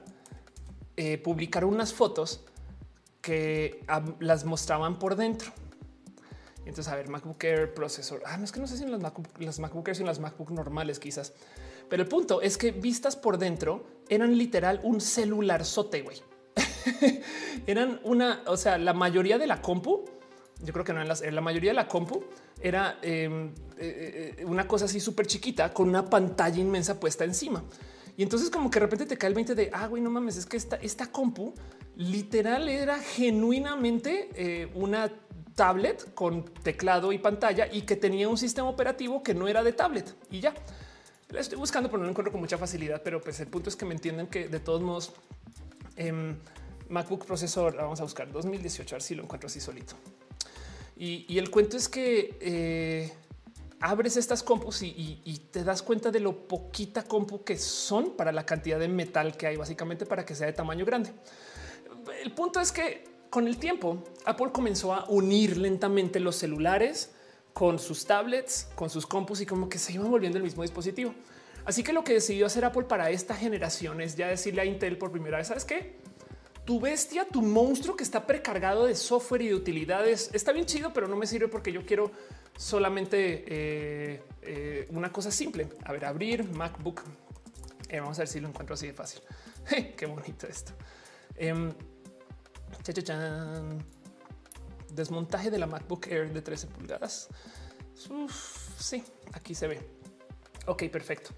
[0.97, 2.45] eh, publicaron unas fotos
[3.21, 3.85] que
[4.21, 5.53] las mostraban por dentro.
[6.65, 8.23] Entonces, a ver, MacBook Air procesor.
[8.25, 10.21] Ah, no es que no sé si en las MacBook, las MacBook Air, en las
[10.21, 11.33] MacBook normales, quizás.
[11.89, 13.85] Pero el punto es que vistas por dentro
[14.15, 16.19] eran literal un celular sote, güey.
[17.67, 20.05] eran una, o sea, la mayoría de la compu,
[20.61, 22.23] yo creo que no en, las, en la mayoría de la compu
[22.61, 27.65] era em, eh, eh, una cosa así súper chiquita con una pantalla inmensa puesta encima.
[28.17, 30.37] Y entonces como que de repente te cae el 20 de, ah, güey, no mames,
[30.37, 31.55] es que esta, esta compu
[31.97, 35.11] literal era genuinamente eh, una
[35.55, 39.73] tablet con teclado y pantalla y que tenía un sistema operativo que no era de
[39.73, 40.55] tablet y ya.
[41.33, 43.77] La estoy buscando, pero no lo encuentro con mucha facilidad, pero pues el punto es
[43.77, 45.13] que me entienden que de todos modos
[45.97, 46.37] em,
[46.91, 49.95] MacBook procesor, vamos a buscar 2018, a ver si lo encuentro así solito.
[50.95, 53.13] Y, el cuento es que eh,
[53.81, 58.45] abres estas compus y, te das cuenta de lo poquita compu que son para la
[58.47, 61.13] cantidad de metal que hay, básicamente para que sea de tamaño grande.
[62.23, 67.11] El punto es que con el tiempo Apple comenzó a unir lentamente los celulares
[67.53, 71.15] con sus tablets, con sus compus y como que se iban volviendo el mismo dispositivo.
[71.65, 74.99] Así que lo que decidió hacer Apple para esta generación es ya decirle a Intel
[74.99, 76.03] por primera vez, ¿sabes qué?
[76.65, 80.93] tu bestia, tu monstruo que está precargado de software y de utilidades está bien chido,
[80.93, 82.13] pero no me sirve porque yo quiero
[82.57, 85.69] solamente eh, eh, una cosa simple.
[85.85, 87.03] A ver, abrir MacBook.
[87.89, 89.23] Eh, vamos a ver si lo encuentro así de fácil.
[89.97, 90.73] Qué bonito esto.
[91.35, 91.73] Em,
[94.95, 97.29] Desmontaje de la MacBook Air de 13 pulgadas.
[98.79, 99.81] sí, aquí se ve.
[100.67, 101.31] Ok, perfecto.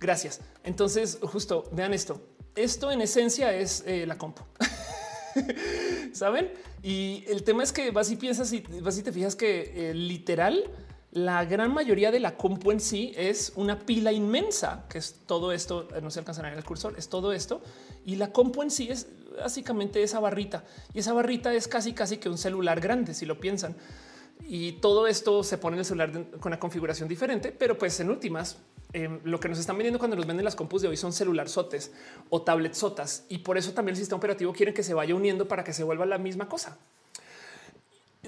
[0.00, 0.40] Gracias.
[0.64, 2.20] Entonces, justo vean esto.
[2.54, 4.42] Esto en esencia es la compu.
[6.12, 6.52] Saben?
[6.82, 9.94] Y el tema es que vas y piensas y vas y te fijas que eh,
[9.94, 10.70] literal
[11.12, 15.52] la gran mayoría de la compu en sí es una pila inmensa, que es todo
[15.52, 15.86] esto.
[16.02, 17.62] No se alcanzan a ver el cursor, es todo esto.
[18.04, 22.18] Y la compu en sí es básicamente esa barrita y esa barrita es casi, casi
[22.18, 23.14] que un celular grande.
[23.14, 23.74] Si lo piensan,
[24.44, 28.10] y todo esto se pone en el celular con una configuración diferente, pero pues en
[28.10, 28.58] últimas
[28.94, 31.48] Em, lo que nos están vendiendo cuando nos venden las compus de hoy son celular
[31.48, 31.92] sotes
[32.28, 33.24] o tablet sotas.
[33.28, 35.82] Y por eso también el sistema operativo quiere que se vaya uniendo para que se
[35.82, 36.78] vuelva la misma cosa.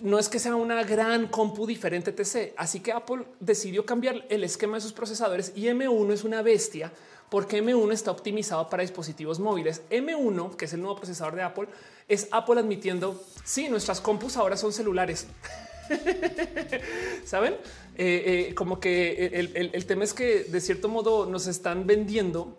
[0.03, 2.55] No es que sea una gran compu diferente TC.
[2.57, 6.93] Así que Apple decidió cambiar el esquema de sus procesadores y M1 es una bestia
[7.31, 9.83] porque M1 está optimizado para dispositivos móviles.
[9.91, 11.69] M1, que es el nuevo procesador de Apple,
[12.09, 15.27] es Apple admitiendo, sí, nuestras compus ahora son celulares.
[17.25, 17.55] Saben?
[17.97, 19.27] Eh, eh, como que
[19.73, 22.59] el, tema es que de cierto modo nos están vendiendo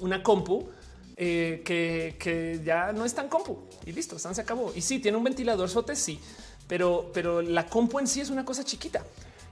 [0.00, 0.68] una compu
[1.16, 4.72] eh, que, ya no es tan compu y listo, se acabó.
[4.74, 6.20] Y sí, tiene un ventilador sote, sí,
[6.66, 9.04] pero la compu en sí es una cosa chiquita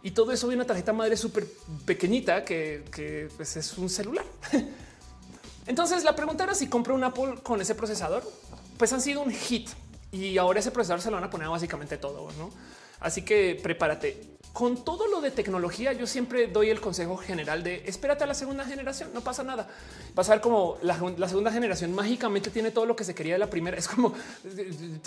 [0.06, 1.48] y todo eso viene una tarjeta madre súper
[1.84, 4.24] pequeñita que, pues, es un celular.
[5.66, 8.22] Entonces la pregunta era si compro un Apple con ese procesador,
[8.78, 9.68] pues han sido un hit
[10.12, 12.52] y ahora ese procesador se lo van a poner básicamente todo, ¿no?
[13.00, 14.35] Así que prepárate.
[14.56, 18.32] Con todo lo de tecnología, yo siempre doy el consejo general de espérate a la
[18.32, 19.68] segunda generación, no pasa nada.
[20.14, 20.96] Ver como la,
[21.28, 23.76] segunda generación mágicamente tiene todo lo que se quería de la primera.
[23.78, 24.14] Es como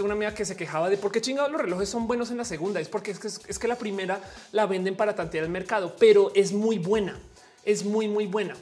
[0.03, 2.45] una amiga que se quejaba de por qué chingados los relojes son buenos en la
[2.45, 2.79] segunda.
[2.79, 4.21] Es porque es que, es que la primera
[4.51, 7.17] la venden para tantear el mercado, pero es muy buena,
[7.65, 8.55] es muy, muy buena.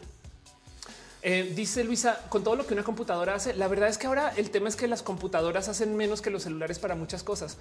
[1.21, 4.31] Eh, dice Luisa, con todo lo que una computadora hace, la verdad es que ahora
[4.37, 7.57] el tema es que las computadoras hacen menos que los celulares para muchas cosas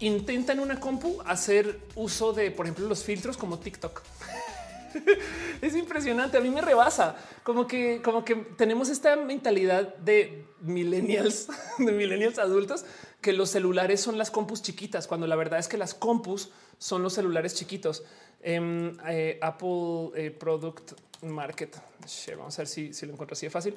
[0.00, 4.02] intenta en una compu hacer uso de, por ejemplo, los filtros como TikTok.
[5.62, 6.36] es impresionante.
[6.36, 12.38] A mí me rebasa como que, como que tenemos esta mentalidad de millennials, de millennials
[12.38, 12.84] adultos,
[13.20, 17.02] que los celulares son las compus chiquitas, cuando la verdad es que las compus son
[17.02, 18.04] los celulares chiquitos.
[18.42, 20.92] Em, eh, Apple eh, Product
[21.22, 21.76] Market.
[22.36, 23.74] Vamos a ver si, lo encuentro así de fácil.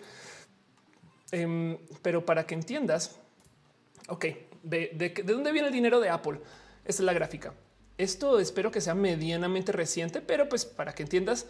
[1.31, 3.15] Em, pero para que entiendas,
[4.09, 4.25] ok,
[4.63, 6.39] de, de dónde viene el dinero de Apple?
[6.85, 7.53] Esta es la gráfica.
[7.97, 11.45] Esto espero que sea medianamente reciente, pero pues para que entiendas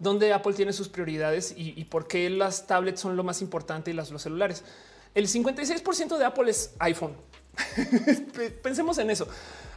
[0.00, 3.94] dónde Apple tiene sus prioridades y, por qué las tablets son lo más importante y
[3.94, 4.64] las, los celulares.
[5.14, 7.14] El 56% de Apple es iPhone.
[8.62, 9.28] Pensemos en eso.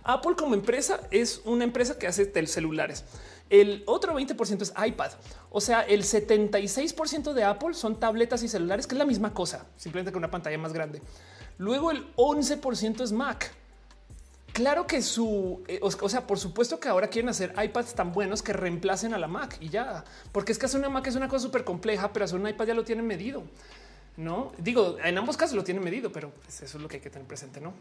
[0.03, 3.03] Apple como empresa es una empresa que hace celulares.
[3.49, 5.11] El otro 20% es iPad.
[5.49, 9.65] O sea, el 76% de Apple son tabletas y celulares, que es la misma cosa,
[9.75, 11.01] simplemente con una pantalla más grande.
[11.57, 13.53] Luego el 11% es Mac.
[14.53, 18.43] Claro que su, eh, o sea, por supuesto que ahora quieren hacer iPads tan buenos
[18.43, 21.27] que reemplacen a la Mac y ya, porque es que hacer una Mac es una
[21.27, 23.43] cosa súper compleja, pero hacer un iPad ya lo tienen medido.
[24.15, 27.01] No digo, en ambos casos lo tienen medido, pero pues, eso es lo que hay
[27.01, 27.59] que tener presente.
[27.61, 27.73] No,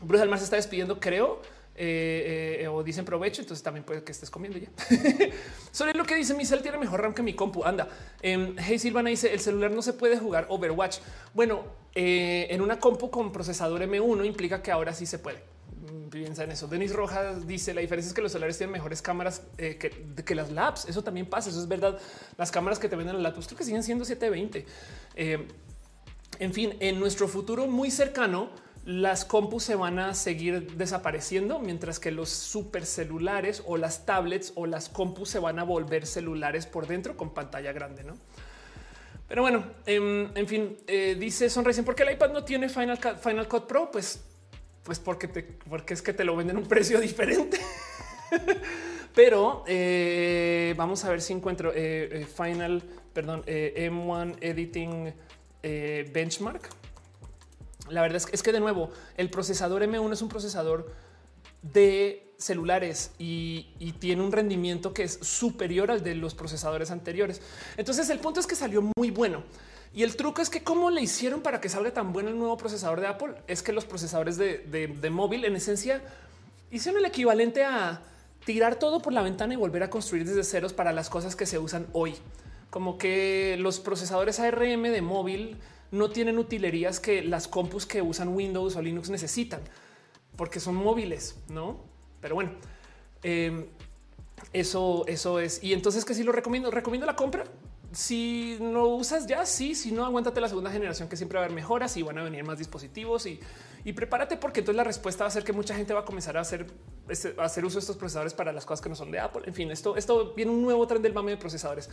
[0.00, 1.42] Bruce Almar se está despidiendo, creo,
[1.82, 4.68] eh, eh, o dicen provecho, entonces también puede que estés comiendo ya.
[5.72, 7.64] Sobre lo que dice mi cel tiene mejor RAM que mi compu.
[7.64, 7.88] Anda.
[8.22, 10.98] Eh, hey Silvana dice el celular no se puede jugar Overwatch.
[11.34, 15.42] Bueno, en una compu con procesador M1 implica que ahora sí se puede
[16.10, 16.66] piensa en eso.
[16.66, 20.50] Denis Rojas dice la diferencia es que los celulares tienen mejores cámaras eh, que, las
[20.50, 20.86] labs.
[20.86, 21.50] Eso también pasa.
[21.50, 21.98] Eso es verdad.
[22.36, 24.66] Las cámaras que te venden en la laptops creo que siguen siendo 720.
[25.16, 25.48] Eh,
[26.38, 28.50] en fin, en nuestro futuro muy cercano,
[28.84, 34.66] las compus se van a seguir desapareciendo, mientras que los supercelulares o las tablets o
[34.66, 38.16] las compus se van a volver celulares por dentro con pantalla grande, ¿no?
[39.28, 42.98] Pero bueno, em, en, fin, eh, dice Sonracing, ¿por qué el iPad no tiene Final
[42.98, 43.90] Final Cut Pro?
[43.90, 44.24] Pues
[44.82, 47.60] pues porque, porque es que te lo venden a un precio diferente.
[49.14, 55.12] Pero eh, vamos a ver si encuentro eh, eh, Final, perdón, M1 Editing
[56.12, 56.79] Benchmark.
[57.90, 60.92] La verdad es que, de nuevo el procesador M1 es un procesador
[61.62, 67.42] de celulares y, y, tiene un rendimiento que es superior al de los procesadores anteriores.
[67.76, 69.42] Entonces el punto es que salió muy bueno.
[69.92, 72.56] Y el truco es que cómo le hicieron para que salga tan bueno el nuevo
[72.56, 76.00] procesador de Apple es que los procesadores de, móvil en esencia
[76.70, 78.00] hicieron el equivalente a
[78.44, 81.44] tirar todo por la ventana y volver a construir desde ceros para las cosas que
[81.44, 82.14] se usan hoy.
[82.70, 85.56] Como que los procesadores ARM de móvil
[85.90, 89.60] no tienen utilerías que las compus que usan Windows o Linux necesitan
[90.36, 91.80] porque son móviles, no?
[92.20, 92.52] Pero bueno,
[93.22, 93.66] em,
[94.52, 95.62] eso, eso es.
[95.62, 96.70] Y entonces que sí lo recomiendo.
[96.70, 97.44] Recomiendo la compra
[97.92, 101.44] si no usas ya, sí, si no, aguántate la segunda generación que siempre va a
[101.44, 103.40] haber mejoras y van a venir más dispositivos y,
[103.92, 106.40] prepárate porque entonces la respuesta va a ser que mucha gente va a comenzar a
[106.40, 106.66] hacer,
[107.08, 109.42] este, hacer uso de estos procesadores para las cosas que no son de Apple.
[109.46, 111.88] En fin, esto, esto viene un nuevo tren del mame de procesadores.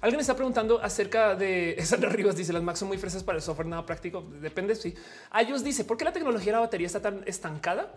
[0.00, 3.42] Alguien está preguntando acerca de esas Rivas dice las Mac son muy fresas para el
[3.42, 4.22] software, nada práctico.
[4.40, 4.74] Depende.
[4.74, 4.94] Sí,
[5.38, 7.90] ellos dice por qué la tecnología de la batería está tan estancada.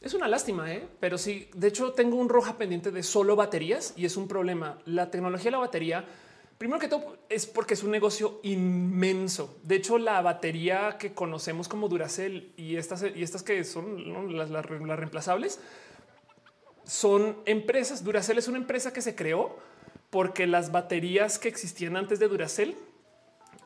[0.00, 0.86] Es una lástima, ¿eh?
[1.00, 4.78] pero sí, de hecho tengo un roja pendiente de solo baterías y es un problema.
[4.84, 6.04] La tecnología de la batería
[6.58, 9.58] Primero que todo es porque es un negocio inmenso.
[9.64, 14.50] De hecho, la batería que conocemos como Duracell y estas y estas que son las,
[14.50, 15.58] las, reemplazables
[16.84, 18.04] son empresas.
[18.04, 19.58] Duracell es una empresa que se creó
[20.10, 22.76] porque las baterías que existían antes de Duracell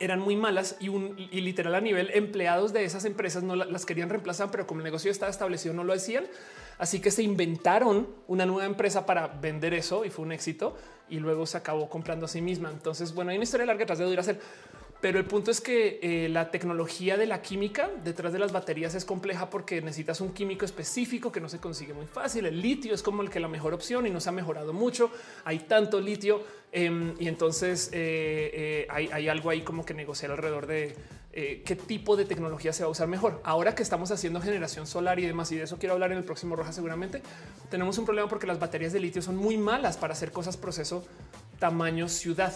[0.00, 3.84] eran muy malas y, un, y literal a nivel empleados de esas empresas no las
[3.84, 6.26] querían reemplazar, pero como el negocio estaba establecido no lo decían.
[6.78, 10.76] Así que se inventaron una nueva empresa para vender eso y fue un éxito
[11.08, 12.70] y luego se acabó comprando a sí misma.
[12.70, 14.39] Entonces, bueno, hay una historia larga detrás de Duracell.
[15.00, 18.97] Pero el punto es que eh, la tecnología de la química detrás de las baterías
[18.97, 22.47] es compleja porque necesitas un químico específico que no se consigue muy fácil.
[22.47, 25.12] El litio es como el que la mejor opción y no se ha mejorado mucho.
[25.44, 26.42] Hay tanto litio
[26.73, 30.97] em, y entonces eh, eh, hay, algo ahí como que negociar alrededor de
[31.65, 33.41] qué tipo de tecnología se va a usar mejor.
[33.44, 36.25] Ahora que estamos haciendo generación solar y demás, y de eso quiero hablar en el
[36.25, 37.23] próximo Roja seguramente,
[37.70, 41.05] tenemos un problema porque las baterías de litio son muy malas para hacer cosas proceso
[41.58, 42.52] tamaño ciudad.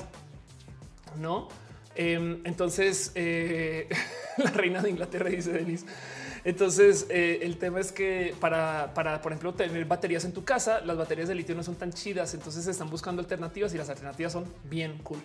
[1.18, 1.48] No,
[1.94, 3.88] Em, entonces, eh,
[4.38, 5.84] la reina de Inglaterra dice Denis.
[6.44, 10.80] Entonces, eh, el tema es que para, para, por ejemplo, tener baterías en tu casa,
[10.80, 12.34] las baterías de litio no son tan chidas.
[12.34, 15.20] Entonces, están buscando alternativas y las alternativas son bien cool.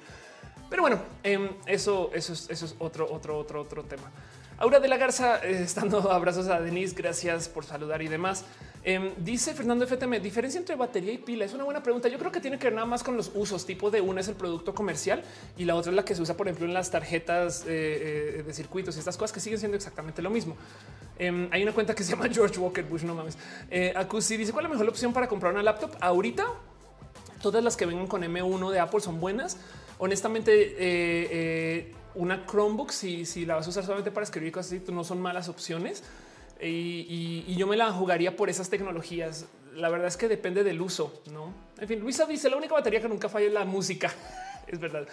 [0.70, 4.12] Pero bueno, em, eso, eso, es, otro, otro, otro, otro tema.
[4.60, 8.44] Aura de la Garza, eh, estando abrazos a Denise, gracias por saludar y demás.
[8.84, 12.08] Em, dice Fernando FTM, diferencia entre batería y pila es una buena pregunta.
[12.10, 13.66] Yo creo que tiene que ver nada más con los usos.
[13.66, 15.24] Tipo de una es el producto comercial
[15.58, 18.44] y la otra es la que se usa, por ejemplo, en las tarjetas eh, eh,
[18.44, 20.56] de circuitos y estas cosas que siguen siendo exactamente lo mismo.
[21.20, 23.38] Em, hay una cuenta que se llama George Walker Bush, no mames.
[23.96, 26.46] Acusi dice cuál es la mejor opción para comprar una laptop ahorita
[27.42, 29.58] todas las que vengan con M1 de Apple son buenas.
[30.00, 34.92] Honestamente, eh, eh, una Chromebook, si, la vas a usar solamente para escribir cosas así,
[34.92, 36.03] no son malas opciones.
[36.61, 39.45] Y, yo me la jugaría por esas tecnologías.
[39.76, 41.53] La verdad es que depende del uso, no?
[41.77, 44.11] En fin, Luisa dice la única batería que nunca falla es la música.
[44.67, 45.08] es verdad.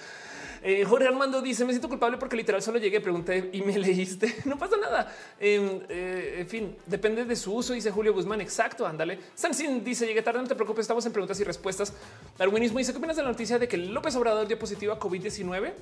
[0.67, 4.35] Eh, Jorge Armando dice: Me siento culpable porque literal solo llegué, pregunté y me leíste.
[4.47, 5.15] no pasa nada.
[5.39, 7.75] Em, eh, en fin, depende de su uso.
[7.75, 8.41] Dice Julio Guzmán.
[8.41, 8.87] Exacto.
[8.87, 9.19] Ándale.
[9.35, 10.85] Sansin dice: Llegué tarde, no te preocupes.
[10.85, 11.93] Estamos en preguntas y respuestas.
[12.39, 15.75] Darwinismo dice: ¿Qué opinas de la noticia de que López Obrador dio positivo a COVID-19?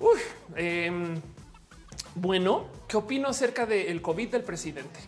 [0.00, 0.18] Uy,
[0.56, 1.20] em,
[2.16, 4.98] bueno, ¿qué opino acerca del COVID del presidente?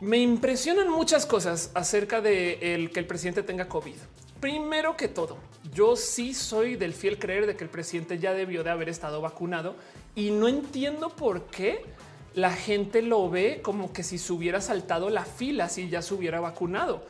[0.00, 3.96] Me impresionan muchas cosas acerca de el que el presidente tenga COVID.
[4.40, 5.36] Primero que todo,
[5.72, 9.20] yo sí soy del fiel creer de que el presidente ya debió de haber estado
[9.20, 9.76] vacunado
[10.14, 11.84] y no entiendo por qué
[12.34, 16.14] la gente lo ve como que si se hubiera saltado la fila, si ya se
[16.14, 17.04] hubiera vacunado.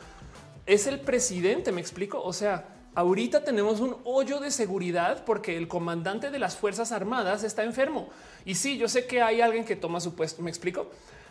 [0.66, 2.22] Es el presidente, me explico.
[2.22, 7.42] O sea, ahorita tenemos un hoyo de seguridad porque el comandante de las Fuerzas Armadas
[7.42, 8.10] está enfermo.
[8.44, 10.90] Y sí, yo sé que hay alguien que toma su puesto, me explico.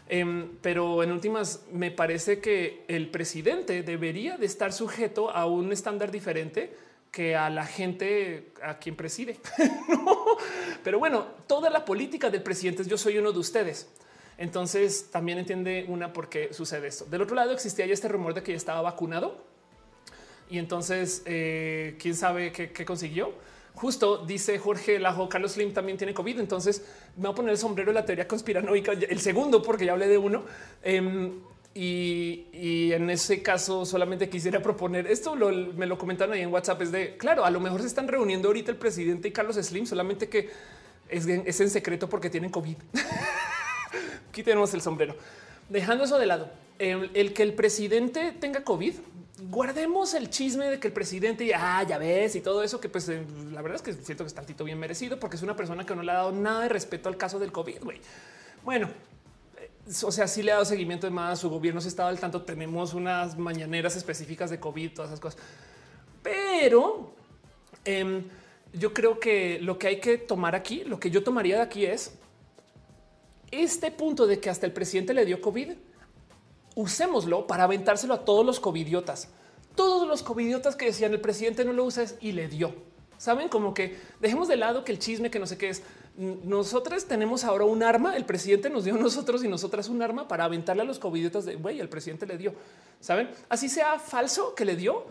[0.10, 5.72] Em, pero en últimas me parece que el presidente debería de estar sujeto a un
[5.72, 6.76] estándar diferente
[7.14, 9.38] que a la gente a quien preside.
[10.84, 13.88] Pero bueno, toda la política del presidente es yo soy uno de ustedes.
[14.38, 17.06] Entonces también entiende una por qué sucede esto.
[17.06, 19.46] Del otro lado existía ya este rumor de que ya estaba vacunado
[20.50, 23.34] y entonces eh, quién sabe qué consiguió
[23.76, 26.40] Justo dice Jorge Lajo, Carlos Slim también tiene COVID.
[26.40, 26.86] Entonces
[27.16, 30.08] me voy a poner el sombrero de la teoría conspiranoica, el segundo, porque ya hablé
[30.08, 30.44] de uno.
[30.84, 31.42] Em,
[31.76, 35.36] y, en ese caso solamente quisiera proponer esto.
[35.36, 36.82] me lo comentaron ahí en WhatsApp.
[36.82, 39.86] Es de claro, a lo mejor se están reuniendo ahorita el presidente y Carlos Slim,
[39.86, 40.50] solamente que
[41.10, 42.76] es, en secreto porque tienen COVID.
[44.30, 45.16] Aquí tenemos el sombrero.
[45.70, 48.96] Dejando eso de lado, el que el presidente tenga COVID
[49.50, 53.10] guardemos el chisme de que el presidente ah, ya ves y todo eso, que pues
[53.10, 55.86] eh, la verdad es que siento que está tantito bien merecido porque es una persona
[55.86, 57.78] que no le ha dado nada de respeto al caso del COVID.
[58.64, 58.90] Bueno, eh,
[60.04, 62.44] o sea, sí le ha dado seguimiento de más, su gobierno se estaba al tanto,
[62.44, 65.42] tenemos unas mañaneras específicas de COVID, todas esas cosas.
[66.22, 67.14] Pero
[67.84, 68.24] em,
[68.74, 71.86] yo creo que lo que hay que tomar aquí, lo que yo tomaría de aquí
[71.86, 72.14] es
[73.52, 75.74] este punto de que hasta el presidente le dio COVID
[76.76, 79.30] usémoslo para aventárselo a todos los covidiotas.
[79.76, 82.74] Todos los covidiotas que decían el presidente no lo usa y le dio.
[83.18, 85.84] Saben como que dejemos de lado que el chisme que no sé qué es.
[86.16, 88.16] Nosotros tenemos ahora un arma.
[88.16, 91.46] El presidente nos dio a nosotros y nosotras un arma para aventarle a los covidiotas
[91.46, 91.80] de güey.
[91.80, 92.54] El presidente le dio.
[93.00, 95.06] Saben así sea falso que le dio.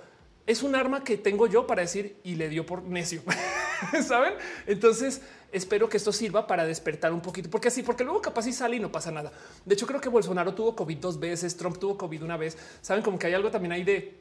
[0.46, 3.22] Es un arma que tengo yo para decir y le dio por necio.
[4.06, 4.34] Saben?
[4.66, 5.22] Entonces,
[5.52, 8.76] espero que esto sirva para despertar un poquito, porque así, porque luego capaz y sale
[8.76, 9.30] y no pasa nada.
[9.64, 12.58] De hecho, creo que Bolsonaro tuvo COVID dos veces, Trump tuvo COVID una vez.
[12.80, 14.18] Saben como que hay algo también ahí de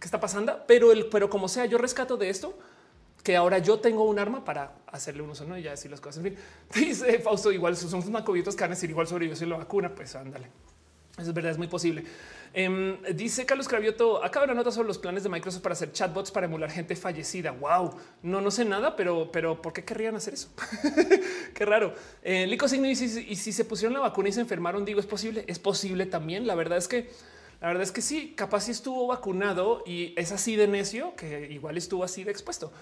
[0.00, 2.58] qué está pasando, pero el, pero como sea, yo rescato de esto
[3.22, 6.24] que ahora yo tengo un arma para hacerle uso, y ya decir las cosas.
[6.24, 6.42] En fin,
[6.74, 9.94] dice Fausto, igual son coviditos que van a decir igual sobre yo si la vacuna,
[9.94, 10.48] pues ándale.
[11.18, 12.04] Eso es verdad, es muy posible.
[12.52, 16.30] Em, dice Carlos Cravioto, acaba una nota sobre los planes de Microsoft para hacer chatbots
[16.30, 17.50] para emular gente fallecida.
[17.52, 20.48] Wow, no, no sé nada, pero, pero ¿por qué querrían hacer eso?
[21.54, 21.94] qué raro.
[22.22, 24.98] Eh, Lico Signo y si, y si se pusieron la vacuna y se enfermaron, digo,
[24.98, 26.46] es posible, es posible también.
[26.46, 27.10] La verdad es que
[27.60, 31.48] la verdad es que sí, capaz si estuvo vacunado y es así de necio que
[31.50, 32.72] igual estuvo así de expuesto.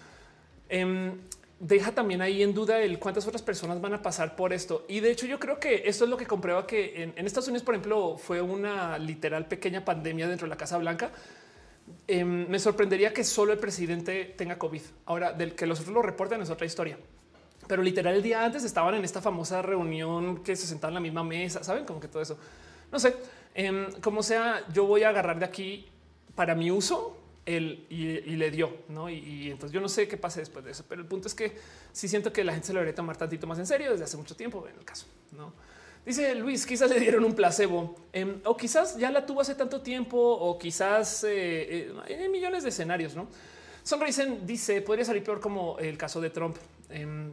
[0.69, 1.19] Em,
[1.61, 4.85] deja también ahí en duda el cuántas otras personas van a pasar por esto.
[4.89, 7.65] Y de hecho yo creo que esto es lo que comprueba que en, Estados Unidos,
[7.65, 11.11] por ejemplo, fue una literal pequeña pandemia dentro de la Casa Blanca.
[12.07, 14.83] Em, me sorprendería que solo el presidente tenga COVID.
[15.07, 16.99] Ahora, del que los otros lo reporten es otra historia.
[17.67, 21.01] Pero literal el día antes estaban en esta famosa reunión que se sentaban en la
[21.01, 22.39] misma mesa, saben como que todo eso.
[22.91, 23.15] No sé,
[23.55, 25.87] em, como sea, yo voy a agarrar de aquí
[26.35, 27.18] para mi uso
[27.49, 29.09] él y, le dio, ¿no?
[29.09, 31.57] Y, entonces yo no sé qué pase después de eso, pero el punto es que
[31.93, 34.17] sí siento que la gente se lo debería tomar tantito más en serio desde hace
[34.17, 35.53] mucho tiempo en el caso, ¿no?
[36.05, 39.81] Dice Luis, quizás le dieron un placebo em, o quizás ya la tuvo hace tanto
[39.81, 43.29] tiempo o quizás eh, eh, hay millones de escenarios, ¿no?
[43.83, 46.57] Sonrisen dice, podría salir peor como el caso de Trump,
[46.91, 47.33] em,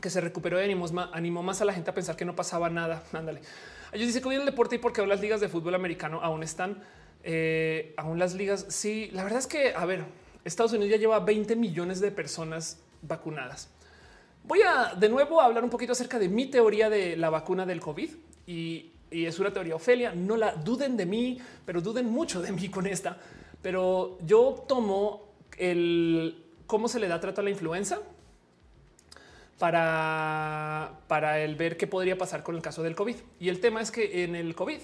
[0.00, 2.68] que se recuperó y animó, animó más a la gente a pensar que no pasaba
[2.68, 3.04] nada.
[3.12, 3.42] Ándale.
[3.92, 6.82] Ellos dice que hoy el deporte y porque las ligas de fútbol americano aún están
[7.24, 8.66] eh, aún las ligas.
[8.68, 10.04] Sí, la verdad es que, a ver,
[10.44, 13.68] Estados Unidos ya lleva 20 millones de personas vacunadas.
[14.44, 17.80] Voy a de nuevo hablar un poquito acerca de mi teoría de la vacuna del
[17.80, 18.10] COVID
[18.46, 20.14] y, es una teoría Ofelia.
[20.14, 23.18] No la duden de mí, pero duden mucho de mí con esta.
[23.60, 25.28] Pero yo tomo
[25.58, 28.00] el cómo se le da trato a la influenza
[29.58, 33.16] para, para el ver qué podría pasar con el caso del COVID.
[33.38, 34.80] Y el tema es que en el COVID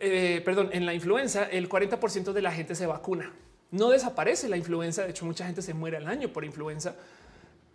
[0.00, 3.32] eh, perdón, en la influenza, el 40% de la gente se vacuna.
[3.70, 5.04] No desaparece la influenza.
[5.04, 6.96] De hecho, mucha gente se muere al año por influenza,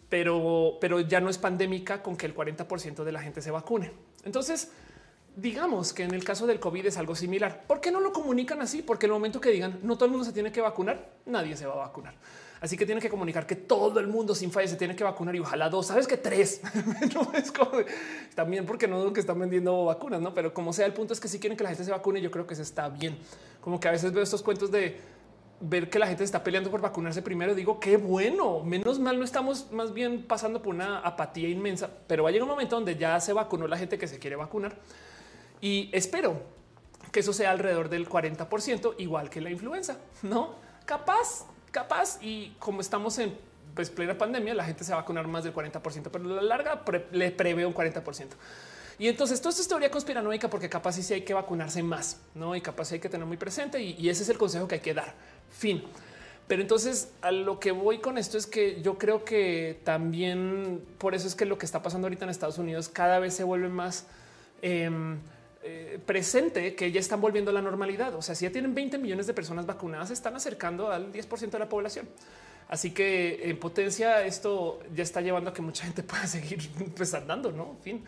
[0.09, 3.91] pero, pero ya no es pandémica con que el 40% de la gente se vacune.
[4.23, 4.71] Entonces,
[5.35, 7.63] digamos que en el caso del COVID es algo similar.
[7.67, 8.81] ¿Por qué no lo comunican así?
[8.81, 11.65] Porque el momento que digan no todo el mundo se tiene que vacunar, nadie se
[11.65, 12.15] va a vacunar.
[12.61, 15.35] Así que tiene que comunicar que todo el mundo sin falla se tiene que vacunar
[15.35, 16.61] y ojalá dos, sabes que tres.
[17.13, 17.71] no es como
[18.33, 21.27] también porque no que están vendiendo vacunas, no, pero como sea, el punto es que
[21.27, 23.17] si quieren que la gente se vacune, yo creo que se está bien.
[23.61, 24.99] Como que a veces veo estos cuentos de
[25.59, 27.55] ver que la gente está peleando por vacunarse primero.
[27.55, 32.23] Digo qué bueno, menos mal no estamos más bien pasando por una apatía inmensa, pero
[32.23, 34.77] va a llegar un momento donde ya se vacunó la gente que se quiere vacunar
[35.61, 36.41] y espero
[37.11, 42.79] que eso sea alrededor del 40%, igual que la influenza, no capaz capaz y como
[42.79, 43.37] estamos en
[43.73, 46.41] pues, plena pandemia, la gente se va a vacunar más del 40%, pero a la
[46.41, 48.29] larga le prevé un 40%.
[48.97, 52.55] Y entonces todo esto es teoría conspiranoica porque capaz sí hay que vacunarse más, no?
[52.55, 54.93] Y capaz hay que tener muy presente y, ese es el consejo que hay que
[54.93, 55.13] dar.
[55.51, 55.83] Fin.
[56.47, 61.13] Pero entonces a lo que voy con esto es que yo creo que también por
[61.13, 63.67] eso es que lo que está pasando ahorita en Estados Unidos cada vez se vuelve
[63.67, 64.05] más
[64.61, 65.17] em,
[65.67, 68.13] eh, presente que ya están volviendo a la normalidad.
[68.13, 71.49] O sea, si ya tienen 20 millones de personas vacunadas, se están acercando al 10%
[71.49, 72.07] de la población.
[72.67, 77.15] Así que en potencia esto ya está llevando a que mucha gente pueda seguir pues,
[77.15, 77.71] andando, ¿no?
[77.71, 78.03] En fin.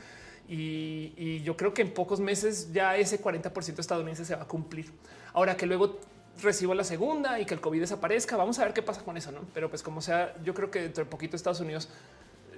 [0.47, 4.91] Y, yo creo que en pocos meses ya ese 40% estadounidense se va a cumplir.
[5.33, 5.99] Ahora que luego
[6.41, 9.31] recibo la segunda y que el COVID desaparezca, vamos a ver qué pasa con eso,
[9.31, 9.41] ¿no?
[9.55, 11.89] Pero pues como sea, yo creo que dentro de poquito Estados Unidos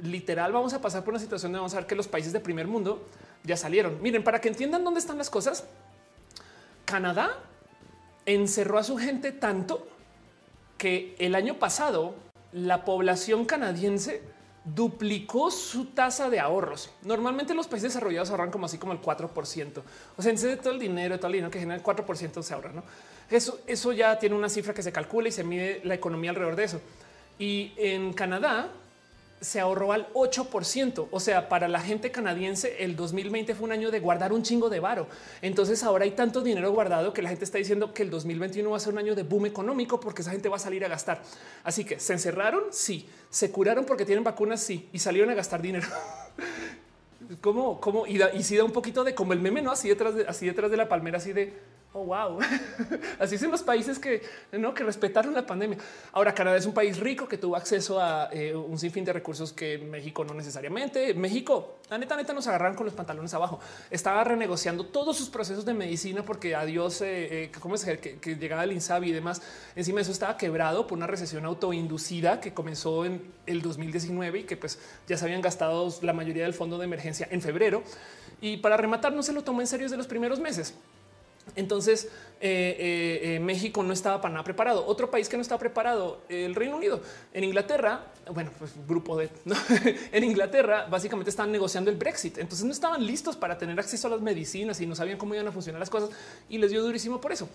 [0.04, 2.40] literal vamos a pasar por una situación donde vamos a ver que los países de
[2.40, 3.06] primer mundo
[3.44, 4.02] ya salieron.
[4.02, 5.66] Miren, para que entiendan dónde están las cosas,
[6.86, 7.38] Canadá
[8.26, 9.88] encerró a su gente tanto
[10.78, 12.16] que el año pasado
[12.52, 14.22] la población canadiense
[14.64, 16.92] duplicó su tasa de ahorros.
[17.04, 19.82] Normalmente los países desarrollados ahorran como así como el 4%.
[20.18, 22.54] O sea, en de todo el dinero, todo el dinero que genera el 4% se
[22.54, 22.72] ahorra.
[22.72, 22.84] ¿no?
[23.30, 26.56] Eso, eso ya tiene una cifra que se calcula y se mide la economía alrededor
[26.56, 26.82] de eso.
[27.38, 28.72] Y en Canadá
[29.42, 31.08] se ahorró al 8%.
[31.12, 34.70] O sea, para la gente canadiense, el 2020 fue un año de guardar un chingo
[34.70, 35.08] de varo.
[35.42, 38.78] Entonces ahora hay tanto dinero guardado que la gente está diciendo que el 2021 va
[38.78, 41.22] a ser un año de boom económico porque esa gente va a salir a gastar.
[41.64, 42.64] Así que se encerraron.
[42.72, 44.62] Sí, se curaron porque tienen vacunas.
[44.62, 45.88] Sí, y salieron a gastar dinero.
[47.42, 47.80] ¿Cómo?
[47.80, 48.08] ¿Cómo?
[48.08, 50.26] Y, da, y sí da un poquito de como el meme, no así detrás de,
[50.28, 51.54] así detrás de la palmera, así de
[51.92, 52.38] Oh, wow.
[53.20, 54.76] Así son los países que, ¿no?
[54.76, 55.80] que respetaron la pandemia.
[56.12, 59.52] Ahora, Canadá es un país rico que tuvo acceso a eh, un sinfín de recursos
[59.52, 61.16] que México no necesariamente.
[61.16, 63.60] México, la neta, neta, nos agarraron con los pantalones abajo.
[63.90, 68.36] Estaba renegociando todos sus procesos de medicina porque adiós, eh, eh, ¿cómo es que, que,
[68.36, 69.42] llegaba el INSABI y demás?
[69.76, 74.44] Encima de eso estaba quebrado por una recesión autoinducida que comenzó en el 2019 y
[74.44, 74.78] que pues
[75.08, 77.82] ya se habían gastado la mayoría del fondo de emergencia en febrero.
[78.42, 80.76] Y para rematar, no se lo tomó en serio desde los primeros meses.
[81.56, 82.10] Entonces
[82.42, 84.86] eh, eh, eh, México no estaba para nada preparado.
[84.86, 87.02] Otro país que no estaba preparado, el Reino Unido.
[87.34, 89.30] En Inglaterra, bueno, pues grupo de
[90.12, 92.38] en Inglaterra básicamente estaban negociando el Brexit.
[92.38, 95.48] Entonces no estaban listos para tener acceso a las medicinas y no sabían cómo iban
[95.48, 96.10] a funcionar las cosas
[96.50, 97.50] y les dio durísimo por eso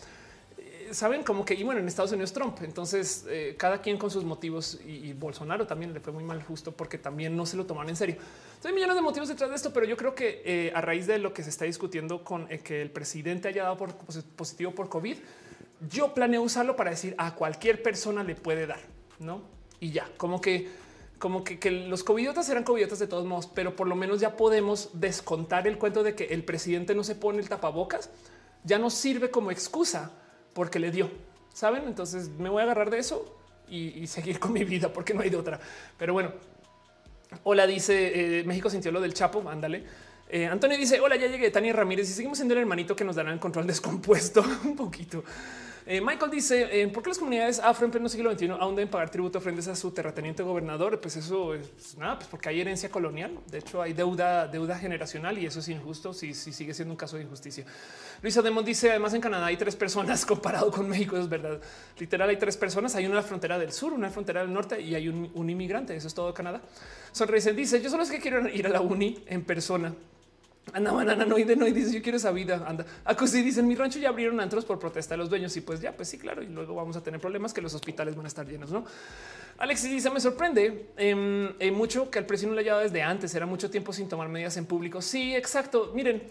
[0.94, 2.58] saben como que y bueno, en Estados Unidos Trump.
[2.62, 6.72] Entonces, eh, cada quien con sus motivos y, Bolsonaro también le fue muy mal justo
[6.72, 8.16] porque también no se lo tomaron en serio.
[8.64, 11.18] hay millones de motivos detrás de esto, pero yo creo que eh, a raíz de
[11.18, 13.94] lo que se está discutiendo con eh, que el presidente haya dado por,
[14.36, 15.16] positivo por COVID,
[15.90, 18.80] yo planeo usarlo para decir a cualquier persona le puede dar,
[19.18, 19.42] no?
[19.80, 20.84] Y ya como que
[21.18, 24.36] como que, que, los covidiotas eran covidiotas de todos modos, pero por lo menos ya
[24.36, 28.10] podemos descontar el cuento de que el presidente no se pone el tapabocas,
[28.64, 30.12] ya no sirve como excusa
[30.54, 31.10] porque le dio.
[31.52, 31.84] Saben?
[31.86, 33.36] Entonces me voy a agarrar de eso
[33.68, 35.60] y, seguir con mi vida porque no hay de otra.
[35.98, 36.32] Pero bueno,
[37.42, 39.48] hola, dice eh, México sintió lo del Chapo.
[39.48, 39.84] Ándale.
[40.30, 41.50] Eh, Antonio dice: Hola, ya llegué.
[41.50, 45.24] Tania Ramírez y seguimos siendo el hermanito que nos dará el control descompuesto un poquito.
[45.86, 48.88] Eh, Michael dice eh, por qué las comunidades afro en pleno siglo XXI aún deben
[48.88, 50.98] pagar tributo frente a su terrateniente gobernador.
[50.98, 53.38] Pues eso es nada, pues porque hay herencia colonial.
[53.50, 56.14] De hecho, hay deuda, deuda generacional y eso es injusto.
[56.14, 57.66] Si, sigue siendo un caso de injusticia.
[58.22, 61.18] Luisa Demon dice además en Canadá hay tres personas comparado con México.
[61.18, 61.60] Es verdad.
[61.98, 62.94] Literal, hay tres personas.
[62.94, 65.94] Hay una frontera del sur, una frontera del norte y hay un, un inmigrante.
[65.94, 66.62] Eso es todo Canadá.
[67.12, 69.94] Sonrisen dice yo solo es que quiero ir a la uni en persona.
[70.72, 72.64] Anda, banana, no, no, dice yo quiero esa vida.
[72.66, 75.60] Anda, Acusi dice en mi rancho ya abrieron antros por protesta de los dueños y
[75.60, 76.42] pues ya, pues sí, claro.
[76.42, 78.70] Y luego vamos a tener problemas que los hospitales van a estar llenos.
[78.70, 78.84] No,
[79.58, 83.34] Alexis dice me sorprende eh, mucho que al precio no le haya desde antes.
[83.34, 85.00] Era mucho tiempo sin tomar medidas en público.
[85.02, 85.92] Sí, exacto.
[85.94, 86.22] Miren,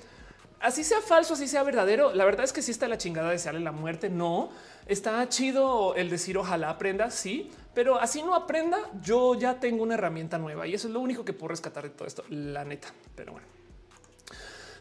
[0.60, 2.14] así sea falso, así sea verdadero.
[2.14, 4.10] La verdad es que sí está la chingada de desearle la muerte.
[4.10, 4.50] No
[4.88, 7.12] está chido el decir ojalá aprenda.
[7.12, 8.80] Sí, pero así no aprenda.
[9.02, 11.92] Yo ya tengo una herramienta nueva y eso es lo único que puedo rescatar de
[11.92, 12.26] todo esto.
[12.30, 13.63] La neta, pero bueno.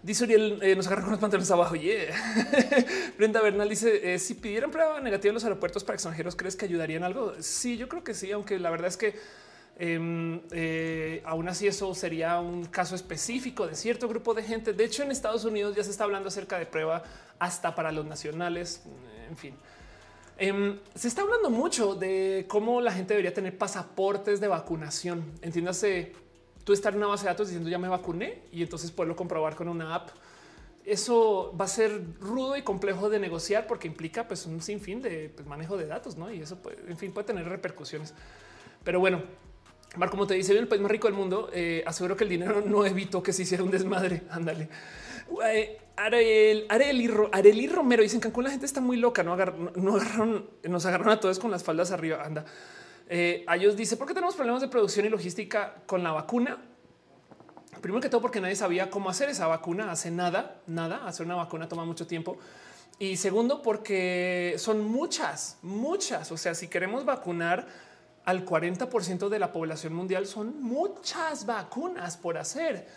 [0.02, 1.76] Dice Uriel, eh, nos agarra con los pantalones abajo.
[1.76, 2.12] Yeah.
[3.18, 6.64] Brenda Bernal dice: eh, Si pidieran prueba negativa en los aeropuertos para extranjeros, ¿crees que
[6.64, 7.34] ayudarían algo?
[7.39, 9.14] Sí, yo creo que sí, aunque la verdad es que
[9.78, 14.72] em, eh, aún así eso sería un caso específico de cierto grupo de gente.
[14.72, 17.05] De hecho, en Estados Unidos ya se está hablando acerca de prueba
[17.39, 18.82] hasta para los nacionales.
[19.28, 19.55] En fin,
[20.36, 25.24] em, se está hablando mucho de cómo la gente debería tener pasaportes de vacunación.
[25.42, 26.12] Entiéndase
[26.65, 29.55] tú estar en una base de datos diciendo ya me vacuné y entonces poderlo comprobar
[29.55, 30.10] con una app.
[30.84, 35.31] Eso va a ser rudo y complejo de negociar porque implica pues un sinfín de
[35.34, 36.32] pues, manejo de datos, ¿no?
[36.32, 38.15] Y eso, puede, en fin, puede tener repercusiones.
[38.82, 39.23] Pero bueno,
[39.97, 42.62] Marco, como te dice, el país más rico del mundo, eh, aseguro que el dinero
[42.66, 44.23] no evitó que se hiciera un desmadre.
[44.31, 44.68] Ándale.
[45.97, 50.86] Arel, Areli, Romero dicen que Cancún la gente está muy loca, no, no agarraron, nos
[50.86, 52.23] agarraron a todos con las faldas arriba.
[52.24, 52.44] Anda.
[53.15, 56.57] Eh, a ellos dice, ¿por qué tenemos problemas de producción y logística con la vacuna?
[57.82, 61.34] Primero que todo porque nadie sabía cómo hacer esa vacuna, hace nada, nada, hacer una
[61.34, 62.39] vacuna toma mucho tiempo.
[62.99, 66.32] Y segundo, porque son muchas, muchas.
[66.32, 67.66] O sea, si queremos vacunar
[68.24, 72.89] al 40% de la población mundial, son muchas vacunas por hacer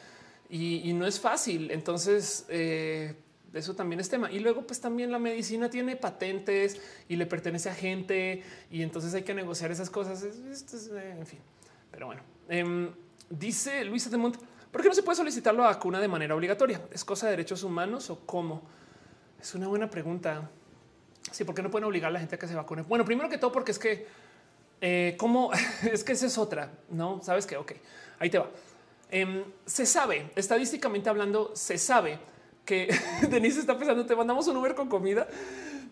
[0.50, 1.72] y, no es fácil.
[1.72, 3.16] Entonces, eh,
[3.56, 4.32] eso también es tema.
[4.32, 9.14] Y luego, pues también la medicina tiene patentes y le pertenece a gente y entonces
[9.14, 10.24] hay que negociar esas cosas.
[10.24, 11.40] Eh, en fin,
[11.92, 12.92] pero bueno, em,
[13.30, 14.38] dice Luisa de Mont,
[14.72, 16.82] ¿por qué no se puede solicitar la vacuna de manera obligatoria?
[16.92, 18.64] ¿Es cosa de derechos humanos o cómo?
[19.42, 20.50] Es una buena pregunta.
[21.32, 22.84] Sí, ¿por qué no pueden obligar a la gente a que se vacune?
[22.84, 24.08] Bueno, primero que todo, porque es que,
[24.82, 25.52] eh, ¿cómo?
[25.92, 27.22] es que esa es otra, ¿no?
[27.24, 27.58] ¿Sabes qué?
[27.58, 27.74] Ok,
[28.20, 28.50] ahí te va.
[29.12, 32.20] Em, se sabe, estadísticamente hablando, se sabe
[32.66, 32.94] que
[33.30, 35.28] Denise está pensando, te mandamos un Uber con comida.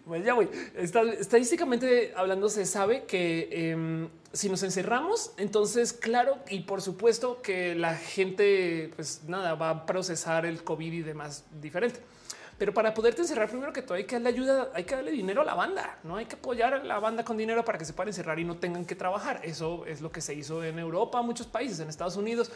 [0.06, 0.50] Pues ya voy.
[0.76, 7.74] estadísticamente hablando, se sabe que em, si nos encerramos, entonces, claro, y por supuesto que
[7.74, 12.02] la gente, pues nada, va a procesar el COVID y demás diferente.
[12.58, 15.42] Pero para poderte encerrar, primero que todo hay que darle ayuda, hay que darle dinero
[15.42, 17.94] a la banda, no hay que apoyar a la banda con dinero para que se
[17.94, 19.40] puedan encerrar y no tengan que trabajar.
[19.44, 22.52] Eso es lo que se hizo en Europa, muchos países, en Estados Unidos.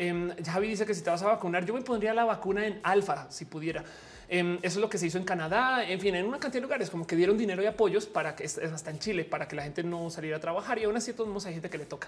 [0.00, 2.78] Eh, Javi dice que si te vas a vacunar, yo me pondría la vacuna en
[2.84, 3.82] alfa si pudiera.
[4.28, 6.66] Em, eso es lo que se hizo en Canadá, en fin, en una cantidad de
[6.66, 9.64] lugares, como que dieron dinero y apoyos para que hasta en Chile, para que la
[9.64, 12.06] gente no saliera a trabajar y aún así todos hay gente que le toca.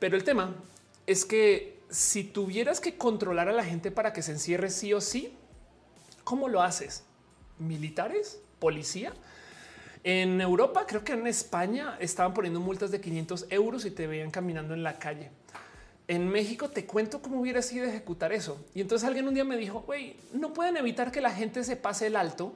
[0.00, 0.56] Pero el tema
[1.06, 5.00] es que si tuvieras que controlar a la gente para que se encierre sí o
[5.00, 5.36] sí,
[6.24, 7.04] ¿cómo lo haces?
[7.60, 8.40] ¿Militares?
[8.58, 9.12] ¿Policía?
[10.02, 14.32] En Europa, creo que en España estaban poniendo multas de 500 euros y te veían
[14.32, 15.30] caminando en la calle
[16.06, 18.62] en México te cuento cómo hubiera sido ejecutar eso.
[18.74, 21.76] Y entonces alguien un día me dijo, güey, no pueden evitar que la gente se
[21.76, 22.52] pase el alto,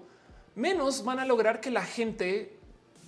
[0.54, 2.56] menos van a lograr que la gente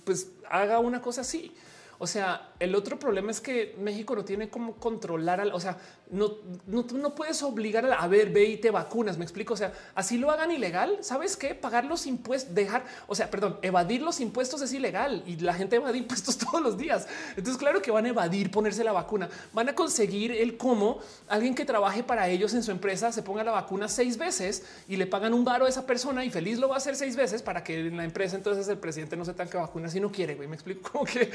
[0.03, 1.51] pues haga una cosa así.
[2.01, 5.77] O sea, el otro problema es que México no tiene cómo controlar, al, o sea,
[6.09, 6.31] no,
[6.65, 9.19] no, no puedes obligar a, a, ver, ve y te vacunas.
[9.19, 9.53] Me explico.
[9.53, 10.97] O sea, así lo hagan ilegal.
[11.01, 11.53] Sabes qué?
[11.53, 15.75] Pagar los impuestos, dejar, o sea, perdón, evadir los impuestos es ilegal y la gente
[15.75, 17.07] evade impuestos todos los días.
[17.29, 19.29] Entonces, claro que van a evadir ponerse la vacuna.
[19.53, 23.43] Van a conseguir el cómo alguien que trabaje para ellos en su empresa se ponga
[23.43, 26.67] la vacuna seis veces y le pagan un varo a esa persona y feliz lo
[26.67, 29.33] va a hacer seis veces para que en la empresa entonces el presidente no se
[29.33, 30.35] tanque vacuna si no quiere.
[30.35, 31.29] Güey, me explico como que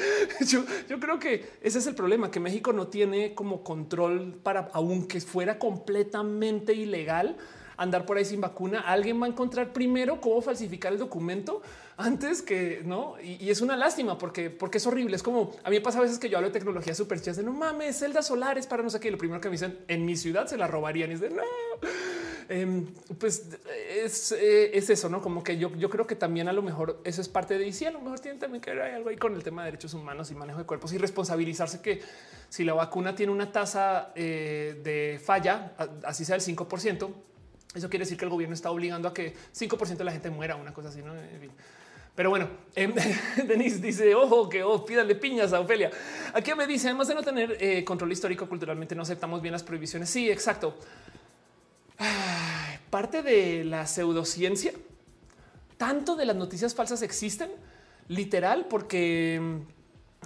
[0.89, 5.21] yo, creo que ese es el problema, que México no tiene como control para, aunque
[5.21, 7.37] fuera completamente ilegal,
[7.77, 11.63] andar por ahí sin vacuna, alguien va a encontrar primero cómo falsificar el documento
[11.97, 13.15] antes que no.
[13.23, 15.17] Y, es una lástima porque, porque es horrible.
[15.17, 17.35] Es como a mí me pasa a veces que yo hablo de tecnología súper chida
[17.35, 19.11] de no mames, celdas solares para no sé qué.
[19.11, 21.43] Lo primero que me dicen en mi ciudad se la robarían y es de no.
[22.49, 22.87] Em,
[23.19, 23.49] pues
[23.91, 27.01] es, eh, es, eso, no como que yo, yo creo que también a lo mejor
[27.03, 29.17] eso es parte de y sí, a lo mejor tiene también que ver algo ahí
[29.17, 32.01] con el tema de derechos humanos y manejo de cuerpos y responsabilizarse que
[32.49, 35.73] si la vacuna tiene una tasa eh, de falla,
[36.05, 37.09] así sea el 5%,
[37.77, 40.57] eso quiere decir que el gobierno está obligando a que 5% de la gente muera,
[40.57, 41.13] una cosa así, no?
[42.15, 42.93] Pero bueno, eh,
[43.47, 45.91] Denise dice, ojo, que oh, pídale piñas a Ofelia.
[46.33, 49.63] Aquí me dice, además de no tener eh, control histórico, culturalmente no aceptamos bien las
[49.63, 50.09] prohibiciones.
[50.09, 50.77] Sí, exacto
[52.91, 54.73] parte de la pseudociencia,
[55.77, 57.51] tanto de las noticias falsas existen,
[58.09, 59.61] literal, porque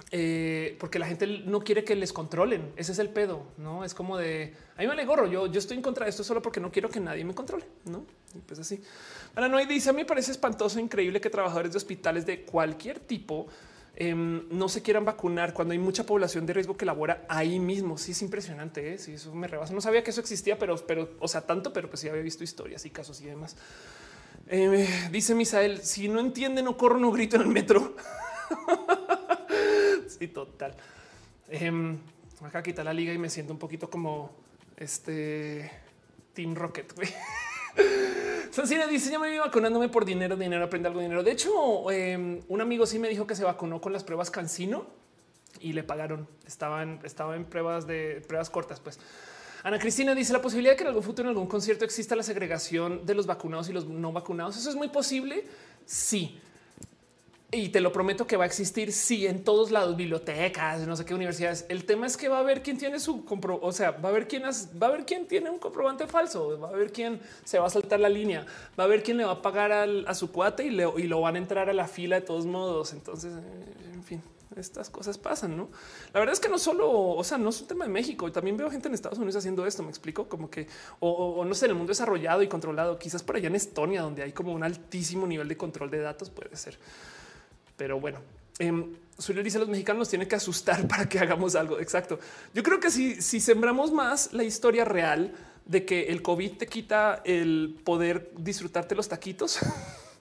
[0.09, 2.73] eh, porque la gente no quiere que les controlen.
[2.75, 5.27] Ese es el pedo, no es como de a mí me le gorro.
[5.27, 7.65] Yo, yo estoy en contra de esto solo porque no quiero que nadie me controle.
[7.85, 8.03] No,
[8.47, 8.81] pues así.
[9.35, 12.99] Ahora no dice a mí me parece espantoso, increíble que trabajadores de hospitales de cualquier
[12.99, 13.47] tipo
[13.95, 17.97] Em, no se quieran vacunar cuando hay mucha población de riesgo que labora ahí mismo.
[17.97, 18.93] Sí, es impresionante.
[18.93, 18.97] ¿eh?
[18.97, 19.73] Sí, eso me rebasa.
[19.73, 22.43] No sabía que eso existía, pero, pero, o sea, tanto, pero pues sí había visto
[22.43, 23.55] historias y casos y demás.
[24.47, 27.95] Em, dice Misael: si no entiende, no corro, no grito en el metro.
[30.21, 30.75] sí, total.
[31.49, 31.97] Eh,
[32.43, 34.29] acá quita la liga y me siento un poquito como
[34.77, 35.71] este
[36.33, 36.93] Team Rocket.
[38.51, 41.23] Sancina dice: Ya me vi vacunándome por dinero, dinero, aprende algo, dinero.
[41.23, 44.85] De hecho, em, un amigo sí me dijo que se vacunó con las pruebas Cancino
[45.59, 46.27] y le pagaron.
[46.45, 48.99] Estaban, estaba en pruebas de pruebas cortas, pues.
[49.63, 52.23] Ana Cristina dice la posibilidad de que en algún futuro en algún concierto exista la
[52.23, 54.55] segregación de los vacunados y los no vacunados.
[54.55, 55.45] Eso es muy posible.
[55.85, 56.39] Sí,
[57.51, 58.93] y te lo prometo que va a existir.
[58.93, 61.65] Sí, en todos lados, bibliotecas, no sé qué universidades.
[61.67, 64.11] El tema es que va a haber quién tiene su compro, o sea, va a
[64.11, 67.59] haber quién va a haber quién tiene un comprobante falso, va a haber quién se
[67.59, 68.45] va a saltar la línea,
[68.79, 71.21] va a haber quién le va a pagar a su cuate y, le, y lo
[71.21, 72.93] van a entrar a la fila de todos modos.
[72.93, 74.21] Entonces, eh, en fin,
[74.55, 75.69] estas cosas pasan, ¿no?
[76.13, 78.57] La verdad es que no solo, o sea, no es un tema de México, también
[78.57, 80.67] veo gente en Estados Unidos haciendo esto, me explico, como que,
[80.99, 84.23] o, no sé, en el mundo desarrollado y controlado, quizás por allá en Estonia, donde
[84.23, 86.77] hay como un altísimo nivel de control de datos, puede ser.
[87.81, 88.19] Pero bueno,
[88.59, 88.71] eh,
[89.43, 91.79] dice los mexicanos tienen que asustar para que hagamos algo.
[91.79, 92.19] Exacto.
[92.53, 95.33] Yo creo que si, si sembramos más la historia real
[95.65, 99.57] de que el COVID te quita el poder disfrutarte los taquitos,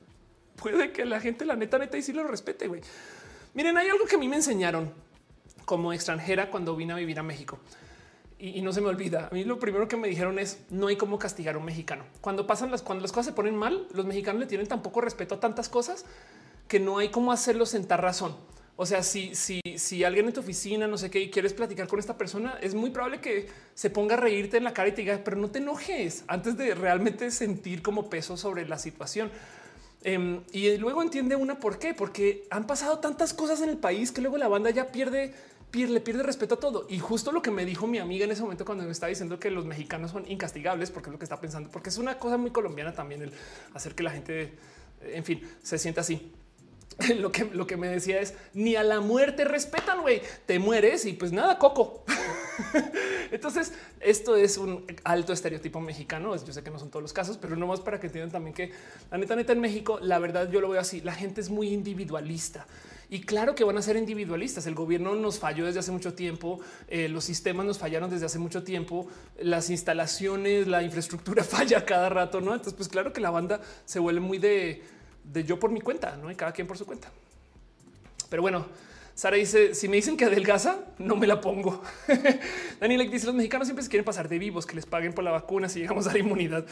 [0.57, 2.67] puede que la gente, la neta, neta, y sí lo respete.
[2.67, 2.81] güey.
[3.53, 4.91] Miren, hay algo que a mí me enseñaron
[5.67, 7.59] como extranjera cuando vine a vivir a México.
[8.39, 9.29] Y, no se me olvida.
[9.31, 12.05] A mí lo primero que me dijeron es no hay cómo castigar a un mexicano.
[12.23, 15.03] Cuando pasan las, cuando las cosas se ponen mal, los mexicanos le tienen tan poco
[15.03, 16.07] respeto a tantas cosas
[16.71, 18.37] que no hay cómo hacerlo sentar razón.
[18.77, 21.89] O sea, si, si, si alguien en tu oficina, no sé qué, y quieres platicar
[21.89, 24.93] con esta persona, es muy probable que se ponga a reírte en la cara y
[24.93, 29.33] te diga, pero no te enojes antes de realmente sentir como peso sobre la situación.
[30.03, 34.13] Em, y luego entiende una por qué, porque han pasado tantas cosas en el país
[34.13, 35.35] que luego la banda ya pierde,
[35.73, 36.87] pierde, pierde respeto a todo.
[36.89, 39.41] Y justo lo que me dijo mi amiga en ese momento cuando me estaba diciendo
[39.41, 42.37] que los mexicanos son incastigables, porque es lo que está pensando, porque es una cosa
[42.37, 43.33] muy colombiana también el
[43.75, 44.55] hacer que la gente,
[45.03, 46.33] en fin, se sienta así.
[47.19, 50.23] lo que, lo que me decía es ni a la muerte respetan, güey.
[50.47, 52.05] Te mueres y pues nada, coco.
[53.31, 56.35] Entonces, esto es un alto estereotipo mexicano.
[56.37, 58.55] Yo sé que no son todos los casos, pero no más para que entiendan también
[58.55, 58.73] que
[59.11, 61.01] la neta, neta en México, la verdad, yo lo veo así.
[61.01, 62.67] La gente es muy individualista.
[63.13, 64.67] Y claro que van a ser individualistas.
[64.67, 68.39] El gobierno nos falló desde hace mucho tiempo, eh, los sistemas nos fallaron desde hace
[68.39, 69.09] mucho tiempo,
[69.41, 72.53] las instalaciones, la infraestructura falla cada rato, ¿no?
[72.53, 74.83] Entonces, pues claro que la banda se vuelve muy de
[75.33, 77.11] de yo por mi cuenta, no hay cada quien por su cuenta.
[78.29, 78.67] Pero bueno,
[79.15, 81.83] Sara dice: Si me dicen que adelgaza, no me la pongo.
[82.81, 85.31] Daniel dice: Los mexicanos siempre se quieren pasar de vivos, que les paguen por la
[85.31, 86.65] vacuna si llegamos a la inmunidad.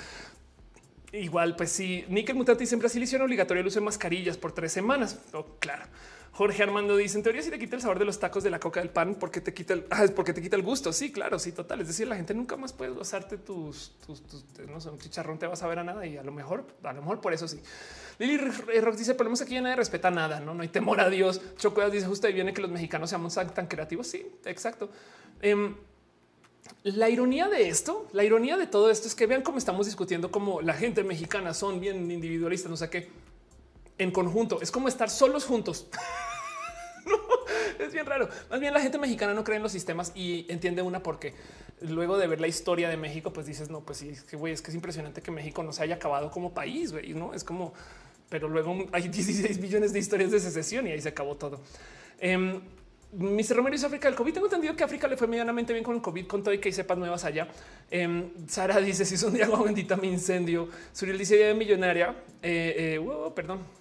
[1.13, 4.53] Igual, pues sí, Nickel Mutante dice en Brasil hicieron obligatorio el uso de mascarillas por
[4.53, 5.19] tres semanas.
[5.33, 5.85] Oh, claro.
[6.33, 8.61] Jorge Armando dice en teoría si te quita el sabor de los tacos de la
[8.61, 10.93] coca del pan porque te quita el ah, porque te quita el gusto.
[10.93, 11.81] Sí, claro, sí, total.
[11.81, 14.23] Es decir, la gente nunca más puede gozarte tus, tus,
[14.69, 16.93] no sé, un chicharrón te vas a ver a nada y a lo mejor, a
[16.93, 17.61] lo mejor por eso sí.
[18.19, 21.41] Lili Rock dice, menos aquí ya nadie respeta nada, no, no hay temor a Dios.
[21.57, 24.07] Chocuedas dice justo ahí viene que los mexicanos seamos tan creativos.
[24.07, 24.91] Sí, exacto.
[25.41, 25.75] Em,
[26.83, 30.31] la ironía de esto, la ironía de todo esto es que vean cómo estamos discutiendo
[30.31, 33.09] como la gente mexicana son bien individualistas, no sé qué,
[33.99, 34.61] en conjunto.
[34.61, 35.87] Es como estar solos juntos.
[37.79, 38.29] es bien raro.
[38.51, 41.35] Más bien la gente mexicana no cree en los sistemas y entiende una porque
[41.81, 44.53] luego de ver la historia de México, pues dices, no, pues sí, es que güey,
[44.53, 47.73] es que es impresionante que México no se haya acabado como país, no es como,
[48.29, 51.61] pero luego hay 16 millones de historias de secesión y ahí se acabó todo.
[52.21, 52.61] Eh,
[53.11, 53.57] Mr.
[53.57, 54.35] Romero dice África del COVID.
[54.35, 56.69] Tengo entendido que África le fue medianamente bien con el COVID, con todo y que
[56.69, 57.49] hay cepas nuevas allá.
[57.91, 60.69] Em, Sara dice: Si son de agua bendita, mi incendio.
[60.93, 62.15] Suriel dice: millonaria.
[62.43, 63.78] Eh, eh, perdón.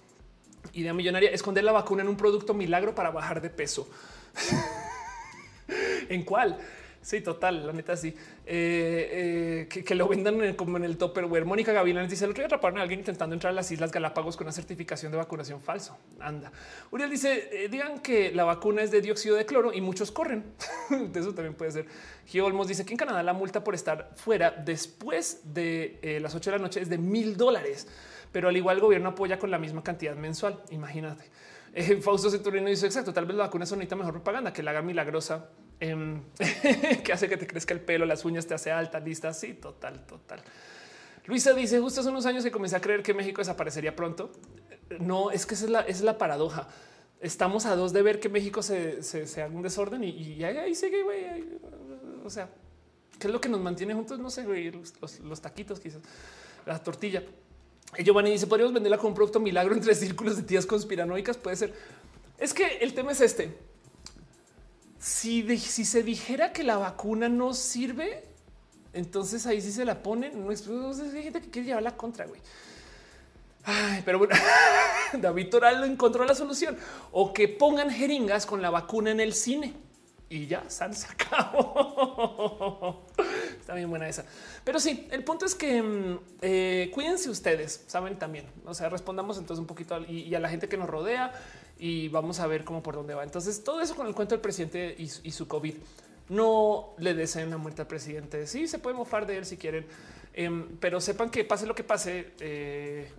[0.72, 3.88] Idea millonaria: esconder la vacuna en un producto milagro para bajar de peso.
[6.08, 6.58] ¿En cuál?
[7.00, 8.08] Sí, total, la neta sí.
[8.44, 11.44] Eh, eh, que, lo vendan como en el topperware.
[11.44, 14.36] Mónica Gavilán dice el otro día atraparon a alguien intentando entrar a las Islas Galápagos
[14.36, 15.96] con una certificación de vacunación falso.
[16.18, 16.50] Anda.
[16.90, 20.52] Uriel dice eh, digan que la vacuna es de dióxido de cloro y muchos corren.
[20.90, 21.86] de eso también puede ser.
[22.26, 26.50] Gio Olmos dice que en Canadá la multa por estar fuera después de las 8
[26.50, 27.86] de la noche es de mil dólares,
[28.32, 30.62] pero al igual el gobierno apoya con la misma cantidad mensual.
[30.70, 31.30] Imagínate.
[32.02, 33.12] Fausto Ceturino dice exacto.
[33.12, 35.48] Tal vez la vacuna es una mejor propaganda que la haga milagrosa
[35.80, 36.22] Em,
[37.04, 39.32] que hace que te crezca el pelo, las uñas te hace alta, lista.
[39.32, 40.40] Sí, total, total.
[41.26, 44.32] Luisa dice justo hace unos años que comencé a creer que México desaparecería pronto.
[44.98, 46.68] No, es que esa es la, es la paradoja.
[47.20, 51.02] Estamos a dos de ver que México se, se, haga un desorden y, ahí, sigue,
[51.02, 51.58] güey.
[52.24, 52.48] O sea,
[53.18, 54.18] ¿qué es lo que nos mantiene juntos?
[54.18, 56.00] No sé, güey, los, taquitos, quizás
[56.64, 57.22] la tortilla.
[57.96, 61.36] Giovanni dice: Podríamos venderla como un producto milagro entre círculos de tías conspiranoicas.
[61.36, 61.74] Puede ser.
[62.38, 63.68] Es que el tema es este
[64.98, 68.24] si, si se dijera que la vacuna no sirve,
[68.92, 70.44] entonces ahí sí se la ponen.
[70.44, 70.56] No hay
[71.22, 72.40] gente que quiere llevar la contra, güey.
[74.04, 74.34] Pero bueno,
[75.12, 76.76] David Toral encontró la solución
[77.12, 79.74] o que pongan jeringas con la vacuna en el cine
[80.30, 83.06] y ya se acabó.
[83.60, 84.24] Está bien buena esa.
[84.64, 88.46] Pero sí, el punto es que mm, eh, cuídense ustedes, saben también.
[88.64, 91.32] O sea, respondamos entonces un poquito y, a la gente que nos rodea
[91.78, 93.24] y vamos a ver cómo por dónde va.
[93.24, 95.74] Entonces, todo eso con el cuento del presidente y, su COVID.
[96.28, 98.46] No le deseen la muerte al presidente.
[98.46, 99.86] Sí, se puede mofar de él si quieren,
[100.34, 103.10] em, pero sepan que pase lo que pase, eh,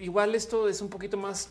[0.00, 1.48] igual esto es un poquito más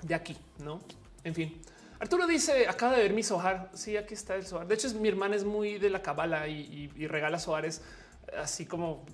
[0.00, 0.80] de aquí, no?
[1.22, 1.60] En fin.
[2.02, 3.70] Arturo dice, acaba de ver mi sojar.
[3.74, 4.66] Sí, aquí está el sojar.
[4.66, 7.80] De hecho, mi hermana es muy de la cabala y, regala soares
[8.36, 9.06] así como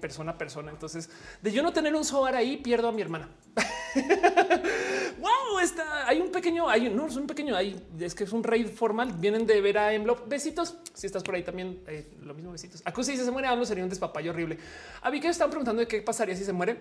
[0.00, 0.70] persona a persona.
[0.70, 1.08] Entonces,
[1.42, 3.28] de yo no tener un sojar ahí, pierdo a mi hermana.
[5.20, 6.08] wow, está.
[6.08, 9.12] Hay un pequeño, hay no es un pequeño, hay es que es un raid formal.
[9.14, 10.28] Vienen de ver a Emblop.
[10.28, 10.76] Besitos.
[10.94, 12.82] Si estás por ahí también, eh, lo mismo besitos.
[12.84, 14.58] Acusi dice se muere AMLO, sería un despapayo horrible.
[15.02, 16.78] A mí que están preguntando de qué pasaría si se muere.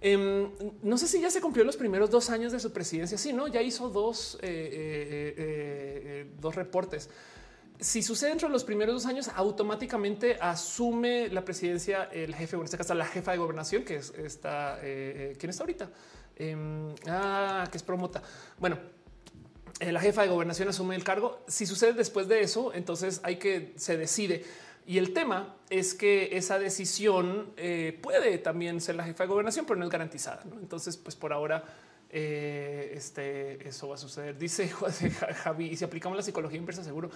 [0.00, 0.50] Em,
[0.82, 3.18] no sé si ya se cumplió los primeros dos años de su presidencia.
[3.18, 7.10] Sí, no, ya hizo dos, eh, eh, dos reportes
[7.80, 12.64] si sucede dentro de los primeros dos años, automáticamente asume la presidencia el jefe, en
[12.64, 15.90] este caso la jefa de gobernación, que es esta, ¿quién está ahorita?
[16.38, 18.22] Em, ah, que es promota.
[18.58, 18.78] Bueno,
[19.80, 21.42] eh, la jefa de gobernación asume el cargo.
[21.48, 24.44] Si sucede después de eso, entonces hay que se decide.
[24.86, 29.66] Y el tema es que esa decisión eh, puede también ser la jefa de gobernación,
[29.66, 30.42] pero no es garantizada.
[30.60, 31.64] Entonces, pues por ahora
[32.08, 34.38] eh, este, eso va a suceder.
[34.38, 34.68] Dice
[35.42, 37.10] Javi, y si aplicamos la psicología inversa, seguro.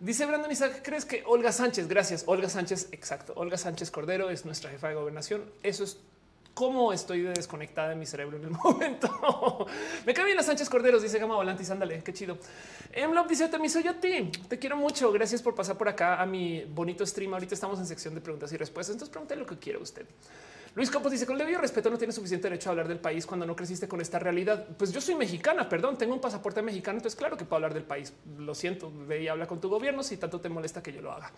[0.00, 1.86] Dice Brandon Isaac, ¿crees que Olga Sánchez?
[1.86, 2.24] Gracias.
[2.26, 3.34] Olga Sánchez, exacto.
[3.36, 5.44] Olga Sánchez Cordero es nuestra jefa de gobernación.
[5.62, 5.98] Eso es
[6.54, 9.66] cómo estoy desconectada de mi cerebro en el momento.
[10.06, 11.68] Me cae bien las Sánchez Corderos, dice Gama Volantis.
[11.68, 12.38] Ándale, qué chido.
[12.92, 14.30] Emlop dice: Te soy a ti.
[14.48, 15.12] Te quiero mucho.
[15.12, 17.34] Gracias por pasar por acá a mi bonito stream.
[17.34, 18.94] Ahorita estamos en sección de preguntas y respuestas.
[18.94, 20.06] Entonces pregunte lo que quiera usted.
[20.74, 23.44] Luis Campos dice: Con debido respeto, no tiene suficiente derecho a hablar del país cuando
[23.44, 24.66] no creciste con esta realidad.
[24.78, 26.98] Pues yo soy mexicana, perdón, tengo un pasaporte mexicano.
[26.98, 28.12] Entonces, claro que puedo hablar del país.
[28.38, 31.12] Lo siento, ve y habla con tu gobierno si tanto te molesta que yo lo
[31.12, 31.32] haga.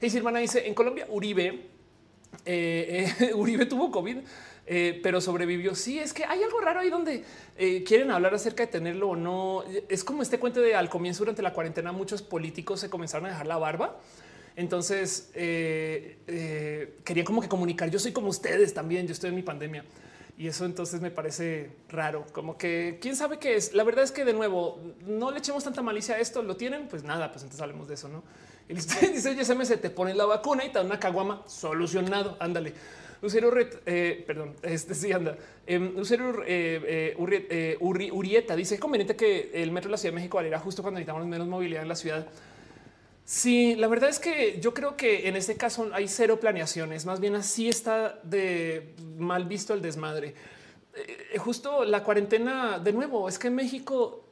[0.00, 1.68] Y Silvana dice: En Colombia, Uribe,
[2.44, 4.18] eh, eh, Uribe tuvo COVID.
[4.70, 5.74] Eh, pero sobrevivió.
[5.74, 7.24] Sí, es que hay algo raro ahí donde
[7.86, 9.64] quieren hablar acerca de tenerlo o no.
[9.88, 13.30] Es como este cuento de al comienzo durante la cuarentena muchos políticos se comenzaron a
[13.30, 13.98] dejar la barba.
[14.58, 17.90] Entonces eh, quería como que comunicar.
[17.90, 19.06] Yo soy como ustedes también.
[19.06, 19.84] Yo estoy en mi pandemia
[20.38, 23.74] y eso entonces me parece raro, como que quién sabe qué es.
[23.74, 26.42] La verdad es que de nuevo no le echemos tanta malicia a esto.
[26.42, 28.22] Lo tienen, pues nada, pues entonces hablemos de eso, no?
[28.68, 32.36] Y dice: Oye, SMS, te pones la vacuna y te da una caguama solucionado.
[32.38, 32.72] Ándale.
[33.20, 33.52] Lucero
[33.84, 35.36] eh, perdón, este sí anda.
[35.66, 40.16] Em, Lucero eh, eh, Urieta dice es conveniente que el metro de la Ciudad de
[40.16, 42.28] México valiera justo cuando necesitamos menos movilidad en la ciudad.
[43.28, 47.20] Sí, la verdad es que yo creo que en este caso hay cero planeaciones, más
[47.20, 50.34] bien así está de mal visto el desmadre.
[51.36, 54.24] justo la cuarentena, de nuevo, es que México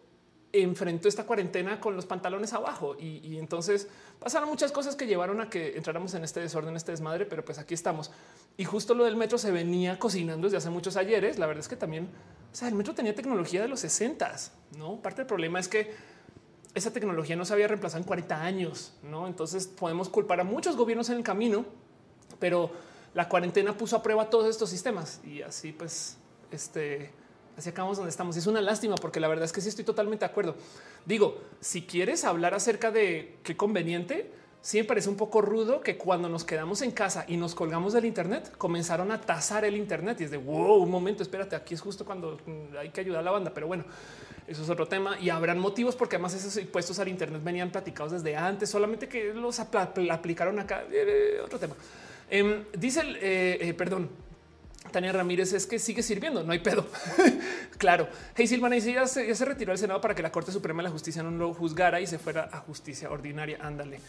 [0.50, 3.86] enfrentó esta cuarentena con los pantalones abajo y, entonces
[4.18, 7.58] pasaron muchas cosas que llevaron a que entráramos en este desorden, este desmadre, pero pues
[7.58, 8.10] aquí estamos.
[8.56, 11.38] Y justo lo del metro se venía cocinando desde hace muchos ayeres.
[11.38, 12.08] La verdad es que también
[12.62, 14.36] el metro tenía tecnología de los 60,
[14.78, 15.02] no?
[15.02, 16.15] Parte del problema es que
[16.76, 19.26] esa tecnología no se había reemplazado en 40 años, no?
[19.26, 21.64] Entonces podemos culpar a muchos gobiernos en el camino,
[22.38, 22.70] pero
[23.14, 26.18] la cuarentena puso a prueba todos estos sistemas y así pues
[26.50, 27.10] este
[27.56, 28.36] Así acabamos donde estamos.
[28.36, 30.56] Es una lástima porque la verdad es que sí estoy totalmente de acuerdo.
[31.06, 34.30] Digo, si quieres hablar acerca de qué conveniente,
[34.60, 37.94] sí me parece un poco rudo que cuando nos quedamos en casa y nos colgamos
[37.94, 41.72] del Internet, comenzaron a tasar el Internet y es de wow, un momento, espérate, aquí
[41.72, 42.38] es justo cuando
[42.78, 43.52] hay que ayudar a la banda.
[43.54, 43.84] Pero bueno,
[44.48, 48.12] eso es otro tema y habrán motivos porque además esos impuestos al Internet venían platicados
[48.12, 50.84] desde antes, solamente que los aplicaron acá.
[50.90, 51.74] Eh, otro tema.
[52.30, 54.10] Em, dice el eh, eh, perdón
[54.90, 56.86] Tania Ramírez es que sigue sirviendo, no hay pedo.
[57.78, 58.08] claro.
[58.36, 60.82] Hey Silvana dice ya se, ya se retiró el Senado para que la Corte Suprema
[60.82, 63.58] de la Justicia no lo juzgara y se fuera a justicia ordinaria.
[63.60, 64.00] Ándale.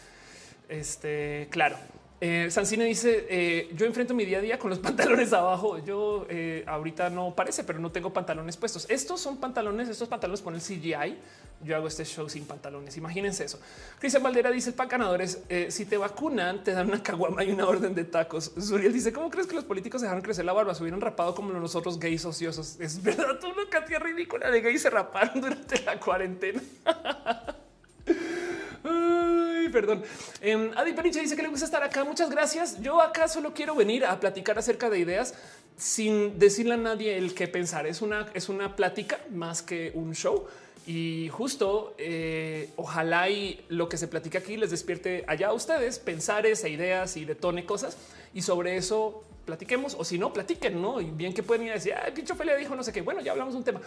[0.70, 1.78] Este, claro.
[2.20, 2.50] Eh,
[2.86, 5.78] dice: eh, Yo enfrento mi día a día con los pantalones abajo.
[5.86, 8.88] Yo eh, ahorita no parece, pero no tengo pantalones puestos.
[8.90, 11.18] Estos son pantalones, estos pantalones ponen CGI.
[11.64, 12.98] Yo hago este show sin pantalones.
[12.98, 13.60] Imagínense eso.
[14.00, 15.44] Cristian Valdera dice: el pan ganadores.
[15.50, 18.52] Eh, si te vacunan, te dan una caguama y una orden de tacos.
[18.60, 20.74] Suriel dice: ¿Cómo crees que los políticos dejaron crecer la barba?
[20.74, 22.78] Se hubieran rapado como nosotros gays ociosos.
[22.80, 26.62] Es verdad, una cantidad ridícula de gays se raparon durante la cuarentena.
[29.72, 30.04] Perdón.
[30.42, 32.04] Eh, Adi Periche dice que le gusta estar acá.
[32.04, 32.82] Muchas gracias.
[32.82, 35.34] Yo acá solo quiero venir a platicar acerca de ideas
[35.78, 37.86] sin decirle a nadie el que pensar.
[37.86, 40.48] Es una, es una plática más que un show.
[40.88, 46.00] Y justo eh, ojalá y lo que se platica aquí les despierte allá a ustedes
[46.00, 47.98] pensares e ideas y detone cosas
[48.34, 51.02] y sobre eso platiquemos o si no platiquen, no?
[51.02, 53.02] Y bien que pueden ir a decir, ay, pincho Felia dijo no sé qué.
[53.02, 53.82] Bueno, ya hablamos de un tema.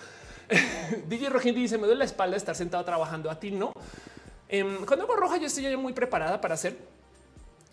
[1.08, 3.72] DJ Rojín dice me duele la espalda estar sentado trabajando a ti, no?
[4.52, 6.76] Em, cuando hago roja, yo estoy ya muy preparada para hacer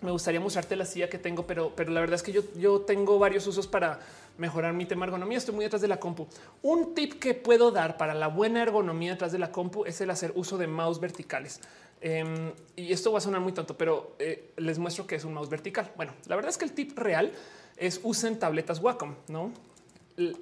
[0.02, 2.82] me gustaría mostrarte la silla que tengo, pero, pero la verdad es que yo, yo
[2.82, 4.00] tengo varios usos para
[4.38, 5.40] mejorar mi tema ergonomía.
[5.40, 6.28] Estoy muy detrás de la compu.
[6.62, 10.12] Un tip que puedo dar para la buena ergonomía detrás de la compu es el
[10.12, 11.62] hacer uso de mouse verticales.
[12.00, 15.34] Em, y esto va a sonar muy tonto, pero eh, les muestro que es un
[15.34, 15.92] mouse vertical.
[15.96, 17.32] Bueno, la verdad es que el tip real
[17.76, 19.16] es usen tabletas Wacom.
[19.30, 19.52] No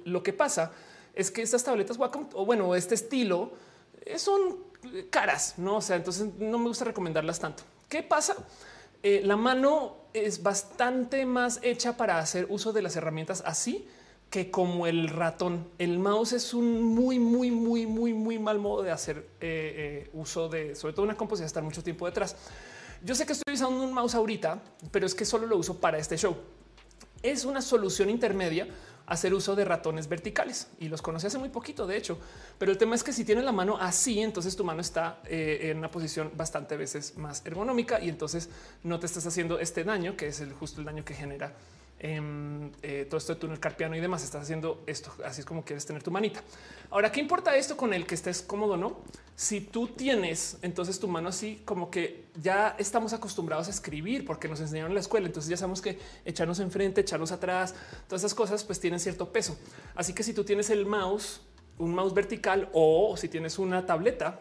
[0.04, 0.72] lo que pasa
[1.14, 3.52] es que estas tabletas Wacom o bueno, este estilo
[4.04, 4.65] eh, son
[5.10, 5.76] caras, no?
[5.76, 7.62] O sea, entonces no me gusta recomendarlas tanto.
[7.88, 8.36] ¿Qué pasa?
[9.02, 13.86] Eh, la mano es bastante más hecha para hacer uso de las herramientas así
[14.30, 15.68] que como el ratón.
[15.78, 20.10] El mouse es un muy, muy, muy, muy, muy mal modo de hacer eh, eh,
[20.14, 22.36] uso de, sobre todo una composición, estar mucho tiempo detrás.
[23.02, 25.98] Yo sé que estoy usando un mouse ahorita, pero es que solo lo uso para
[25.98, 26.36] este show.
[27.22, 28.66] Es una solución intermedia
[29.06, 32.18] hacer uso de ratones verticales y los conocí hace muy poquito, de hecho.
[32.58, 35.70] Pero el tema es que si tienes la mano así, entonces tu mano está eh,
[35.70, 38.48] en una posición bastante veces más ergonómica y entonces
[38.82, 41.54] no te estás haciendo este daño, que es el justo el daño que genera
[41.98, 45.10] Em, eh, todo esto de túnel carpiano y demás, estás haciendo esto.
[45.24, 46.42] Así es como quieres tener tu manita.
[46.90, 48.76] Ahora, ¿qué importa esto con el que estés cómodo?
[48.76, 48.98] No,
[49.34, 54.46] si tú tienes entonces tu mano así, como que ya estamos acostumbrados a escribir porque
[54.46, 55.26] nos enseñaron en la escuela.
[55.26, 57.74] Entonces ya sabemos que echarnos enfrente, echarnos atrás,
[58.08, 59.58] todas esas cosas, pues tienen cierto peso.
[59.94, 61.40] Así que si tú tienes el mouse,
[61.78, 64.40] un mouse vertical o si tienes una tableta,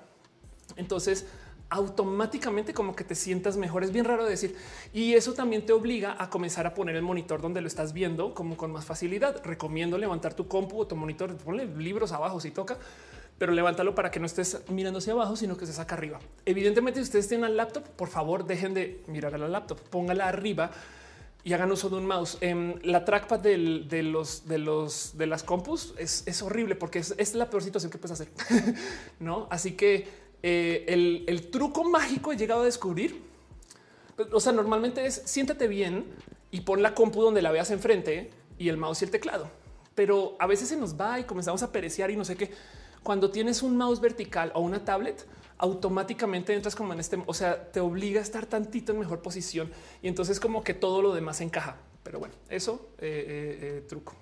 [0.75, 1.25] entonces
[1.75, 3.83] automáticamente como que te sientas mejor.
[3.83, 4.55] Es bien raro decir.
[4.93, 8.33] Y eso también te obliga a comenzar a poner el monitor donde lo estás viendo
[8.33, 9.43] como con más facilidad.
[9.43, 12.77] Recomiendo levantar tu compu o tu monitor, ponle libros abajo si toca,
[13.37, 16.19] pero levántalo para que no estés mirando hacia abajo, sino que se saca arriba.
[16.45, 20.29] Evidentemente, si ustedes tienen el laptop, por favor, dejen de mirar a la laptop, póngala
[20.29, 20.71] arriba
[21.45, 22.37] y hagan uso de un mouse.
[22.41, 27.35] em, la trackpad de los de los de las compus es, es horrible porque es,
[27.35, 28.29] la peor situación que puedes hacer.
[29.19, 33.19] no, así que eh, el, truco mágico he llegado a descubrir.
[34.31, 36.05] O sea, normalmente es siéntate bien
[36.51, 39.49] y pon la compu donde la veas enfrente y el mouse y el teclado.
[39.95, 42.51] Pero a veces se nos va y comenzamos a pereciar y no sé qué.
[43.01, 45.25] Cuando tienes un mouse vertical o una tablet,
[45.57, 49.71] automáticamente entras como en este, o sea, te obliga a estar tantito en mejor posición
[50.03, 51.77] y entonces como que todo lo demás encaja.
[52.03, 54.13] Pero bueno, eso eh, eh, truco.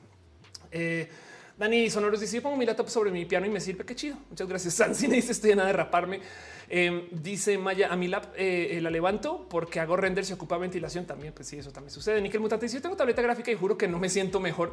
[1.58, 3.86] Dani Sonoros dice: Pongo mi laptop sobre mi piano y me sirve.
[3.86, 4.18] Qué chido.
[4.30, 4.74] Muchas gracias.
[4.76, 6.20] Sansi dice: Estoy nada de raparme.
[6.68, 10.26] Em, dice Maya: A mi lap eh, la levanto porque hago render.
[10.26, 11.34] Se ocupa ventilación también.
[11.34, 12.22] Pues sí, eso también sucede.
[12.22, 14.72] Nickel Mutante dice: Yo tengo tableta gráfica y juro que no me siento mejor.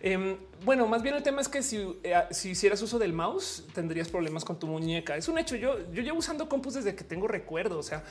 [0.00, 3.64] Em, bueno, más bien el tema es que si, eh, si hicieras uso del mouse,
[3.74, 5.16] tendrías problemas con tu muñeca.
[5.16, 5.56] Es un hecho.
[5.56, 7.78] Yo, yo llevo usando compus desde que tengo recuerdo.
[7.78, 8.04] O sea,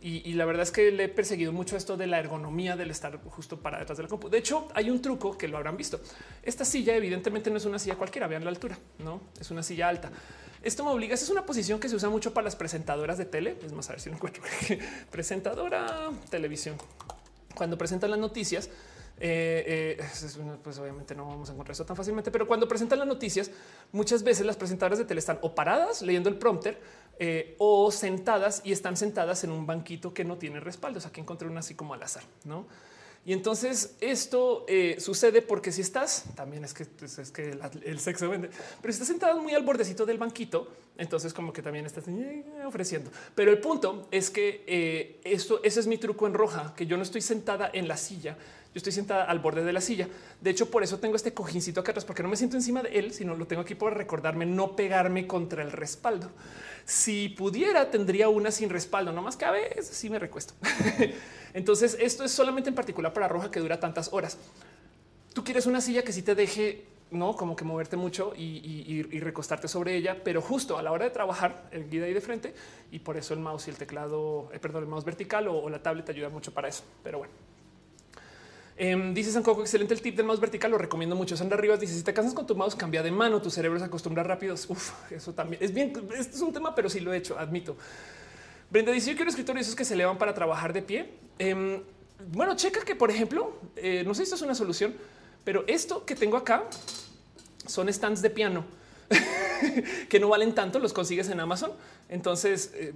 [0.00, 3.18] y, la verdad es que le he perseguido mucho esto de la ergonomía del estar
[3.24, 4.28] justo para detrás de la compu.
[4.28, 6.00] De hecho, hay un truco que lo habrán visto.
[6.42, 9.88] Esta silla evidentemente no es una silla cualquiera, vean la altura, no es una silla
[9.88, 10.10] alta.
[10.62, 13.56] Esto me obliga, es una posición que se usa mucho para las presentadoras de tele.
[13.64, 14.42] Es más, a ver si lo encuentro.
[15.10, 16.76] Presentadora televisión.
[17.54, 18.70] Cuando presentan las noticias,
[19.20, 23.08] eh, eh, pues obviamente no vamos a encontrar eso tan fácilmente, pero cuando presentan las
[23.08, 23.50] noticias,
[23.90, 26.80] muchas veces las presentadoras de tele están o paradas leyendo el prompter
[27.18, 31.04] eh, o sentadas y están sentadas en un banquito que no tiene respaldos.
[31.04, 32.66] Aquí encontré una así como al azar, no?
[33.24, 34.64] Y entonces esto
[34.98, 38.48] sucede porque si estás también es que, pues, es que el, sexo vende,
[38.80, 42.04] pero si estás sentado muy al bordecito del banquito, entonces como que también estás
[42.64, 43.10] ofreciendo.
[43.34, 47.02] Pero el punto es que esto, ese es mi truco en roja, que yo no
[47.02, 48.38] estoy sentada en la silla,
[48.74, 50.08] yo estoy sentada al borde de la silla.
[50.40, 52.98] De hecho, por eso tengo este cojincito acá atrás, porque no me siento encima de
[52.98, 56.30] él, sino lo tengo aquí por recordarme no pegarme contra el respaldo.
[56.84, 60.54] Si pudiera, tendría una sin respaldo, no más que a veces sí me recuesto.
[61.54, 64.36] Entonces, esto es solamente en particular para roja que dura tantas horas.
[65.32, 69.66] Tú quieres una silla que sí te deje no como que moverte mucho y, recostarte
[69.66, 72.54] sobre ella, pero justo a la hora de trabajar, el guía ahí de frente
[72.90, 75.70] y por eso el mouse y el teclado, eh, perdón, el mouse vertical o, o
[75.70, 76.82] la tablet ayuda mucho para eso.
[77.02, 77.32] Pero bueno,
[78.80, 81.36] Em, dice San Coco, excelente el tip del mouse vertical, lo recomiendo mucho.
[81.36, 83.84] Sandra Rivas dice, si te cansas con tu mouse, cambia de mano, tu cerebro se
[83.84, 84.54] acostumbra rápido.
[84.54, 87.76] Uf, eso también es bien, este es un tema, pero sí lo he hecho, admito.
[88.70, 91.10] Brenda dice, yo quiero escritores esos que se elevan para trabajar de pie.
[91.40, 91.82] Em,
[92.30, 94.94] bueno, checa que, por ejemplo, eh, no sé si esto es una solución,
[95.42, 96.62] pero esto que tengo acá
[97.66, 98.64] son stands de piano
[100.08, 101.72] que no valen tanto, los consigues en Amazon.
[102.08, 102.94] Entonces, eh,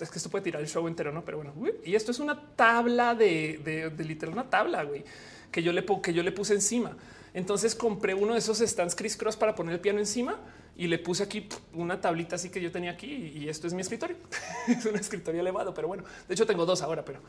[0.00, 1.24] es que esto puede tirar el show entero, no?
[1.24, 5.04] Pero bueno, y esto es una tabla de, literal, una tabla güey,
[5.50, 6.96] que yo le que yo le puse encima.
[7.32, 10.36] Entonces compré uno de esos stands criss cross para poner el piano encima
[10.76, 13.82] y le puse aquí una tablita así que yo tenía aquí y esto es mi
[13.82, 14.16] escritorio.
[14.68, 17.20] es un escritorio elevado, pero bueno, de hecho tengo dos ahora, pero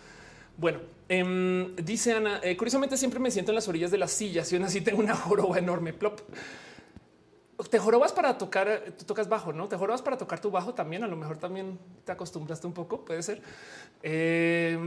[0.58, 4.52] bueno, em, dice Ana, eh, curiosamente siempre me siento en las orillas de las sillas
[4.52, 5.94] y aún así tengo una joroba enorme.
[5.94, 6.20] Plop.
[7.70, 11.04] Te jorobas para tocar, tú tocas bajo, no te jorobas para tocar tu bajo también.
[11.04, 13.42] A lo mejor también te acostumbraste un poco, puede ser.
[14.04, 14.78] Eh,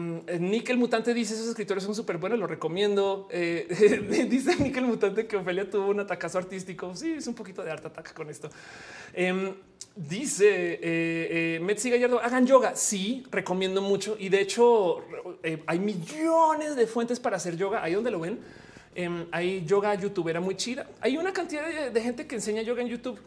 [0.41, 3.29] Nickel Mutante dice esos escritores son súper buenos, lo recomiendo.
[3.37, 6.95] Eh, dice Nickel Mutante que Ofelia tuvo un atacazo artístico.
[6.95, 8.49] Sí, es un poquito de arte ataca con esto.
[9.13, 9.55] Em,
[9.97, 12.75] dice eh, eh, Gallardo, hagan yoga.
[12.77, 14.17] Sí, recomiendo mucho.
[14.19, 15.05] Y de hecho,
[15.43, 17.83] eh, hay millones de fuentes para hacer yoga.
[17.83, 18.41] Ahí donde lo ven,
[18.95, 20.87] em, hay yoga youtubera muy chida.
[21.01, 23.19] Hay una cantidad de, de gente que enseña yoga en YouTube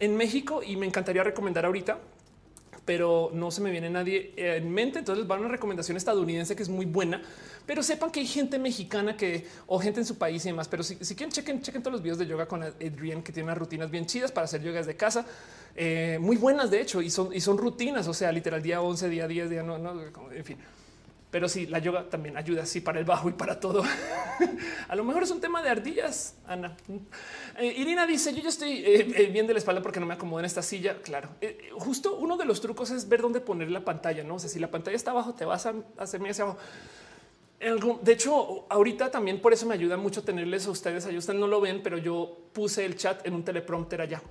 [0.00, 1.98] en México y me encantaría recomendar ahorita
[2.84, 4.98] pero no se me viene nadie en mente.
[4.98, 7.22] Entonces va una recomendación estadounidense que es muy buena,
[7.66, 10.68] pero sepan que hay gente mexicana que o gente en su país y demás.
[10.68, 13.58] Pero si, quieren, chequen, chequen todos los videos de yoga con Adrienne, que tiene unas
[13.58, 15.24] rutinas bien chidas para hacer yogas de casa,
[15.74, 18.06] eh, muy buenas de hecho, y son, y son rutinas.
[18.08, 19.94] O sea, literal día 11, día 10, día no, no,
[20.32, 20.58] en fin.
[21.34, 23.82] Pero sí, la yoga también ayuda así para el bajo y para todo.
[24.88, 26.76] a lo mejor es un tema de ardillas, Ana.
[27.58, 30.14] Eh, Irina dice, yo ya estoy eh, eh, bien de la espalda porque no me
[30.14, 30.98] acomodo en esta silla.
[31.02, 31.30] Claro,
[31.72, 34.36] justo uno de los trucos es ver dónde poner la pantalla, ¿no?
[34.36, 36.60] O sea, si la pantalla está abajo, te vas a hacerme hacia abajo.
[38.00, 41.04] De hecho, ahorita también por eso me ayuda mucho tenerles a ustedes.
[41.04, 44.22] Ahí ustedes no lo ven, pero yo puse el chat en un teleprompter allá.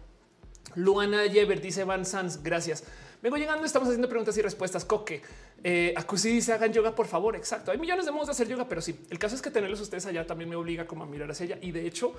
[0.76, 2.86] Luana Yever dice Van Sans, gracias.
[3.24, 4.84] Vengo llegando, estamos haciendo preguntas y respuestas.
[4.84, 5.22] Coque,
[5.64, 7.38] eh, Acusi dice hagan yoga, por favor.
[7.38, 7.72] Exacto.
[7.72, 10.06] Hay millones de modos de hacer yoga, pero sí, el caso es que tenerlos ustedes
[10.06, 11.58] allá también me obliga como a mirar hacia ella.
[11.62, 12.14] Y de hecho,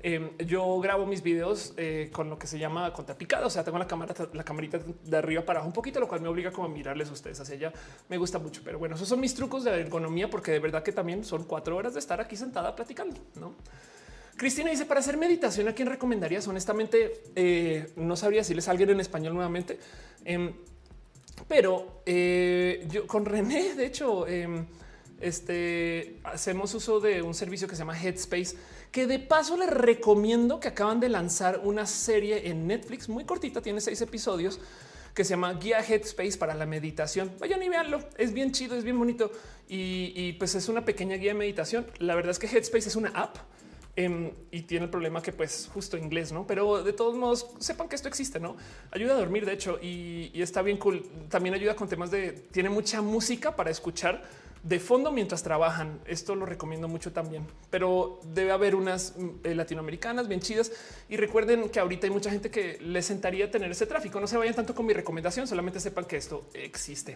[0.00, 3.48] em, yo grabo mis videos eh, con lo que se llama contrapicada.
[3.48, 6.20] O sea, tengo la cámara, la camarita de arriba para abajo un poquito, lo cual
[6.20, 7.72] me obliga como a mirarles ustedes hacia allá.
[8.08, 10.92] Me gusta mucho, pero bueno, esos son mis trucos de ergonomía, porque de verdad que
[10.92, 13.56] también son cuatro horas de estar aquí sentada platicando, no?
[14.36, 16.46] Cristina dice para hacer meditación a quién recomendarías.
[16.48, 19.78] Honestamente, eh, no sabría si les alguien en español nuevamente,
[20.24, 20.52] em,
[21.48, 24.66] pero eh, yo con René, de hecho, em,
[25.20, 28.56] este hacemos uso de un servicio que se llama Headspace,
[28.90, 33.62] que de paso les recomiendo que acaban de lanzar una serie en Netflix muy cortita,
[33.62, 34.58] tiene seis episodios
[35.14, 37.30] que se llama Guía Headspace para la meditación.
[37.38, 38.00] Vayan y veanlo.
[38.18, 39.30] Es bien chido, es bien bonito
[39.68, 41.86] y, y pues es una pequeña guía de meditación.
[41.98, 43.38] La verdad es que Headspace es una app
[43.96, 46.46] Em, y tiene el problema que pues justo inglés, no?
[46.48, 48.56] Pero de todos modos sepan que esto existe, no?
[48.90, 51.04] Ayuda a dormir, de hecho, y, está bien cool.
[51.28, 54.24] También ayuda con temas de tiene mucha música para escuchar
[54.64, 56.00] de fondo mientras trabajan.
[56.06, 60.72] Esto lo recomiendo mucho también, pero debe haber unas mm, eh, latinoamericanas bien chidas.
[61.08, 64.18] Y recuerden que ahorita hay mucha gente que les sentaría tener ese tráfico.
[64.18, 67.14] No se vayan tanto con mi recomendación, solamente sepan que esto existe.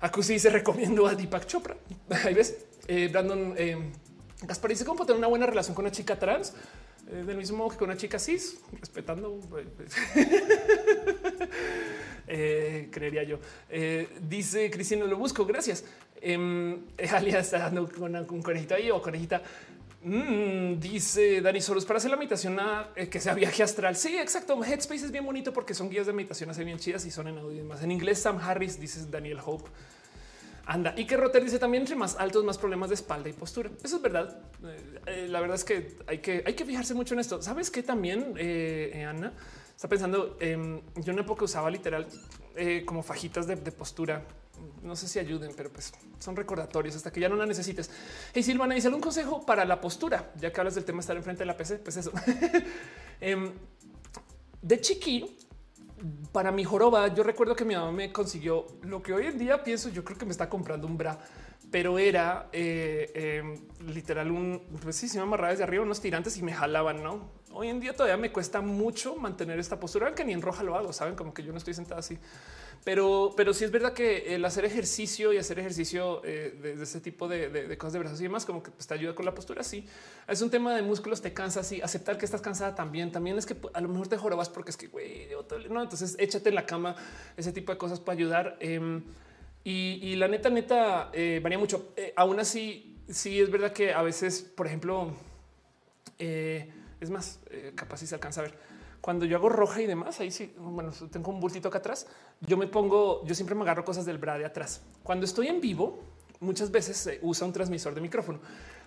[0.00, 1.74] Acusi se recomiendo a Deepak Chopra.
[2.24, 2.54] Ahí ves,
[2.86, 3.54] eh, Brandon.
[3.56, 3.78] Eh,
[4.42, 6.52] Gaspar dice cómo tener una buena relación con una chica trans,
[7.10, 9.38] eh, del mismo modo que con una chica cis, respetando.
[12.26, 13.38] eh, creería yo.
[13.68, 15.44] Eh, dice Cristina, lo busco.
[15.44, 15.84] Gracias.
[16.20, 16.80] Eh,
[17.12, 19.42] Alia está dando con un conejito ahí o conejita.
[20.04, 23.94] Mm, dice Dani Soros para hacer la meditación a que sea viaje astral.
[23.94, 24.62] Sí, exacto.
[24.64, 27.38] Headspace es bien bonito porque son guías de meditación así bien chidas y son en
[27.38, 28.18] audio y más en inglés.
[28.18, 29.70] Sam Harris dice Daniel Hope.
[30.66, 30.94] Anda.
[30.96, 33.70] Y que Rotter dice también entre más altos, más problemas de espalda y postura.
[33.82, 34.38] Eso es verdad.
[34.64, 37.42] Eh, eh, la verdad es que hay que hay que fijarse mucho en esto.
[37.42, 39.32] Sabes que también eh, Ana
[39.74, 40.36] está pensando.
[40.40, 42.06] Em, yo en una época usaba literal
[42.84, 44.24] como fajitas de, postura.
[44.82, 47.90] No sé si ayuden, pero pues son recordatorios hasta que ya no la necesites.
[48.34, 51.40] Hey Silvana dice algún consejo para la postura, ya que hablas del tema estar enfrente
[51.40, 51.78] de la PC.
[51.78, 52.12] Pues eso.
[53.20, 53.52] Em,
[54.60, 55.38] de chiqui,
[56.32, 59.62] para mi joroba, yo recuerdo que mi mamá me consiguió lo que hoy en día
[59.62, 61.18] pienso, yo creo que me está comprando un bra,
[61.70, 66.36] pero era eh, em, literal un, pues sí, se me amarraba desde arriba unos tirantes
[66.36, 67.30] y me jalaban, ¿no?
[67.52, 70.76] Hoy en día todavía me cuesta mucho mantener esta postura, aunque ni en roja lo
[70.76, 72.18] hago, saben, como que yo no estoy sentada así.
[72.84, 77.00] Pero, pero sí es verdad que el hacer ejercicio y hacer ejercicio eh, de, ese
[77.00, 79.62] tipo de, cosas de brazos y demás, como que pues, te ayuda con la postura.
[79.62, 79.86] Sí,
[80.26, 81.62] es un tema de músculos, te cansa.
[81.62, 83.12] Sí, aceptar que estás cansada también.
[83.12, 85.28] También es que a lo mejor te jorobas porque es que güey,
[85.70, 85.82] no.
[85.82, 86.96] Entonces échate en la cama.
[87.36, 88.56] Ese tipo de cosas puede ayudar.
[88.58, 89.04] Em,
[89.62, 91.92] y, la neta, neta eh, varía mucho.
[91.96, 95.14] Eh, aún así, sí es verdad que a veces, por ejemplo,
[96.18, 97.40] es más
[97.74, 98.71] capaz si se alcanza a ver
[99.02, 102.06] cuando yo hago roja y demás, ahí sí, bueno, tengo un bultito acá atrás,
[102.40, 104.80] yo me pongo, yo siempre me agarro cosas del bra de atrás.
[105.02, 105.98] Cuando estoy en vivo,
[106.38, 108.38] muchas veces se usa un transmisor de micrófono.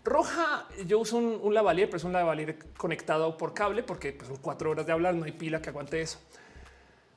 [0.06, 4.38] Roja, yo uso un, lavalier, pero es un lavalier conectado por cable porque pues, son
[4.38, 6.18] cuatro horas de hablar, no hay pila que aguante eso.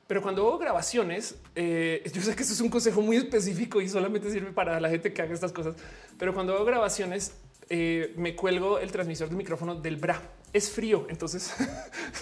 [0.05, 3.87] Pero cuando hago grabaciones, eh, yo sé que eso es un consejo muy específico y
[3.87, 5.75] solamente sirve para la gente que haga estas cosas.
[6.17, 7.33] Pero cuando hago grabaciones,
[7.69, 10.21] eh, me cuelgo el transmisor de micrófono del bra
[10.53, 11.05] es frío.
[11.09, 11.53] Entonces,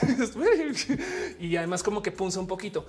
[1.40, 2.86] y además como que punza un poquito.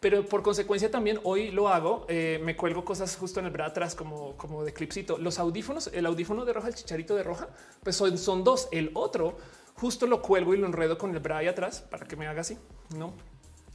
[0.00, 2.06] Pero por consecuencia también hoy lo hago.
[2.08, 5.18] Eh, me cuelgo cosas justo en el bra atrás como, como de clipcito.
[5.18, 7.48] Los audífonos, el audífono de roja, el chicharito de roja,
[7.82, 8.68] pues son, son dos.
[8.72, 9.36] El otro
[9.74, 12.40] justo lo cuelgo y lo enredo con el bra ahí atrás para que me haga
[12.42, 12.58] así,
[12.96, 13.14] no?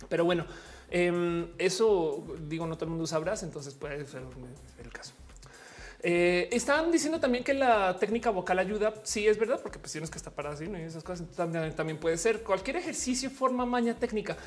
[0.10, 0.46] Pero bueno,
[0.90, 4.24] em, eso digo, no todo el mundo usa bras, entonces puede ser
[4.84, 5.14] el caso.
[6.10, 8.94] Eh, están diciendo también que la técnica vocal ayuda.
[9.04, 10.80] Sí, es verdad, porque pues tienes que estar para así ¿no?
[10.80, 14.38] y esas cosas también, también puede ser cualquier ejercicio, forma, maña técnica.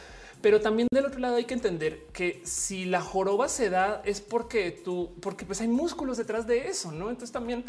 [0.41, 4.23] Pero también del otro lado hay que entender que si la joroba se da es
[4.23, 7.11] porque tú, porque pues hay músculos detrás de eso, no?
[7.11, 7.63] Entonces también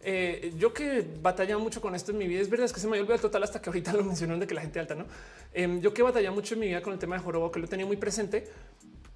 [0.00, 2.88] eh, yo que batalla mucho con esto en mi vida, es verdad, es que se
[2.88, 5.04] me olvidó el total hasta que ahorita lo mencionaron de que la gente alta, no?
[5.52, 7.68] Em, yo que batalla mucho en mi vida con el tema de joroba, que lo
[7.68, 8.48] tenía muy presente.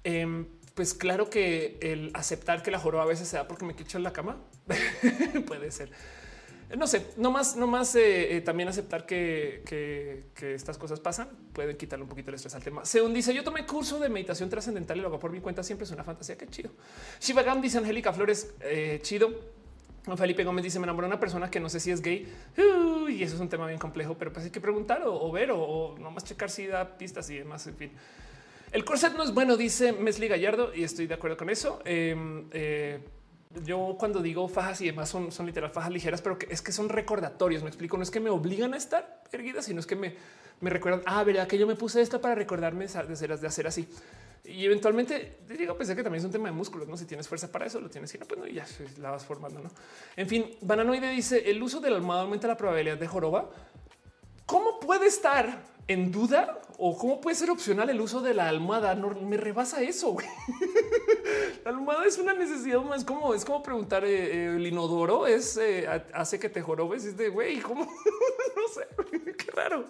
[0.03, 0.45] Em,
[0.79, 3.97] pues claro que el aceptar que la joroba a veces se da porque me quicho
[3.97, 4.37] en la cama
[5.45, 5.91] puede ser.
[6.77, 11.75] No sé, no más, no más eh, eh, también aceptar que, estas cosas pasan, pueden
[11.75, 12.85] quitarle un poquito el estrés al tema.
[12.85, 15.83] Según dice, yo tomé curso de meditación trascendental y lo hago por mi cuenta, siempre
[15.83, 16.71] es una fantasía, qué chido.
[17.19, 19.31] Shivagam dice Angélica Flores, eh, chido.
[20.15, 22.25] Felipe Gómez dice: Me enamoró una persona que no sé si es gay.
[23.09, 25.59] y eso es un tema bien complejo, pero pues hay que preguntar o, ver o,
[25.61, 27.67] o nomás checar si da pistas y demás.
[27.67, 27.91] En fin,
[28.71, 31.79] el corset no es bueno, dice Mesli Gallardo, y estoy de acuerdo con eso.
[31.85, 32.99] Em, eh,
[33.65, 36.87] yo cuando digo fajas y demás son, son literal fajas ligeras, pero es que son
[36.87, 37.63] recordatorios.
[37.63, 40.15] Me explico, no es que me obligan a estar erguidas, sino es que me,
[40.61, 43.87] me recuerdan, ah, verdad que yo me puse esta para recordarme de hacer, así.
[44.43, 47.51] Y eventualmente digo, pensé que también es un tema de músculos, no si tienes fuerza
[47.51, 48.65] para eso, lo tienes, si pues no, y ya
[48.99, 49.61] la vas formando.
[49.61, 49.69] ¿no?
[50.15, 53.49] En fin, Bananoide dice el uso de la almohada aumenta la probabilidad de joroba.
[54.45, 58.93] ¿Cómo puede estar en duda o cómo puede ser opcional el uso de la almohada.
[58.93, 60.15] No me rebasa eso.
[61.65, 65.57] la almohada es una necesidad más como es como preguntar eh, eh, el inodoro es
[65.57, 67.05] eh, hace que te jorobes.
[67.05, 67.85] Es de güey, cómo
[68.55, 68.87] no sé,
[69.35, 69.85] qué raro.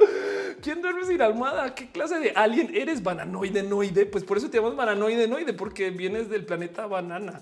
[0.61, 1.75] ¿Quién duerme sin almohada?
[1.75, 3.03] ¿Qué clase de alien eres?
[3.03, 4.05] Bananoide, noide.
[4.05, 7.41] Pues por eso te llamas bananoide, noide, porque vienes del planeta banana.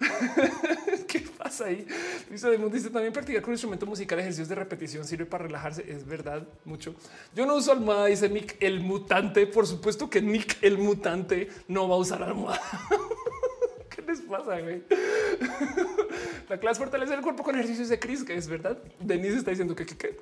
[1.06, 1.86] ¿Qué pasa ahí?
[2.30, 5.84] dice también practicar con instrumento musical, ejercicios de repetición sirve para relajarse.
[5.90, 6.94] Es verdad, mucho.
[7.34, 9.46] Yo no uso almohada, dice Nick el mutante.
[9.46, 12.60] Por supuesto que Nick el mutante no va a usar almohada.
[13.94, 14.82] ¿Qué les pasa, güey?
[16.48, 18.78] La clase fortalece el cuerpo con ejercicios de Chris, que es verdad.
[19.00, 20.16] Denise está diciendo que, que,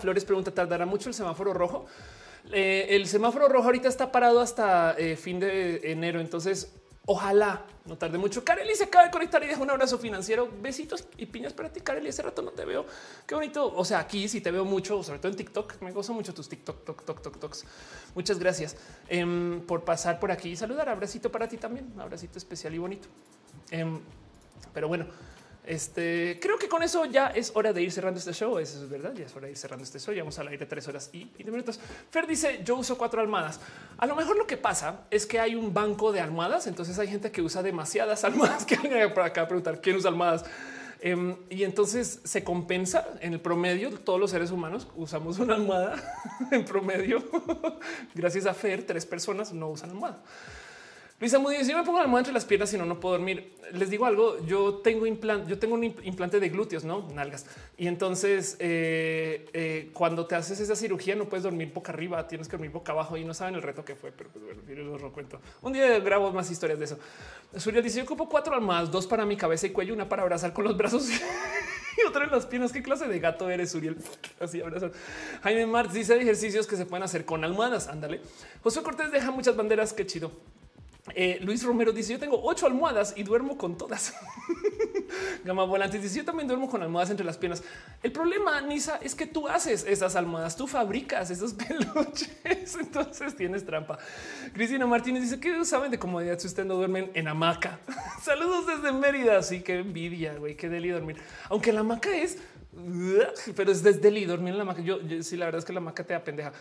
[0.00, 1.86] Flores pregunta, ¿tardará mucho el semáforo rojo?
[2.52, 6.72] Eh, el semáforo rojo ahorita está parado hasta eh, fin de enero, entonces
[7.04, 8.44] Ojalá no tarde mucho.
[8.44, 10.48] Kareli se acaba de conectar y deja un abrazo financiero.
[10.60, 12.08] Besitos y piñas para ti, Kareli.
[12.08, 12.86] Hace rato no te veo.
[13.26, 13.74] Qué bonito.
[13.74, 15.82] O sea, aquí sí te veo mucho, sobre todo en TikTok.
[15.82, 17.64] Me gozo mucho tus TikTok, tok, tok, tok, toks.
[18.14, 18.76] Muchas gracias
[19.08, 20.88] em, por pasar por aquí y saludar.
[20.88, 21.92] Abracito para ti también.
[21.98, 23.08] Abracito especial y bonito.
[23.72, 23.98] Em,
[24.72, 25.06] pero bueno,
[25.64, 28.58] este creo que con eso ya es hora de ir cerrando este show.
[28.58, 29.12] Eso es verdad.
[29.14, 30.12] Ya es hora de ir cerrando este show.
[30.12, 31.80] Ya vamos al aire tres horas y 20 minutos.
[32.10, 33.60] Fer dice: Yo uso cuatro almohadas.
[33.98, 36.66] A lo mejor lo que pasa es que hay un banco de almohadas.
[36.66, 38.76] Entonces hay gente que usa demasiadas almohadas que
[39.14, 40.44] para acá a preguntar quién usa almohadas.
[41.04, 43.90] Em, y entonces se compensa en el promedio.
[43.98, 45.96] Todos los seres humanos usamos una almohada
[46.52, 47.22] en promedio.
[48.14, 50.22] Gracias a Fer, tres personas no usan almohada.
[51.22, 53.14] Luisa Moody, si yo me pongo la mano entre las piernas y no, no puedo
[53.14, 53.54] dormir.
[53.74, 57.46] Les digo algo, yo tengo implante, yo tengo un implante de glúteos, no nalgas.
[57.76, 62.48] Y entonces eh, eh, cuando te haces esa cirugía no puedes dormir boca arriba, tienes
[62.48, 65.12] que dormir boca abajo y no saben el reto que fue, pero pues bueno, lo
[65.12, 65.40] cuento.
[65.60, 66.98] Un día grabo más historias de eso.
[67.56, 70.52] Surya dice, yo ocupo cuatro almohadas, dos para mi cabeza y cuello, una para abrazar
[70.52, 71.08] con los brazos
[71.98, 72.72] y otra en las piernas.
[72.72, 73.96] ¿Qué clase de gato eres, Uriel?
[74.40, 74.90] Así abrazar.
[75.44, 77.86] Jaime Martz dice ejercicios que se pueden hacer con almohadas.
[77.86, 78.20] Ándale.
[78.60, 79.92] José Cortés deja muchas banderas.
[79.92, 80.32] Qué chido.
[81.14, 84.14] Eh, Luis Romero dice: Yo tengo ocho almohadas y duermo con todas.
[85.44, 87.64] Gama Volantes dice: Yo también duermo con almohadas entre las piernas.
[88.04, 93.66] El problema, Nisa, es que tú haces esas almohadas, tú fabricas esos peluches, entonces tienes
[93.66, 93.98] trampa.
[94.52, 97.80] Cristina Martínez dice: ¿Qué saben de comodidad si ustedes no duermen en hamaca?
[98.22, 99.42] Saludos desde Mérida.
[99.42, 101.16] Sí, qué envidia, güey, qué deli dormir.
[101.48, 102.38] Aunque la hamaca es,
[103.56, 104.82] pero es desde deli dormir en la hamaca.
[104.82, 106.52] Yo, yo sí, la verdad es que la hamaca te da pendeja.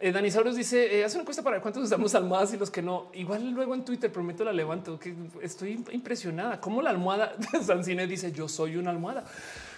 [0.00, 2.82] Eh, Dani Sauros dice eh, hace una encuesta para cuántos usamos almohadas y los que
[2.82, 3.10] no.
[3.14, 6.60] Igual luego en Twitter prometo la levanto que estoy impresionada.
[6.60, 9.24] Cómo la almohada Sancine dice yo soy una almohada.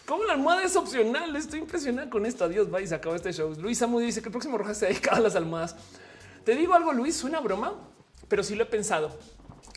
[0.07, 1.35] Cómo la almohada es opcional.
[1.37, 2.45] Estoy impresionada con esto.
[2.45, 2.87] Adiós, bye.
[2.87, 3.55] Se acabó este show.
[3.59, 5.77] Luis Amu dice que el próximo roja se dedicado a las almohadas.
[6.45, 7.75] Te digo algo, Luis, suena broma,
[8.29, 9.17] pero sí lo he pensado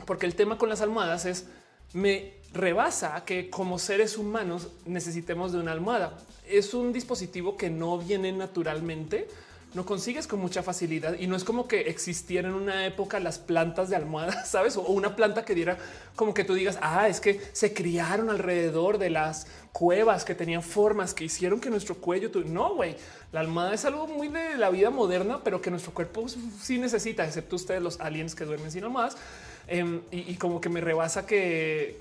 [0.05, 1.47] porque el tema con las almohadas es
[1.93, 6.17] me rebasa que como seres humanos necesitemos de una almohada.
[6.47, 9.27] Es un dispositivo que no viene naturalmente
[9.73, 13.39] no consigues con mucha facilidad y no es como que existiera en una época las
[13.39, 14.77] plantas de almohadas, sabes?
[14.77, 15.77] O una planta que diera
[16.15, 20.61] como que tú digas, ah, es que se criaron alrededor de las cuevas que tenían
[20.61, 22.29] formas que hicieron que nuestro cuello.
[22.45, 22.95] No, güey,
[23.31, 27.25] la almohada es algo muy de la vida moderna, pero que nuestro cuerpo sí necesita,
[27.25, 29.17] excepto ustedes, los aliens que duermen sin almohadas.
[29.65, 31.95] Em, y, como que me rebasa que,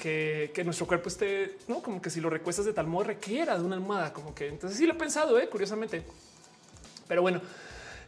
[0.53, 3.65] que, nuestro cuerpo esté, no como que si lo recuestas de tal modo requiera de
[3.65, 6.03] una almohada, como que entonces sí lo he pensado, eh, curiosamente.
[7.09, 7.41] Pero bueno,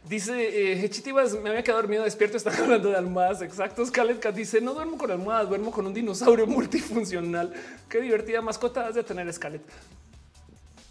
[0.07, 2.37] Dice eh, Hechitivas, me había quedado dormido despierto.
[2.37, 3.89] Están hablando de almohadas exactos.
[3.89, 7.51] Kaletka dice: No duermo con almohadas, duermo con un dinosaurio multifuncional.
[7.89, 9.63] Qué divertida mascota has de tener, Scarlett.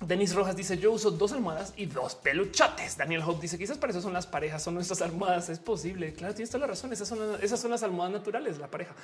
[0.00, 2.96] Denis Rojas dice: Yo uso dos almohadas y dos peluchotes.
[2.96, 5.48] Daniel Hope dice: Quizás para eso son las parejas, son nuestras almohadas.
[5.48, 6.12] Es posible.
[6.14, 6.92] Claro, tienes toda la razón.
[6.92, 8.94] Esas son, esas son las almohadas naturales, la pareja.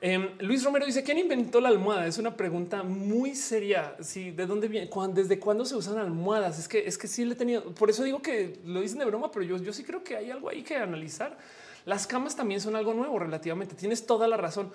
[0.00, 2.06] Em, Luis Romero dice quién inventó la almohada.
[2.06, 3.96] Es una pregunta muy seria.
[4.00, 6.58] Sí, de dónde viene, desde cuándo se usan almohadas.
[6.58, 7.62] Es que es que sí le he tenido.
[7.74, 10.30] Por eso digo que lo dicen de broma, pero yo, yo sí creo que hay
[10.30, 11.38] algo ahí que analizar.
[11.86, 13.74] Las camas también son algo nuevo relativamente.
[13.74, 14.70] Tienes toda la razón.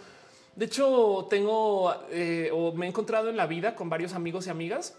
[0.55, 4.49] De hecho, tengo eh, o me he encontrado en la vida con varios amigos y
[4.49, 4.95] amigas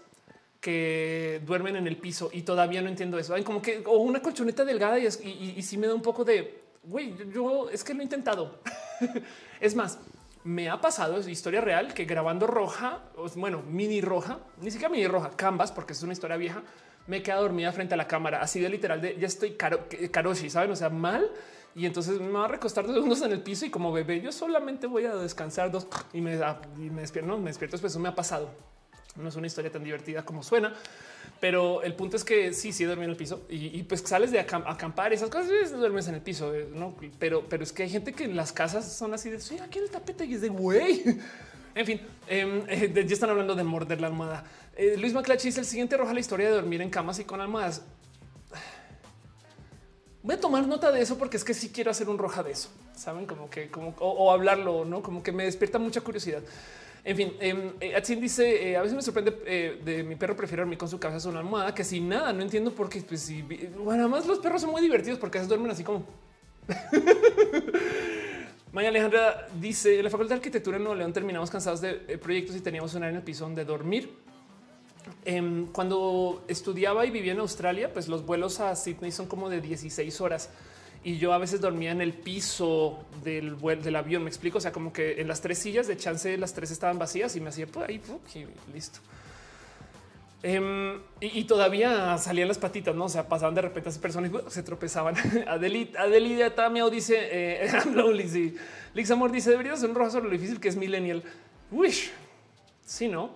[0.59, 3.33] que duermen en el piso y todavía no entiendo eso.
[3.33, 7.15] Hay como que o una colchoneta delgada y, sí me da un poco de güey.
[7.33, 8.59] Yo es que lo he intentado.
[9.59, 9.99] es más,
[10.43, 12.99] me ha pasado, es historia real, que grabando roja,
[13.35, 16.63] bueno, mini roja, ni siquiera mini roja, canvas, porque es una historia vieja,
[17.07, 20.49] me queda dormida frente a la cámara, así de literal, de ya estoy caro, karoshi,
[20.49, 20.71] saben?
[20.71, 21.29] O sea, mal.
[21.73, 24.31] Y entonces me va a recostar dos segundos en el piso y como bebé, yo
[24.31, 26.37] solamente voy a descansar dos y me,
[26.77, 27.75] y me despierto, no, me despierto.
[27.75, 28.49] Después eso me ha pasado.
[29.15, 30.73] No es una historia tan divertida como suena,
[31.41, 34.39] pero el punto es que sí, sí dormí en el piso y, pues sales de
[34.39, 36.95] acampar esas cosas, duermes en el piso, eh, no?
[37.19, 39.79] Pero, pero es que hay gente que en las casas son así de sí, aquí
[39.79, 41.03] en el tapete y es de güey.
[41.73, 44.43] En fin, em, eh, ya están hablando de morder la almohada.
[44.75, 47.39] Eh, Luis Maclachi dice el siguiente roja la historia de dormir en camas y con
[47.39, 47.81] almohadas.
[50.21, 52.51] Voy a tomar nota de eso porque es que sí quiero hacer un roja de
[52.51, 52.69] eso.
[52.93, 56.43] Saben como que como o hablarlo, no como que me despierta mucha curiosidad.
[57.03, 60.61] En fin, eh, eh dice eh, a veces me sorprende eh, de mi perro prefiere
[60.61, 62.31] dormir con su cabeza sobre una almohada que sin nada.
[62.31, 63.01] No entiendo por qué.
[63.01, 66.05] Pues si bueno, además los perros son muy divertidos porque a veces duermen así como.
[68.71, 72.55] Maya Alejandra dice en la Facultad de Arquitectura en Nuevo León terminamos cansados de proyectos
[72.55, 74.09] y teníamos un área en el piso donde dormir.
[75.25, 79.61] Em, cuando estudiaba y vivía en Australia, pues los vuelos a Sydney son como de
[79.61, 80.49] 16 horas
[81.03, 84.23] y yo a veces dormía en el piso del del avión.
[84.23, 84.59] Me explico.
[84.59, 87.41] O sea, como que en las tres sillas de chance, las tres estaban vacías y
[87.41, 88.01] me hacía por ahí
[88.35, 88.99] y listo.
[90.43, 93.05] Em, y, todavía salían las patitas, no?
[93.05, 95.15] O sea, pasaban de repente a esas personas y se tropezaban.
[95.47, 97.71] Adelita, Adelida Tamio dice: eh.
[98.93, 101.23] Lix Amor dice: Debería ser un rojo sobre lo difícil que es Millennial.
[101.69, 102.11] Wish.
[102.85, 103.31] Sí, no?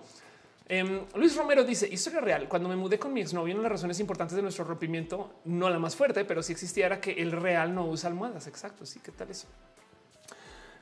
[0.68, 2.48] Em, Luis Romero dice historia real.
[2.48, 5.70] Cuando me mudé con mi exnovio, una de las razones importantes de nuestro rompimiento, no
[5.70, 8.46] la más fuerte, pero si existiera que el real no usa almohadas.
[8.48, 8.84] Exacto.
[8.84, 9.46] Sí, qué tal eso?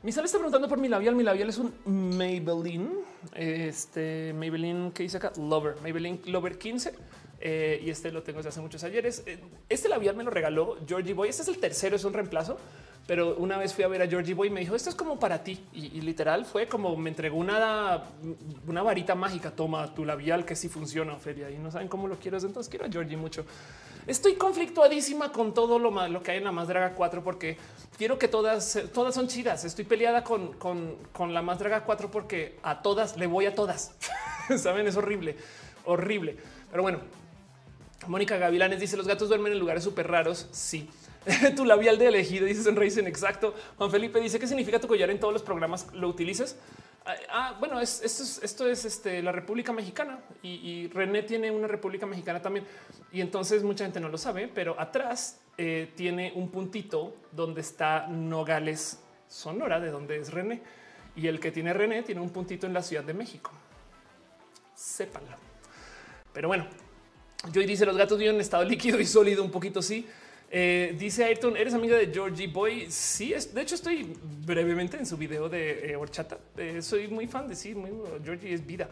[0.03, 1.15] Mi sal está preguntando por mi labial.
[1.15, 1.75] Mi labial es un
[2.17, 2.91] Maybelline.
[3.35, 6.95] Este Maybelline que dice acá Lover, Maybelline Lover 15.
[7.41, 9.23] Eh, y este lo tengo desde hace muchos ayeres.
[9.27, 9.39] Eh,
[9.69, 11.29] este labial me lo regaló Georgie Boy.
[11.29, 12.59] Este es el tercero, es un reemplazo
[13.07, 15.19] pero una vez fui a ver a Georgie Boy y me dijo esto es como
[15.19, 18.05] para ti y, literal fue como me entregó una,
[18.67, 19.51] una varita mágica.
[19.51, 22.39] Toma tu labial que sí funciona, Ophelia y no saben cómo lo quiero.
[22.39, 23.45] Entonces quiero a Georgie mucho.
[24.07, 27.59] Estoy conflictuadísima con todo lo, lo que hay en la más draga 4 porque
[27.99, 29.65] quiero que todas, todas son chidas.
[29.65, 33.55] Estoy peleada con, con, con la más draga 4 porque a todas le voy a
[33.55, 33.95] todas.
[34.59, 35.37] Saben, es horrible,
[35.85, 36.37] horrible.
[36.71, 37.01] Pero bueno,
[38.07, 40.49] Mónica Gavilanes dice los gatos duermen en lugares súper raros.
[40.53, 40.89] Sí.
[41.57, 42.69] tu labial de elegido, dice
[43.01, 43.55] en exacto.
[43.79, 46.57] Juan Felipe dice qué significa tu collar en todos los programas lo utilices.
[47.07, 51.67] Ah, ah bueno, esto es, esto es este, la República Mexicana y, René tiene una
[51.67, 52.67] República Mexicana también.
[53.13, 58.07] Y entonces mucha gente no lo sabe, pero atrás eh, tiene un puntito donde está
[58.07, 60.63] Nogales, Sonora, de donde es René.
[61.17, 63.53] Y el que tiene René tiene un puntito en la Ciudad de México.
[64.75, 65.37] Sépanlo.
[66.33, 66.67] Pero bueno,
[67.53, 70.07] yo dice los gatos viven en estado líquido y sólido, un poquito sí.
[70.57, 72.87] Eh, dice Ayrton, ¿eres amiga de Georgie Boy?
[72.89, 76.39] Sí, es, de hecho estoy brevemente en su video de eh, horchata.
[76.57, 77.91] Eh, soy muy fan de sí, muy,
[78.23, 78.89] Georgie es vida.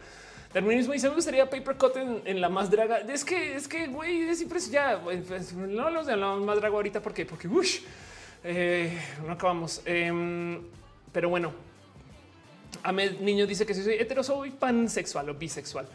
[0.51, 2.97] Terminismo dice, me gustaría paper cut en, la más draga.
[2.97, 6.75] Es que, es que, güey, es siempre ya, pues, no hablamos de la más draga
[6.75, 7.79] ahorita porque, porque, ush,
[9.25, 9.81] no acabamos.
[9.85, 10.61] Em,
[11.13, 11.53] pero bueno,
[12.83, 15.87] Ahmed Niño dice que soy hetero, soy pansexual o bisexual.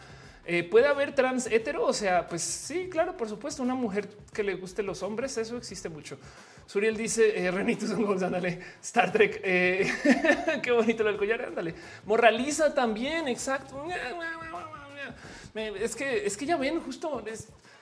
[0.51, 1.85] Eh, ¿Puede haber trans hetero?
[1.85, 5.59] O sea, pues sí, claro, por supuesto, una mujer que le guste los hombres, eso
[5.59, 6.17] existe mucho.
[6.65, 9.93] Suriel dice, eh, Renito son ándale, Star Trek, eh,
[10.63, 11.75] qué bonito el collar, ándale.
[12.07, 13.85] Moraliza también, exacto.
[15.55, 17.23] Es que, es que ya ven, justo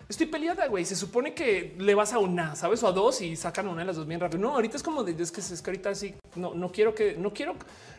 [0.09, 0.85] estoy peleada, güey.
[0.85, 3.87] Se supone que le vas a una, sabes, o a dos y sacan una de
[3.87, 4.43] las dos bien rápido.
[4.43, 7.15] No, ahorita es como de es que es que ahorita sí, no, no quiero que,
[7.17, 7.55] no quiero,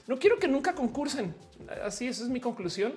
[0.08, 1.34] no quiero que nunca concursen.
[1.86, 2.94] Así, esa es mi conclusión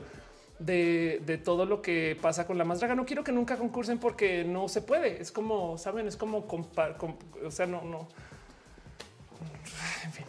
[0.60, 2.94] de, todo lo que pasa con la más draga.
[2.94, 5.20] No quiero que nunca concursen porque no se puede.
[5.20, 8.08] Es como, saben, es como, o sea, no, no.
[10.04, 10.24] En fin.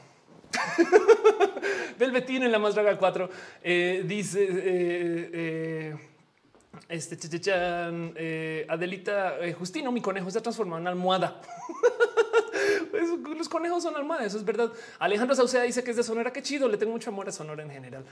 [2.00, 3.30] Velvetín en la más draga 4
[3.64, 5.96] eh, dice eh, eh,
[6.90, 11.42] este eh, Adelita Justino, mi conejo se ha transformado en almohada.
[12.92, 14.72] Pues, los conejos son almohadas, eso es verdad.
[15.00, 17.64] Alejandro Sauceda dice que es de Sonora, qué chido, le tengo mucho amor a Sonora
[17.64, 18.04] en general.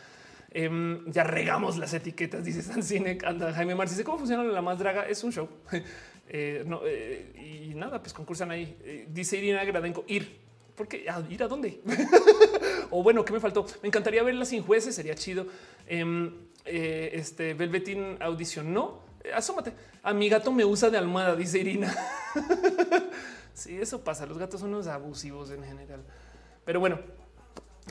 [0.51, 3.17] Em, ya regamos las etiquetas, dice Sancine.
[3.23, 5.07] Anda, Jaime Marci dice cómo funciona la más draga.
[5.07, 5.49] Es un show.
[6.65, 9.05] no, y nada, pues concursan ahí.
[9.09, 11.81] dice Irina Gradenco, ir porque ir a dónde?
[12.89, 13.65] o bueno, ¿qué me faltó?
[13.81, 15.45] Me encantaría verla sin jueces, sería chido.
[15.85, 16.31] Em,
[16.63, 19.01] eh, este Velvetín audicionó.
[19.21, 19.73] Eh, asómate.
[20.03, 21.93] A mi gato me usa de almohada, dice Irina.
[23.53, 24.25] sí, eso pasa.
[24.25, 26.01] Los gatos son unos abusivos en general.
[26.63, 26.99] Pero bueno,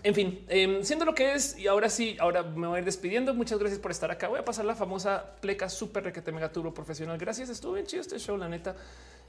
[0.02, 2.85] en fin, em, siendo lo que es, y ahora sí, ahora me voy a ir
[2.85, 3.35] despidiendo.
[3.35, 4.28] Muchas gracias por estar acá.
[4.28, 7.18] Voy a pasar la famosa pleca super requete mega turbo profesional.
[7.18, 8.77] Gracias, estuvo bien chido este show, la neta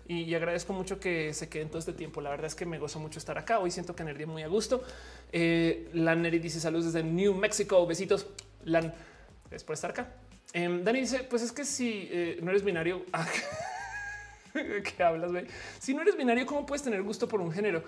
[0.10, 2.20] y, agradezco mucho que se queden todo este tiempo.
[2.20, 3.60] La verdad es que me gozo mucho estar acá.
[3.60, 4.82] Hoy siento que energía muy a gusto.
[5.32, 7.86] Eh, Lan Neri dice saludos desde New Mexico.
[7.86, 8.26] Besitos.
[8.64, 8.92] Lan,
[9.44, 10.16] gracias por estar acá.
[10.52, 13.06] Em, Dani dice: Pues es que si eh, no eres binario,
[14.54, 15.32] ¿qué hablas?
[15.32, 15.46] Güey?
[15.78, 17.84] Si no eres binario, ¿cómo puedes tener gusto por un género?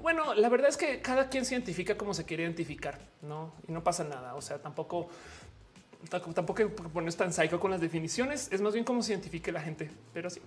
[0.00, 3.54] Bueno, la verdad es que cada quien se identifica como se quiere identificar, no?
[3.66, 4.34] Y no pasa nada.
[4.34, 5.08] O sea, tampoco,
[6.10, 8.48] tampoco pones tan psycho con las definiciones.
[8.52, 10.40] Es más bien cómo se identifique la gente, pero sí.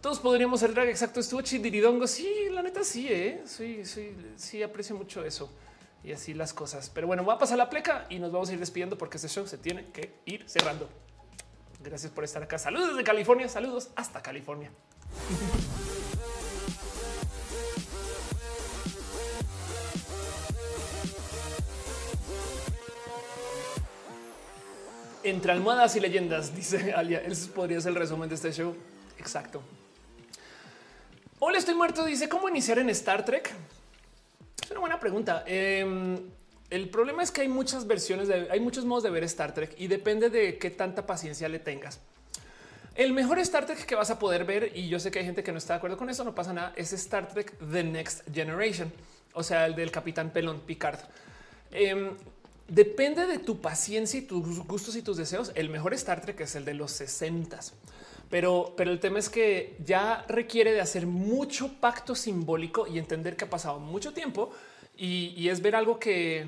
[0.00, 0.88] Todos podríamos ser drag.
[0.88, 1.20] Exacto.
[1.20, 2.06] Estuvo chidiridongo.
[2.06, 3.42] Sí, la neta, sí, ¿eh?
[3.44, 5.50] sí, sí, sí, aprecio mucho eso
[6.04, 6.90] y así las cosas.
[6.90, 9.28] Pero bueno, va a pasar la pleca y nos vamos a ir despidiendo porque este
[9.28, 10.88] show se tiene que ir cerrando.
[11.82, 12.58] Gracias por estar acá.
[12.58, 13.48] Saludos desde California.
[13.48, 14.70] Saludos hasta California.
[25.28, 27.20] Entre almohadas y leyendas, dice Alia.
[27.20, 28.74] Ese podría ser el resumen de este show.
[29.18, 29.62] Exacto.
[31.38, 32.04] Hola, estoy muerto.
[32.06, 33.52] Dice cómo iniciar en Star Trek.
[34.62, 35.44] Es una buena pregunta.
[35.46, 36.18] Em,
[36.70, 39.74] el problema es que hay muchas versiones, de, hay muchos modos de ver Star Trek
[39.76, 42.00] y depende de qué tanta paciencia le tengas.
[42.94, 45.44] El mejor Star Trek que vas a poder ver, y yo sé que hay gente
[45.44, 48.22] que no está de acuerdo con eso, no pasa nada, es Star Trek The Next
[48.34, 48.90] Generation,
[49.34, 50.98] o sea, el del capitán Pelón Picard.
[51.70, 52.16] Em,
[52.68, 55.52] depende de tu paciencia y tus gustos y tus deseos.
[55.54, 57.60] El mejor Star Trek es el de los 60
[58.30, 63.36] pero, pero el tema es que ya requiere de hacer mucho pacto simbólico y entender
[63.36, 64.50] que ha pasado mucho tiempo
[64.96, 66.46] y, es ver algo que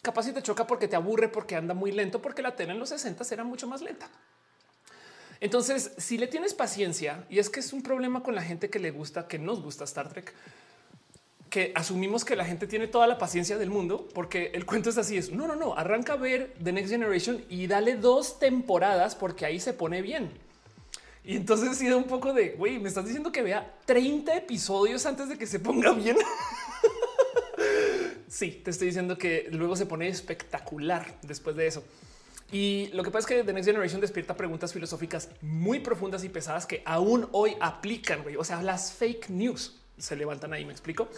[0.00, 2.78] capaz si te choca porque te aburre, porque anda muy lento, porque la tele en
[2.78, 4.10] los 60 era mucho más lenta.
[5.40, 8.78] Entonces, si le tienes paciencia, y es que es un problema con la gente que
[8.78, 10.32] le gusta, que nos gusta Star Trek,
[11.52, 14.96] que asumimos que la gente tiene toda la paciencia del mundo, porque el cuento es
[14.96, 19.14] así, es no, no, no, arranca a ver The Next Generation y dale dos temporadas
[19.14, 20.30] porque ahí se pone bien.
[21.22, 25.04] Y entonces ha sido un poco de, güey, me estás diciendo que vea 30 episodios
[25.04, 26.16] antes de que se ponga bien.
[28.28, 31.84] sí, te estoy diciendo que luego se pone espectacular después de eso.
[32.50, 36.30] Y lo que pasa es que The Next Generation despierta preguntas filosóficas muy profundas y
[36.30, 38.22] pesadas que aún hoy aplican.
[38.22, 38.36] Güey.
[38.36, 40.64] O sea, las fake news se levantan ahí.
[40.64, 41.08] Me explico.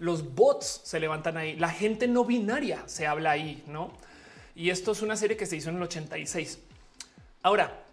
[0.00, 1.54] Los bots se levantan ahí.
[1.56, 3.92] La gente no binaria se habla ahí, no?
[4.56, 6.58] Y esto es una serie que se hizo en el 86.
[7.42, 7.84] Ahora,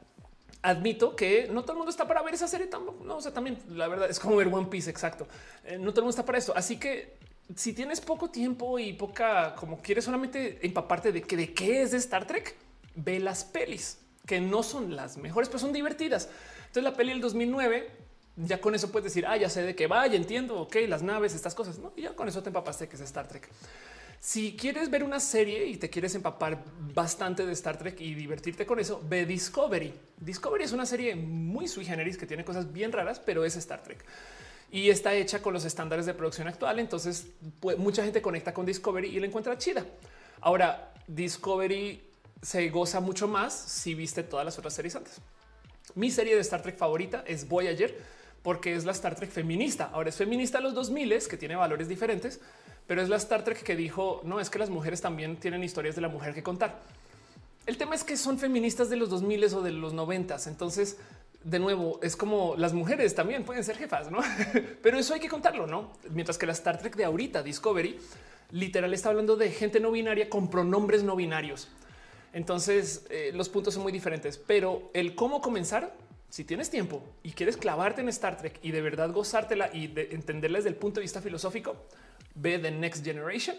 [0.61, 3.03] admito que no todo el mundo está para ver esa serie tampoco.
[3.03, 4.90] No, o sea, también la verdad es como ver One Piece.
[4.90, 5.27] Exacto.
[5.64, 6.53] Eh, no todo el mundo está para esto.
[6.56, 7.18] Así que
[7.56, 11.92] si tienes poco tiempo y poca, como quieres solamente empaparte de que de qué es
[11.92, 12.56] de Star Trek,
[12.95, 16.30] ve las pelis que no son las mejores, pero son divertidas.
[16.60, 18.07] Entonces, la peli del 2009
[18.38, 21.36] ya con eso puedes decir, ah, ya sé de qué vaya, entiendo, ok, las naves,
[21.36, 21.92] estas cosas, ¿no?
[21.96, 23.50] Y ya con eso te empapaste que es Star Trek.
[24.20, 28.66] Si quieres ver una serie y te quieres empapar bastante de Star Trek y divertirte
[28.66, 29.94] con eso, ve Discovery.
[30.20, 33.84] Discovery es una serie muy sui generis que tiene cosas bien raras, pero es Star
[33.84, 34.04] Trek
[34.72, 36.80] y está hecha con los estándares de producción actual.
[36.80, 37.28] Entonces,
[37.78, 39.86] mucha gente conecta con Discovery y la encuentra chida.
[40.42, 42.04] Ahora, Discovery
[42.42, 45.22] se goza mucho más si viste todas las otras series antes.
[45.96, 47.98] Mi serie de Star Trek favorita es Voyager
[48.48, 49.90] porque es la Star Trek feminista.
[49.92, 52.40] Ahora es feminista a los 2000 que tiene valores diferentes,
[52.88, 55.95] pero es la Star Trek que dijo no es que las mujeres también tienen historias
[55.95, 56.80] de la mujer que contar.
[57.66, 60.38] El tema es que son feministas de los 2000 o de los 90.
[60.45, 60.98] Entonces,
[61.43, 64.19] de nuevo, es como las mujeres también pueden ser jefas, no?
[64.82, 65.92] Pero eso hay que contarlo, no?
[66.11, 68.00] Mientras que la Star Trek de ahorita, Discovery,
[68.51, 71.67] literal está hablando de gente no binaria con pronombres no binarios.
[72.32, 75.93] Entonces, eh, los puntos son muy diferentes, pero el cómo comenzar,
[76.30, 80.10] si tienes tiempo y quieres clavarte en Star Trek y de verdad gozártela y de
[80.12, 81.88] entenderla desde el punto de vista filosófico,
[82.36, 83.56] ve The Next Generation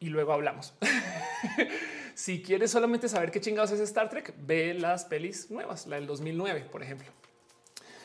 [0.00, 0.74] y luego hablamos.
[2.14, 6.06] si quieres solamente saber qué chingados es Star Trek, ve las pelis nuevas, la del
[6.06, 7.08] 2009, por ejemplo.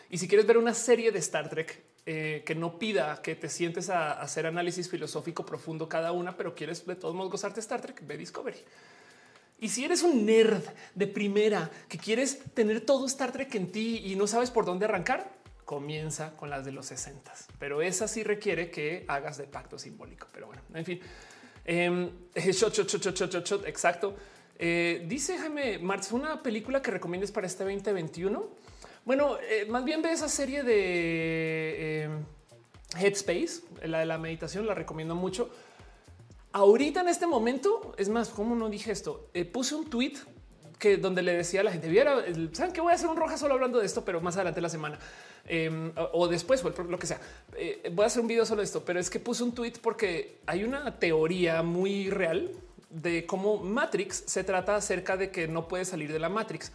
[0.09, 3.47] Y si quieres ver una serie de Star Trek eh, que no pida que te
[3.47, 7.81] sientes a, hacer análisis filosófico profundo cada una, pero quieres de todos modos gozarte Star
[7.81, 8.57] Trek, ve Discovery.
[9.63, 10.61] Y si eres un nerd
[10.93, 14.83] de primera que quieres tener todo Star Trek en ti y no sabes por dónde
[14.83, 15.31] arrancar,
[15.63, 20.27] comienza con las de los 60, pero esa sí requiere que hagas de pacto simbólico.
[20.33, 20.99] Pero bueno, en fin,
[21.65, 24.17] eh, shot, shot, shot, shot, shot, shot, exacto.
[24.59, 28.45] Eh, dice Jaime Martz, una película que recomiendes para este 2021.
[29.05, 32.09] Bueno, eh, más bien ve esa serie de eh,
[32.99, 35.49] Headspace, la de la meditación, la recomiendo mucho.
[36.53, 39.27] Ahorita en este momento, es más, ¿cómo no dije esto?
[39.33, 40.13] Eh, puse un tweet
[40.79, 43.37] que donde le decía a la gente, viera, saben que voy a hacer un roja
[43.37, 44.99] solo hablando de esto, pero más adelante la semana
[45.45, 47.19] em, o, después o lo que sea.
[47.91, 50.39] voy a hacer un video solo de esto, pero es que puse un tweet porque
[50.45, 52.51] hay una teoría muy real
[52.93, 56.71] de cómo Matrix se trata acerca de que no puede salir de la Matrix.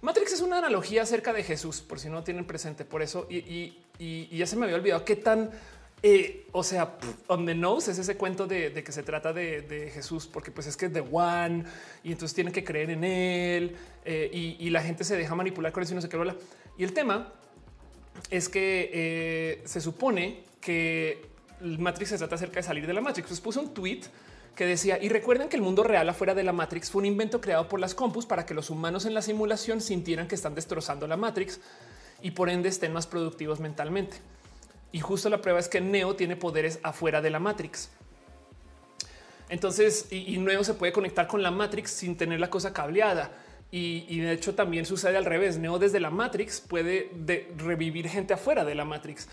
[0.00, 3.26] Matrix es una analogía acerca de Jesús, por si no tienen presente por eso.
[3.28, 5.50] Y, ya se me había olvidado qué tan,
[6.02, 10.26] eh, o sea, on the nose es ese cuento de, que se trata de, Jesús,
[10.26, 11.64] porque pues es que es de One
[12.04, 15.82] y entonces tienen que creer en él eh, y, la gente se deja manipular con
[15.82, 16.18] eso y no sé qué.
[16.78, 17.32] Y el tema
[18.30, 21.26] es que eh, se supone que
[21.60, 23.28] Matrix se trata acerca de salir de la Matrix.
[23.28, 24.02] Pues puso un tweet
[24.54, 27.40] que decía, y recuerden que el mundo real afuera de la Matrix fue un invento
[27.40, 31.06] creado por las compus para que los humanos en la simulación sintieran que están destrozando
[31.06, 31.60] la Matrix
[32.22, 34.16] y por ende estén más productivos mentalmente.
[34.92, 37.90] Y justo la prueba es que Neo tiene poderes afuera de la Matrix.
[39.48, 43.30] Entonces, y, Neo se puede conectar con la Matrix sin tener la cosa cableada.
[43.70, 45.58] Y, de hecho también sucede al revés.
[45.58, 47.10] Neo desde la Matrix puede
[47.58, 49.28] revivir gente afuera de la Matrix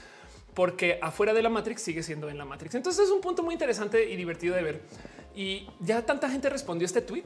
[0.53, 2.75] porque afuera de la Matrix sigue siendo en la Matrix.
[2.75, 4.81] Entonces es un punto muy interesante y divertido de ver.
[5.35, 7.25] Y ya tanta gente respondió este tweet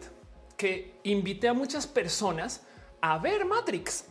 [0.55, 2.63] que invité a muchas personas
[3.01, 4.05] a ver Matrix.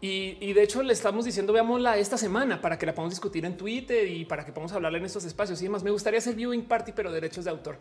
[0.00, 3.56] Y, de hecho le estamos diciendo veámosla esta semana para que la podamos discutir en
[3.56, 5.82] Twitter y para que podamos hablar en estos espacios y demás.
[5.82, 7.78] Me gustaría hacer viewing party, pero derechos de autor.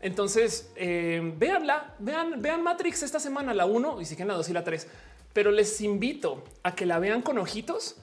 [0.00, 4.52] Entonces, eh, véanla, vean, vean Matrix esta semana, la 1 y siguen la 2 y
[4.52, 4.86] la 3.
[5.32, 7.96] Pero les invito a que la vean con ojitos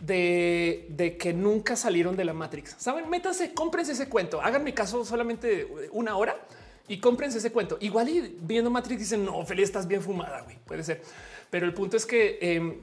[0.00, 2.76] de, que nunca salieron de la Matrix.
[2.78, 4.40] Saben, métanse, cómprense ese cuento.
[4.40, 6.36] Háganme caso solamente una hora
[6.86, 7.78] y cómprense ese cuento.
[7.80, 10.42] Igual y viendo Matrix dicen no, Feliz, estás bien fumada.
[10.42, 10.56] güey.
[10.66, 11.02] Puede ser,
[11.50, 12.78] pero el punto es que eh,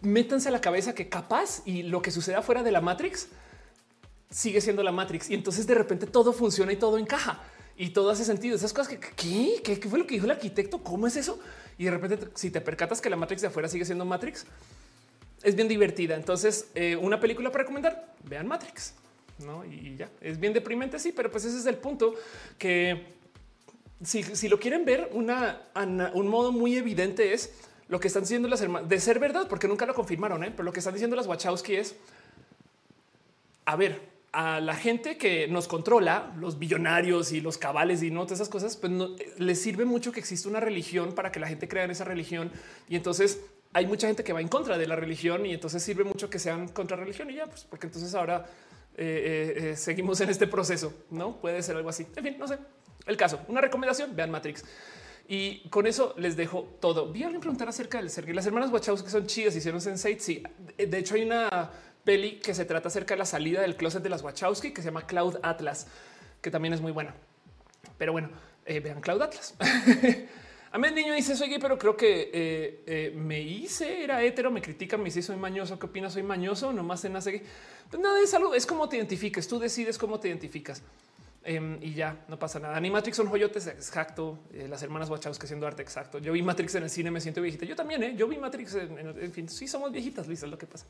[0.00, 3.28] métanse a la cabeza que capaz y lo que sucede afuera de la Matrix
[4.30, 7.42] sigue siendo la Matrix y entonces de repente todo funciona y todo encaja
[7.76, 8.56] y todo hace sentido.
[8.56, 9.00] Esas cosas que.
[9.00, 10.82] ¿Qué, ¿Qué fue lo que dijo el arquitecto?
[10.82, 11.40] ¿Cómo es eso?
[11.78, 14.46] Y de repente, si te percatas que la Matrix de afuera sigue siendo Matrix,
[15.42, 16.14] es bien divertida.
[16.14, 18.94] Entonces, eh, una película para recomendar, vean Matrix.
[19.38, 19.64] ¿no?
[19.64, 22.14] Y ya es bien deprimente, sí, pero pues ese es el punto
[22.58, 23.14] que
[24.04, 25.62] si, lo quieren ver, una,
[26.14, 27.52] un modo muy evidente es
[27.88, 30.50] lo que están diciendo las hermanas de ser verdad, porque nunca lo confirmaron, ¿eh?
[30.50, 31.96] pero lo que están diciendo las Wachowski es
[33.64, 34.00] a ver,
[34.32, 38.48] a la gente que nos controla, los billonarios y los cabales y no todas esas
[38.48, 41.84] cosas, pues no, les sirve mucho que exista una religión para que la gente crea
[41.84, 42.50] en esa religión
[42.88, 43.40] y entonces
[43.74, 46.38] hay mucha gente que va en contra de la religión y entonces sirve mucho que
[46.38, 48.46] sean contra religión y ya, pues porque entonces ahora
[48.96, 52.06] eh, eh, seguimos en este proceso, no puede ser algo así.
[52.16, 52.58] En fin, no sé
[53.06, 53.40] el caso.
[53.48, 54.64] Una recomendación: vean Matrix.
[55.28, 57.12] Y con eso les dejo todo.
[57.12, 60.18] Vi a alguien preguntar acerca del ser las hermanas Wachowski son chidas, hicieron Sense8.
[60.18, 60.42] Sí,
[60.76, 61.70] de hecho, hay una
[62.04, 64.88] peli que se trata acerca de la salida del closet de las Wachowski que se
[64.88, 65.86] llama Cloud Atlas,
[66.40, 67.14] que también es muy buena.
[67.98, 68.30] Pero bueno,
[68.66, 69.54] vean Cloud Atlas.
[70.72, 74.22] A mí el niño dice soy gay, pero creo que eh, eh, me hice, era
[74.22, 75.78] hetero, me critican, me dice soy mañoso.
[75.78, 76.14] ¿Qué opinas?
[76.14, 77.42] Soy mañoso, nomás se nace gay.
[77.90, 79.46] Pues nada, es algo, es como te identifiques.
[79.46, 80.82] Tú decides cómo te identificas.
[81.44, 82.76] Em, y ya no pasa nada.
[82.76, 84.38] Animatrix son joyotes, exacto.
[84.52, 86.18] Eh, las hermanas Wachowski haciendo arte, exacto.
[86.18, 87.66] Yo vi Matrix en el cine, me siento viejita.
[87.66, 88.14] Yo también, ¿eh?
[88.16, 88.74] yo vi Matrix.
[88.76, 90.86] En, en, fin, sí somos viejitas, Luis, es lo que pasa.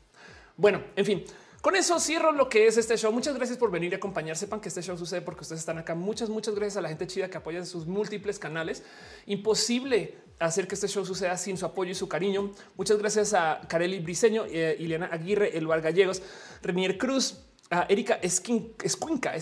[0.55, 1.23] Bueno, en fin,
[1.59, 3.11] con eso cierro lo que es este show.
[3.11, 4.37] Muchas gracias por venir y acompañar.
[4.37, 5.95] Sepan que este show sucede porque ustedes están acá.
[5.95, 8.83] Muchas, muchas gracias a la gente chida que apoya en sus múltiples canales.
[9.25, 12.51] Imposible hacer que este show suceda sin su apoyo y su cariño.
[12.77, 16.21] Muchas gracias a Carely Briseño, eh, Ileana Aguirre, Eluar Gallegos,
[16.61, 17.39] Renier Cruz,
[17.71, 19.35] a Erika Esquinca,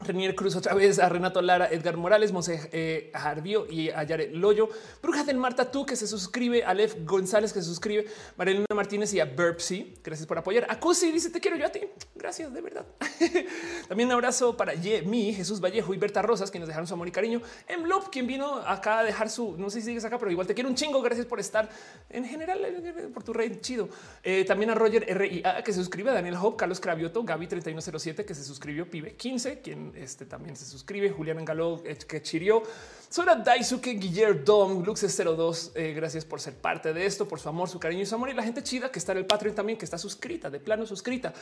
[0.00, 4.30] Renier Cruz otra vez, a Renato Lara, Edgar Morales, Mose eh, Jarbio y a Yare
[4.32, 4.68] Loyo,
[5.00, 8.06] Bruja del Marta Tú que se suscribe, a Lev González que se suscribe,
[8.36, 9.94] Marilena Martínez y a Burpsy.
[10.02, 10.66] Gracias por apoyar.
[10.68, 11.80] A Cusi dice te quiero yo a ti.
[12.14, 12.86] Gracias, de verdad.
[13.88, 17.08] También un abrazo para Ye, mi Jesús Vallejo y Berta Rosas, quienes dejaron su amor
[17.08, 17.40] y cariño.
[17.68, 20.46] En Blob, quien vino acá a dejar su, no sé si sigues acá, pero igual
[20.46, 21.00] te quiero un chingo.
[21.02, 21.68] Gracias por estar
[22.10, 23.88] en general, eh, por tu rey chido.
[24.22, 28.24] Eh, también a Roger RIA, que se suscribe, a Daniel Hope, Carlos Cravioto, Gaby 3107,
[28.24, 32.62] que se suscribió, Pibe 15, quien este, también se suscribe, Julián Engaló, eh, que chirió.
[33.14, 37.68] Sora Daisuke Guillermo Dom, Luxe02, eh, gracias por ser parte de esto, por su amor,
[37.68, 38.28] su cariño y su amor.
[38.30, 40.84] Y la gente chida que está en el Patreon también, que está suscrita, de plano
[40.84, 41.32] suscrita.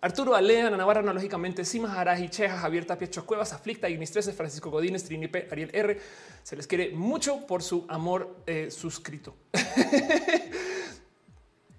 [0.00, 4.70] Arturo Alea, Ana Navarra, analógicamente, Sima Jaraji, Cheja, Javier Tapia, Chocuevas, Aflicta, Ignis 13, Francisco
[4.70, 6.00] Godínez, Trinipe, Ariel R.
[6.42, 9.34] Se les quiere mucho por su amor eh, suscrito.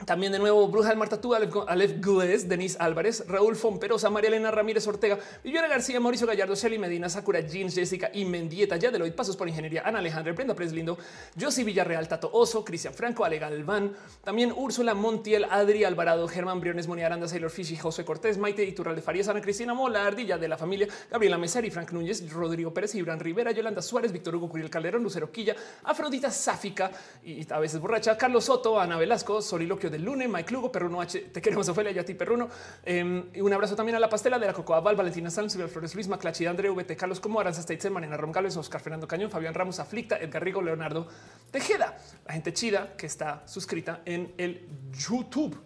[0.10, 4.88] También de nuevo Bruja del Martatú, Aleph Guez, Denise Álvarez, Raúl Fomperosa, María Elena Ramírez
[4.88, 9.38] Ortega, Viviana García, Mauricio Gallardo, Shelly Medina, Sakura Jeans, Jessica y Mendieta, ya de Pasos
[9.38, 10.98] por Ingeniería, Ana Alejandra, Prenda Preslindo,
[11.40, 16.88] Josie Villarreal, Tato Oso, Cristian Franco, Ale Galván, también Úrsula Montiel, Adri Alvarado, Germán Briones,
[16.88, 20.58] Moni Aranda, Sailor Fishy, José Cortés, Maite Iturralde Farías, Ana Cristina Mola, Ardilla de la
[20.58, 25.04] familia, Gabriela Mesari, Frank Núñez, Rodrigo Pérez, Ibran Rivera, Yolanda Suárez, Víctor Hugo Curiel Calderón,
[25.04, 26.90] Lucero Quilla, Afrodita Sáfica
[27.24, 31.20] y a veces borracha, Carlos Soto, Ana Velasco, Soliloquio del Lune, Mike Lugo, Perruno H.
[31.32, 32.50] Te queremos, Ofelia, y a ti, Perruno.
[32.84, 35.94] Em, y un abrazo también a la pastela de la Cocoa Val, Valentina Sanz, Flores
[35.94, 39.80] Luis, Maclachi, André, VT, Carlos Como, Aranza Steitzer, Marina Romgales, Oscar Fernando Cañón, Fabián Ramos,
[39.80, 41.08] Aflicta, Edgar Rigo, Leonardo
[41.52, 45.60] Tejeda, la gente chida que está suscrita en el YouTube.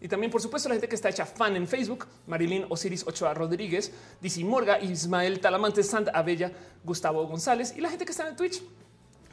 [0.00, 3.34] Y también, por supuesto, la gente que está hecha fan en Facebook, Marilyn Osiris Ochoa
[3.34, 6.50] Rodríguez, Dizzy Morga, Ismael Talamante, Sant Abella,
[6.82, 8.62] Gustavo González y la gente que está en Twitch.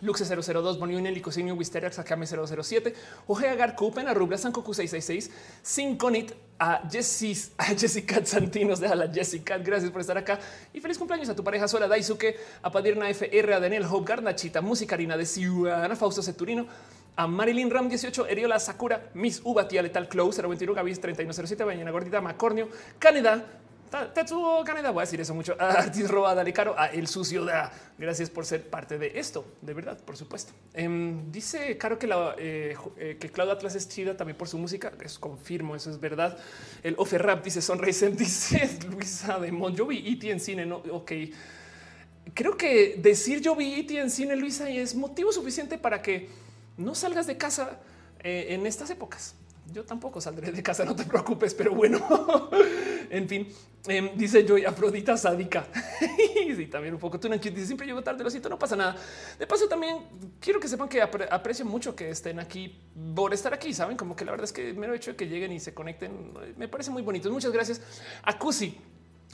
[0.01, 2.93] Luxe 002, Boniunel, Licosinio, Wisteria, Sakame 007,
[3.27, 9.57] Ojea Agar, Kupen, Arrubla, Sankoku 666, Sinconit, a Jessis, a Jessica Santinos, de la Jessica,
[9.57, 10.39] gracias por estar acá.
[10.73, 14.61] Y feliz cumpleaños a tu pareja Sola Daisuke, a Padirna FR, a Daniel Hope, Garnachita,
[14.61, 16.67] Música Harina de Ciudadana, Fausto Ceturino,
[17.15, 21.91] a Marilyn Ram 18, Eriola Sakura, Miss Uba, Tía Letal Close, 021, Gavis 3107, Bañana
[21.91, 23.45] Gordita, Macornio, Canadá,
[23.89, 25.55] Tetsuo Caneda, voy a decir eso mucho.
[25.59, 27.71] A Artis Roa, dale caro, a El Sucio da.
[27.97, 30.53] Gracias por ser parte de esto, de verdad, por supuesto.
[30.73, 34.57] Em, dice Caro que, la, eh, eh, que Claudia Atlas es chida también por su
[34.57, 34.91] música.
[35.01, 36.37] Les confirmo, eso es verdad.
[36.83, 39.75] El Ofe Rap dice Sonrisen, dice Luisa de Mon.
[39.75, 40.29] Yo vi E.T.
[40.29, 41.11] en cine, no, ok.
[42.33, 43.99] Creo que decir yo vi E.T.
[43.99, 46.29] en cine, Luisa, es motivo suficiente para que
[46.77, 47.79] no salgas de casa
[48.21, 49.35] eh, en estas épocas.
[49.71, 51.99] Yo tampoco saldré de casa, no te preocupes, pero bueno,
[53.09, 53.47] en fin,
[53.87, 55.67] em, dice yo Afrodita sádica.
[56.57, 58.95] y también un poco tú dice siempre llego tarde, lo siento, no pasa nada.
[59.37, 59.97] De paso, también
[60.39, 62.79] quiero que sepan que aprecio mucho que estén aquí
[63.15, 63.73] por estar aquí.
[63.73, 65.59] Saben, como que la verdad es que me lo he hecho de que lleguen y
[65.59, 66.33] se conecten.
[66.57, 67.31] Me parece muy bonito.
[67.31, 67.81] Muchas gracias
[68.23, 68.77] a Cusi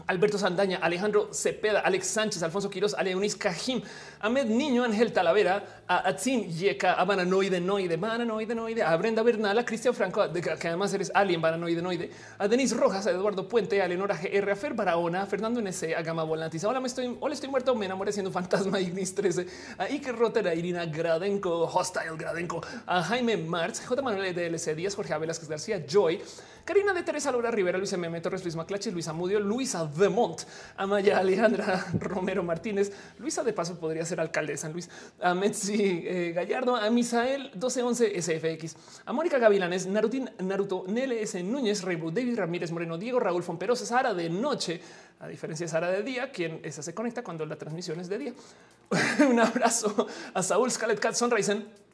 [0.07, 3.82] Alberto Sandaña, Alejandro Cepeda, Alex Sánchez, Alfonso Quiroz, Aleonis Cajim,
[4.19, 9.57] Ahmed Niño, Ángel Talavera, a Atzin Yeka, a Bananoide Noide, Bananoide Noide, a Brenda Bernal,
[9.57, 13.82] a Cristian Franco, que además eres Alien Bananoide Noide, a Denis Rojas, a Eduardo Puente,
[13.82, 16.64] a Leonora GR, a Fer Barahona, a Fernando NC, a Gama Volantis.
[16.65, 20.48] Hola, me estoy, hola, estoy muerto, me enamoré siendo fantasma Ignis 13, a Iker Rotter,
[20.49, 24.01] a Irina Gradenko, Hostile Gradenko, a Jaime Martz, J.
[24.01, 26.22] Manuel DLC Díaz, Jorge Velázquez García, Joy,
[26.66, 30.42] Karina de Teresa Laura Rivera, Luisa Meme Torres, Luis Maclache, Luisa Mudio, Luisa Demont,
[30.77, 34.90] Amaya Alejandra Romero Martínez, Luisa de Paso podría ser alcalde de San Luis,
[35.22, 41.84] a Metzi eh, Gallardo, a Misael 1211 SFX, a Mónica Gavilanes, Narutin Naruto, NLS Núñez,
[41.84, 44.82] Rainbow, David Ramírez Moreno, Diego Raúl Fomperosa, Sara de noche,
[45.19, 48.18] a diferencia de Sara de día, quien esa se conecta cuando la transmisión es de
[48.18, 48.34] día.
[49.30, 51.85] Un abrazo a Saúl Scarlett Cat Sonrisen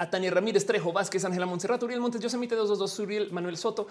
[0.00, 3.86] a Tania Ramírez Trejo Vázquez, Ángela Montserrat, Uriel Montes, Yosemite 222, Uriel Manuel Soto,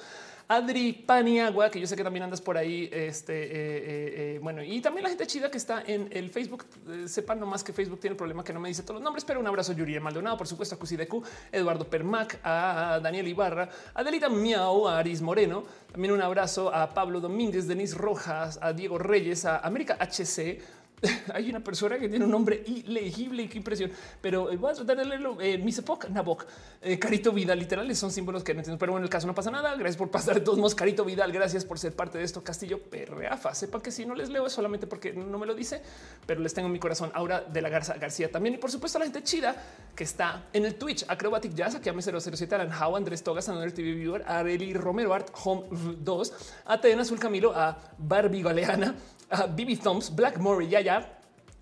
[0.48, 2.90] Adri Paniagua, que yo sé que también andas por ahí.
[2.92, 6.66] Este, eh, eh, eh, bueno, y también la gente chida que está en el Facebook.
[7.06, 9.40] sepan nomás que Facebook tiene el problema que no me dice todos los nombres, pero
[9.40, 11.22] un abrazo a Yuri Maldonado, por supuesto, a Cusidecu,
[11.52, 15.64] Eduardo Permac, a Daniel Ibarra, a Delita Miau, a Aris Moreno.
[15.92, 20.60] También un abrazo a Pablo Domínguez, Denis Rojas, a Diego Reyes, a América HC,
[21.34, 24.74] hay una persona que tiene un nombre ilegible y qué impresión, pero eh, voy a
[24.74, 25.38] tratar de leerlo.
[25.42, 26.46] Eh, Misepok, Nabok,
[26.82, 29.52] eh, Carito Vidal, literales son símbolos que no entiendo, pero en el caso no pasa
[29.52, 29.76] nada.
[29.76, 31.32] Gracias por pasar todos modos, Carito Vidal.
[31.32, 32.44] Gracias por ser parte de esto.
[32.44, 33.54] Castillo Perreafa.
[33.54, 35.82] Sepan que si no les leo es solamente porque no me lo dice,
[36.26, 37.12] pero les tengo en mi corazón.
[37.14, 38.56] Aura de la Garza García también.
[38.56, 39.56] Y por supuesto, a la gente chida
[39.96, 43.74] que está en el Twitch, Acrobatic Jazz, aquí a 007, Alan How, Andrés Togas, Andrés
[43.74, 46.34] TV Viewer, Areli Romero Art, Home 2,
[46.66, 48.96] a Tena Azul Camilo, a Barbie Galeana,
[49.30, 51.20] a Bibi Thumbs, Black Murray, ya ya,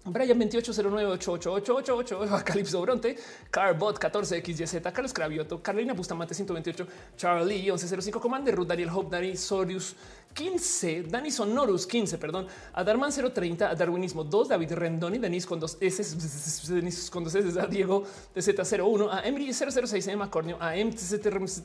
[0.10, 3.18] Brian 28098888, Calypso Bronte,
[3.50, 9.96] Carbot 14XYZ, Carlos Cravioto, Carolina Bustamante 128, Charlie 1105, Commander Ruth, Daniel Hope, Dani Sorius,
[10.34, 15.60] 15, Dani Sonorus 15, perdón, a Darman 030, a Darwinismo 2, David Rendoni, Denis con
[15.60, 16.04] dos S,
[16.74, 21.64] Denis con dos S, a Diego de Z01, a Emery 006, Emma Cornio, a MRTZRMZ,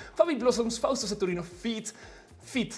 [0.14, 1.92] Fabi Blossoms, Fausto Saturino, Fit,
[2.42, 2.74] Fit,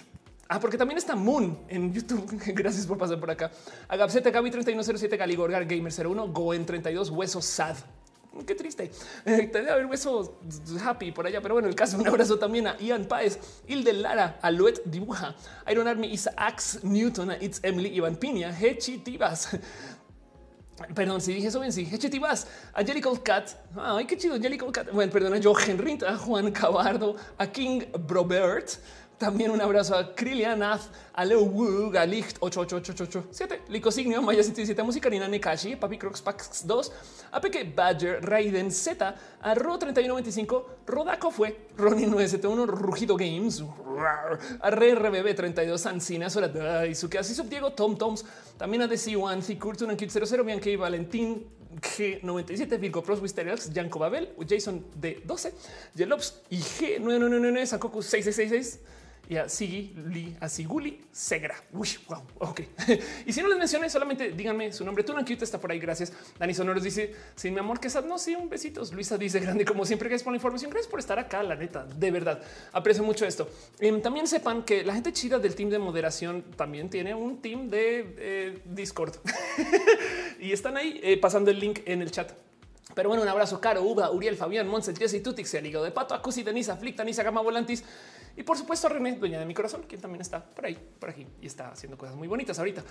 [0.55, 2.27] Ah, porque también está Moon en YouTube.
[2.53, 3.51] Gracias por pasar por acá.
[3.89, 7.77] A Gabseta, Gaby 3107, Galigorgar, Gamer 01, Goen 32, Hueso Sad.
[8.47, 8.91] Qué triste.
[9.25, 10.41] Te debe haber hueso
[10.85, 11.97] happy por allá, pero bueno, el caso.
[11.97, 15.35] Un abrazo también a Ian Paez, Hilde Lara, Aluet Dibuja,
[15.71, 19.57] Iron Army, Isaacs Newton, It's Emily, Iván Piña, Hechi Tibas.
[20.95, 21.89] Perdón, si dije eso bien, sí.
[21.91, 23.51] Hechi Tibas, a Jellicle Cat.
[23.77, 24.91] Ay, qué chido, Jellicle Cat.
[24.93, 28.71] Bueno, perdón, a Joe Henry, a Juan Cabardo, a King Brobert,
[29.23, 34.83] también un abrazo a Krilian Ath, a Leo Wu, a Licht 88887, Licosignio, Maya 77,
[34.83, 36.93] Música Nina Nekashi, Papi Crocs Pax 2,
[37.31, 43.63] a Peque Badger, Raiden Z, a Ro 3125, Rodaco fue, Ronnie 971, Rugido Games,
[44.61, 48.25] a RBB 32, Ancina, Sora, Izuke, así Diego, Tom Toms,
[48.59, 51.47] también a DC1, Thicurtun, Kid 00, Bianca Valentín,
[51.81, 55.53] G97, Virgo Pros, Wisterials, Janko Babel, Jason D12,
[55.95, 58.81] Yelops y G9999, Sakoku 6666
[59.29, 61.55] y a Sigi, Li, a Segra.
[61.73, 62.61] Uy, wow, ok.
[63.27, 65.05] y si no les mencioné, solamente díganme su nombre.
[65.05, 65.79] Tú no está por ahí.
[65.79, 66.13] Gracias.
[66.39, 68.05] Dani Sonoros dice: Sin mi amor, que sad.
[68.05, 68.93] No, sí, un besitos.
[68.93, 70.71] Luisa dice: Grande, como siempre, gracias por la información.
[70.71, 71.43] Gracias por estar acá.
[71.43, 72.43] La neta, de verdad,
[72.73, 73.49] aprecio mucho esto.
[73.79, 77.71] Em, también sepan que la gente chida del team de moderación también tiene un team
[77.71, 79.17] de eh, Discord
[80.41, 82.33] y están ahí eh, pasando el link en el chat.
[82.95, 86.15] Pero bueno, un abrazo caro, Uva, Uriel, Fabián, Monse, Jesse, Tutix, el hígado de pato,
[86.15, 87.83] Acusi, Denisa, Flick, Nisa, Gama Volantis
[88.37, 91.27] y por supuesto René, dueña de mi corazón, quien también está por ahí, por aquí
[91.41, 92.83] y está haciendo cosas muy bonitas ahorita.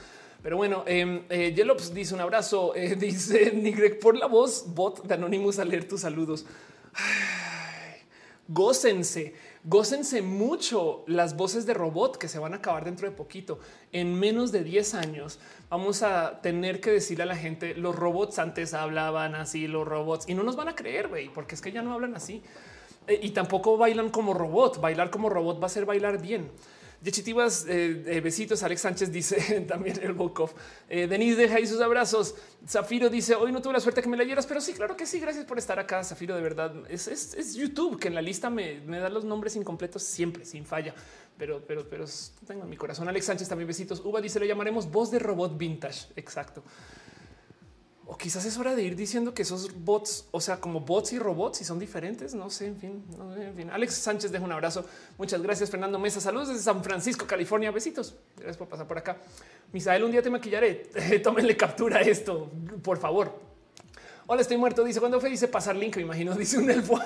[0.41, 1.55] Pero bueno, eh, eh
[1.93, 6.01] dice un abrazo, eh, dice Nigrek por la voz, bot de Anonymous a leer tus
[6.01, 6.45] saludos.
[8.47, 13.59] gócense, gócense mucho las voces de robot que se van a acabar dentro de poquito.
[13.91, 15.39] En menos de 10 años
[15.69, 20.29] vamos a tener que decirle a la gente, los robots antes hablaban así, los robots,
[20.29, 22.43] y no nos van a creer, güey, porque es que ya no hablan así.
[23.07, 24.80] Eh, y tampoco bailan como robot.
[24.80, 26.51] Bailar como robot va a ser bailar bien.
[27.03, 28.61] Yechitivas, eh, eh, besitos.
[28.61, 30.51] Alex Sánchez dice también el Bokov.
[30.88, 32.35] Eh, Denise deja ahí sus abrazos.
[32.67, 35.19] Zafiro dice hoy no tuve la suerte que me leyeras, pero sí, claro que sí.
[35.19, 36.03] Gracias por estar acá.
[36.03, 39.55] Zafiro, de verdad es, es, YouTube que en la lista me, me, da los nombres
[39.55, 40.93] incompletos siempre sin falla,
[41.39, 42.05] pero, pero, pero
[42.45, 43.09] tengo en mi corazón.
[43.09, 43.99] Alex Sánchez también besitos.
[44.05, 46.05] Uva dice le llamaremos voz de robot vintage.
[46.15, 46.63] Exacto.
[48.11, 51.17] O quizás es hora de ir diciendo que esos bots, o sea, como bots y
[51.17, 52.35] robots, y son diferentes.
[52.35, 53.06] No sé, en fin.
[53.72, 54.83] Alex Sánchez deja un abrazo.
[55.17, 56.19] Muchas gracias, Fernando Mesa.
[56.19, 57.72] Saludos desde San Francisco, California.
[57.72, 58.15] Besitos.
[58.35, 59.15] Gracias por pasar por acá.
[59.72, 60.90] Misael, un día te maquillaré.
[61.23, 62.51] Tómenle captura a esto,
[62.83, 63.40] por favor.
[64.27, 64.83] Hola, estoy muerto.
[64.83, 65.95] Dice cuando fue, dice pasar link.
[65.95, 66.99] Me imagino, dice un elfo.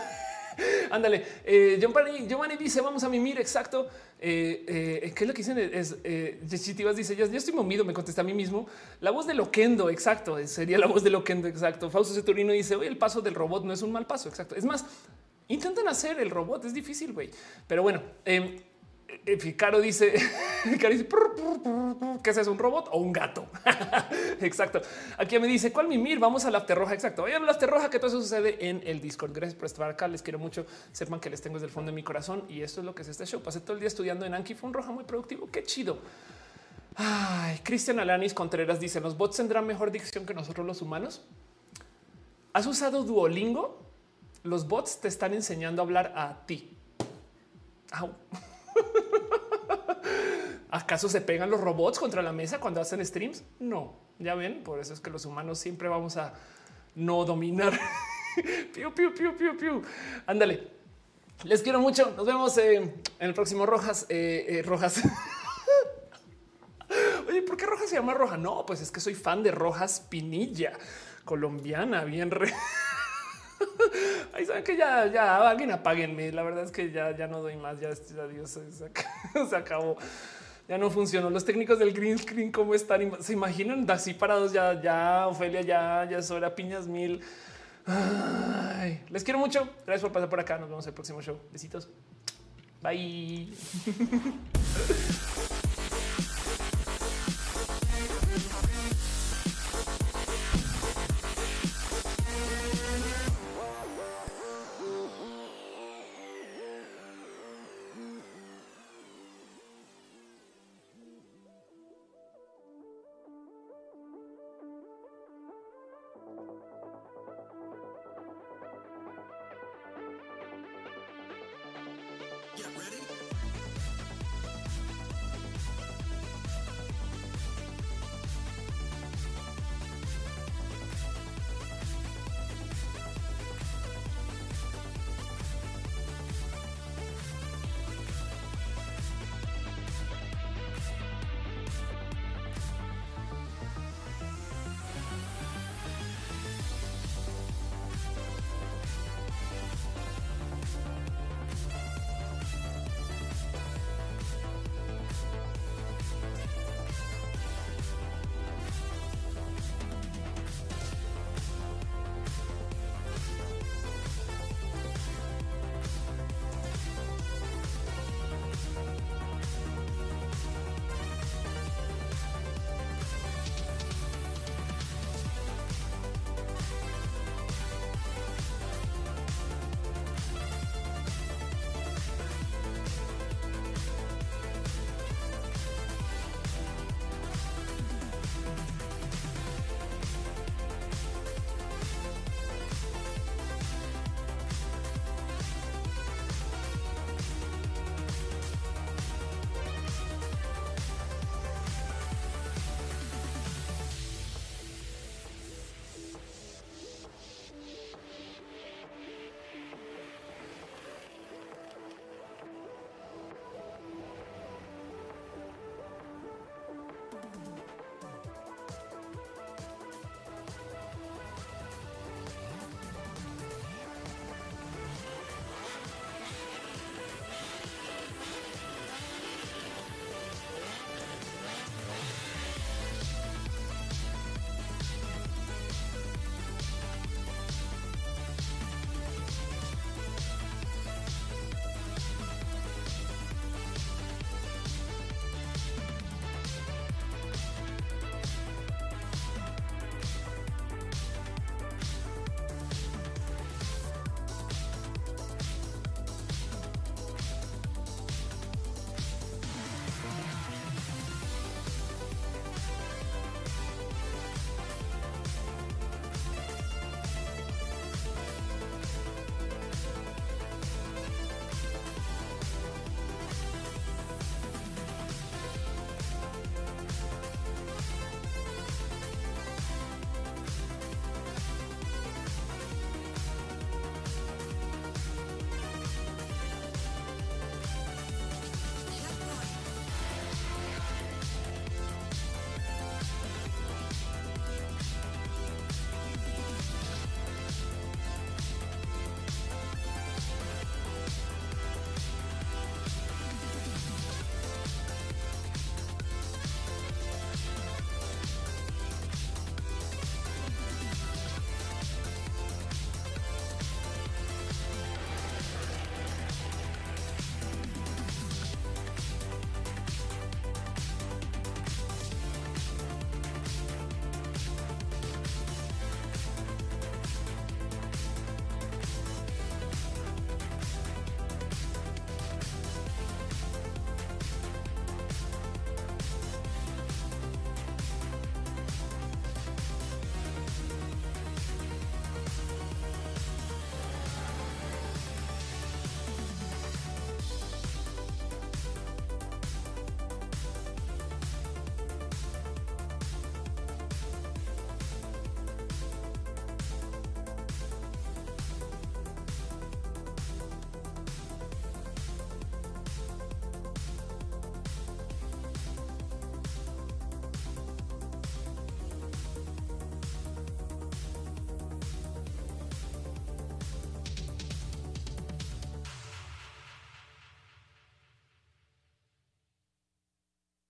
[0.92, 1.24] Ándale.
[1.44, 3.40] Eh, Giovanni, dice: Vamos a mimir.
[3.40, 3.88] Exacto.
[4.20, 5.58] Eh, eh, ¿Qué es lo que dicen?
[5.58, 7.84] Es eh, dice: ya, estoy movido.
[7.86, 8.68] Me contesta a mí mismo.
[9.02, 9.90] La voz de Loquendo.
[9.90, 10.38] Exacto.
[10.48, 11.48] Sería la voz de Loquendo.
[11.48, 11.90] Exacto.
[11.90, 14.30] Fausto Ceturino dice: Oye, el paso del robot no es un mal paso.
[14.30, 14.56] Exacto.
[14.56, 14.86] Es más,
[15.48, 16.66] intentan hacer el robot.
[16.66, 17.30] Es difícil, güey.
[17.68, 18.02] Pero bueno,
[19.26, 20.14] em, Caro dice,
[22.24, 23.48] que es un robot o un gato.
[24.42, 24.82] Exacto.
[25.18, 26.20] Aquí me dice cuál mimir.
[26.20, 26.94] Vamos a la after roja.
[26.94, 27.24] Exacto.
[27.24, 29.32] Vayan a la after roja que todo eso sucede en el Discord.
[29.34, 30.08] Gracias por estar acá.
[30.08, 30.66] Les quiero mucho.
[30.92, 33.04] Sepan que les tengo desde el fondo de mi corazón y esto es lo que
[33.04, 33.42] es este show.
[33.42, 34.54] Pasé todo el día estudiando en Anki.
[34.54, 35.48] Fue un roja muy productivo.
[35.52, 36.00] Qué chido.
[36.96, 41.22] Ay, Cristian Alanis Contreras dice los bots tendrán mejor dicción que nosotros los humanos.
[42.54, 43.82] ¿Has usado Duolingo?
[44.44, 46.72] Los bots te están enseñando a hablar a ti.
[50.76, 53.46] ¿Acaso se pegan los robots contra la mesa cuando hacen streams?
[53.62, 56.34] No, ya ven, por eso es que los humanos siempre vamos a
[56.96, 57.80] no dominar.
[58.74, 59.82] piu, piu, piu, piu, piu.
[60.26, 60.68] Ándale.
[61.46, 62.12] Les quiero mucho.
[62.18, 64.06] Nos vemos eh, en el próximo Rojas.
[64.10, 65.02] Eh, eh, Rojas.
[67.30, 68.36] Oye, ¿por qué Rojas se llama Roja?
[68.36, 70.74] No, pues es que soy fan de Rojas Pinilla,
[71.24, 72.54] colombiana, bien re.
[74.34, 76.34] Ahí saben que ya, ya alguien apáguenme.
[76.34, 77.80] La verdad es que ya, ya no doy más.
[77.80, 78.70] Ya, adiós, se,
[79.50, 79.96] se acabó.
[80.68, 81.30] Ya no funcionó.
[81.30, 83.22] Los técnicos del green screen, cómo están?
[83.22, 84.52] Se imaginan así parados.
[84.52, 87.22] Ya, ya, Ofelia, ya, ya es piñas mil.
[89.10, 89.70] les quiero mucho.
[89.86, 90.58] Gracias por pasar por acá.
[90.58, 91.40] Nos vemos en el próximo show.
[91.52, 91.88] Besitos.
[92.82, 93.50] Bye.